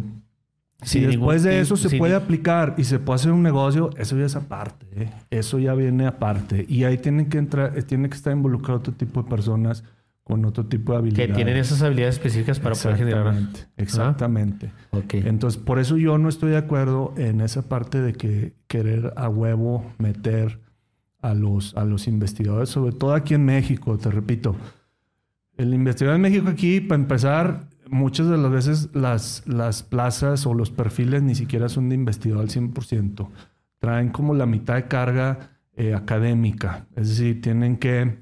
si 0.83 1.01
después 1.01 1.43
de 1.43 1.61
eso 1.61 1.77
se 1.77 1.97
puede 1.97 2.15
aplicar 2.15 2.75
y 2.77 2.85
se 2.85 2.99
puede 2.99 3.17
hacer 3.17 3.33
un 3.33 3.43
negocio, 3.43 3.91
eso 3.97 4.17
ya 4.19 4.27
es 4.27 4.37
aparte. 4.37 4.87
¿eh? 4.95 5.11
Eso 5.31 5.59
ya 5.59 5.75
viene 5.75 6.07
aparte. 6.07 6.65
Y 6.69 6.85
ahí 6.85 6.99
tienen 6.99 7.29
que 7.29 7.39
entrar, 7.39 7.83
tiene 7.85 8.09
que 8.09 8.17
estar 8.17 8.33
involucrado 8.33 8.81
otro 8.81 8.93
tipo 8.93 9.23
de 9.23 9.29
personas 9.29 9.85
con 10.23 10.45
otro 10.47 10.67
tipo 10.67 10.93
de 10.93 10.99
habilidades. 10.99 11.29
Que 11.29 11.35
tienen 11.35 11.57
esas 11.57 11.83
habilidades 11.83 12.17
específicas 12.17 12.59
para 12.59 12.75
poder 12.75 12.97
generar. 12.97 13.35
Exactamente. 13.77 14.73
Entonces, 15.13 15.61
por 15.61 15.79
eso 15.79 15.97
yo 15.99 16.17
no 16.19 16.29
estoy 16.29 16.51
de 16.51 16.57
acuerdo 16.59 17.13
en 17.17 17.41
esa 17.41 17.63
parte 17.63 18.01
de 18.01 18.15
que 18.15 18.55
querer 18.67 19.13
a 19.17 19.29
huevo 19.29 19.85
meter 19.99 20.64
a 21.25 21.33
los, 21.33 21.75
a 21.75 21.87
los 21.87 22.07
investigadores, 22.07 22.69
sobre 22.69 22.93
todo 22.93 23.15
aquí 23.15 23.33
en 23.33 23.47
México, 23.47 23.97
te 23.97 24.11
repito. 24.11 24.55
El 25.57 25.73
investigador 25.73 26.17
en 26.17 26.23
México 26.23 26.49
aquí, 26.51 26.83
para 26.83 27.01
empezar, 27.01 27.71
muchas 27.89 28.29
de 28.29 28.37
las 28.37 28.51
veces 28.51 28.91
las, 28.93 29.43
las 29.47 29.83
plazas 29.83 30.47
o 30.47 30.53
los 30.53 30.71
perfiles 30.71 31.23
ni 31.23 31.35
siquiera 31.35 31.71
son 31.71 31.89
de 31.89 31.95
investigador 31.95 32.43
al 32.43 32.51
100%. 32.51 33.27
Traen 33.79 34.11
como 34.11 34.35
la 34.35 34.45
mitad 34.45 34.75
de 34.75 34.87
carga 34.87 35.57
eh, 35.77 35.95
académica. 35.95 36.85
Es 36.95 37.09
decir, 37.09 37.41
tienen 37.41 37.79
que 37.79 38.19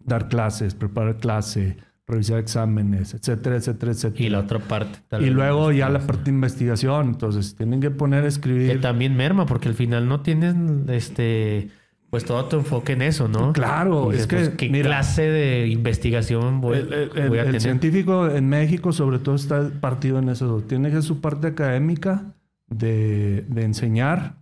dar 0.00 0.28
clases, 0.28 0.74
preparar 0.74 1.18
clase, 1.18 1.76
revisar 2.08 2.40
exámenes, 2.40 3.14
etcétera, 3.14 3.54
etcétera, 3.54 3.92
etcétera. 3.92 4.24
Y 4.24 4.30
la 4.30 4.40
otra 4.40 4.58
parte. 4.58 4.98
y 5.20 5.30
luego 5.30 5.70
ya 5.70 5.88
la 5.88 6.00
parte 6.00 6.24
de 6.24 6.30
investigación. 6.30 7.06
Entonces 7.06 7.54
tienen 7.54 7.80
que 7.80 7.92
poner 7.92 8.24
a 8.24 8.28
escribir. 8.28 8.72
Que 8.72 8.78
también 8.78 9.16
merma, 9.16 9.46
porque 9.46 9.68
al 9.68 9.74
final 9.74 10.08
no 10.08 10.22
tienen 10.22 10.86
este. 10.88 11.70
Pues 12.12 12.26
todo 12.26 12.44
tu 12.44 12.56
enfoque 12.56 12.92
en 12.92 13.00
eso, 13.00 13.26
¿no? 13.26 13.54
Claro, 13.54 14.12
es 14.12 14.26
que. 14.26 14.36
Pues, 14.36 14.48
¿Qué 14.50 14.70
clase 14.82 15.22
de 15.22 15.68
investigación 15.68 16.60
voy, 16.60 16.76
a 16.76 16.86
tener? 16.86 17.46
El 17.46 17.58
científico 17.58 18.28
en 18.28 18.50
México, 18.50 18.92
sobre 18.92 19.18
todo, 19.18 19.34
está 19.34 19.70
partido 19.80 20.18
en 20.18 20.28
eso. 20.28 20.60
Tiene 20.60 21.00
su 21.00 21.22
parte 21.22 21.46
académica 21.46 22.34
de, 22.68 23.46
de 23.48 23.64
enseñar 23.64 24.34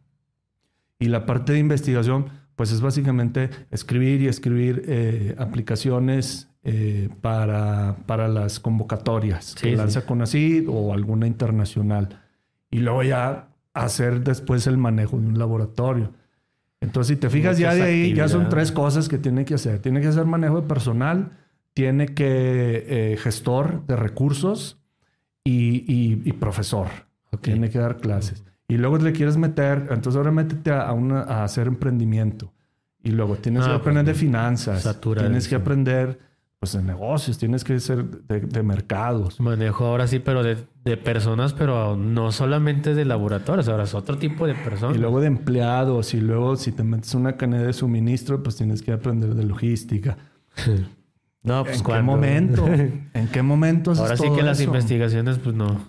y 0.98 1.06
la 1.06 1.26
parte 1.26 1.52
de 1.52 1.60
investigación 1.60 2.30
pues 2.56 2.72
es 2.72 2.80
básicamente 2.80 3.50
escribir 3.70 4.20
y 4.20 4.26
escribir 4.26 4.82
eh, 4.88 5.36
aplicaciones 5.38 6.48
eh, 6.64 7.08
para, 7.20 7.98
para, 8.06 8.26
las 8.26 8.58
convocatorias 8.58 9.54
que 9.54 9.76
lanza 9.76 10.04
Conacid 10.06 10.68
o 10.68 10.92
alguna 10.92 11.28
internacional. 11.28 12.18
Y 12.68 12.80
luego 12.80 13.04
ya 13.04 13.50
hacer 13.74 14.24
después 14.24 14.66
el 14.66 14.76
manejo 14.76 15.20
de 15.20 15.28
un 15.28 15.38
laboratorio. 15.38 16.18
Entonces, 16.80 17.14
si 17.14 17.20
te 17.20 17.28
fijas 17.28 17.58
ya 17.58 17.74
de 17.74 17.82
ahí, 17.82 18.14
ya 18.14 18.28
son 18.28 18.48
tres 18.48 18.72
cosas 18.72 19.08
que 19.08 19.18
tiene 19.18 19.44
que 19.44 19.54
hacer. 19.54 19.80
Tiene 19.80 20.00
que 20.00 20.06
hacer 20.06 20.24
manejo 20.24 20.62
de 20.62 20.66
personal, 20.66 21.32
tiene 21.74 22.08
que 22.08 22.84
eh, 22.88 23.16
gestor 23.18 23.86
de 23.86 23.96
recursos 23.96 24.78
y, 25.44 26.32
profesor. 26.34 26.88
Tiene 27.42 27.70
que 27.70 27.78
dar 27.78 27.98
clases. 27.98 28.44
Y 28.66 28.76
luego 28.76 28.98
le 28.98 29.12
quieres 29.12 29.36
meter, 29.36 29.88
entonces 29.90 30.16
ahora 30.16 30.30
métete 30.30 30.70
a, 30.70 30.90
a 30.90 31.44
hacer 31.44 31.66
emprendimiento. 31.66 32.52
Y 33.02 33.10
luego 33.10 33.36
tienes 33.36 33.64
que 33.64 33.70
ah, 33.70 33.76
aprender 33.76 34.04
de 34.04 34.14
finanzas. 34.14 35.00
Tienes 35.00 35.48
que 35.48 35.54
aprender 35.54 36.18
pues 36.60 36.74
de 36.74 36.82
negocios, 36.82 37.38
tienes 37.38 37.64
que 37.64 37.80
ser 37.80 38.04
de, 38.04 38.40
de 38.40 38.62
mercados. 38.62 39.40
Manejo 39.40 39.86
ahora 39.86 40.06
sí, 40.06 40.18
pero 40.18 40.42
de, 40.42 40.58
de 40.84 40.96
personas, 40.98 41.54
pero 41.54 41.96
no 41.96 42.32
solamente 42.32 42.94
de 42.94 43.06
laboratorios, 43.06 43.66
ahora 43.68 43.84
es 43.84 43.94
otro 43.94 44.18
tipo 44.18 44.46
de 44.46 44.54
personas. 44.54 44.94
Y 44.94 45.00
luego 45.00 45.20
de 45.22 45.28
empleados, 45.28 46.12
y 46.12 46.20
luego 46.20 46.56
si 46.56 46.70
te 46.72 46.84
metes 46.84 47.14
una 47.14 47.38
cadena 47.38 47.62
de 47.62 47.72
suministro, 47.72 48.42
pues 48.42 48.56
tienes 48.56 48.82
que 48.82 48.92
aprender 48.92 49.34
de 49.34 49.44
logística. 49.44 50.18
no, 51.42 51.64
pues 51.64 51.78
¿En 51.78 51.82
qué 51.84 52.02
momento? 52.02 52.66
¿En 53.14 53.28
qué 53.32 53.40
momento 53.42 53.92
Ahora 53.96 54.18
sí 54.18 54.30
que 54.36 54.42
las 54.42 54.60
eso? 54.60 54.68
investigaciones, 54.68 55.38
pues 55.38 55.54
no. 55.56 55.88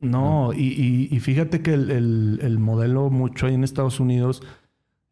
No, 0.00 0.52
y, 0.54 0.62
y- 0.62 1.08
y 1.14 1.20
fíjate 1.20 1.60
que 1.60 1.74
el, 1.74 1.90
el- 1.90 2.38
el 2.42 2.58
modelo 2.58 3.10
mucho 3.10 3.46
ahí 3.48 3.54
en 3.54 3.64
Estados 3.64 4.00
Unidos 4.00 4.42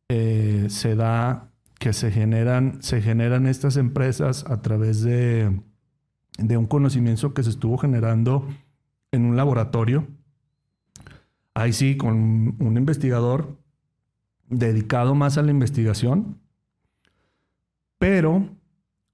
eh, 0.08 0.64
se 0.70 0.94
da 0.94 1.50
que 1.84 1.92
se 1.92 2.10
generan, 2.10 2.82
se 2.82 3.02
generan 3.02 3.46
estas 3.46 3.76
empresas 3.76 4.46
a 4.48 4.62
través 4.62 5.02
de, 5.02 5.60
de 6.38 6.56
un 6.56 6.64
conocimiento 6.64 7.34
que 7.34 7.42
se 7.42 7.50
estuvo 7.50 7.76
generando 7.76 8.48
en 9.12 9.26
un 9.26 9.36
laboratorio. 9.36 10.06
Ahí 11.52 11.74
sí, 11.74 11.98
con 11.98 12.56
un 12.58 12.76
investigador 12.78 13.58
dedicado 14.48 15.14
más 15.14 15.36
a 15.36 15.42
la 15.42 15.50
investigación. 15.50 16.38
Pero 17.98 18.48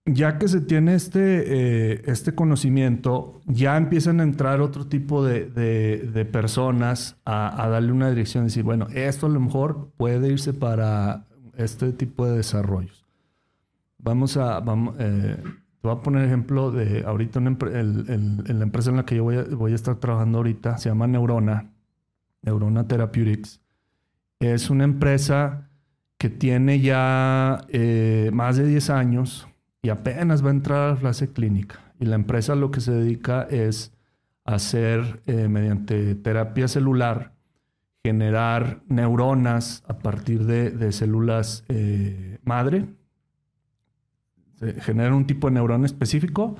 ya 0.06 0.38
que 0.38 0.46
se 0.46 0.60
tiene 0.60 0.94
este, 0.94 1.94
eh, 1.94 2.02
este 2.06 2.36
conocimiento, 2.36 3.40
ya 3.46 3.76
empiezan 3.78 4.20
a 4.20 4.22
entrar 4.22 4.60
otro 4.60 4.86
tipo 4.86 5.24
de, 5.24 5.46
de- 5.46 6.24
personas 6.24 7.16
a, 7.24 7.64
a 7.64 7.68
darle 7.68 7.90
una 7.90 8.10
dirección, 8.10 8.44
decir, 8.44 8.62
bueno, 8.62 8.86
esto 8.94 9.26
a 9.26 9.30
lo 9.30 9.40
mejor 9.40 9.90
puede 9.96 10.28
irse 10.28 10.52
para 10.54 11.26
este 11.64 11.92
tipo 11.92 12.26
de 12.26 12.36
desarrollos. 12.36 13.04
Vamos 13.98 14.36
a, 14.36 14.60
vamos, 14.60 14.94
eh, 14.98 15.36
te 15.42 15.88
voy 15.88 15.92
a 15.96 16.00
poner 16.02 16.24
ejemplo 16.24 16.70
de 16.70 17.04
ahorita 17.04 17.38
una 17.38 17.56
el- 17.62 18.04
el- 18.08 18.44
en 18.46 18.58
la 18.58 18.64
empresa 18.64 18.90
en 18.90 18.96
la 18.96 19.04
que 19.04 19.16
yo 19.16 19.24
voy 19.24 19.36
a, 19.36 19.42
voy 19.44 19.72
a 19.72 19.74
estar 19.74 19.96
trabajando 19.96 20.38
ahorita, 20.38 20.78
se 20.78 20.88
llama 20.88 21.06
Neurona, 21.06 21.70
Neurona 22.42 22.86
Therapeutics. 22.86 23.60
Es 24.40 24.70
una 24.70 24.84
empresa 24.84 25.68
que 26.18 26.30
tiene 26.30 26.80
ya 26.80 27.64
eh, 27.68 28.30
más 28.32 28.56
de 28.56 28.66
10 28.66 28.90
años 28.90 29.48
y 29.82 29.88
apenas 29.90 30.44
va 30.44 30.48
a 30.48 30.52
entrar 30.52 30.78
a 30.82 30.90
la 30.92 30.96
fase 30.96 31.32
clínica. 31.32 31.80
Y 31.98 32.06
la 32.06 32.14
empresa 32.16 32.54
lo 32.54 32.70
que 32.70 32.80
se 32.80 32.92
dedica 32.92 33.42
es 33.50 33.92
a 34.46 34.54
hacer, 34.54 35.20
eh, 35.26 35.48
mediante 35.48 36.14
terapia 36.14 36.68
celular, 36.68 37.32
generar 38.02 38.82
neuronas 38.88 39.82
a 39.86 39.98
partir 39.98 40.44
de, 40.46 40.70
de 40.70 40.92
células 40.92 41.64
eh, 41.68 42.38
madre. 42.44 42.86
Se 44.58 44.80
genera 44.80 45.14
un 45.14 45.26
tipo 45.26 45.48
de 45.48 45.54
neurona 45.54 45.86
específico 45.86 46.56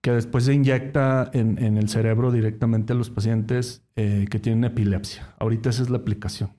que 0.00 0.12
después 0.12 0.44
se 0.44 0.54
inyecta 0.54 1.30
en, 1.32 1.62
en 1.62 1.76
el 1.76 1.88
cerebro 1.88 2.30
directamente 2.30 2.92
a 2.92 2.96
los 2.96 3.10
pacientes 3.10 3.82
eh, 3.96 4.26
que 4.30 4.38
tienen 4.38 4.64
epilepsia. 4.64 5.34
Ahorita 5.38 5.70
esa 5.70 5.82
es 5.82 5.90
la 5.90 5.98
aplicación. 5.98 6.50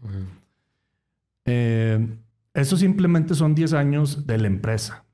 Eh, 1.46 2.06
eso 2.54 2.76
simplemente 2.76 3.36
son 3.36 3.56
10 3.56 3.74
años 3.74 4.28
de 4.28 4.38
la 4.38 4.48
empresa. 4.48 5.06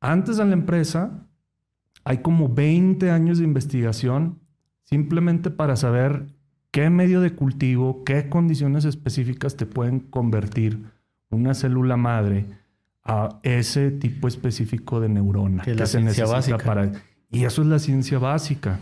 Antes 0.00 0.36
de 0.36 0.44
la 0.44 0.52
empresa 0.52 1.26
hay 2.04 2.18
como 2.18 2.48
20 2.48 3.10
años 3.10 3.38
de 3.38 3.44
investigación 3.44 4.40
simplemente 4.84 5.50
para 5.50 5.74
saber 5.76 6.26
qué 6.72 6.90
medio 6.90 7.20
de 7.20 7.30
cultivo, 7.34 8.02
qué 8.04 8.28
condiciones 8.28 8.84
específicas 8.84 9.56
te 9.56 9.66
pueden 9.66 10.00
convertir 10.00 10.82
una 11.30 11.54
célula 11.54 11.96
madre 11.96 12.46
a 13.04 13.38
ese 13.44 13.90
tipo 13.92 14.26
específico 14.28 15.00
de 15.00 15.08
neurona 15.08 15.62
Que 15.62 15.72
es 15.72 15.76
la 15.76 15.86
ciencia 15.86 16.24
básica. 16.26 16.58
para 16.58 16.90
y 17.30 17.44
eso 17.44 17.62
es 17.62 17.68
la 17.68 17.78
ciencia 17.78 18.18
básica. 18.18 18.78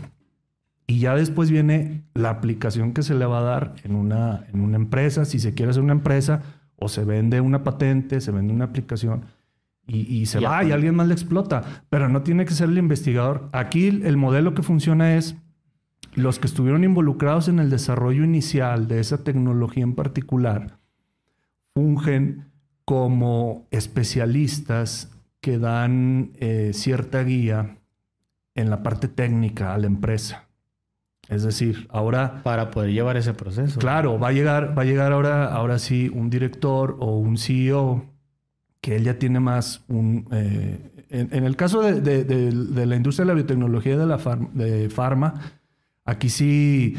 Y 0.87 0.99
ya 0.99 1.15
después 1.15 1.49
viene 1.49 2.03
la 2.13 2.29
aplicación 2.31 2.91
que 2.93 3.01
se 3.01 3.13
le 3.15 3.25
va 3.25 3.39
a 3.39 3.43
dar 3.43 3.75
en 3.83 3.95
una, 3.95 4.45
en 4.53 4.59
una 4.59 4.75
empresa, 4.75 5.23
si 5.23 5.39
se 5.39 5.53
quiere 5.53 5.69
hacer 5.69 5.81
una 5.83 5.93
empresa, 5.93 6.41
o 6.75 6.89
se 6.89 7.05
vende 7.05 7.39
una 7.39 7.63
patente, 7.63 8.19
se 8.19 8.31
vende 8.31 8.51
una 8.53 8.65
aplicación 8.65 9.21
y, 9.87 9.99
y 10.01 10.25
se 10.25 10.41
Ya. 10.41 10.49
va 10.49 10.63
y 10.65 10.71
alguien 10.73 10.95
más 10.95 11.07
la 11.07 11.13
explota. 11.13 11.83
Pero 11.89 12.09
no 12.09 12.23
tiene 12.23 12.43
que 12.45 12.53
ser 12.53 12.67
el 12.69 12.77
investigador. 12.77 13.47
Aquí 13.53 13.87
el 13.87 14.17
modelo 14.17 14.53
que 14.53 14.63
funciona 14.63 15.15
es 15.15 15.35
los 16.13 16.39
que 16.39 16.47
estuvieron 16.47 16.83
involucrados 16.83 17.47
en 17.47 17.59
el 17.59 17.69
desarrollo 17.69 18.23
inicial 18.23 18.87
de 18.87 18.99
esa 18.99 19.23
tecnología 19.23 19.83
en 19.83 19.95
particular, 19.95 20.77
fungen 21.73 22.51
como 22.85 23.67
especialistas 23.71 25.11
que 25.39 25.57
dan 25.57 26.31
eh, 26.39 26.71
cierta 26.73 27.23
guía 27.23 27.77
en 28.55 28.69
la 28.69 28.83
parte 28.83 29.07
técnica 29.07 29.73
a 29.73 29.77
la 29.77 29.87
empresa. 29.87 30.47
Es 31.29 31.43
decir, 31.43 31.87
ahora 31.91 32.41
Para 32.43 32.71
poder 32.71 32.91
llevar 32.91 33.15
ese 33.15 33.33
proceso. 33.33 33.79
Claro, 33.79 34.19
va 34.19 34.29
a 34.29 34.31
llegar, 34.33 34.77
va 34.77 34.81
a 34.81 34.85
llegar 34.85 35.13
ahora, 35.13 35.45
ahora 35.53 35.79
sí 35.79 36.11
un 36.13 36.29
director 36.29 36.97
o 36.99 37.17
un 37.17 37.37
CEO 37.37 38.05
que 38.81 38.97
él 38.97 39.03
ya 39.05 39.17
tiene 39.17 39.39
más 39.39 39.85
un... 39.87 40.27
eh, 40.31 41.05
en, 41.09 41.29
en 41.33 41.43
el 41.45 41.55
caso 41.55 41.81
de, 41.81 42.01
de- 42.01 42.23
de- 42.25 42.51
de 42.51 42.85
la 42.85 42.95
industria 42.95 43.23
de 43.25 43.27
la 43.29 43.33
biotecnología 43.35 43.93
y 43.93 43.97
de 43.97 44.05
la 44.05 44.17
farm- 44.17 44.51
de 44.53 44.89
farma, 44.89 45.35
aquí 46.05 46.29
sí 46.29 46.97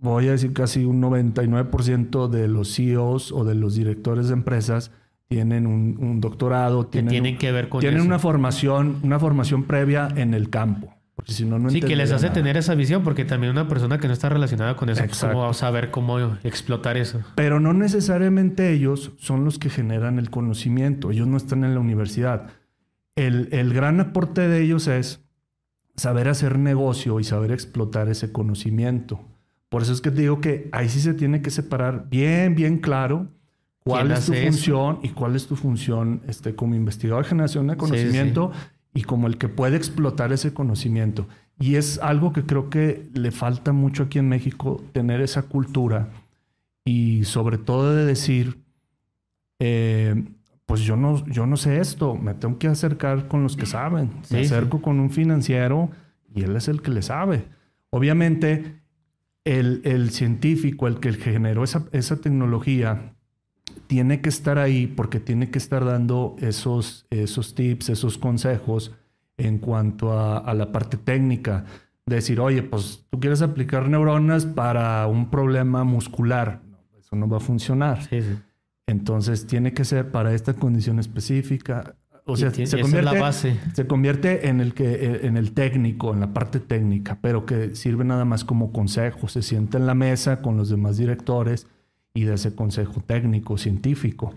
voy 0.00 0.28
a 0.28 0.32
decir 0.32 0.52
casi 0.52 0.84
un 0.84 1.00
99% 1.02 2.28
de 2.28 2.48
los 2.48 2.74
CEOs 2.74 3.32
o 3.32 3.44
de 3.44 3.54
los 3.54 3.74
directores 3.74 4.28
de 4.28 4.34
empresas 4.34 4.90
tienen 5.28 5.66
un, 5.66 5.96
un 5.98 6.20
doctorado, 6.20 6.86
tienen, 6.86 7.10
tienen 7.10 7.32
un- 7.34 7.38
que 7.38 7.52
ver 7.52 7.68
con 7.68 7.80
tienen 7.80 7.98
eso. 8.00 8.06
una 8.06 8.18
formación, 8.18 8.98
una 9.02 9.18
formación 9.18 9.64
previa 9.64 10.08
en 10.16 10.32
el 10.34 10.48
campo. 10.50 10.94
Porque 11.14 11.32
si 11.32 11.44
no, 11.44 11.58
no 11.58 11.68
Sí, 11.68 11.80
que 11.80 11.96
les 11.96 12.12
hace 12.12 12.26
nada. 12.26 12.34
tener 12.34 12.56
esa 12.56 12.76
visión, 12.76 13.02
porque 13.02 13.24
también 13.24 13.50
una 13.50 13.66
persona 13.66 13.98
que 13.98 14.06
no 14.06 14.12
está 14.12 14.28
relacionada 14.28 14.76
con 14.76 14.88
eso, 14.88 15.02
pues. 15.04 15.18
¿cómo 15.18 15.40
va 15.40 15.50
a 15.50 15.54
saber 15.54 15.90
cómo 15.90 16.16
explotar 16.44 16.96
eso? 16.96 17.20
Pero 17.34 17.58
no 17.58 17.74
necesariamente 17.74 18.72
ellos 18.72 19.10
son 19.18 19.44
los 19.44 19.58
que 19.58 19.68
generan 19.68 20.20
el 20.20 20.30
conocimiento. 20.30 21.10
Ellos 21.10 21.26
no 21.26 21.36
están 21.36 21.64
en 21.64 21.74
la 21.74 21.80
universidad. 21.80 22.50
El, 23.16 23.48
el 23.50 23.74
gran 23.74 23.98
aporte 23.98 24.46
de 24.46 24.62
ellos 24.62 24.86
es 24.86 25.20
saber 25.98 26.28
hacer 26.28 26.58
negocio 26.58 27.20
y 27.20 27.24
saber 27.24 27.52
explotar 27.52 28.08
ese 28.08 28.32
conocimiento. 28.32 29.20
Por 29.68 29.82
eso 29.82 29.92
es 29.92 30.00
que 30.00 30.10
te 30.10 30.22
digo 30.22 30.40
que 30.40 30.68
ahí 30.72 30.88
sí 30.88 31.00
se 31.00 31.12
tiene 31.12 31.42
que 31.42 31.50
separar 31.50 32.08
bien, 32.08 32.54
bien 32.54 32.78
claro 32.78 33.28
cuál 33.84 34.06
¿Quién 34.06 34.18
es 34.18 34.26
tu 34.26 34.32
eso? 34.32 34.42
función 34.46 34.98
y 35.02 35.10
cuál 35.10 35.36
es 35.36 35.46
tu 35.46 35.56
función 35.56 36.22
este, 36.26 36.54
como 36.54 36.74
investigador 36.74 37.24
de 37.24 37.28
generación 37.30 37.66
de 37.66 37.74
Sí, 37.74 37.76
sí. 37.76 37.80
conocimiento 37.80 38.52
y 38.94 39.02
como 39.02 39.26
el 39.26 39.36
que 39.36 39.48
puede 39.48 39.76
explotar 39.76 40.32
ese 40.32 40.54
conocimiento. 40.54 41.28
Y 41.60 41.74
es 41.74 41.98
algo 41.98 42.32
que 42.32 42.44
creo 42.44 42.70
que 42.70 43.08
le 43.14 43.30
falta 43.30 43.72
mucho 43.72 44.04
aquí 44.04 44.18
en 44.18 44.28
México, 44.28 44.82
tener 44.92 45.20
esa 45.20 45.42
cultura 45.42 46.08
y 46.84 47.24
sobre 47.24 47.58
todo 47.58 47.94
de 47.94 48.04
decir, 48.06 48.62
eh, 49.58 50.24
pues 50.68 50.82
yo 50.82 50.96
no, 50.96 51.24
yo 51.26 51.46
no 51.46 51.56
sé 51.56 51.80
esto, 51.80 52.14
me 52.14 52.34
tengo 52.34 52.58
que 52.58 52.68
acercar 52.68 53.26
con 53.26 53.42
los 53.42 53.56
que 53.56 53.64
saben. 53.64 54.10
me 54.18 54.24
Sí, 54.24 54.34
sí. 54.36 54.54
acerco 54.54 54.82
con 54.82 55.00
un 55.00 55.08
financiero 55.10 55.88
y 56.34 56.42
él 56.42 56.54
es 56.56 56.68
el 56.68 56.82
que 56.82 56.90
le 56.90 57.00
sabe. 57.00 57.46
Obviamente, 57.88 58.82
el, 59.44 59.80
el 59.84 60.10
científico, 60.10 60.86
el 60.86 61.00
que 61.00 61.14
generó 61.14 61.64
esa, 61.64 61.86
esa 61.92 62.20
tecnología, 62.20 63.14
tiene 63.86 64.20
que 64.20 64.28
estar 64.28 64.58
ahí 64.58 64.86
porque 64.86 65.20
tiene 65.20 65.50
que 65.50 65.56
estar 65.56 65.86
dando 65.86 66.36
esos, 66.38 67.06
esos 67.08 67.54
tips, 67.54 67.88
esos 67.88 68.18
consejos 68.18 68.94
en 69.38 69.56
cuanto 69.56 70.12
a, 70.12 70.36
a 70.36 70.52
la 70.52 70.70
parte 70.70 70.98
técnica. 70.98 71.64
Decir, 72.04 72.40
oye, 72.40 72.62
pues 72.62 73.06
tú 73.08 73.20
quieres 73.20 73.40
aplicar 73.40 73.88
neuronas 73.88 74.44
para 74.44 75.06
un 75.06 75.30
problema 75.30 75.82
muscular. 75.84 76.60
No, 76.70 76.78
eso 76.98 77.16
no 77.16 77.26
va 77.26 77.38
a 77.38 77.40
funcionar. 77.40 78.02
Sí, 78.04 78.20
sí. 78.20 78.36
Entonces 78.88 79.46
tiene 79.46 79.72
que 79.72 79.84
ser 79.84 80.10
para 80.10 80.34
esta 80.34 80.54
condición 80.54 80.98
específica. 80.98 81.94
O 82.24 82.36
sea, 82.36 82.50
tiene- 82.50 82.66
se 82.70 82.80
convierte, 82.80 83.14
la 83.14 83.20
base. 83.20 83.56
se 83.74 83.86
convierte 83.86 84.48
en 84.48 84.60
el 84.60 84.74
que 84.74 85.20
en 85.22 85.36
el 85.36 85.52
técnico, 85.52 86.12
en 86.12 86.20
la 86.20 86.32
parte 86.34 86.58
técnica, 86.60 87.18
pero 87.22 87.46
que 87.46 87.74
sirve 87.76 88.04
nada 88.04 88.24
más 88.24 88.44
como 88.44 88.72
consejo. 88.72 89.28
Se 89.28 89.42
sienta 89.42 89.78
en 89.78 89.86
la 89.86 89.94
mesa 89.94 90.42
con 90.42 90.56
los 90.56 90.68
demás 90.68 90.96
directores 90.98 91.66
y 92.14 92.24
de 92.24 92.34
ese 92.34 92.54
consejo 92.54 93.00
técnico, 93.06 93.56
científico. 93.56 94.34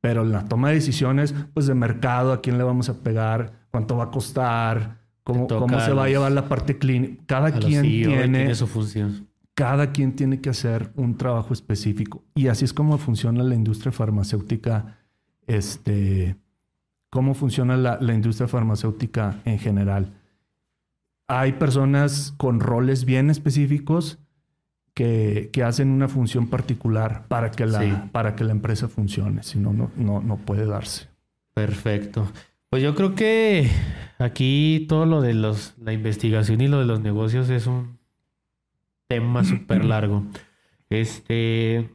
Pero 0.00 0.22
en 0.22 0.30
la 0.32 0.44
toma 0.44 0.68
de 0.68 0.74
decisiones, 0.74 1.34
pues 1.54 1.66
de 1.66 1.74
mercado, 1.74 2.32
a 2.32 2.40
quién 2.40 2.58
le 2.58 2.64
vamos 2.64 2.88
a 2.88 2.94
pegar, 3.02 3.52
cuánto 3.72 3.96
va 3.96 4.04
a 4.04 4.10
costar, 4.10 4.98
cómo, 5.24 5.46
cómo 5.58 5.80
se 5.80 5.92
va 5.92 6.04
a 6.04 6.08
llevar 6.08 6.30
la 6.32 6.48
parte 6.48 6.78
clínica. 6.78 7.22
Cada 7.26 7.50
quien 7.66 7.82
CEO 7.82 8.08
tiene, 8.10 8.38
tiene 8.38 8.54
su 8.54 8.66
función. 8.68 9.26
Cada 9.56 9.90
quien 9.90 10.14
tiene 10.14 10.40
que 10.42 10.50
hacer 10.50 10.92
un 10.96 11.16
trabajo 11.16 11.54
específico. 11.54 12.22
Y 12.34 12.48
así 12.48 12.66
es 12.66 12.74
como 12.74 12.98
funciona 12.98 13.42
la 13.42 13.54
industria 13.54 13.90
farmacéutica, 13.90 14.98
este, 15.46 16.36
cómo 17.08 17.32
funciona 17.32 17.76
la, 17.78 17.98
la 18.00 18.12
industria 18.12 18.48
farmacéutica 18.48 19.40
en 19.46 19.58
general. 19.58 20.12
Hay 21.26 21.54
personas 21.54 22.34
con 22.36 22.60
roles 22.60 23.06
bien 23.06 23.30
específicos 23.30 24.18
que, 24.92 25.48
que 25.54 25.62
hacen 25.62 25.88
una 25.88 26.08
función 26.08 26.48
particular 26.48 27.26
para 27.28 27.50
que 27.50 27.64
la, 27.64 27.80
Sí. 27.80 27.92
para 28.12 28.36
que 28.36 28.44
la 28.44 28.52
empresa 28.52 28.88
funcione. 28.88 29.42
Si 29.42 29.58
no, 29.58 29.72
no, 29.72 29.90
no, 29.96 30.20
no 30.20 30.36
puede 30.36 30.66
darse. 30.66 31.08
Perfecto. 31.54 32.30
Pues 32.68 32.82
yo 32.82 32.94
creo 32.94 33.14
que 33.14 33.70
aquí 34.18 34.84
todo 34.86 35.06
lo 35.06 35.22
de 35.22 35.32
los, 35.32 35.74
la 35.78 35.94
investigación 35.94 36.60
y 36.60 36.68
lo 36.68 36.78
de 36.80 36.84
los 36.84 37.00
negocios 37.00 37.48
es 37.48 37.66
un 37.66 37.95
tema 39.08 39.44
súper 39.44 39.84
largo. 39.84 40.24
Este, 40.90 41.90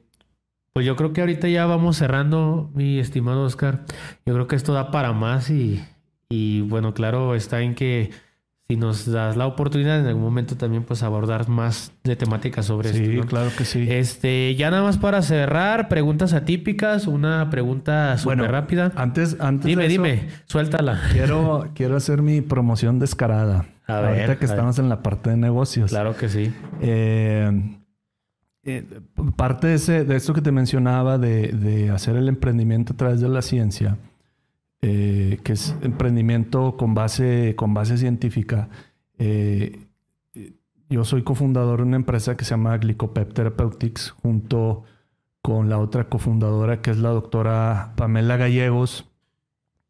pues 0.74 0.86
yo 0.86 0.96
creo 0.96 1.14
que 1.14 1.22
ahorita 1.22 1.48
ya 1.48 1.66
vamos 1.66 1.98
cerrando, 1.98 2.70
mi 2.74 3.00
estimado 3.00 3.44
Oscar. 3.44 3.86
Yo 4.26 4.34
creo 4.34 4.48
que 4.48 4.56
esto 4.56 4.74
da 4.74 4.92
para 4.92 5.14
más 5.14 5.50
y, 5.50 5.82
y 6.30 6.62
bueno, 6.62 6.94
claro, 6.94 7.36
está 7.36 7.62
en 7.62 7.76
que 7.76 8.12
si 8.68 8.78
nos 8.78 9.06
das 9.12 9.36
la 9.36 9.48
oportunidad 9.48 10.00
en 10.00 10.06
algún 10.08 10.24
momento 10.24 10.56
también 10.56 10.84
pues 10.84 11.04
abordar 11.04 11.50
más 11.50 11.92
de 12.06 12.16
temáticas 12.16 12.68
sobre 12.68 12.94
Sí, 12.94 13.04
esto. 13.04 13.22
¿no? 13.24 13.28
claro 13.28 13.50
que 13.58 13.66
sí. 13.66 13.86
Este, 13.90 14.56
ya 14.56 14.72
nada 14.72 14.84
más 14.84 14.98
para 14.98 15.22
cerrar, 15.22 15.90
preguntas 15.90 16.32
atípicas, 16.32 17.06
una 17.08 17.50
pregunta 17.50 18.18
súper 18.18 18.38
Bueno, 18.38 18.52
rápida. 18.52 18.94
Antes, 18.96 19.36
antes 19.42 19.66
Dime, 19.66 19.84
de 19.84 19.94
eso, 19.94 20.02
dime, 20.04 20.28
suéltala. 20.46 21.02
Quiero, 21.12 21.70
quiero 21.76 21.98
hacer 21.98 22.22
mi 22.22 22.40
promoción 22.40 22.98
descarada. 23.00 23.66
A 23.88 23.98
Ahorita 23.98 24.28
ver, 24.28 24.38
que 24.38 24.46
a 24.46 24.48
ver. 24.48 24.56
estamos 24.56 24.80
en 24.80 24.90
la 24.90 25.02
parte 25.04 25.30
de 25.32 25.38
negocios. 25.38 25.90
Claro 25.92 26.16
que 26.16 26.30
sí. 26.30 26.54
Eh, 26.82 27.78
eh, 28.64 28.86
parte 29.36 29.68
de, 29.68 29.74
ese, 29.76 30.06
de 30.06 30.16
esto 30.16 30.34
que 30.34 30.42
te 30.42 30.52
mencionaba 30.52 31.18
de, 31.18 31.50
de 31.50 31.90
hacer 31.90 32.16
el 32.16 32.28
emprendimiento 32.30 32.94
a 32.94 32.98
través 32.98 33.20
de 33.22 33.28
la 33.30 33.42
ciencia, 33.42 33.98
eh, 34.82 35.40
que 35.44 35.54
es 35.54 35.76
emprendimiento 35.82 36.78
con 36.78 36.94
base, 36.94 37.56
con 37.56 37.74
base 37.74 37.98
científica. 37.98 38.70
eh, 39.18 39.88
yo 40.90 41.06
soy 41.06 41.24
cofundador 41.24 41.80
de 41.80 41.84
una 41.88 41.96
empresa 41.96 42.36
que 42.36 42.44
se 42.44 42.50
llama 42.52 42.78
Glicopep 42.78 43.32
Therapeutics 43.34 44.12
junto 44.12 44.84
con 45.42 45.70
la 45.70 45.78
otra 45.78 46.10
cofundadora 46.10 46.82
que 46.82 46.92
es 46.92 46.98
la 46.98 47.10
doctora 47.12 47.94
Pamela 47.96 48.36
Gallegos, 48.36 49.10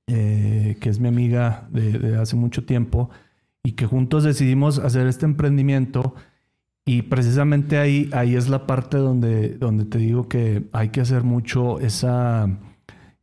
eh, 0.05 0.77
que 0.79 0.89
es 0.89 0.99
mi 0.99 1.07
amiga 1.07 1.67
de, 1.71 1.93
de 1.97 2.17
hace 2.17 2.35
mucho 2.35 2.65
tiempo 2.65 3.09
y 3.63 3.73
que 3.73 3.85
juntos 3.85 4.23
decidimos 4.23 4.79
hacer 4.79 5.07
este 5.07 5.25
emprendimiento 5.25 6.15
y 6.85 7.03
precisamente 7.03 7.77
ahí, 7.77 8.09
ahí 8.11 8.35
es 8.35 8.49
la 8.49 8.65
parte 8.65 8.97
donde, 8.97 9.49
donde 9.57 9.85
te 9.85 9.99
digo 9.99 10.27
que 10.27 10.67
hay 10.73 10.89
que 10.89 11.01
hacer 11.01 11.23
mucho 11.23 11.79
esa, 11.79 12.49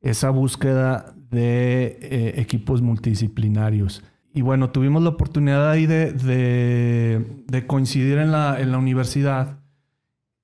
esa 0.01 0.31
búsqueda 0.31 1.15
de 1.31 1.98
eh, 2.01 2.35
equipos 2.40 2.82
multidisciplinarios. 2.82 4.05
Y 4.32 4.43
bueno, 4.43 4.70
tuvimos 4.70 5.02
la 5.02 5.09
oportunidad 5.10 5.69
ahí 5.70 5.86
de, 5.86 6.12
de- 6.12 7.66
coincidir 7.66 8.19
en 8.19 8.31
la, 8.31 8.60
en 8.60 8.70
la 8.70 8.78
universidad, 8.78 9.59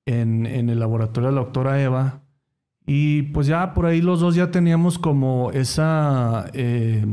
en, 0.06 0.46
en 0.46 0.68
el 0.68 0.80
laboratorio 0.80 1.28
de 1.30 1.36
la 1.36 1.42
doctora 1.42 1.80
Eva. 1.80 2.22
Y 2.86 3.22
pues 3.22 3.46
ya 3.46 3.72
por 3.72 3.86
ahí 3.86 4.02
los 4.02 4.20
dos 4.20 4.34
ya 4.34 4.50
teníamos 4.50 4.98
como 4.98 5.52
esa, 5.52 6.50
eh, 6.52 7.06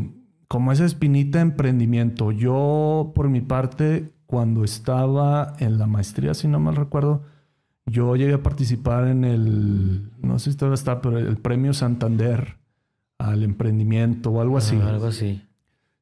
como 0.51 0.73
esa 0.73 0.83
espinita 0.83 1.37
de 1.37 1.43
emprendimiento. 1.43 2.33
Yo, 2.33 3.13
por 3.15 3.29
mi 3.29 3.39
parte, 3.39 4.11
cuando 4.25 4.65
estaba 4.65 5.53
en 5.59 5.77
la 5.77 5.87
maestría, 5.87 6.33
si 6.33 6.49
no 6.49 6.59
mal 6.59 6.75
recuerdo, 6.75 7.23
yo 7.85 8.17
llegué 8.17 8.33
a 8.33 8.43
participar 8.43 9.07
en 9.07 9.23
el, 9.23 10.11
no 10.21 10.39
sé 10.39 10.51
si 10.51 10.57
todavía 10.57 10.73
está, 10.75 10.99
pero 10.99 11.17
el 11.19 11.37
premio 11.37 11.71
Santander 11.71 12.57
al 13.17 13.43
emprendimiento 13.43 14.29
o 14.31 14.41
algo 14.41 14.57
así. 14.57 14.77
Ah, 14.83 14.89
algo 14.89 15.07
así. 15.07 15.41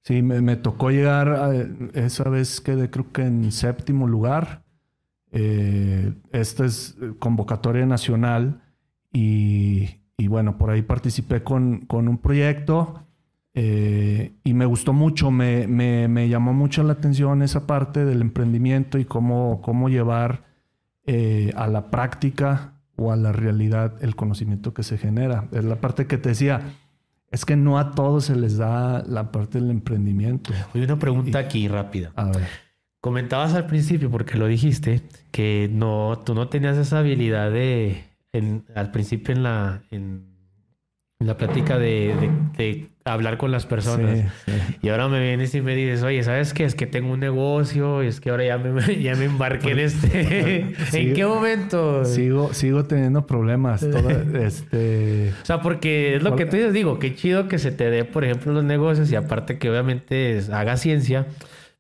Sí, 0.02 0.24
me, 0.24 0.42
me 0.42 0.56
tocó 0.56 0.90
llegar, 0.90 1.30
a- 1.30 1.54
esa 1.94 2.28
vez 2.28 2.60
quedé 2.60 2.90
creo 2.90 3.12
que 3.12 3.22
en 3.22 3.52
séptimo 3.52 4.08
lugar. 4.08 4.64
Eh, 5.32 6.12
esta 6.32 6.66
es 6.66 6.98
eh, 7.00 7.14
convocatoria 7.20 7.86
nacional 7.86 8.64
y, 9.14 9.90
y 10.18 10.28
bueno, 10.28 10.58
por 10.58 10.72
ahí 10.72 10.82
participé 10.82 11.44
con, 11.44 11.82
con 11.86 12.08
un 12.08 12.18
proyecto 12.18 13.06
eh, 13.62 14.32
y 14.46 14.54
me 14.54 14.66
gustó 14.66 14.94
mucho, 14.94 15.32
me, 15.32 15.68
me- 15.68 16.08
me 16.08 16.30
llamó 16.30 16.54
mucho 16.54 16.82
la 16.84 16.94
atención 16.94 17.42
esa 17.42 17.68
parte 17.68 18.06
del 18.06 18.22
emprendimiento 18.22 18.98
y 18.98 19.04
cómo, 19.06 19.60
cómo 19.62 19.90
llevar 19.90 20.46
eh, 21.06 21.52
a 21.58 21.68
la 21.68 21.90
práctica 21.92 22.76
o 22.96 23.12
a 23.12 23.18
la 23.18 23.34
realidad 23.34 23.96
el 24.02 24.16
conocimiento 24.16 24.74
que 24.74 24.84
se 24.84 24.98
genera. 24.98 25.50
Es 25.52 25.66
la 25.66 25.76
parte 25.82 26.08
que 26.08 26.18
te 26.18 26.30
decía, 26.30 26.62
es 27.32 27.44
que 27.44 27.58
no 27.58 27.78
a 27.80 27.92
todos 27.92 28.26
se 28.26 28.36
les 28.38 28.58
da 28.58 29.04
la 29.06 29.30
parte 29.32 29.60
del 29.60 29.72
emprendimiento. 29.72 30.52
Oye, 30.74 30.86
una 30.86 30.98
pregunta 30.98 31.40
aquí 31.40 31.68
rápida. 31.68 32.12
A 32.16 32.26
ver. 32.26 32.48
Comentabas 33.02 33.54
al 33.56 33.66
principio, 33.66 34.10
porque 34.10 34.38
lo 34.38 34.48
dijiste, 34.48 35.02
que 35.32 35.70
no, 35.72 36.20
tú 36.26 36.34
no 36.34 36.48
tenías 36.48 36.78
esa 36.78 37.00
habilidad 37.00 37.52
de, 37.52 38.04
en- 38.32 38.64
al 38.76 38.92
principio 38.92 39.34
en 39.36 39.44
la, 39.44 39.82
en, 39.92 40.28
en 41.20 41.28
la 41.28 41.36
plática 41.38 41.78
de, 41.78 42.14
de- 42.20 42.32
de 42.58 42.90
hablar 43.14 43.38
con 43.38 43.52
las 43.52 43.66
personas. 43.66 44.20
Sí, 44.20 44.26
sí. 44.46 44.78
Y 44.82 44.90
ahora 44.90 45.08
me 45.08 45.20
vienes 45.22 45.54
y 45.56 45.62
me 45.62 45.76
dices, 45.76 46.04
oye, 46.04 46.24
¿sabes 46.24 46.54
qué? 46.54 46.64
Es 46.64 46.76
que 46.76 46.88
tengo 46.88 47.14
un 47.14 47.20
negocio, 47.20 48.02
es 48.02 48.20
que 48.20 48.30
ahora 48.30 48.46
ya 48.46 48.58
me, 48.58 48.96
ya 49.02 49.16
me 49.16 49.26
embarqué 49.26 49.72
en 49.72 49.80
este. 49.80 50.76
¿En 50.94 51.14
qué 51.14 51.26
momento? 51.26 52.06
Sigo, 52.06 52.54
sigo 52.54 52.86
teniendo 52.86 53.26
problemas. 53.26 53.84
este, 54.34 55.34
O 55.42 55.46
sea, 55.46 55.62
porque 55.62 56.16
es 56.16 56.24
lo 56.24 56.36
que 56.36 56.46
tú 56.46 56.56
dices, 56.56 56.74
digo, 56.74 57.00
qué 57.00 57.16
chido 57.16 57.48
que 57.48 57.60
se 57.60 57.72
te 57.72 57.90
dé, 57.90 58.06
por 58.06 58.24
ejemplo, 58.24 58.54
los 58.54 58.64
negocios 58.64 59.12
y 59.12 59.16
aparte 59.16 59.58
que 59.58 59.70
obviamente 59.70 60.42
haga 60.52 60.78
ciencia, 60.78 61.28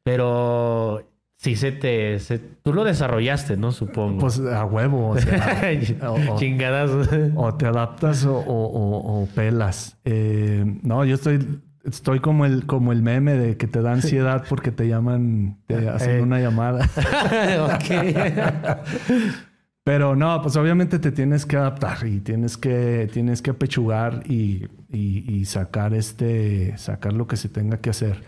pero 0.03 1.09
sí 1.41 1.55
se 1.55 1.71
te... 1.71 2.19
se- 2.19 2.37
tú 2.39 2.73
lo 2.73 2.83
desarrollaste, 2.83 3.55
¿no? 3.55 3.71
Supongo. 3.71 4.19
pues 4.19 4.39
a 4.41 4.65
huevo. 4.65 5.09
O, 5.11 5.17
sea, 5.17 5.71
o- 6.03 6.33
o- 6.33 6.37
Chingadas. 6.37 6.91
o 7.35 7.53
te 7.55 7.65
adaptas 7.65 8.25
o, 8.25 8.35
o- 8.45 9.25
pelas. 9.33 9.97
Eh, 10.03 10.65
no, 10.83 11.05
yo 11.05 11.15
estoy, 11.15 11.61
estoy 11.85 12.19
como 12.19 12.45
el, 12.45 12.65
como 12.65 12.91
el 12.91 13.01
meme 13.01 13.35
de 13.35 13.55
que 13.55 13.67
te 13.67 13.81
da 13.81 13.93
ansiedad 13.93 14.43
porque 14.49 14.71
te 14.71 14.87
llaman, 14.89 15.57
te 15.65 15.87
hacen 15.87 16.17
Eh. 16.17 16.21
una 16.21 16.39
llamada. 16.41 16.89
Pero 19.83 20.15
no, 20.15 20.41
pues 20.41 20.55
obviamente 20.55 20.99
te 20.99 21.11
tienes 21.11 21.45
que 21.45 21.57
adaptar 21.57 22.05
y 22.05 22.19
tienes 22.19 22.57
que, 22.57 23.09
tienes 23.11 23.41
que 23.41 23.51
apechugar 23.51 24.21
y, 24.27 24.65
y- 24.91 25.25
y 25.33 25.45
sacar 25.45 25.93
este, 25.93 26.77
sacar 26.77 27.13
lo 27.13 27.25
que 27.27 27.37
se 27.37 27.49
tenga 27.49 27.77
que 27.77 27.89
hacer. 27.89 28.21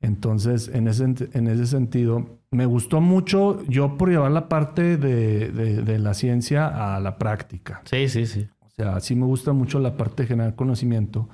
Entonces, 0.00 0.68
en 0.72 0.88
ese, 0.88 1.04
en 1.32 1.46
ese 1.48 1.66
sentido, 1.66 2.38
me 2.50 2.66
gustó 2.66 3.00
mucho 3.00 3.62
yo 3.66 3.96
por 3.96 4.10
llevar 4.10 4.30
la 4.30 4.48
parte 4.48 4.96
de, 4.98 5.50
de- 5.50 5.82
de 5.82 5.98
la 5.98 6.14
ciencia 6.14 6.94
a 6.94 7.00
la 7.00 7.18
práctica. 7.18 7.80
Sí, 7.84 8.08
sí, 8.08 8.26
sí. 8.26 8.46
O 8.60 8.68
sea, 8.70 9.00
sí 9.00 9.16
me 9.16 9.24
gusta 9.24 9.52
mucho 9.52 9.78
la 9.78 9.96
parte 9.96 10.22
de 10.24 10.28
generar 10.28 10.54
conocimiento, 10.54 11.28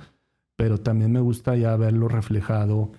pero 0.55 0.79
también 0.79 1.11
me 1.11 1.19
gusta 1.19 1.55
ya 1.57 1.75
verlo 1.75 2.07
reflejado 2.07 2.93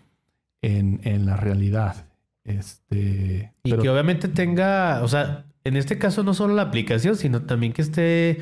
en, 0.61 1.01
en 1.05 1.25
la 1.25 1.37
realidad. 1.37 2.09
Este, 2.45 3.53
Y 3.65 3.71
pero- 3.71 3.83
que 3.83 3.89
obviamente 3.89 4.29
tenga, 4.29 5.03
o 5.03 5.09
sea, 5.09 5.47
en 5.65 5.77
este 5.77 5.97
caso 5.99 6.23
no 6.23 6.35
solo 6.35 6.55
la 6.55 6.63
aplicación, 6.63 7.17
sino 7.17 7.43
también 7.43 7.73
que 7.73 7.81
esté 7.83 8.39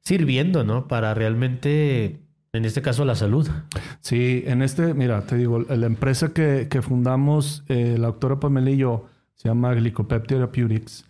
sirviendo, 0.00 0.64
¿no? 0.64 0.88
Para 0.88 1.12
realmente, 1.12 2.21
en 2.52 2.64
este 2.66 2.82
caso, 2.82 3.04
la 3.04 3.14
salud. 3.14 3.48
Sí, 4.00 4.44
en 4.46 4.60
este, 4.60 4.92
mira, 4.92 5.22
te 5.22 5.36
digo, 5.36 5.60
la 5.60 5.86
empresa 5.86 6.32
que, 6.34 6.68
que 6.68 6.82
fundamos, 6.82 7.64
eh, 7.68 7.96
la 7.98 8.08
doctora 8.08 8.38
Pamela 8.40 8.70
y 8.70 8.76
yo, 8.76 9.06
se 9.34 9.48
llama 9.48 9.74
Glicopep 9.74 10.26
Therapeutics 10.26 11.06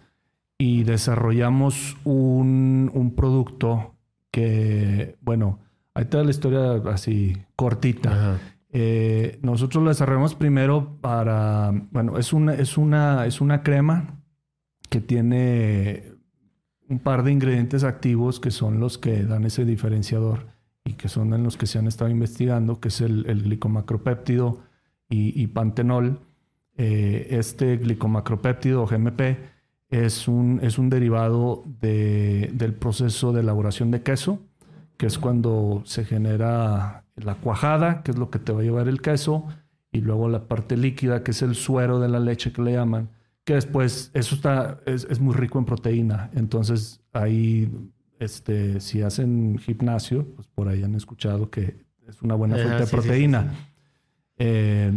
y 0.57 0.85
desarrollamos 0.85 1.97
un, 2.05 2.91
un 2.95 3.15
producto 3.17 3.97
que, 4.31 5.17
bueno, 5.21 5.59
ahí 5.95 6.07
da 6.09 6.23
la 6.23 6.31
historia 6.31 6.75
así 6.93 7.37
cortita. 7.57 8.39
Eh, 8.71 9.41
nosotros 9.43 9.83
lo 9.83 9.91
desarrollamos 9.91 10.37
primero 10.37 10.97
para, 11.01 11.73
bueno, 11.91 12.19
es 12.19 12.33
una, 12.33 12.55
es 12.55 12.79
una, 12.79 13.27
es 13.27 13.41
una 13.41 13.63
crema 13.65 14.23
que 14.89 15.01
tiene 15.01 16.05
un 16.89 17.01
par 17.01 17.25
de 17.25 17.33
ingredientes 17.33 17.83
activos 17.83 18.39
que 18.39 18.53
son 18.53 18.79
los 18.79 18.97
que 18.97 19.25
dan 19.25 19.45
ese 19.45 19.65
diferenciador 19.65 20.52
que 21.03 21.09
son 21.09 21.35
en 21.35 21.43
los 21.43 21.57
que 21.57 21.67
se 21.67 21.79
han 21.81 21.89
estado 21.89 22.09
investigando, 22.11 22.79
que 22.79 22.89
es 22.89 23.01
el, 23.01 23.27
el 23.27 23.43
glicomacropéptido 23.43 24.61
y, 25.09 25.47
pantenol. 25.49 26.21
Eh, 26.77 27.27
este 27.31 27.77
glicomacropéptido 27.77 28.83
o 28.83 28.87
GMP 28.87 29.21
es 29.91 30.27
un, 30.29 30.61
es 30.63 30.79
un 30.79 30.89
derivado 30.89 31.65
de- 31.81 32.51
del 32.55 32.73
proceso 32.75 33.33
de 33.33 33.41
elaboración 33.41 33.91
de 33.91 34.03
queso, 34.03 34.39
que 34.97 35.07
es 35.07 35.19
cuando 35.19 35.83
se 35.85 36.05
genera 36.05 37.05
la 37.17 37.35
cuajada, 37.35 38.03
que 38.03 38.13
es 38.13 38.17
lo 38.19 38.31
que 38.31 38.39
te 38.39 38.53
va 38.53 38.61
a 38.61 38.63
llevar 38.63 38.89
el 38.89 39.03
queso, 39.03 39.47
y 39.91 40.01
luego 40.01 40.29
la 40.29 40.47
parte 40.49 40.77
líquida, 40.77 41.23
que 41.25 41.33
es 41.33 41.43
el 41.43 41.55
suero 41.57 41.99
de 42.01 42.09
la 42.09 42.21
leche 42.21 42.53
que 42.53 42.63
le 42.63 42.73
llaman, 42.73 43.11
que 43.45 43.55
después 43.55 44.11
eso 44.15 44.35
está, 44.37 44.79
es, 44.87 45.05
es 45.11 45.19
muy 45.21 45.35
rico 45.35 45.59
en 45.59 45.65
proteína. 45.67 46.31
Entonces 46.33 47.03
ahí, 47.13 47.69
este, 48.23 48.81
si 48.81 49.03
hacen 49.03 49.59
gimnasio, 49.59 50.27
pues 50.35 50.47
por 50.49 50.69
ahí 50.69 50.83
han 50.83 50.95
escuchado 50.95 51.51
que 51.51 51.77
es 52.07 52.23
una 52.23 52.35
buena 52.35 52.55
Ajá, 52.55 52.65
fuente 52.65 52.81
de 52.83 52.87
sí, 52.87 52.97
proteína. 52.97 53.43
sí. 53.53 53.59
Eh, 54.39 54.93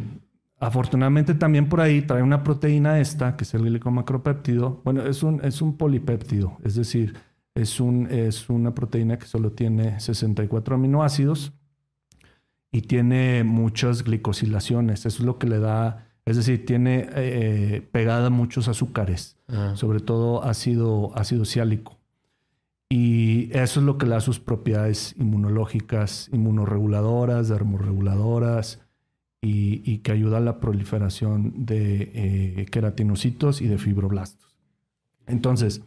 afortunadamente 0.59 1.35
también 1.35 1.67
por 1.69 1.81
ahí 1.81 2.01
trae 2.01 2.23
una 2.23 2.43
proteína 2.43 2.99
esta, 2.99 3.35
que 3.35 3.43
es 3.43 3.53
el 3.53 3.63
glicomacropéptido. 3.63 4.81
Bueno, 4.83 5.05
es 5.05 5.23
un, 5.23 5.43
es 5.43 5.61
un 5.61 5.77
polipéptido, 5.77 6.57
es 6.63 6.75
decir, 6.75 7.15
es, 7.53 7.79
un, 7.79 8.07
es 8.11 8.49
una 8.49 8.73
proteína 8.73 9.17
que 9.17 9.25
solo 9.27 9.51
tiene 9.51 9.99
64 9.99 10.75
aminoácidos 10.75 11.53
y 12.71 12.81
tiene 12.81 13.43
muchas 13.43 14.03
glicosilaciones. 14.03 15.05
Eso 15.05 15.19
es 15.19 15.25
lo 15.25 15.37
que 15.37 15.47
le 15.47 15.59
da, 15.59 16.07
es 16.25 16.37
decir, 16.37 16.65
tiene 16.65 17.07
eh, 17.15 17.87
pegada 17.91 18.29
muchos 18.29 18.67
azúcares, 18.67 19.37
Ajá. 19.47 19.75
sobre 19.75 19.99
todo 19.99 20.43
ácido, 20.43 21.11
ácido 21.15 21.45
ciálico. 21.45 21.97
Y 22.89 23.49
eso 23.57 23.79
es 23.79 23.85
lo 23.85 23.97
que 23.97 24.05
le 24.05 24.11
da 24.13 24.21
sus 24.21 24.39
propiedades 24.39 25.15
inmunológicas, 25.17 26.29
inmunorreguladoras, 26.31 27.49
dermorreguladoras 27.49 28.81
y, 29.41 29.81
y 29.89 29.99
que 29.99 30.11
ayuda 30.11 30.37
a 30.37 30.41
la 30.41 30.59
proliferación 30.59 31.65
de 31.65 32.11
eh, 32.13 32.65
queratinocitos 32.71 33.61
y 33.61 33.67
de 33.67 33.77
fibroblastos. 33.79 34.55
Entonces, 35.27 35.81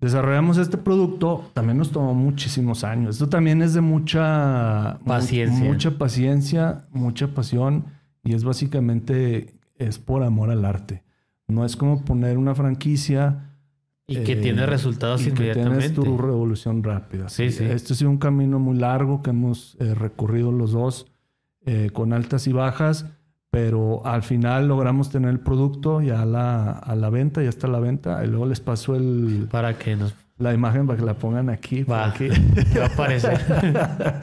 desarrollamos 0.00 0.58
este 0.58 0.76
producto, 0.76 1.50
también 1.54 1.78
nos 1.78 1.92
tomó 1.92 2.14
muchísimos 2.14 2.82
años. 2.84 3.16
Esto 3.16 3.28
también 3.28 3.62
es 3.62 3.74
de 3.74 3.80
mucha 3.80 4.98
mu- 5.02 5.06
Paciencia. 5.06 5.64
mucha 5.64 5.98
paciencia, 5.98 6.86
mucha 6.90 7.28
pasión 7.34 7.84
y 8.24 8.34
es 8.34 8.42
básicamente 8.44 9.52
es 9.76 9.98
por 10.00 10.24
amor 10.24 10.50
al 10.50 10.64
arte. 10.64 11.04
No 11.46 11.64
es 11.64 11.76
como 11.76 12.04
poner 12.04 12.36
una 12.38 12.54
franquicia 12.56 13.47
Y 14.10 14.24
que 14.24 14.32
eh, 14.32 14.36
tiene 14.36 14.64
resultados 14.64 15.20
y 15.20 15.32
que 15.32 15.44
inmediatamente. 15.44 15.90
tienes 15.90 15.94
tu 15.94 16.16
revolución 16.16 16.82
rápida. 16.82 17.28
Sí, 17.28 17.52
sí. 17.52 17.64
Este 17.64 17.92
ha 17.92 17.96
sido 17.96 18.10
un 18.10 18.16
camino 18.16 18.58
muy 18.58 18.78
largo 18.78 19.22
que 19.22 19.30
hemos 19.30 19.76
eh, 19.80 19.94
recorrido 19.94 20.50
los 20.50 20.72
dos 20.72 21.06
eh, 21.66 21.90
con 21.92 22.14
altas 22.14 22.46
y 22.46 22.52
bajas, 22.52 23.04
pero 23.50 24.04
al 24.06 24.22
final 24.22 24.66
logramos 24.66 25.10
tener 25.10 25.28
el 25.28 25.40
producto 25.40 26.00
ya 26.00 26.22
a 26.22 26.26
la, 26.26 26.70
a 26.70 26.96
la 26.96 27.10
venta, 27.10 27.42
ya 27.42 27.50
está 27.50 27.66
a 27.66 27.70
la 27.70 27.80
venta. 27.80 28.24
Y 28.24 28.28
luego 28.28 28.46
les 28.46 28.60
paso 28.60 28.96
el, 28.96 29.46
Para 29.50 29.76
que 29.76 29.94
nos 29.94 30.14
la 30.38 30.54
imagen 30.54 30.86
para 30.86 30.98
que 30.98 31.04
la 31.04 31.14
pongan 31.14 31.50
aquí. 31.50 31.82
va, 31.82 32.06
aquí. 32.06 32.28
va 32.78 32.84
a 32.84 32.86
aparecer. 32.86 33.40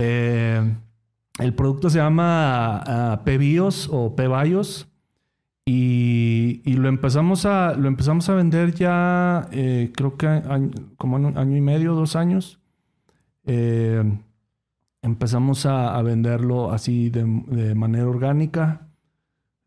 Eh, 0.00 0.74
el 1.38 1.54
producto 1.54 1.88
se 1.88 1.98
llama 1.98 2.78
ah, 2.78 3.22
Pebios 3.24 3.88
o 3.92 4.16
Pebayos 4.16 4.88
y, 5.66 6.74
lo 6.76 6.88
empezamos 6.88 7.46
a 7.46 7.74
lo 7.74 7.88
empezamos 7.88 8.28
a 8.28 8.34
vender 8.34 8.74
ya 8.74 9.48
eh, 9.52 9.90
creo 9.94 10.16
que 10.16 10.42
como 10.96 11.16
en 11.16 11.26
un 11.26 11.38
año 11.38 11.56
y 11.56 11.60
medio, 11.60 11.94
dos 11.94 12.16
años. 12.16 12.60
Eh, 13.46 14.02
empezamos 15.02 15.66
a, 15.66 16.00
venderlo 16.02 16.70
así 16.72 17.10
de, 17.10 17.74
manera 17.74 18.08
orgánica, 18.08 18.88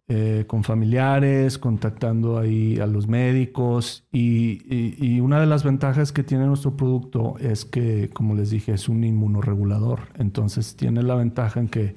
eh, 0.08 0.46
con 0.48 0.64
familiares, 0.64 1.58
contactando 1.60 2.38
ahí 2.40 2.80
a 2.80 2.88
los 2.88 3.08
médicos. 3.08 4.06
Y- 4.12 4.96
y 5.04 5.20
una 5.20 5.40
de 5.40 5.48
las 5.48 5.64
ventajas 5.64 6.12
que 6.12 6.24
tiene 6.24 6.46
nuestro 6.48 6.76
producto 6.78 7.36
es 7.40 7.66
que, 7.66 8.10
como 8.12 8.36
les 8.36 8.50
dije, 8.52 8.74
es 8.74 8.90
un 8.90 9.04
inmunoregulador. 9.04 10.02
Entonces 10.16 10.76
tiene 10.76 11.04
la 11.04 11.16
ventaja 11.16 11.60
en 11.60 11.68
que 11.70 11.96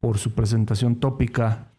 por 0.00 0.18
su 0.18 0.32
presentación 0.34 0.96
tópica, 0.96 1.75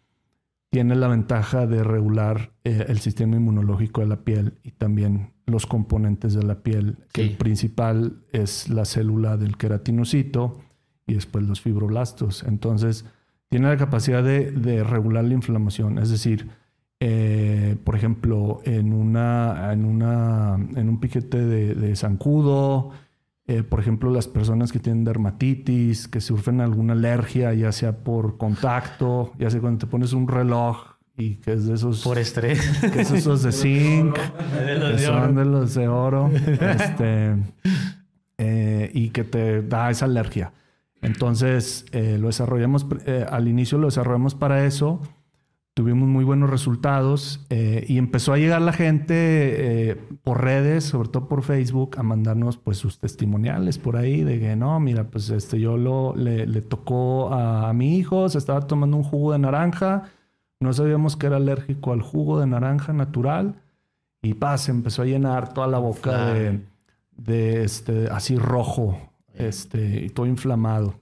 tiene 0.69 0.95
la 0.95 1.07
ventaja 1.07 1.65
de 1.65 1.83
regular 1.83 2.51
eh, 2.63 2.85
el 2.89 2.99
sistema 2.99 3.35
inmunológico 3.37 4.01
de 4.01 4.07
la 4.07 4.17
piel 4.23 4.53
y 4.63 4.71
también 4.71 5.33
los 5.45 5.65
componentes 5.65 6.33
de 6.33 6.43
la 6.43 6.61
piel, 6.61 6.97
que 7.13 7.23
Sí. 7.23 7.29
el 7.29 7.37
principal 7.37 8.17
es 8.33 8.67
la 8.69 8.83
célula 8.85 9.37
del 9.37 9.55
queratinocito 9.57 10.59
y 11.05 11.13
después 11.13 11.45
los 11.45 11.61
fibroblastos. 11.61 12.43
Entonces, 12.43 13.05
tiene 13.49 13.67
la 13.69 13.77
capacidad 13.77 14.21
de, 14.23 14.51
de 14.51 14.83
regular 14.83 15.23
la 15.23 15.33
inflamación. 15.33 15.99
Es 15.99 16.09
decir, 16.09 16.49
eh, 16.99 17.77
por 17.85 17.95
ejemplo, 17.95 18.59
en, 18.65 18.91
una, 18.91 19.71
en, 19.71 19.85
una, 19.85 20.55
en 20.75 20.89
un 20.89 20.99
piquete 20.99 21.37
de, 21.45 21.75
de 21.75 21.95
zancudo, 21.95 22.91
eh, 23.49 23.63
por 23.63 23.79
ejemplo, 23.79 24.11
las 24.11 24.27
personas 24.27 24.73
que 24.73 24.79
tienen 24.79 25.05
dermatitis, 25.05 26.09
que 26.09 26.19
sufren 26.19 26.59
alguna 26.59 26.91
alergia, 26.91 27.53
ya 27.53 27.71
sea 27.71 27.97
por 27.99 28.37
contacto, 28.37 29.31
ya 29.39 29.49
sea 29.49 29.61
cuando 29.61 29.79
te 29.79 29.87
pones 29.87 30.11
un 30.11 30.27
reloj 30.27 30.97
y 31.15 31.35
que 31.35 31.53
es 31.53 31.65
de 31.65 31.75
esos, 31.75 32.03
Por 32.03 32.17
estrés. 32.17 32.59
que 32.93 33.01
es 33.01 33.11
esos 33.11 33.43
de 33.43 33.53
zinc, 33.53 34.17
que 34.17 34.99
son 34.99 35.35
de 35.35 35.45
los 35.45 35.73
de 35.75 35.87
oro, 35.87 36.29
este, 36.29 37.37
eh, 38.37 38.91
y 38.93 39.09
que 39.11 39.23
te 39.23 39.61
da 39.61 39.89
esa 39.91 40.05
alergia. 40.05 40.51
Entonces, 41.01 41.85
eh, 41.93 42.17
lo 42.19 42.27
desarrollamos, 42.27 42.85
al 43.31 43.47
inicio 43.47 43.77
lo 43.77 43.87
desarrollamos 43.87 44.35
para 44.35 44.65
eso, 44.65 45.01
tuvimos 45.77 46.09
muy 46.09 46.25
buenos 46.25 46.49
resultados 46.49 47.45
eh, 47.51 47.85
y 47.87 47.99
empezó 47.99 48.33
a 48.33 48.39
llegar 48.39 48.63
la 48.63 48.73
gente 48.73 49.13
eh, 49.91 49.95
por 50.23 50.43
redes, 50.43 50.85
sobre 50.85 51.09
todo 51.09 51.29
por 51.29 51.43
Facebook, 51.43 51.99
a 51.99 52.03
mandarnos 52.03 52.57
pues 52.57 52.79
sus 52.79 52.97
testimoniales 52.97 53.77
por 53.77 53.95
ahí 53.95 54.23
de 54.23 54.39
que 54.39 54.55
no, 54.55 54.79
mira, 54.79 55.03
pues 55.03 55.29
este 55.29 55.59
yo 55.59 55.77
lo 55.77 56.15
le, 56.15 56.47
le 56.47 56.61
tocó 56.63 57.31
a, 57.31 57.69
a 57.69 57.73
mi 57.73 57.95
hijo, 57.95 58.27
se 58.27 58.39
estaba 58.39 58.61
tomando 58.61 58.97
un 58.97 59.03
jugo 59.03 59.33
de 59.33 59.37
naranja, 59.37 60.05
no 60.59 60.73
sabíamos 60.73 61.15
que 61.15 61.27
era 61.27 61.35
alérgico 61.35 61.93
al 61.93 62.01
jugo 62.01 62.39
de 62.39 62.47
naranja 62.47 62.91
natural 62.91 63.61
y 64.23 64.33
pa, 64.33 64.57
se 64.57 64.71
empezó 64.71 65.03
a 65.03 65.05
llenar 65.05 65.53
toda 65.53 65.67
la 65.67 65.77
boca 65.77 66.33
de, 66.33 66.59
de 67.17 67.63
este 67.63 68.07
así 68.07 68.35
rojo, 68.35 68.97
este, 69.35 70.05
y 70.05 70.09
todo 70.09 70.25
inflamado. 70.25 70.95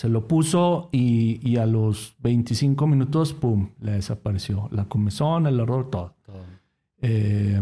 Se 0.00 0.08
lo 0.08 0.26
puso 0.26 0.88
y, 0.92 1.46
y 1.46 1.58
a 1.58 1.66
los 1.66 2.14
25 2.20 2.86
minutos, 2.86 3.34
¡pum!, 3.34 3.68
le 3.82 3.92
desapareció. 3.92 4.66
La 4.72 4.86
comezón, 4.86 5.46
el 5.46 5.60
ardor, 5.60 5.90
todo. 5.90 6.14
Eh, 7.02 7.60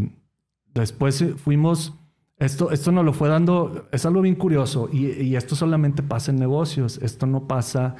después 0.72 1.24
fuimos, 1.34 1.94
esto, 2.36 2.70
esto 2.70 2.92
nos 2.92 3.04
lo 3.04 3.12
fue 3.12 3.28
dando, 3.28 3.88
es 3.90 4.06
algo 4.06 4.20
bien 4.20 4.36
curioso 4.36 4.88
y, 4.92 5.20
y 5.20 5.34
esto 5.34 5.56
solamente 5.56 6.04
pasa 6.04 6.30
en 6.30 6.38
negocios, 6.38 7.00
esto 7.02 7.26
no 7.26 7.48
pasa 7.48 7.96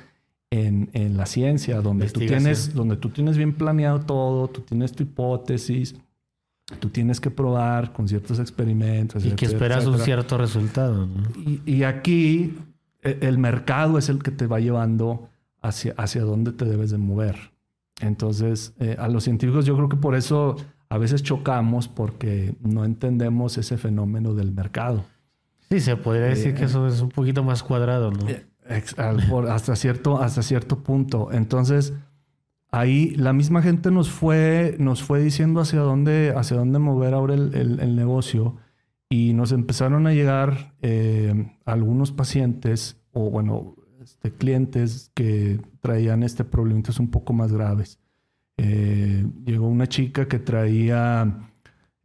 en, 0.50 0.88
en 0.92 1.16
la 1.16 1.26
ciencia, 1.26 1.80
donde 1.80 2.08
tú, 2.08 2.20
tienes, 2.20 2.72
donde 2.76 2.96
tú 2.96 3.08
tienes 3.08 3.36
bien 3.36 3.54
planeado 3.54 3.98
todo, 3.98 4.46
tú 4.46 4.60
tienes 4.60 4.92
tu 4.92 5.02
hipótesis, 5.02 5.96
tú 6.78 6.90
tienes 6.90 7.18
que 7.18 7.32
probar 7.32 7.92
con 7.92 8.06
ciertos 8.06 8.38
experimentos. 8.38 9.24
Y 9.24 9.30
que 9.30 9.46
etcétera, 9.46 9.78
esperas 9.78 9.86
un 9.86 9.94
etcétera. 9.94 10.04
cierto 10.04 10.38
resultado. 10.38 11.06
¿no? 11.08 11.24
Y, 11.44 11.60
y 11.66 11.82
aquí 11.82 12.54
el 13.20 13.38
mercado 13.38 13.96
es 13.98 14.08
el 14.08 14.22
que 14.22 14.30
te 14.30 14.46
va 14.46 14.60
llevando 14.60 15.28
hacia, 15.62 15.94
hacia 15.96 16.22
dónde 16.24 16.52
te 16.52 16.64
debes 16.64 16.90
de 16.90 16.98
mover. 16.98 17.36
Entonces, 18.00 18.74
eh, 18.78 18.96
a 18.98 19.08
los 19.08 19.24
científicos 19.24 19.64
yo 19.66 19.74
creo 19.76 19.88
que 19.88 19.96
por 19.96 20.14
eso 20.14 20.56
a 20.88 20.98
veces 20.98 21.22
chocamos 21.22 21.88
porque 21.88 22.54
no 22.62 22.84
entendemos 22.84 23.58
ese 23.58 23.76
fenómeno 23.76 24.34
del 24.34 24.52
mercado. 24.52 25.04
Sí, 25.70 25.80
se 25.80 25.96
podría 25.96 26.26
decir 26.26 26.54
que 26.54 26.64
eso 26.64 26.86
es 26.86 27.00
un 27.00 27.10
poquito 27.10 27.42
más 27.44 27.62
cuadrado, 27.62 28.10
¿no? 28.10 28.28
Eh, 28.28 28.46
hasta, 29.48 29.76
cierto, 29.76 30.20
hasta 30.22 30.42
cierto 30.42 30.78
punto. 30.78 31.28
Entonces, 31.32 31.92
ahí 32.70 33.10
la 33.16 33.32
misma 33.32 33.62
gente 33.62 33.90
nos 33.90 34.10
fue, 34.10 34.76
nos 34.78 35.02
fue 35.02 35.20
diciendo 35.20 35.60
hacia 35.60 35.80
dónde, 35.80 36.32
hacia 36.36 36.56
dónde 36.56 36.78
mover 36.78 37.14
ahora 37.14 37.34
el, 37.34 37.54
el- 37.54 37.80
el 37.80 37.96
negocio 37.96 38.56
y 39.08 39.32
nos 39.32 39.52
empezaron 39.52 40.06
a 40.06 40.12
llegar 40.12 40.74
eh, 40.82 41.50
algunos 41.64 42.12
pacientes 42.12 42.96
o, 43.12 43.30
bueno, 43.30 43.74
este, 44.02 44.32
clientes 44.32 45.10
que 45.14 45.60
traían 45.80 46.22
este 46.22 46.44
problemitas 46.44 47.00
un 47.00 47.10
poco 47.10 47.32
más 47.32 47.52
graves. 47.52 47.98
Eh, 48.56 49.26
llegó 49.44 49.68
una 49.68 49.86
chica 49.86 50.28
que 50.28 50.38
traía, 50.38 51.50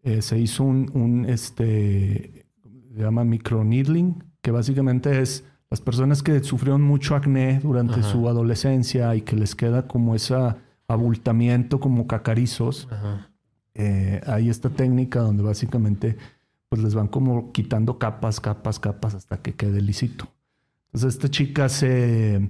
eh, 0.03 0.21
se 0.21 0.39
hizo 0.39 0.63
un, 0.63 0.91
un, 0.93 1.25
este, 1.25 2.45
se 2.93 3.01
llama 3.01 3.23
microneedling, 3.23 4.23
que 4.41 4.51
básicamente 4.51 5.21
es 5.21 5.45
las 5.69 5.81
personas 5.81 6.21
que 6.21 6.39
sufrieron 6.43 6.83
mucho 6.83 7.15
acné 7.15 7.59
durante 7.59 7.99
Ajá. 7.99 8.03
su 8.03 8.29
adolescencia 8.29 9.15
y 9.15 9.21
que 9.21 9.35
les 9.35 9.55
queda 9.55 9.87
como 9.87 10.13
ese 10.13 10.35
abultamiento 10.87 11.79
como 11.79 12.05
cacarizos. 12.05 12.87
Ajá. 12.91 13.31
Eh, 13.73 14.21
hay 14.27 14.49
esta 14.49 14.69
técnica 14.69 15.21
donde 15.21 15.41
básicamente 15.41 16.17
pues 16.73 16.81
les 16.83 16.95
van 16.95 17.07
como 17.07 17.51
quitando 17.51 17.99
capas, 17.99 18.39
capas, 18.39 18.79
capas 18.79 19.13
hasta 19.13 19.43
que 19.43 19.53
quede 19.53 19.79
lisito. 19.79 20.27
Entonces 20.87 21.13
esta 21.13 21.29
chica 21.29 21.69
se 21.69 22.49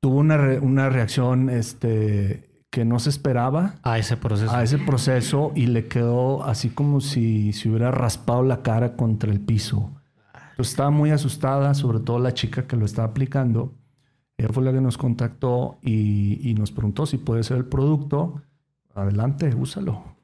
tuvo 0.00 0.18
una, 0.18 0.36
re- 0.36 0.58
una 0.58 0.90
reacción 0.90 1.48
este, 1.48 2.66
que 2.68 2.84
no 2.84 2.98
se 2.98 3.08
esperaba 3.08 3.76
A 3.82 3.98
ese 3.98 4.18
proceso. 4.18 4.52
a 4.54 4.62
ese 4.62 4.76
proceso 4.76 5.52
y 5.54 5.68
le 5.68 5.86
quedó 5.88 6.44
así 6.44 6.68
como 6.68 7.00
si 7.00 7.54
se 7.54 7.70
hubiera 7.70 7.90
raspado 7.90 8.42
la 8.42 8.60
cara 8.62 8.94
contra 8.94 9.32
el 9.32 9.40
piso. 9.40 9.90
Entonces 10.50 10.72
estaba 10.72 10.90
muy 10.90 11.10
asustada, 11.10 11.72
sobre 11.72 12.00
todo 12.00 12.18
la 12.18 12.34
chica 12.34 12.66
que 12.66 12.76
lo 12.76 12.84
estaba 12.84 13.08
aplicando. 13.08 13.72
Ella 14.36 14.50
fue 14.52 14.64
la 14.64 14.72
que 14.74 14.82
nos 14.82 14.98
contactó 14.98 15.78
y, 15.80 16.46
y 16.46 16.52
nos 16.52 16.72
preguntó 16.72 17.06
si 17.06 17.16
puede 17.16 17.42
ser 17.42 17.56
el 17.56 17.64
producto. 17.64 18.42
Adelante, 18.94 19.54
úsalo. 19.54 20.15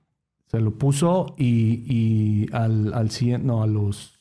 Se 0.53 0.61
lo 0.61 0.73
puso 0.75 1.35
y, 1.39 1.83
y 1.93 2.47
al, 2.53 2.93
al 2.95 3.11
siguiente, 3.11 3.47
no, 3.47 3.63
a 3.63 3.67
los, 3.67 4.21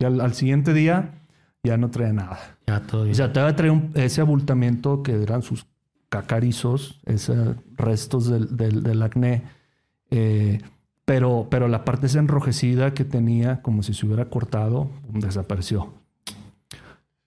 al, 0.00 0.20
al 0.20 0.32
siguiente 0.34 0.72
día 0.72 1.22
ya 1.64 1.76
no 1.76 1.90
traía 1.90 2.12
nada. 2.12 2.38
Ya 2.66 2.80
todo 2.80 3.10
O 3.10 3.14
sea, 3.14 3.32
todavía 3.32 3.56
traía 3.56 3.72
un- 3.72 3.90
ese 3.94 4.20
abultamiento 4.20 5.02
que 5.02 5.20
eran 5.22 5.42
sus 5.42 5.66
cacarizos, 6.08 7.00
esos 7.04 7.56
restos 7.76 8.28
del, 8.28 8.56
del- 8.56 8.82
del 8.82 9.02
acné. 9.02 9.42
eh, 10.10 10.60
pero, 11.04 11.48
pero 11.50 11.66
la 11.66 11.84
parte 11.84 12.06
esa 12.06 12.20
enrojecida 12.20 12.94
que 12.94 13.04
tenía, 13.04 13.60
como 13.60 13.82
si 13.82 13.92
se 13.92 14.06
hubiera 14.06 14.26
cortado, 14.30 14.88
desapareció. 15.08 15.92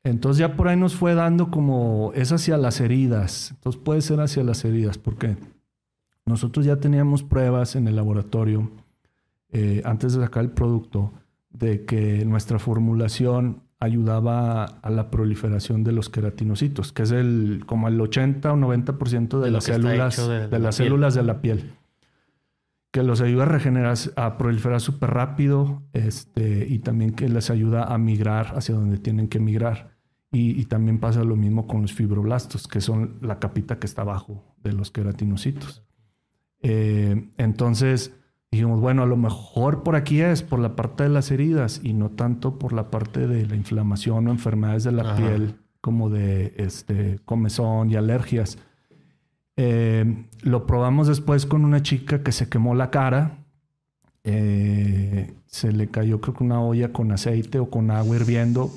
Entonces 0.03 0.39
ya 0.39 0.55
por 0.55 0.67
ahí 0.69 0.77
nos 0.77 0.95
fue 0.95 1.13
dando 1.15 1.49
como 1.51 2.11
es 2.15 2.31
hacia 2.31 2.57
las 2.57 2.79
heridas. 2.79 3.51
Entonces 3.51 3.81
puede 3.83 4.01
ser 4.01 4.19
hacia 4.21 4.43
las 4.43 4.63
heridas 4.63 4.97
porque 4.97 5.35
nosotros 6.25 6.65
ya 6.65 6.77
teníamos 6.77 7.23
pruebas 7.23 7.75
en 7.75 7.87
el 7.87 7.95
laboratorio 7.95 8.71
eh, 9.51 9.81
antes 9.85 10.13
de 10.13 10.21
sacar 10.23 10.43
el 10.43 10.51
producto 10.51 11.13
de 11.49 11.85
que 11.85 12.25
nuestra 12.25 12.59
formulación 12.59 13.61
ayudaba 13.79 14.65
a 14.65 14.89
la 14.89 15.11
proliferación 15.11 15.83
de 15.83 15.91
los 15.91 16.09
queratinocitos, 16.09 16.91
que 16.91 17.03
es 17.03 17.11
el 17.11 17.63
como 17.65 17.87
el 17.87 17.99
80 17.99 18.51
o 18.51 18.57
90% 18.57 19.39
de, 19.39 19.45
De 19.45 19.51
las 19.51 19.63
células 19.63 20.17
de 20.17 20.47
de, 20.47 20.51
la 20.51 20.59
las 20.59 20.77
piel. 20.77 20.87
células 20.87 21.13
de 21.13 21.23
la 21.23 21.41
piel. 21.41 21.73
Que 22.91 23.03
los 23.03 23.21
ayuda 23.21 23.43
a 23.43 23.47
regenerar, 23.47 23.97
a 24.15 24.37
proliferar 24.37 24.79
súper 24.79 25.11
rápido, 25.11 25.83
este, 25.93 26.65
y 26.67 26.79
también 26.79 27.11
que 27.11 27.27
les 27.27 27.49
ayuda 27.49 27.83
a 27.83 27.97
migrar 27.97 28.53
hacia 28.57 28.73
donde 28.75 28.97
tienen 28.97 29.27
que 29.27 29.39
migrar. 29.39 29.95
Y, 30.31 30.59
y 30.59 30.65
también 30.65 30.99
pasa 30.99 31.23
lo 31.23 31.35
mismo 31.35 31.67
con 31.67 31.81
los 31.81 31.93
fibroblastos, 31.93 32.67
que 32.67 32.81
son 32.81 33.17
la 33.21 33.39
capita 33.39 33.79
que 33.79 33.85
está 33.85 34.01
abajo 34.01 34.55
de 34.63 34.73
los 34.73 34.91
queratinocitos. 34.91 35.84
Eh, 36.67 37.29
entonces 37.37 38.11
dijimos, 38.51 38.81
bueno, 38.81 39.03
a 39.03 39.05
lo 39.05 39.17
mejor 39.17 39.83
por 39.83 39.95
aquí 39.95 40.21
es, 40.21 40.41
por 40.41 40.57
la 40.57 40.75
parte 40.75 41.03
de 41.03 41.09
las 41.09 41.29
heridas 41.29 41.79
y 41.83 41.93
no 41.93 42.09
tanto 42.09 42.57
por 42.57 42.73
la 42.73 42.89
parte 42.89 43.27
de 43.27 43.45
la 43.45 43.55
inflamación 43.55 44.27
o 44.27 44.31
enfermedades 44.31 44.83
de 44.83 44.91
la 44.91 45.03
Ajá. 45.03 45.15
piel, 45.15 45.59
como 45.79 46.09
de 46.09 46.55
este, 46.57 47.19
comezón 47.23 47.91
y 47.91 47.97
alergias. 47.97 48.57
Eh, 49.57 50.25
lo 50.41 50.65
probamos 50.65 51.07
después 51.07 51.45
con 51.45 51.65
una 51.65 51.83
chica 51.83 52.23
que 52.23 52.31
se 52.31 52.49
quemó 52.49 52.73
la 52.73 52.89
cara. 52.89 53.45
Eh, 54.23 55.35
se 55.45 55.71
le 55.71 55.89
cayó, 55.89 56.19
creo 56.19 56.33
que 56.33 56.43
una 56.43 56.61
olla 56.61 56.91
con 56.91 57.11
aceite 57.11 57.59
o 57.59 57.69
con 57.69 57.91
agua 57.91 58.15
hirviendo, 58.15 58.71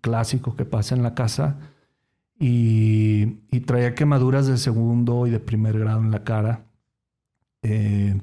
clásico 0.00 0.54
que 0.54 0.64
pasa 0.64 0.94
en 0.94 1.02
la 1.02 1.16
casa. 1.16 1.58
Y, 2.38 3.40
y 3.50 3.60
traía 3.66 3.96
quemaduras 3.96 4.46
de 4.46 4.56
segundo 4.56 5.26
y 5.26 5.30
de 5.30 5.40
primer 5.40 5.80
grado 5.80 5.98
en 5.98 6.12
la 6.12 6.22
cara. 6.22 6.67
Eh, 7.62 8.20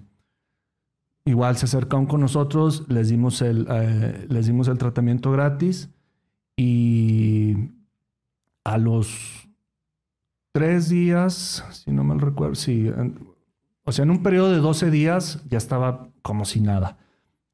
igual 1.26 1.58
se 1.58 1.66
acercaron 1.66 2.06
con 2.06 2.22
nosotros, 2.22 2.86
les 2.88 3.10
dimos 3.10 3.42
el, 3.42 3.68
eh, 3.70 4.26
les 4.30 4.46
dimos 4.48 4.68
el 4.68 4.78
tratamiento 4.78 5.32
gratis 5.32 5.90
y 6.56 7.72
a 8.64 8.78
los 8.78 9.50
tres 10.52 10.90
días, 10.90 11.66
si 11.72 11.92
no 11.92 12.04
mal 12.04 12.20
recuerdo, 12.20 12.56
sí, 12.56 12.90
o 13.84 13.92
sea, 13.92 14.04
en 14.04 14.12
un 14.12 14.24
periodo 14.24 14.52
de 14.52 14.60
12 14.60 14.90
días 14.90 15.44
ya 15.50 15.58
estaba 15.58 16.08
como 16.22 16.46
si 16.46 16.62
nada, 16.62 16.98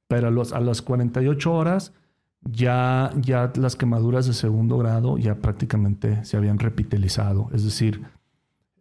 pero 0.07 0.27
a, 0.27 0.31
los, 0.31 0.53
a 0.53 0.59
las 0.59 0.81
48 0.81 1.51
horas 1.51 1.93
ya, 2.41 3.11
ya 3.15 3.51
las 3.55 3.75
quemaduras 3.75 4.27
de 4.27 4.33
segundo 4.33 4.77
grado 4.77 5.17
ya 5.17 5.35
prácticamente 5.35 6.23
se 6.25 6.37
habían 6.37 6.59
repitelizado, 6.59 7.49
es 7.53 7.63
decir, 7.63 8.01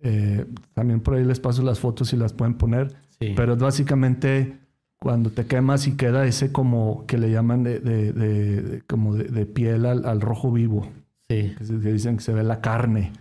eh, 0.03 0.47
también 0.75 1.01
por 1.01 1.15
ahí 1.15 1.25
les 1.25 1.41
paso 1.41 1.63
las 1.63 1.79
fotos 1.81 2.09
si 2.09 2.17
las 2.17 2.33
pueden 2.33 2.55
poner. 2.55 2.95
Sí. 3.21 3.35
Pero 3.37 3.55
es 3.55 3.59
básicamente 3.61 4.59
cuando 4.99 5.31
te 5.31 5.47
quemas 5.47 5.87
y 5.87 5.97
queda 5.97 6.27
ese 6.27 6.53
como 6.53 7.05
que 7.07 7.17
le 7.19 7.31
llaman 7.31 7.63
de, 7.63 7.81
de- 7.81 8.83
como 8.87 9.15
de, 9.15 9.25
de 9.25 9.47
piel 9.47 9.87
al, 9.87 10.05
al 10.07 10.21
rojo 10.21 10.53
vivo. 10.53 10.87
sí. 11.29 11.55
Que, 11.57 11.65
se- 11.65 11.81
que 11.81 11.93
dicen 11.93 12.17
que 12.17 12.23
se 12.23 12.33
ve 12.35 12.43
la 12.43 12.61
carne 12.61 13.13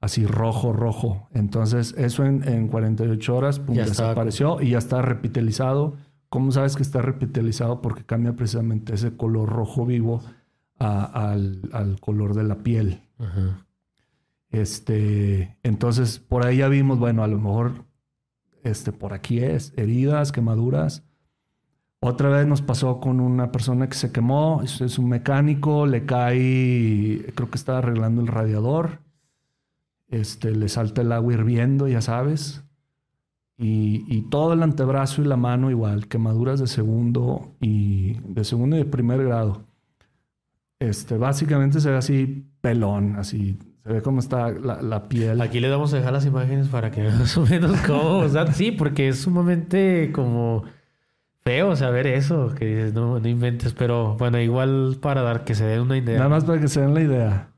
así 0.00 0.24
rojo, 0.26 0.72
rojo. 0.72 1.28
Entonces 1.34 1.94
eso 1.98 2.24
en, 2.24 2.46
en 2.48 2.68
48 2.68 3.36
horas 3.36 3.58
pum, 3.60 3.74
Ya 3.76 3.84
desapareció 3.84 4.60
y 4.62 4.70
ya 4.70 4.78
está 4.78 5.02
repitelizado. 5.02 5.94
¿Cómo 6.30 6.52
sabes 6.52 6.76
que 6.76 6.82
está 6.82 7.02
repitelizado? 7.02 7.82
Porque 7.82 8.04
cambia 8.04 8.32
precisamente 8.34 8.94
ese 8.94 9.16
color 9.16 9.48
rojo 9.48 9.84
vivo 9.84 10.22
a- 10.78 11.30
al, 11.32 11.60
al 11.72 12.00
color 12.00 12.34
de 12.34 12.44
la 12.44 12.56
piel. 12.58 13.00
Ajá. 13.18 13.66
Este, 14.50 15.56
entonces 15.62 16.18
por 16.18 16.44
ahí 16.44 16.58
ya 16.58 16.68
vimos, 16.68 16.98
bueno, 16.98 17.22
a 17.22 17.28
lo 17.28 17.38
mejor 17.38 17.84
este, 18.62 18.92
por 18.92 19.12
aquí 19.12 19.40
es, 19.40 19.72
heridas, 19.76 20.32
quemaduras. 20.32 21.04
Otra 22.00 22.30
vez 22.30 22.46
nos 22.46 22.62
pasó 22.62 22.98
con 22.98 23.20
una 23.20 23.52
persona 23.52 23.88
que 23.88 23.94
se 23.94 24.10
quemó, 24.10 24.62
es, 24.62 24.98
un 24.98 25.08
mecánico, 25.08 25.86
le 25.86 26.06
cae, 26.06 27.32
creo 27.34 27.50
que 27.50 27.58
estaba 27.58 27.78
arreglando 27.78 28.22
el 28.22 28.26
radiador, 28.26 29.00
este, 30.08 30.52
le 30.52 30.68
salta 30.68 31.02
el 31.02 31.12
agua 31.12 31.34
hirviendo, 31.34 31.88
ya 31.88 32.00
sabes, 32.00 32.64
y, 33.58 34.04
y 34.08 34.22
todo 34.22 34.54
el 34.54 34.62
antebrazo 34.62 35.20
y 35.20 35.26
la 35.26 35.36
mano 35.36 35.70
igual, 35.70 36.08
quemaduras 36.08 36.58
de 36.58 36.66
segundo 36.66 37.54
y 37.60 38.14
de 38.20 38.44
segundo 38.44 38.76
y 38.76 38.80
de 38.80 38.86
primer 38.86 39.22
grado. 39.22 39.66
Este, 40.78 41.18
básicamente 41.18 41.80
se 41.80 41.90
ve 41.90 41.96
así 41.98 42.46
pelón, 42.62 43.16
así, 43.16 43.58
ve 43.90 44.02
cómo 44.02 44.20
está 44.20 44.50
la, 44.50 44.80
la 44.82 45.08
piel. 45.08 45.40
Aquí 45.40 45.60
le 45.60 45.68
vamos 45.70 45.92
a 45.92 45.98
dejar 45.98 46.12
las 46.12 46.24
imágenes 46.26 46.68
para 46.68 46.90
que 46.90 47.02
vean 47.02 47.18
más 47.18 47.36
o 47.36 47.44
menos 47.46 47.78
cómo. 47.86 48.18
O 48.18 48.28
sea, 48.28 48.52
sí, 48.52 48.70
porque 48.72 49.08
es 49.08 49.18
sumamente 49.20 50.10
como 50.12 50.64
feo 51.42 51.74
saber 51.76 52.06
eso, 52.06 52.54
que 52.54 52.66
dices, 52.66 52.94
no, 52.94 53.18
no 53.18 53.28
inventes, 53.28 53.72
pero 53.72 54.16
bueno, 54.16 54.38
igual 54.40 54.98
para 55.00 55.22
dar 55.22 55.44
que 55.44 55.54
se 55.54 55.64
den 55.64 55.80
una 55.80 55.96
idea. 55.96 56.18
Nada 56.18 56.28
más 56.30 56.44
para 56.44 56.60
que 56.60 56.68
se 56.68 56.80
den 56.80 56.94
la 56.94 57.00
idea. 57.02 57.48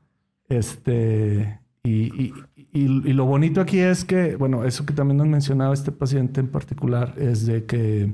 Este, 0.49 1.59
y, 1.83 1.91
y- 1.91 2.33
y- 2.73 3.09
y 3.09 3.13
lo 3.13 3.25
bonito 3.25 3.61
aquí 3.61 3.79
es 3.79 4.05
que, 4.05 4.35
bueno, 4.35 4.63
eso 4.65 4.85
que 4.85 4.93
también 4.93 5.17
nos 5.17 5.27
mencionaba 5.27 5.73
este 5.73 5.91
paciente 5.91 6.39
en 6.39 6.47
particular, 6.47 7.13
es 7.17 7.45
de 7.45 7.65
que 7.65 8.13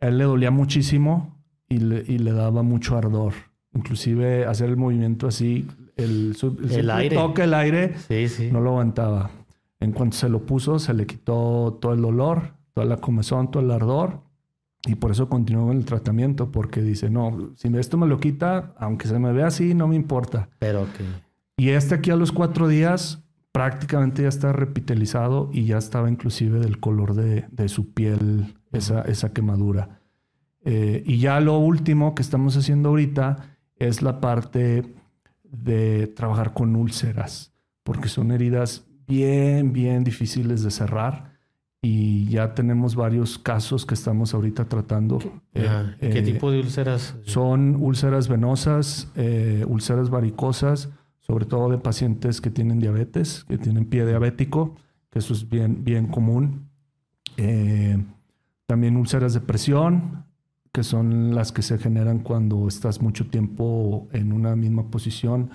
a 0.00 0.08
él 0.08 0.18
le 0.18 0.24
dolía 0.24 0.50
muchísimo 0.50 1.36
y 1.68 1.78
le, 1.78 2.04
y 2.06 2.18
le 2.18 2.32
daba 2.32 2.62
mucho 2.62 2.96
ardor. 2.98 3.32
Inclusive 3.74 4.44
hacer 4.46 4.68
el 4.68 4.76
movimiento 4.76 5.26
así, 5.26 5.66
el, 6.02 6.28
El 6.30 6.36
simple 6.36 6.92
aire. 6.92 7.16
toque 7.16 7.42
el 7.44 7.54
aire, 7.54 7.94
Sí, 8.08 8.28
sí. 8.28 8.50
no 8.52 8.60
lo 8.60 8.70
aguantaba. 8.70 9.30
En 9.80 9.92
cuanto 9.92 10.16
se 10.16 10.28
lo 10.28 10.44
puso, 10.46 10.78
se 10.78 10.94
le 10.94 11.06
quitó 11.06 11.78
todo 11.80 11.92
el 11.92 12.00
dolor, 12.02 12.54
toda 12.72 12.86
la 12.86 12.98
comezón, 12.98 13.50
todo 13.50 13.62
el 13.62 13.70
ardor. 13.70 14.20
Y 14.86 14.96
por 14.96 15.10
eso 15.12 15.28
continuó 15.28 15.68
con 15.68 15.76
el 15.76 15.84
tratamiento, 15.84 16.50
porque 16.50 16.82
dice, 16.82 17.08
no, 17.08 17.52
si 17.56 17.68
esto 17.76 17.96
me 17.98 18.06
lo 18.06 18.18
quita, 18.18 18.74
aunque 18.78 19.06
se 19.08 19.18
me 19.18 19.32
vea 19.32 19.46
así, 19.46 19.74
no 19.74 19.86
me 19.88 19.94
importa. 19.96 20.48
Pero 20.58 20.86
que 20.96 21.04
Y 21.56 21.70
este 21.70 21.94
aquí 21.96 22.10
a 22.10 22.16
los 22.16 22.32
cuatro 22.32 22.66
días 22.68 23.22
prácticamente 23.52 24.22
ya 24.22 24.28
está 24.28 24.52
repitelizado 24.52 25.50
y 25.52 25.66
ya 25.66 25.78
estaba 25.78 26.08
inclusive 26.10 26.58
del 26.58 26.80
color 26.80 27.14
de, 27.14 27.44
de 27.50 27.68
su 27.68 27.92
piel 27.92 28.54
esa, 28.72 29.02
esa 29.02 29.32
quemadura. 29.32 30.00
Eh, 30.64 31.02
y 31.06 31.18
ya 31.18 31.38
lo 31.40 31.58
último 31.58 32.14
que 32.14 32.22
estamos 32.22 32.56
haciendo 32.56 32.88
ahorita 32.90 33.56
es 33.76 34.00
la 34.02 34.20
parte 34.20 34.94
de 35.52 36.08
trabajar 36.08 36.52
con 36.54 36.74
úlceras, 36.74 37.52
porque 37.84 38.08
son 38.08 38.32
heridas 38.32 38.86
bien, 39.06 39.72
bien 39.72 40.02
difíciles 40.02 40.62
de 40.62 40.70
cerrar. 40.70 41.30
Y 41.84 42.26
ya 42.26 42.54
tenemos 42.54 42.94
varios 42.94 43.38
casos 43.38 43.84
que 43.84 43.94
estamos 43.94 44.34
ahorita 44.34 44.68
tratando. 44.68 45.18
Eh, 45.52 45.66
Ajá. 45.66 45.96
¿Qué 46.00 46.20
eh, 46.20 46.22
tipo 46.22 46.50
de 46.50 46.60
úlceras? 46.60 47.16
son 47.24 47.76
úlceras 47.76 48.28
venosas, 48.28 49.10
eh, 49.16 49.64
úlceras 49.66 50.08
varicosas, 50.08 50.90
sobre 51.18 51.44
todo 51.44 51.70
de 51.70 51.78
pacientes 51.78 52.40
que 52.40 52.50
tienen 52.50 52.78
diabetes, 52.78 53.44
que 53.48 53.58
tienen 53.58 53.86
pie 53.86 54.06
diabético, 54.06 54.76
que 55.10 55.18
eso 55.18 55.34
es 55.34 55.48
bien, 55.48 55.84
bien 55.84 56.06
común. 56.06 56.68
Eh, 57.36 58.02
también 58.66 58.96
úlceras 58.96 59.34
de 59.34 59.40
presión, 59.40 60.24
que 60.72 60.82
son 60.82 61.34
las 61.34 61.52
que 61.52 61.62
se 61.62 61.78
generan 61.78 62.20
cuando 62.20 62.66
estás 62.66 63.00
mucho 63.02 63.26
tiempo 63.28 64.08
en 64.12 64.32
una 64.32 64.56
misma 64.56 64.84
posición, 64.90 65.50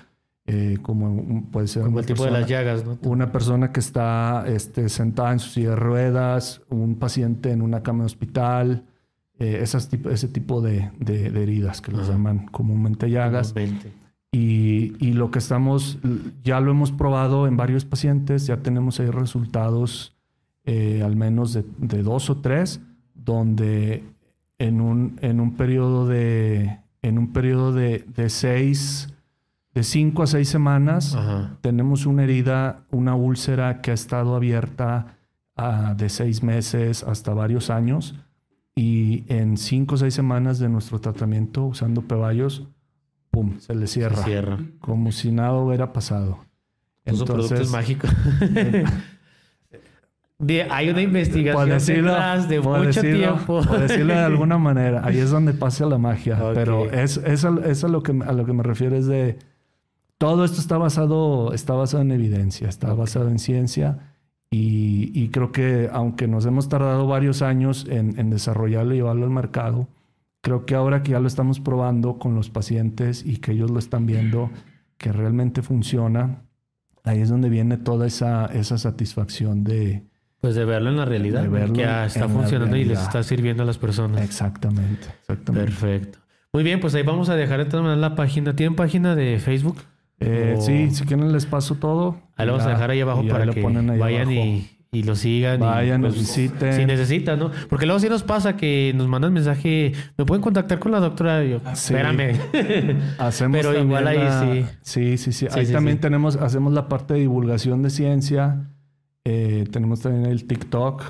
eh, 0.46 0.78
como 0.80 1.44
puede 1.50 1.66
ser 1.66 1.82
Como 1.82 1.94
una 1.96 2.00
el 2.02 2.06
tipo 2.06 2.24
de 2.24 2.30
las 2.30 2.40
persona- 2.42 2.62
llagas, 2.62 2.84
¿no? 2.86 2.98
una 3.10 3.32
persona 3.32 3.72
que 3.72 3.80
está 3.80 4.44
este, 4.46 4.88
sentada 4.88 5.32
en 5.32 5.40
su 5.40 5.50
silla 5.50 5.70
de 5.70 5.76
ruedas, 5.76 6.62
un 6.70 6.94
paciente 6.94 7.50
en 7.50 7.62
una 7.62 7.82
cama 7.82 8.00
de 8.00 8.06
hospital, 8.06 8.84
eh, 9.40 9.58
esas 9.62 9.92
ese 9.92 10.28
tipo 10.28 10.60
de, 10.62 10.90
de- 10.98 11.30
de 11.30 11.42
heridas 11.42 11.80
que 11.80 11.90
Ajá. 11.92 12.02
llaman 12.12 12.46
comúnmente 12.46 13.10
llagas. 13.10 13.54
Y, 14.30 14.94
y 15.04 15.12
lo 15.14 15.30
que 15.30 15.38
estamos, 15.38 15.98
ya 16.44 16.60
lo 16.60 16.70
hemos 16.70 16.92
probado 16.92 17.46
en 17.46 17.56
varios 17.56 17.84
pacientes, 17.84 18.46
ya 18.46 18.58
tenemos 18.58 19.00
ahí 19.00 19.08
resultados 19.10 20.14
eh, 20.64 21.02
al 21.02 21.16
menos 21.16 21.54
de, 21.54 21.64
de 21.78 22.02
dos 22.02 22.28
o 22.30 22.36
tres, 22.38 22.80
donde 23.14 24.04
en 24.58 24.80
un, 24.80 25.18
en 25.22 25.40
un 25.40 25.56
periodo 25.56 26.06
de, 26.06 26.78
en 27.02 27.18
un 27.18 27.32
periodo 27.32 27.72
de, 27.72 28.04
de 28.14 28.28
seis, 28.28 29.14
de 29.74 29.82
cinco 29.82 30.22
a 30.22 30.26
seis 30.26 30.48
semanas, 30.48 31.14
Ajá. 31.14 31.58
tenemos 31.60 32.06
una 32.06 32.24
herida, 32.24 32.84
una 32.90 33.14
úlcera 33.14 33.80
que 33.80 33.92
ha 33.92 33.94
estado 33.94 34.34
abierta 34.34 35.18
ah, 35.56 35.94
de 35.96 36.08
seis 36.08 36.42
meses 36.42 37.04
hasta 37.04 37.32
varios 37.34 37.70
años. 37.70 38.14
Y 38.74 39.24
en 39.26 39.56
cinco 39.56 39.96
o 39.96 39.98
seis 39.98 40.14
semanas 40.14 40.60
de 40.60 40.68
nuestro 40.68 41.00
tratamiento 41.00 41.64
usando 41.64 42.02
peballos, 42.02 42.68
¡pum! 43.30 43.58
Se 43.58 43.74
le 43.74 43.88
cierra. 43.88 44.18
Se 44.18 44.24
cierra. 44.24 44.58
Como 44.78 45.10
si 45.10 45.32
nada 45.32 45.54
hubiera 45.54 45.92
pasado. 45.92 46.38
Puso 47.04 47.24
productos 47.24 47.70
mágicos. 47.70 48.10
De- 50.40 50.62
hay 50.70 50.88
una 50.90 51.02
investigación 51.02 51.64
por 51.64 51.68
decirlo, 51.74 52.10
detrás 52.12 52.48
de 52.48 52.60
por 52.60 52.78
mucho 52.78 53.00
decirlo- 53.02 53.34
tiempo. 53.34 53.60
por 53.66 53.80
decirlo 53.80 54.14
de 54.14 54.20
alguna 54.20 54.56
manera, 54.58 55.02
ahí 55.04 55.18
es 55.18 55.30
donde 55.30 55.52
pasa 55.52 55.84
la 55.86 55.98
magia. 55.98 56.38
Pero 56.54 56.90
es, 56.90 57.16
es, 57.18 57.44
a- 57.44 57.58
es 57.66 57.82
a 57.82 57.88
lo 57.88 58.02
que, 58.02 58.12
a 58.24 58.32
lo 58.32 58.44
que 58.46 58.52
me 58.52 58.62
refiero 58.62 58.94
es 58.96 59.06
de 59.06 59.38
todo 60.16 60.44
esto 60.44 60.60
está 60.60 60.78
basado, 60.78 61.52
está 61.52 61.74
basado 61.74 62.02
en 62.02 62.12
evidencia, 62.12 62.68
está 62.68 62.92
basado 62.94 63.28
en 63.28 63.38
ciencia. 63.38 63.98
Y, 64.50 65.10
y, 65.12 65.28
creo 65.28 65.52
que 65.52 65.90
aunque 65.92 66.26
nos 66.26 66.46
hemos 66.46 66.68
tardado 66.70 67.06
varios 67.06 67.42
años 67.42 67.86
en, 67.90 68.18
en 68.18 68.30
desarrollarlo 68.30 68.94
y 68.94 68.96
llevarlo 68.96 69.24
al 69.26 69.30
mercado, 69.30 69.88
creo 70.40 70.64
que 70.64 70.74
ahora 70.74 71.02
que 71.02 71.12
ya 71.12 71.20
lo 71.20 71.26
estamos 71.28 71.60
probando 71.60 72.18
con 72.18 72.34
los 72.34 72.48
pacientes 72.48 73.26
y 73.26 73.36
que 73.38 73.52
ellos 73.52 73.70
lo 73.70 73.78
están 73.78 74.06
viendo 74.06 74.50
que 74.96 75.12
realmente 75.12 75.60
funciona, 75.60 76.42
ahí 77.04 77.20
es 77.20 77.28
donde 77.28 77.50
viene 77.50 77.76
toda 77.76 78.06
esa, 78.06 78.46
esa 78.46 78.78
satisfacción 78.78 79.64
de... 79.64 80.04
Pues 80.40 80.54
de 80.54 80.64
verlo 80.64 80.88
en 80.90 80.96
la 80.96 81.04
realidad, 81.04 81.42
De 81.42 81.48
verlo 81.48 81.74
que 81.74 81.80
ya 81.80 82.06
está 82.06 82.28
funcionando 82.28 82.76
y 82.76 82.84
les 82.84 83.00
está 83.00 83.22
sirviendo 83.22 83.64
a 83.64 83.66
las 83.66 83.78
personas. 83.78 84.20
Exactamente, 84.22 85.06
exactamente. 85.20 85.66
Perfecto. 85.72 86.18
Muy 86.52 86.62
bien, 86.62 86.80
pues 86.80 86.94
ahí 86.94 87.02
vamos 87.02 87.28
a 87.28 87.34
dejar 87.36 87.58
de 87.58 87.64
todas 87.66 87.82
maneras 87.84 88.00
la 88.00 88.14
página. 88.14 88.54
¿Tienen 88.54 88.76
página 88.76 89.14
de 89.16 89.38
Facebook? 89.38 89.78
Eh, 90.20 90.54
O- 90.56 90.60
Sí, 90.60 90.90
si 90.92 91.04
quieren 91.04 91.32
les 91.32 91.46
paso 91.46 91.74
todo. 91.74 92.20
Ahí 92.36 92.46
lo 92.46 92.52
vamos 92.52 92.66
a 92.66 92.70
dejar 92.70 92.90
ahí 92.90 93.00
abajo 93.00 93.22
y 93.22 93.28
para 93.28 93.46
que 93.48 93.60
ahí 93.66 93.98
vayan 93.98 94.22
abajo. 94.28 94.32
y, 94.32 94.70
y 94.90 95.02
lo 95.02 95.14
sigan. 95.16 95.60
y, 95.60 95.64
Vayan, 95.64 96.00
pues, 96.00 96.14
nos 96.14 96.20
visiten. 96.22 96.72
Si 96.72 96.86
necesitan, 96.86 97.38
¿no? 97.38 97.50
Porque 97.68 97.84
luego 97.86 98.00
sí 98.00 98.08
nos 98.08 98.22
pasa 98.22 98.56
que 98.56 98.92
nos 98.96 99.06
mandan 99.08 99.32
mensaje, 99.32 99.92
¿me 100.16 100.24
pueden 100.24 100.40
contactar 100.42 100.78
con 100.78 100.92
la 100.92 101.00
doctora? 101.00 101.44
Y 101.44 101.50
yo, 101.50 101.58
Sí. 101.74 101.92
espérame. 101.94 102.36
Hacemos 103.18 103.60
Pero 103.60 103.78
igual 103.78 104.06
ahí 104.06 104.18
la- 104.18 104.40
sí. 104.40 104.64
Sí, 104.82 105.18
sí, 105.18 105.32
sí. 105.32 105.46
Sí, 105.50 105.58
ahí 105.58 105.66
sí, 105.66 105.72
también 105.72 105.98
tenemos, 105.98 106.36
hacemos 106.36 106.72
la 106.72 106.88
parte 106.88 107.14
de 107.14 107.20
divulgación 107.20 107.82
de 107.82 107.90
ciencia. 107.90 108.70
Eh, 109.30 109.64
tenemos 109.70 110.00
también 110.00 110.26
el 110.26 110.44
TikTok. 110.46 111.02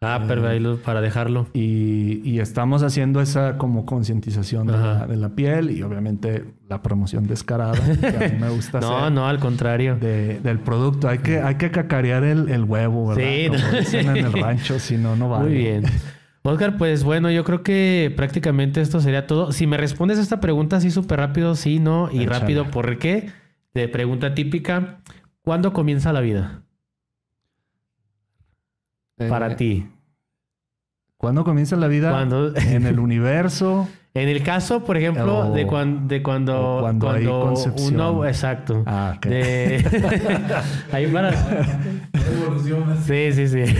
ah, 0.00 0.24
pero 0.26 0.46
ahí 0.48 0.58
lo- 0.60 0.76
para 0.78 1.00
dejarlo. 1.00 1.48
Y, 1.52 2.20
y 2.24 2.38
estamos 2.40 2.82
haciendo 2.82 3.20
esa 3.20 3.58
como 3.58 3.84
concientización 3.84 4.66
de 4.68 4.72
la, 4.74 4.92
Ajá. 4.92 5.06
de 5.06 5.16
la 5.16 5.30
piel 5.30 5.70
y 5.70 5.82
obviamente 5.82 6.44
la 6.68 6.80
promoción 6.82 7.26
descarada, 7.26 7.74
que 8.00 8.06
a 8.24 8.28
mí 8.28 8.38
me 8.40 8.48
gusta 8.54 8.80
No, 8.80 8.96
hacer, 8.98 9.12
no, 9.12 9.26
al 9.28 9.38
contrario. 9.40 9.96
de- 9.96 10.40
del 10.40 10.60
producto. 10.60 11.08
Hay 11.08 11.18
que, 11.18 11.40
hay 11.40 11.56
que 11.56 11.70
cacarear 11.70 12.24
el, 12.24 12.48
el 12.48 12.64
huevo, 12.64 13.08
¿verdad? 13.08 13.22
Sí, 13.24 13.46
Como 13.48 13.58
no. 13.72 13.78
dicen 13.78 14.08
en 14.08 14.16
el 14.24 14.32
rancho, 14.40 14.78
si 14.78 14.96
no, 14.96 15.14
no 15.16 15.28
vale. 15.28 15.48
Muy 15.48 15.54
bien. 15.58 15.84
Oscar, 16.44 16.78
pues 16.78 17.04
bueno, 17.04 17.30
yo 17.30 17.44
creo 17.44 17.62
que 17.62 18.10
prácticamente 18.16 18.80
esto 18.80 19.00
sería 19.00 19.26
todo. 19.26 19.52
Si 19.52 19.66
me 19.66 19.76
respondes 19.76 20.18
esta 20.18 20.40
pregunta 20.40 20.76
así 20.76 20.90
súper 20.90 21.18
rápido, 21.18 21.54
sí, 21.56 21.78
no, 21.80 22.08
y 22.10 22.22
Échale. 22.22 22.38
rápido, 22.38 22.70
¿por 22.70 22.96
qué? 22.98 23.30
De 23.74 23.86
pregunta 23.88 24.32
típica, 24.34 25.00
¿cuándo 25.42 25.72
comienza 25.74 26.10
la 26.12 26.20
vida? 26.20 26.62
Eh, 29.18 29.28
Para 29.28 29.56
ti. 29.56 29.86
¿Cuándo 31.16 31.42
comienza 31.44 31.74
la 31.76 31.88
vida? 31.88 32.10
¿Cuándo? 32.10 32.54
En 32.56 32.86
el 32.86 32.98
universo. 33.00 33.88
En 34.14 34.28
el 34.28 34.42
caso, 34.42 34.84
por 34.84 34.96
ejemplo, 34.96 35.48
O- 35.50 35.52
de, 35.52 35.66
cuan- 35.66 36.08
de 36.08 36.22
cuando, 36.22 36.78
o 36.78 36.80
cuando 36.80 37.10
hay 37.10 37.24
concepción. 37.26 37.94
uno, 37.94 38.24
exacto. 38.26 38.82
Ah, 38.86 39.14
ok. 39.16 39.26
De... 39.26 39.84
Ahí 40.92 41.06
para. 41.08 41.32
Sí, 43.04 43.32
sí, 43.32 43.48
sí. 43.48 43.64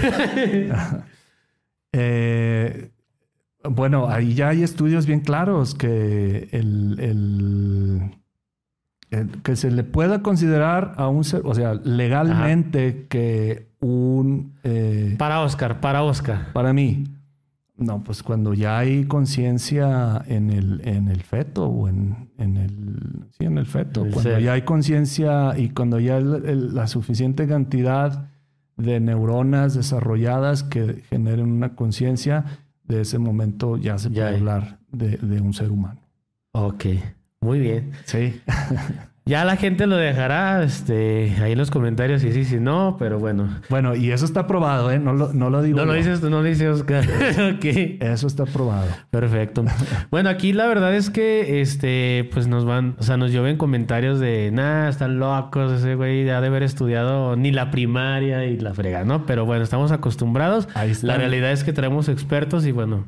Eh, 1.92 2.90
bueno, 3.64 4.08
ahí 4.08 4.34
ya 4.34 4.50
hay 4.50 4.62
estudios 4.62 5.06
bien 5.06 5.20
claros 5.20 5.74
que 5.74 6.48
el- 6.52 6.96
el- 7.00 8.10
que 9.42 9.56
se 9.56 9.70
le 9.70 9.84
pueda 9.84 10.22
considerar 10.22 10.92
a 10.96 11.08
un 11.08 11.24
ser, 11.24 11.42
o 11.44 11.54
sea, 11.54 11.74
legalmente 11.74 13.06
que 13.08 13.68
un 13.80 14.54
eh, 14.64 15.14
Para 15.18 15.40
Oscar, 15.40 15.80
para 15.80 16.02
Oscar. 16.02 16.52
para 16.52 16.72
mí, 16.72 17.04
no, 17.76 18.02
pues 18.02 18.22
cuando 18.22 18.54
ya 18.54 18.76
hay 18.78 19.04
conciencia 19.04 20.22
en 20.26 20.50
el, 20.50 20.80
en 20.86 21.08
el 21.08 21.22
feto 21.22 21.66
o 21.66 21.88
en, 21.88 22.28
en 22.36 22.56
el, 22.56 23.26
sí, 23.38 23.44
en 23.44 23.56
el 23.56 23.66
feto, 23.66 24.04
El 24.04 24.10
cuando 24.12 24.30
ser. 24.32 24.42
ya 24.42 24.52
hay 24.54 24.62
conciencia 24.62 25.56
y 25.56 25.70
cuando 25.70 26.00
ya 26.00 26.18
el- 26.18 26.44
el- 26.44 26.74
la 26.74 26.86
suficiente 26.88 27.46
cantidad 27.46 28.26
de 28.76 29.00
neuronas 29.00 29.74
desarrolladas 29.74 30.64
que 30.64 31.02
generen 31.08 31.50
una 31.50 31.74
conciencia, 31.76 32.44
de 32.84 33.02
ese 33.02 33.18
momento 33.18 33.76
ya 33.76 33.96
se 33.98 34.10
puede 34.10 34.36
hablar 34.36 34.78
de, 34.90 35.16
de 35.18 35.40
un 35.40 35.52
ser 35.54 35.70
humano. 35.70 36.00
Ok, 36.52 36.86
muy 37.40 37.58
bien. 37.60 37.92
Sí. 38.04 38.40
Ya 39.28 39.44
la 39.44 39.56
gente 39.56 39.86
lo 39.86 39.96
dejará 39.96 40.62
este, 40.62 41.36
ahí 41.42 41.52
en 41.52 41.58
los 41.58 41.70
comentarios 41.70 42.22
si 42.22 42.32
sí, 42.32 42.46
si 42.46 42.56
no, 42.58 42.96
pero 42.98 43.18
bueno. 43.18 43.60
bueno, 43.68 43.94
y 43.94 44.10
eso 44.10 44.24
está 44.24 44.46
probado, 44.46 44.90
¿eh? 44.90 44.98
No 44.98 45.12
lo, 45.12 45.34
no 45.34 45.50
lo 45.50 45.60
digo. 45.60 45.76
No 45.76 45.84
lo 45.84 45.92
dices, 45.92 46.22
no 46.22 46.30
lo 46.30 46.42
dice 46.42 46.66
Oscar. 46.70 47.04
Eso 48.00 48.26
está 48.26 48.46
probado. 48.46 48.86
Perfecto. 49.10 49.66
Bueno, 50.10 50.30
aquí 50.30 50.54
la 50.54 50.66
verdad 50.66 50.94
es 50.94 51.10
que 51.10 51.60
este, 51.60 52.26
pues 52.32 52.46
nos 52.46 52.64
van, 52.64 52.96
o 52.98 53.02
sea, 53.02 53.18
nos 53.18 53.30
lloven 53.30 53.58
comentarios 53.58 54.18
de 54.18 54.50
nah, 54.50 54.88
están 54.88 55.18
locos, 55.18 55.72
ese 55.72 55.94
güey 55.94 56.24
ya 56.24 56.40
de 56.40 56.46
haber 56.46 56.62
estudiado 56.62 57.36
ni 57.36 57.52
la 57.52 57.70
primaria 57.70 58.46
y 58.46 58.56
la 58.56 58.72
frega, 58.72 59.04
¿no? 59.04 59.26
Pero 59.26 59.44
bueno, 59.44 59.62
estamos 59.62 59.92
acostumbrados. 59.92 60.68
Ahí 60.72 60.92
están. 60.92 61.08
La 61.08 61.16
realidad 61.18 61.52
es 61.52 61.64
que 61.64 61.74
traemos 61.74 62.08
expertos 62.08 62.64
y 62.64 62.72
bueno, 62.72 63.04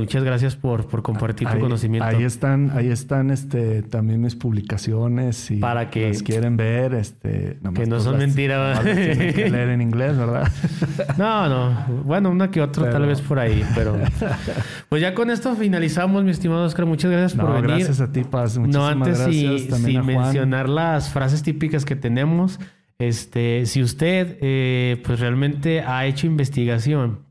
muchas 0.00 0.24
gracias 0.24 0.56
por, 0.56 0.86
por 0.88 1.02
compartir 1.02 1.48
tu 1.48 1.58
conocimiento. 1.58 2.06
Ahí 2.06 2.22
están, 2.24 2.70
ahí 2.74 2.88
están 2.88 3.30
este, 3.30 3.82
también 3.82 4.20
mis 4.20 4.34
publicaciones 4.36 5.50
y 5.50 5.56
Para 5.56 5.90
que- 5.90 6.08
las 6.08 6.22
quieren 6.22 6.56
ver, 6.56 6.94
este, 6.94 7.28
Que 7.28 7.58
no 7.62 7.72
pues 7.72 7.88
son 8.02 8.12
las- 8.18 8.26
mentira, 8.26 8.56
nomás 8.58 8.78
¿va? 8.78 8.82
las 8.84 8.96
tienen 8.96 9.34
que 9.34 9.50
leer 9.50 9.68
en 9.70 9.80
inglés, 9.82 10.16
¿verdad? 10.16 10.50
No, 11.18 11.48
no. 11.48 12.02
Bueno, 12.04 12.30
una 12.30 12.50
que 12.50 12.60
otra 12.60 12.90
tal 12.90 13.06
vez 13.06 13.20
por 13.20 13.38
ahí, 13.38 13.64
pero... 13.74 13.96
Pues 14.88 15.02
ya 15.02 15.14
con 15.14 15.30
esto 15.30 15.54
finalizamos, 15.56 16.22
mi 16.24 16.30
estimado 16.30 16.64
Oscar. 16.64 16.86
Muchas 16.86 17.10
gracias 17.10 17.34
por 17.34 17.48
No, 17.50 17.54
venir. 17.56 17.70
gracias 17.70 18.00
a 18.00 18.12
ti, 18.12 18.22
Paz. 18.24 18.56
No 18.56 18.62
Muchísimas 18.62 18.92
antes 18.92 19.18
gracias 19.20 19.60
si- 19.62 19.68
también 19.68 20.04
sin 20.04 20.06
mencionar 20.16 20.68
las 20.68 21.10
frases 21.10 21.42
típicas 21.42 21.84
que 21.84 21.96
tenemos. 21.96 22.60
Este, 22.98 23.66
si 23.66 23.82
usted 23.82 24.38
eh, 24.40 25.02
pues 25.04 25.20
realmente 25.20 25.82
ha 25.82 26.06
hecho 26.06 26.26
investigación 26.26 27.25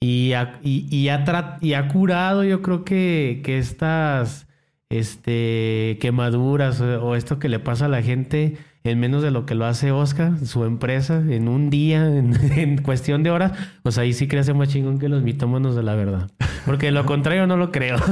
y 0.00 0.32
ha, 0.32 0.58
y, 0.62 0.86
y 0.90 1.08
ha, 1.08 1.88
curado, 1.88 2.44
yo 2.44 2.62
creo 2.62 2.84
que, 2.84 3.42
que 3.44 3.58
estas 3.58 4.46
este, 4.88 5.98
quemaduras 6.00 6.80
o, 6.80 7.04
o 7.04 7.14
esto 7.14 7.38
que 7.38 7.48
le 7.48 7.58
pasa 7.58 7.86
a 7.86 7.88
la 7.88 8.02
gente 8.02 8.58
en 8.82 8.98
menos 8.98 9.22
de 9.22 9.30
lo 9.30 9.44
que 9.44 9.54
lo 9.54 9.66
hace 9.66 9.92
Oscar, 9.92 10.38
su 10.44 10.64
empresa, 10.64 11.22
en 11.28 11.48
un 11.48 11.70
día, 11.70 12.06
en, 12.16 12.78
cuestión 12.82 13.22
de 13.22 13.30
horas, 13.30 13.52
pues 13.82 13.98
ahí 13.98 14.12
sí 14.12 14.26
crece 14.26 14.54
más 14.54 14.68
chingón 14.68 14.98
que 14.98 15.08
los 15.08 15.22
mitómanos 15.22 15.76
de 15.76 15.82
la 15.82 15.94
verdad. 15.94 16.30
Porque 16.64 16.90
lo 16.90 17.04
contrario 17.04 17.46
no 17.46 17.56
lo 17.56 17.70
creo. 17.72 17.96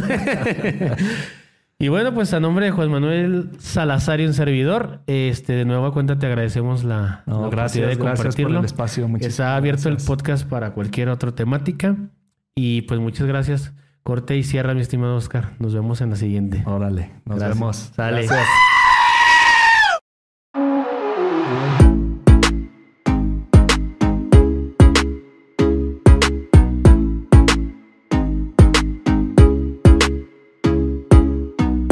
Y 1.81 1.89
bueno, 1.89 2.13
pues 2.13 2.35
a 2.35 2.41
nombre 2.41 2.67
de 2.67 2.73
Juan 2.73 2.91
Manuel 2.91 3.51
Salazar 3.59 4.21
y 4.21 4.27
un 4.27 4.35
servidor, 4.35 5.01
este 5.07 5.53
de 5.53 5.65
nueva 5.65 5.93
cuenta 5.93 6.19
te 6.19 6.27
agradecemos 6.27 6.83
la, 6.83 7.23
No, 7.27 7.43
la 7.43 7.49
gracias, 7.51 7.85
oportunidad 7.85 7.89
de 7.89 7.95
gracias 7.95 7.97
por 7.97 8.17
compartirlo. 8.27 8.59
el 8.59 8.65
espacio. 8.65 9.09
Está 9.21 9.55
abierto 9.57 9.83
gracias. 9.85 10.03
el 10.03 10.07
podcast 10.07 10.49
para 10.49 10.73
cualquier 10.73 11.09
otra 11.09 11.33
temática. 11.33 11.97
Y 12.57 12.83
pues 12.83 12.99
muchas 12.99 13.29
gracias. 13.29 13.73
Corte 14.03 14.37
y 14.37 14.43
cierra, 14.43 14.75
mi 14.75 14.81
estimado 14.81 15.15
Oscar. 15.15 15.53
Nos 15.61 15.73
vemos 15.75 16.01
en 16.01 16.11
la 16.11 16.17
siguiente. 16.17 16.65
Órale, 16.67 17.13
nos 17.25 17.39
Gracias. 17.39 17.59
vemos. 17.61 17.77
Sale. 17.95 18.27
Gracias. 18.27 18.78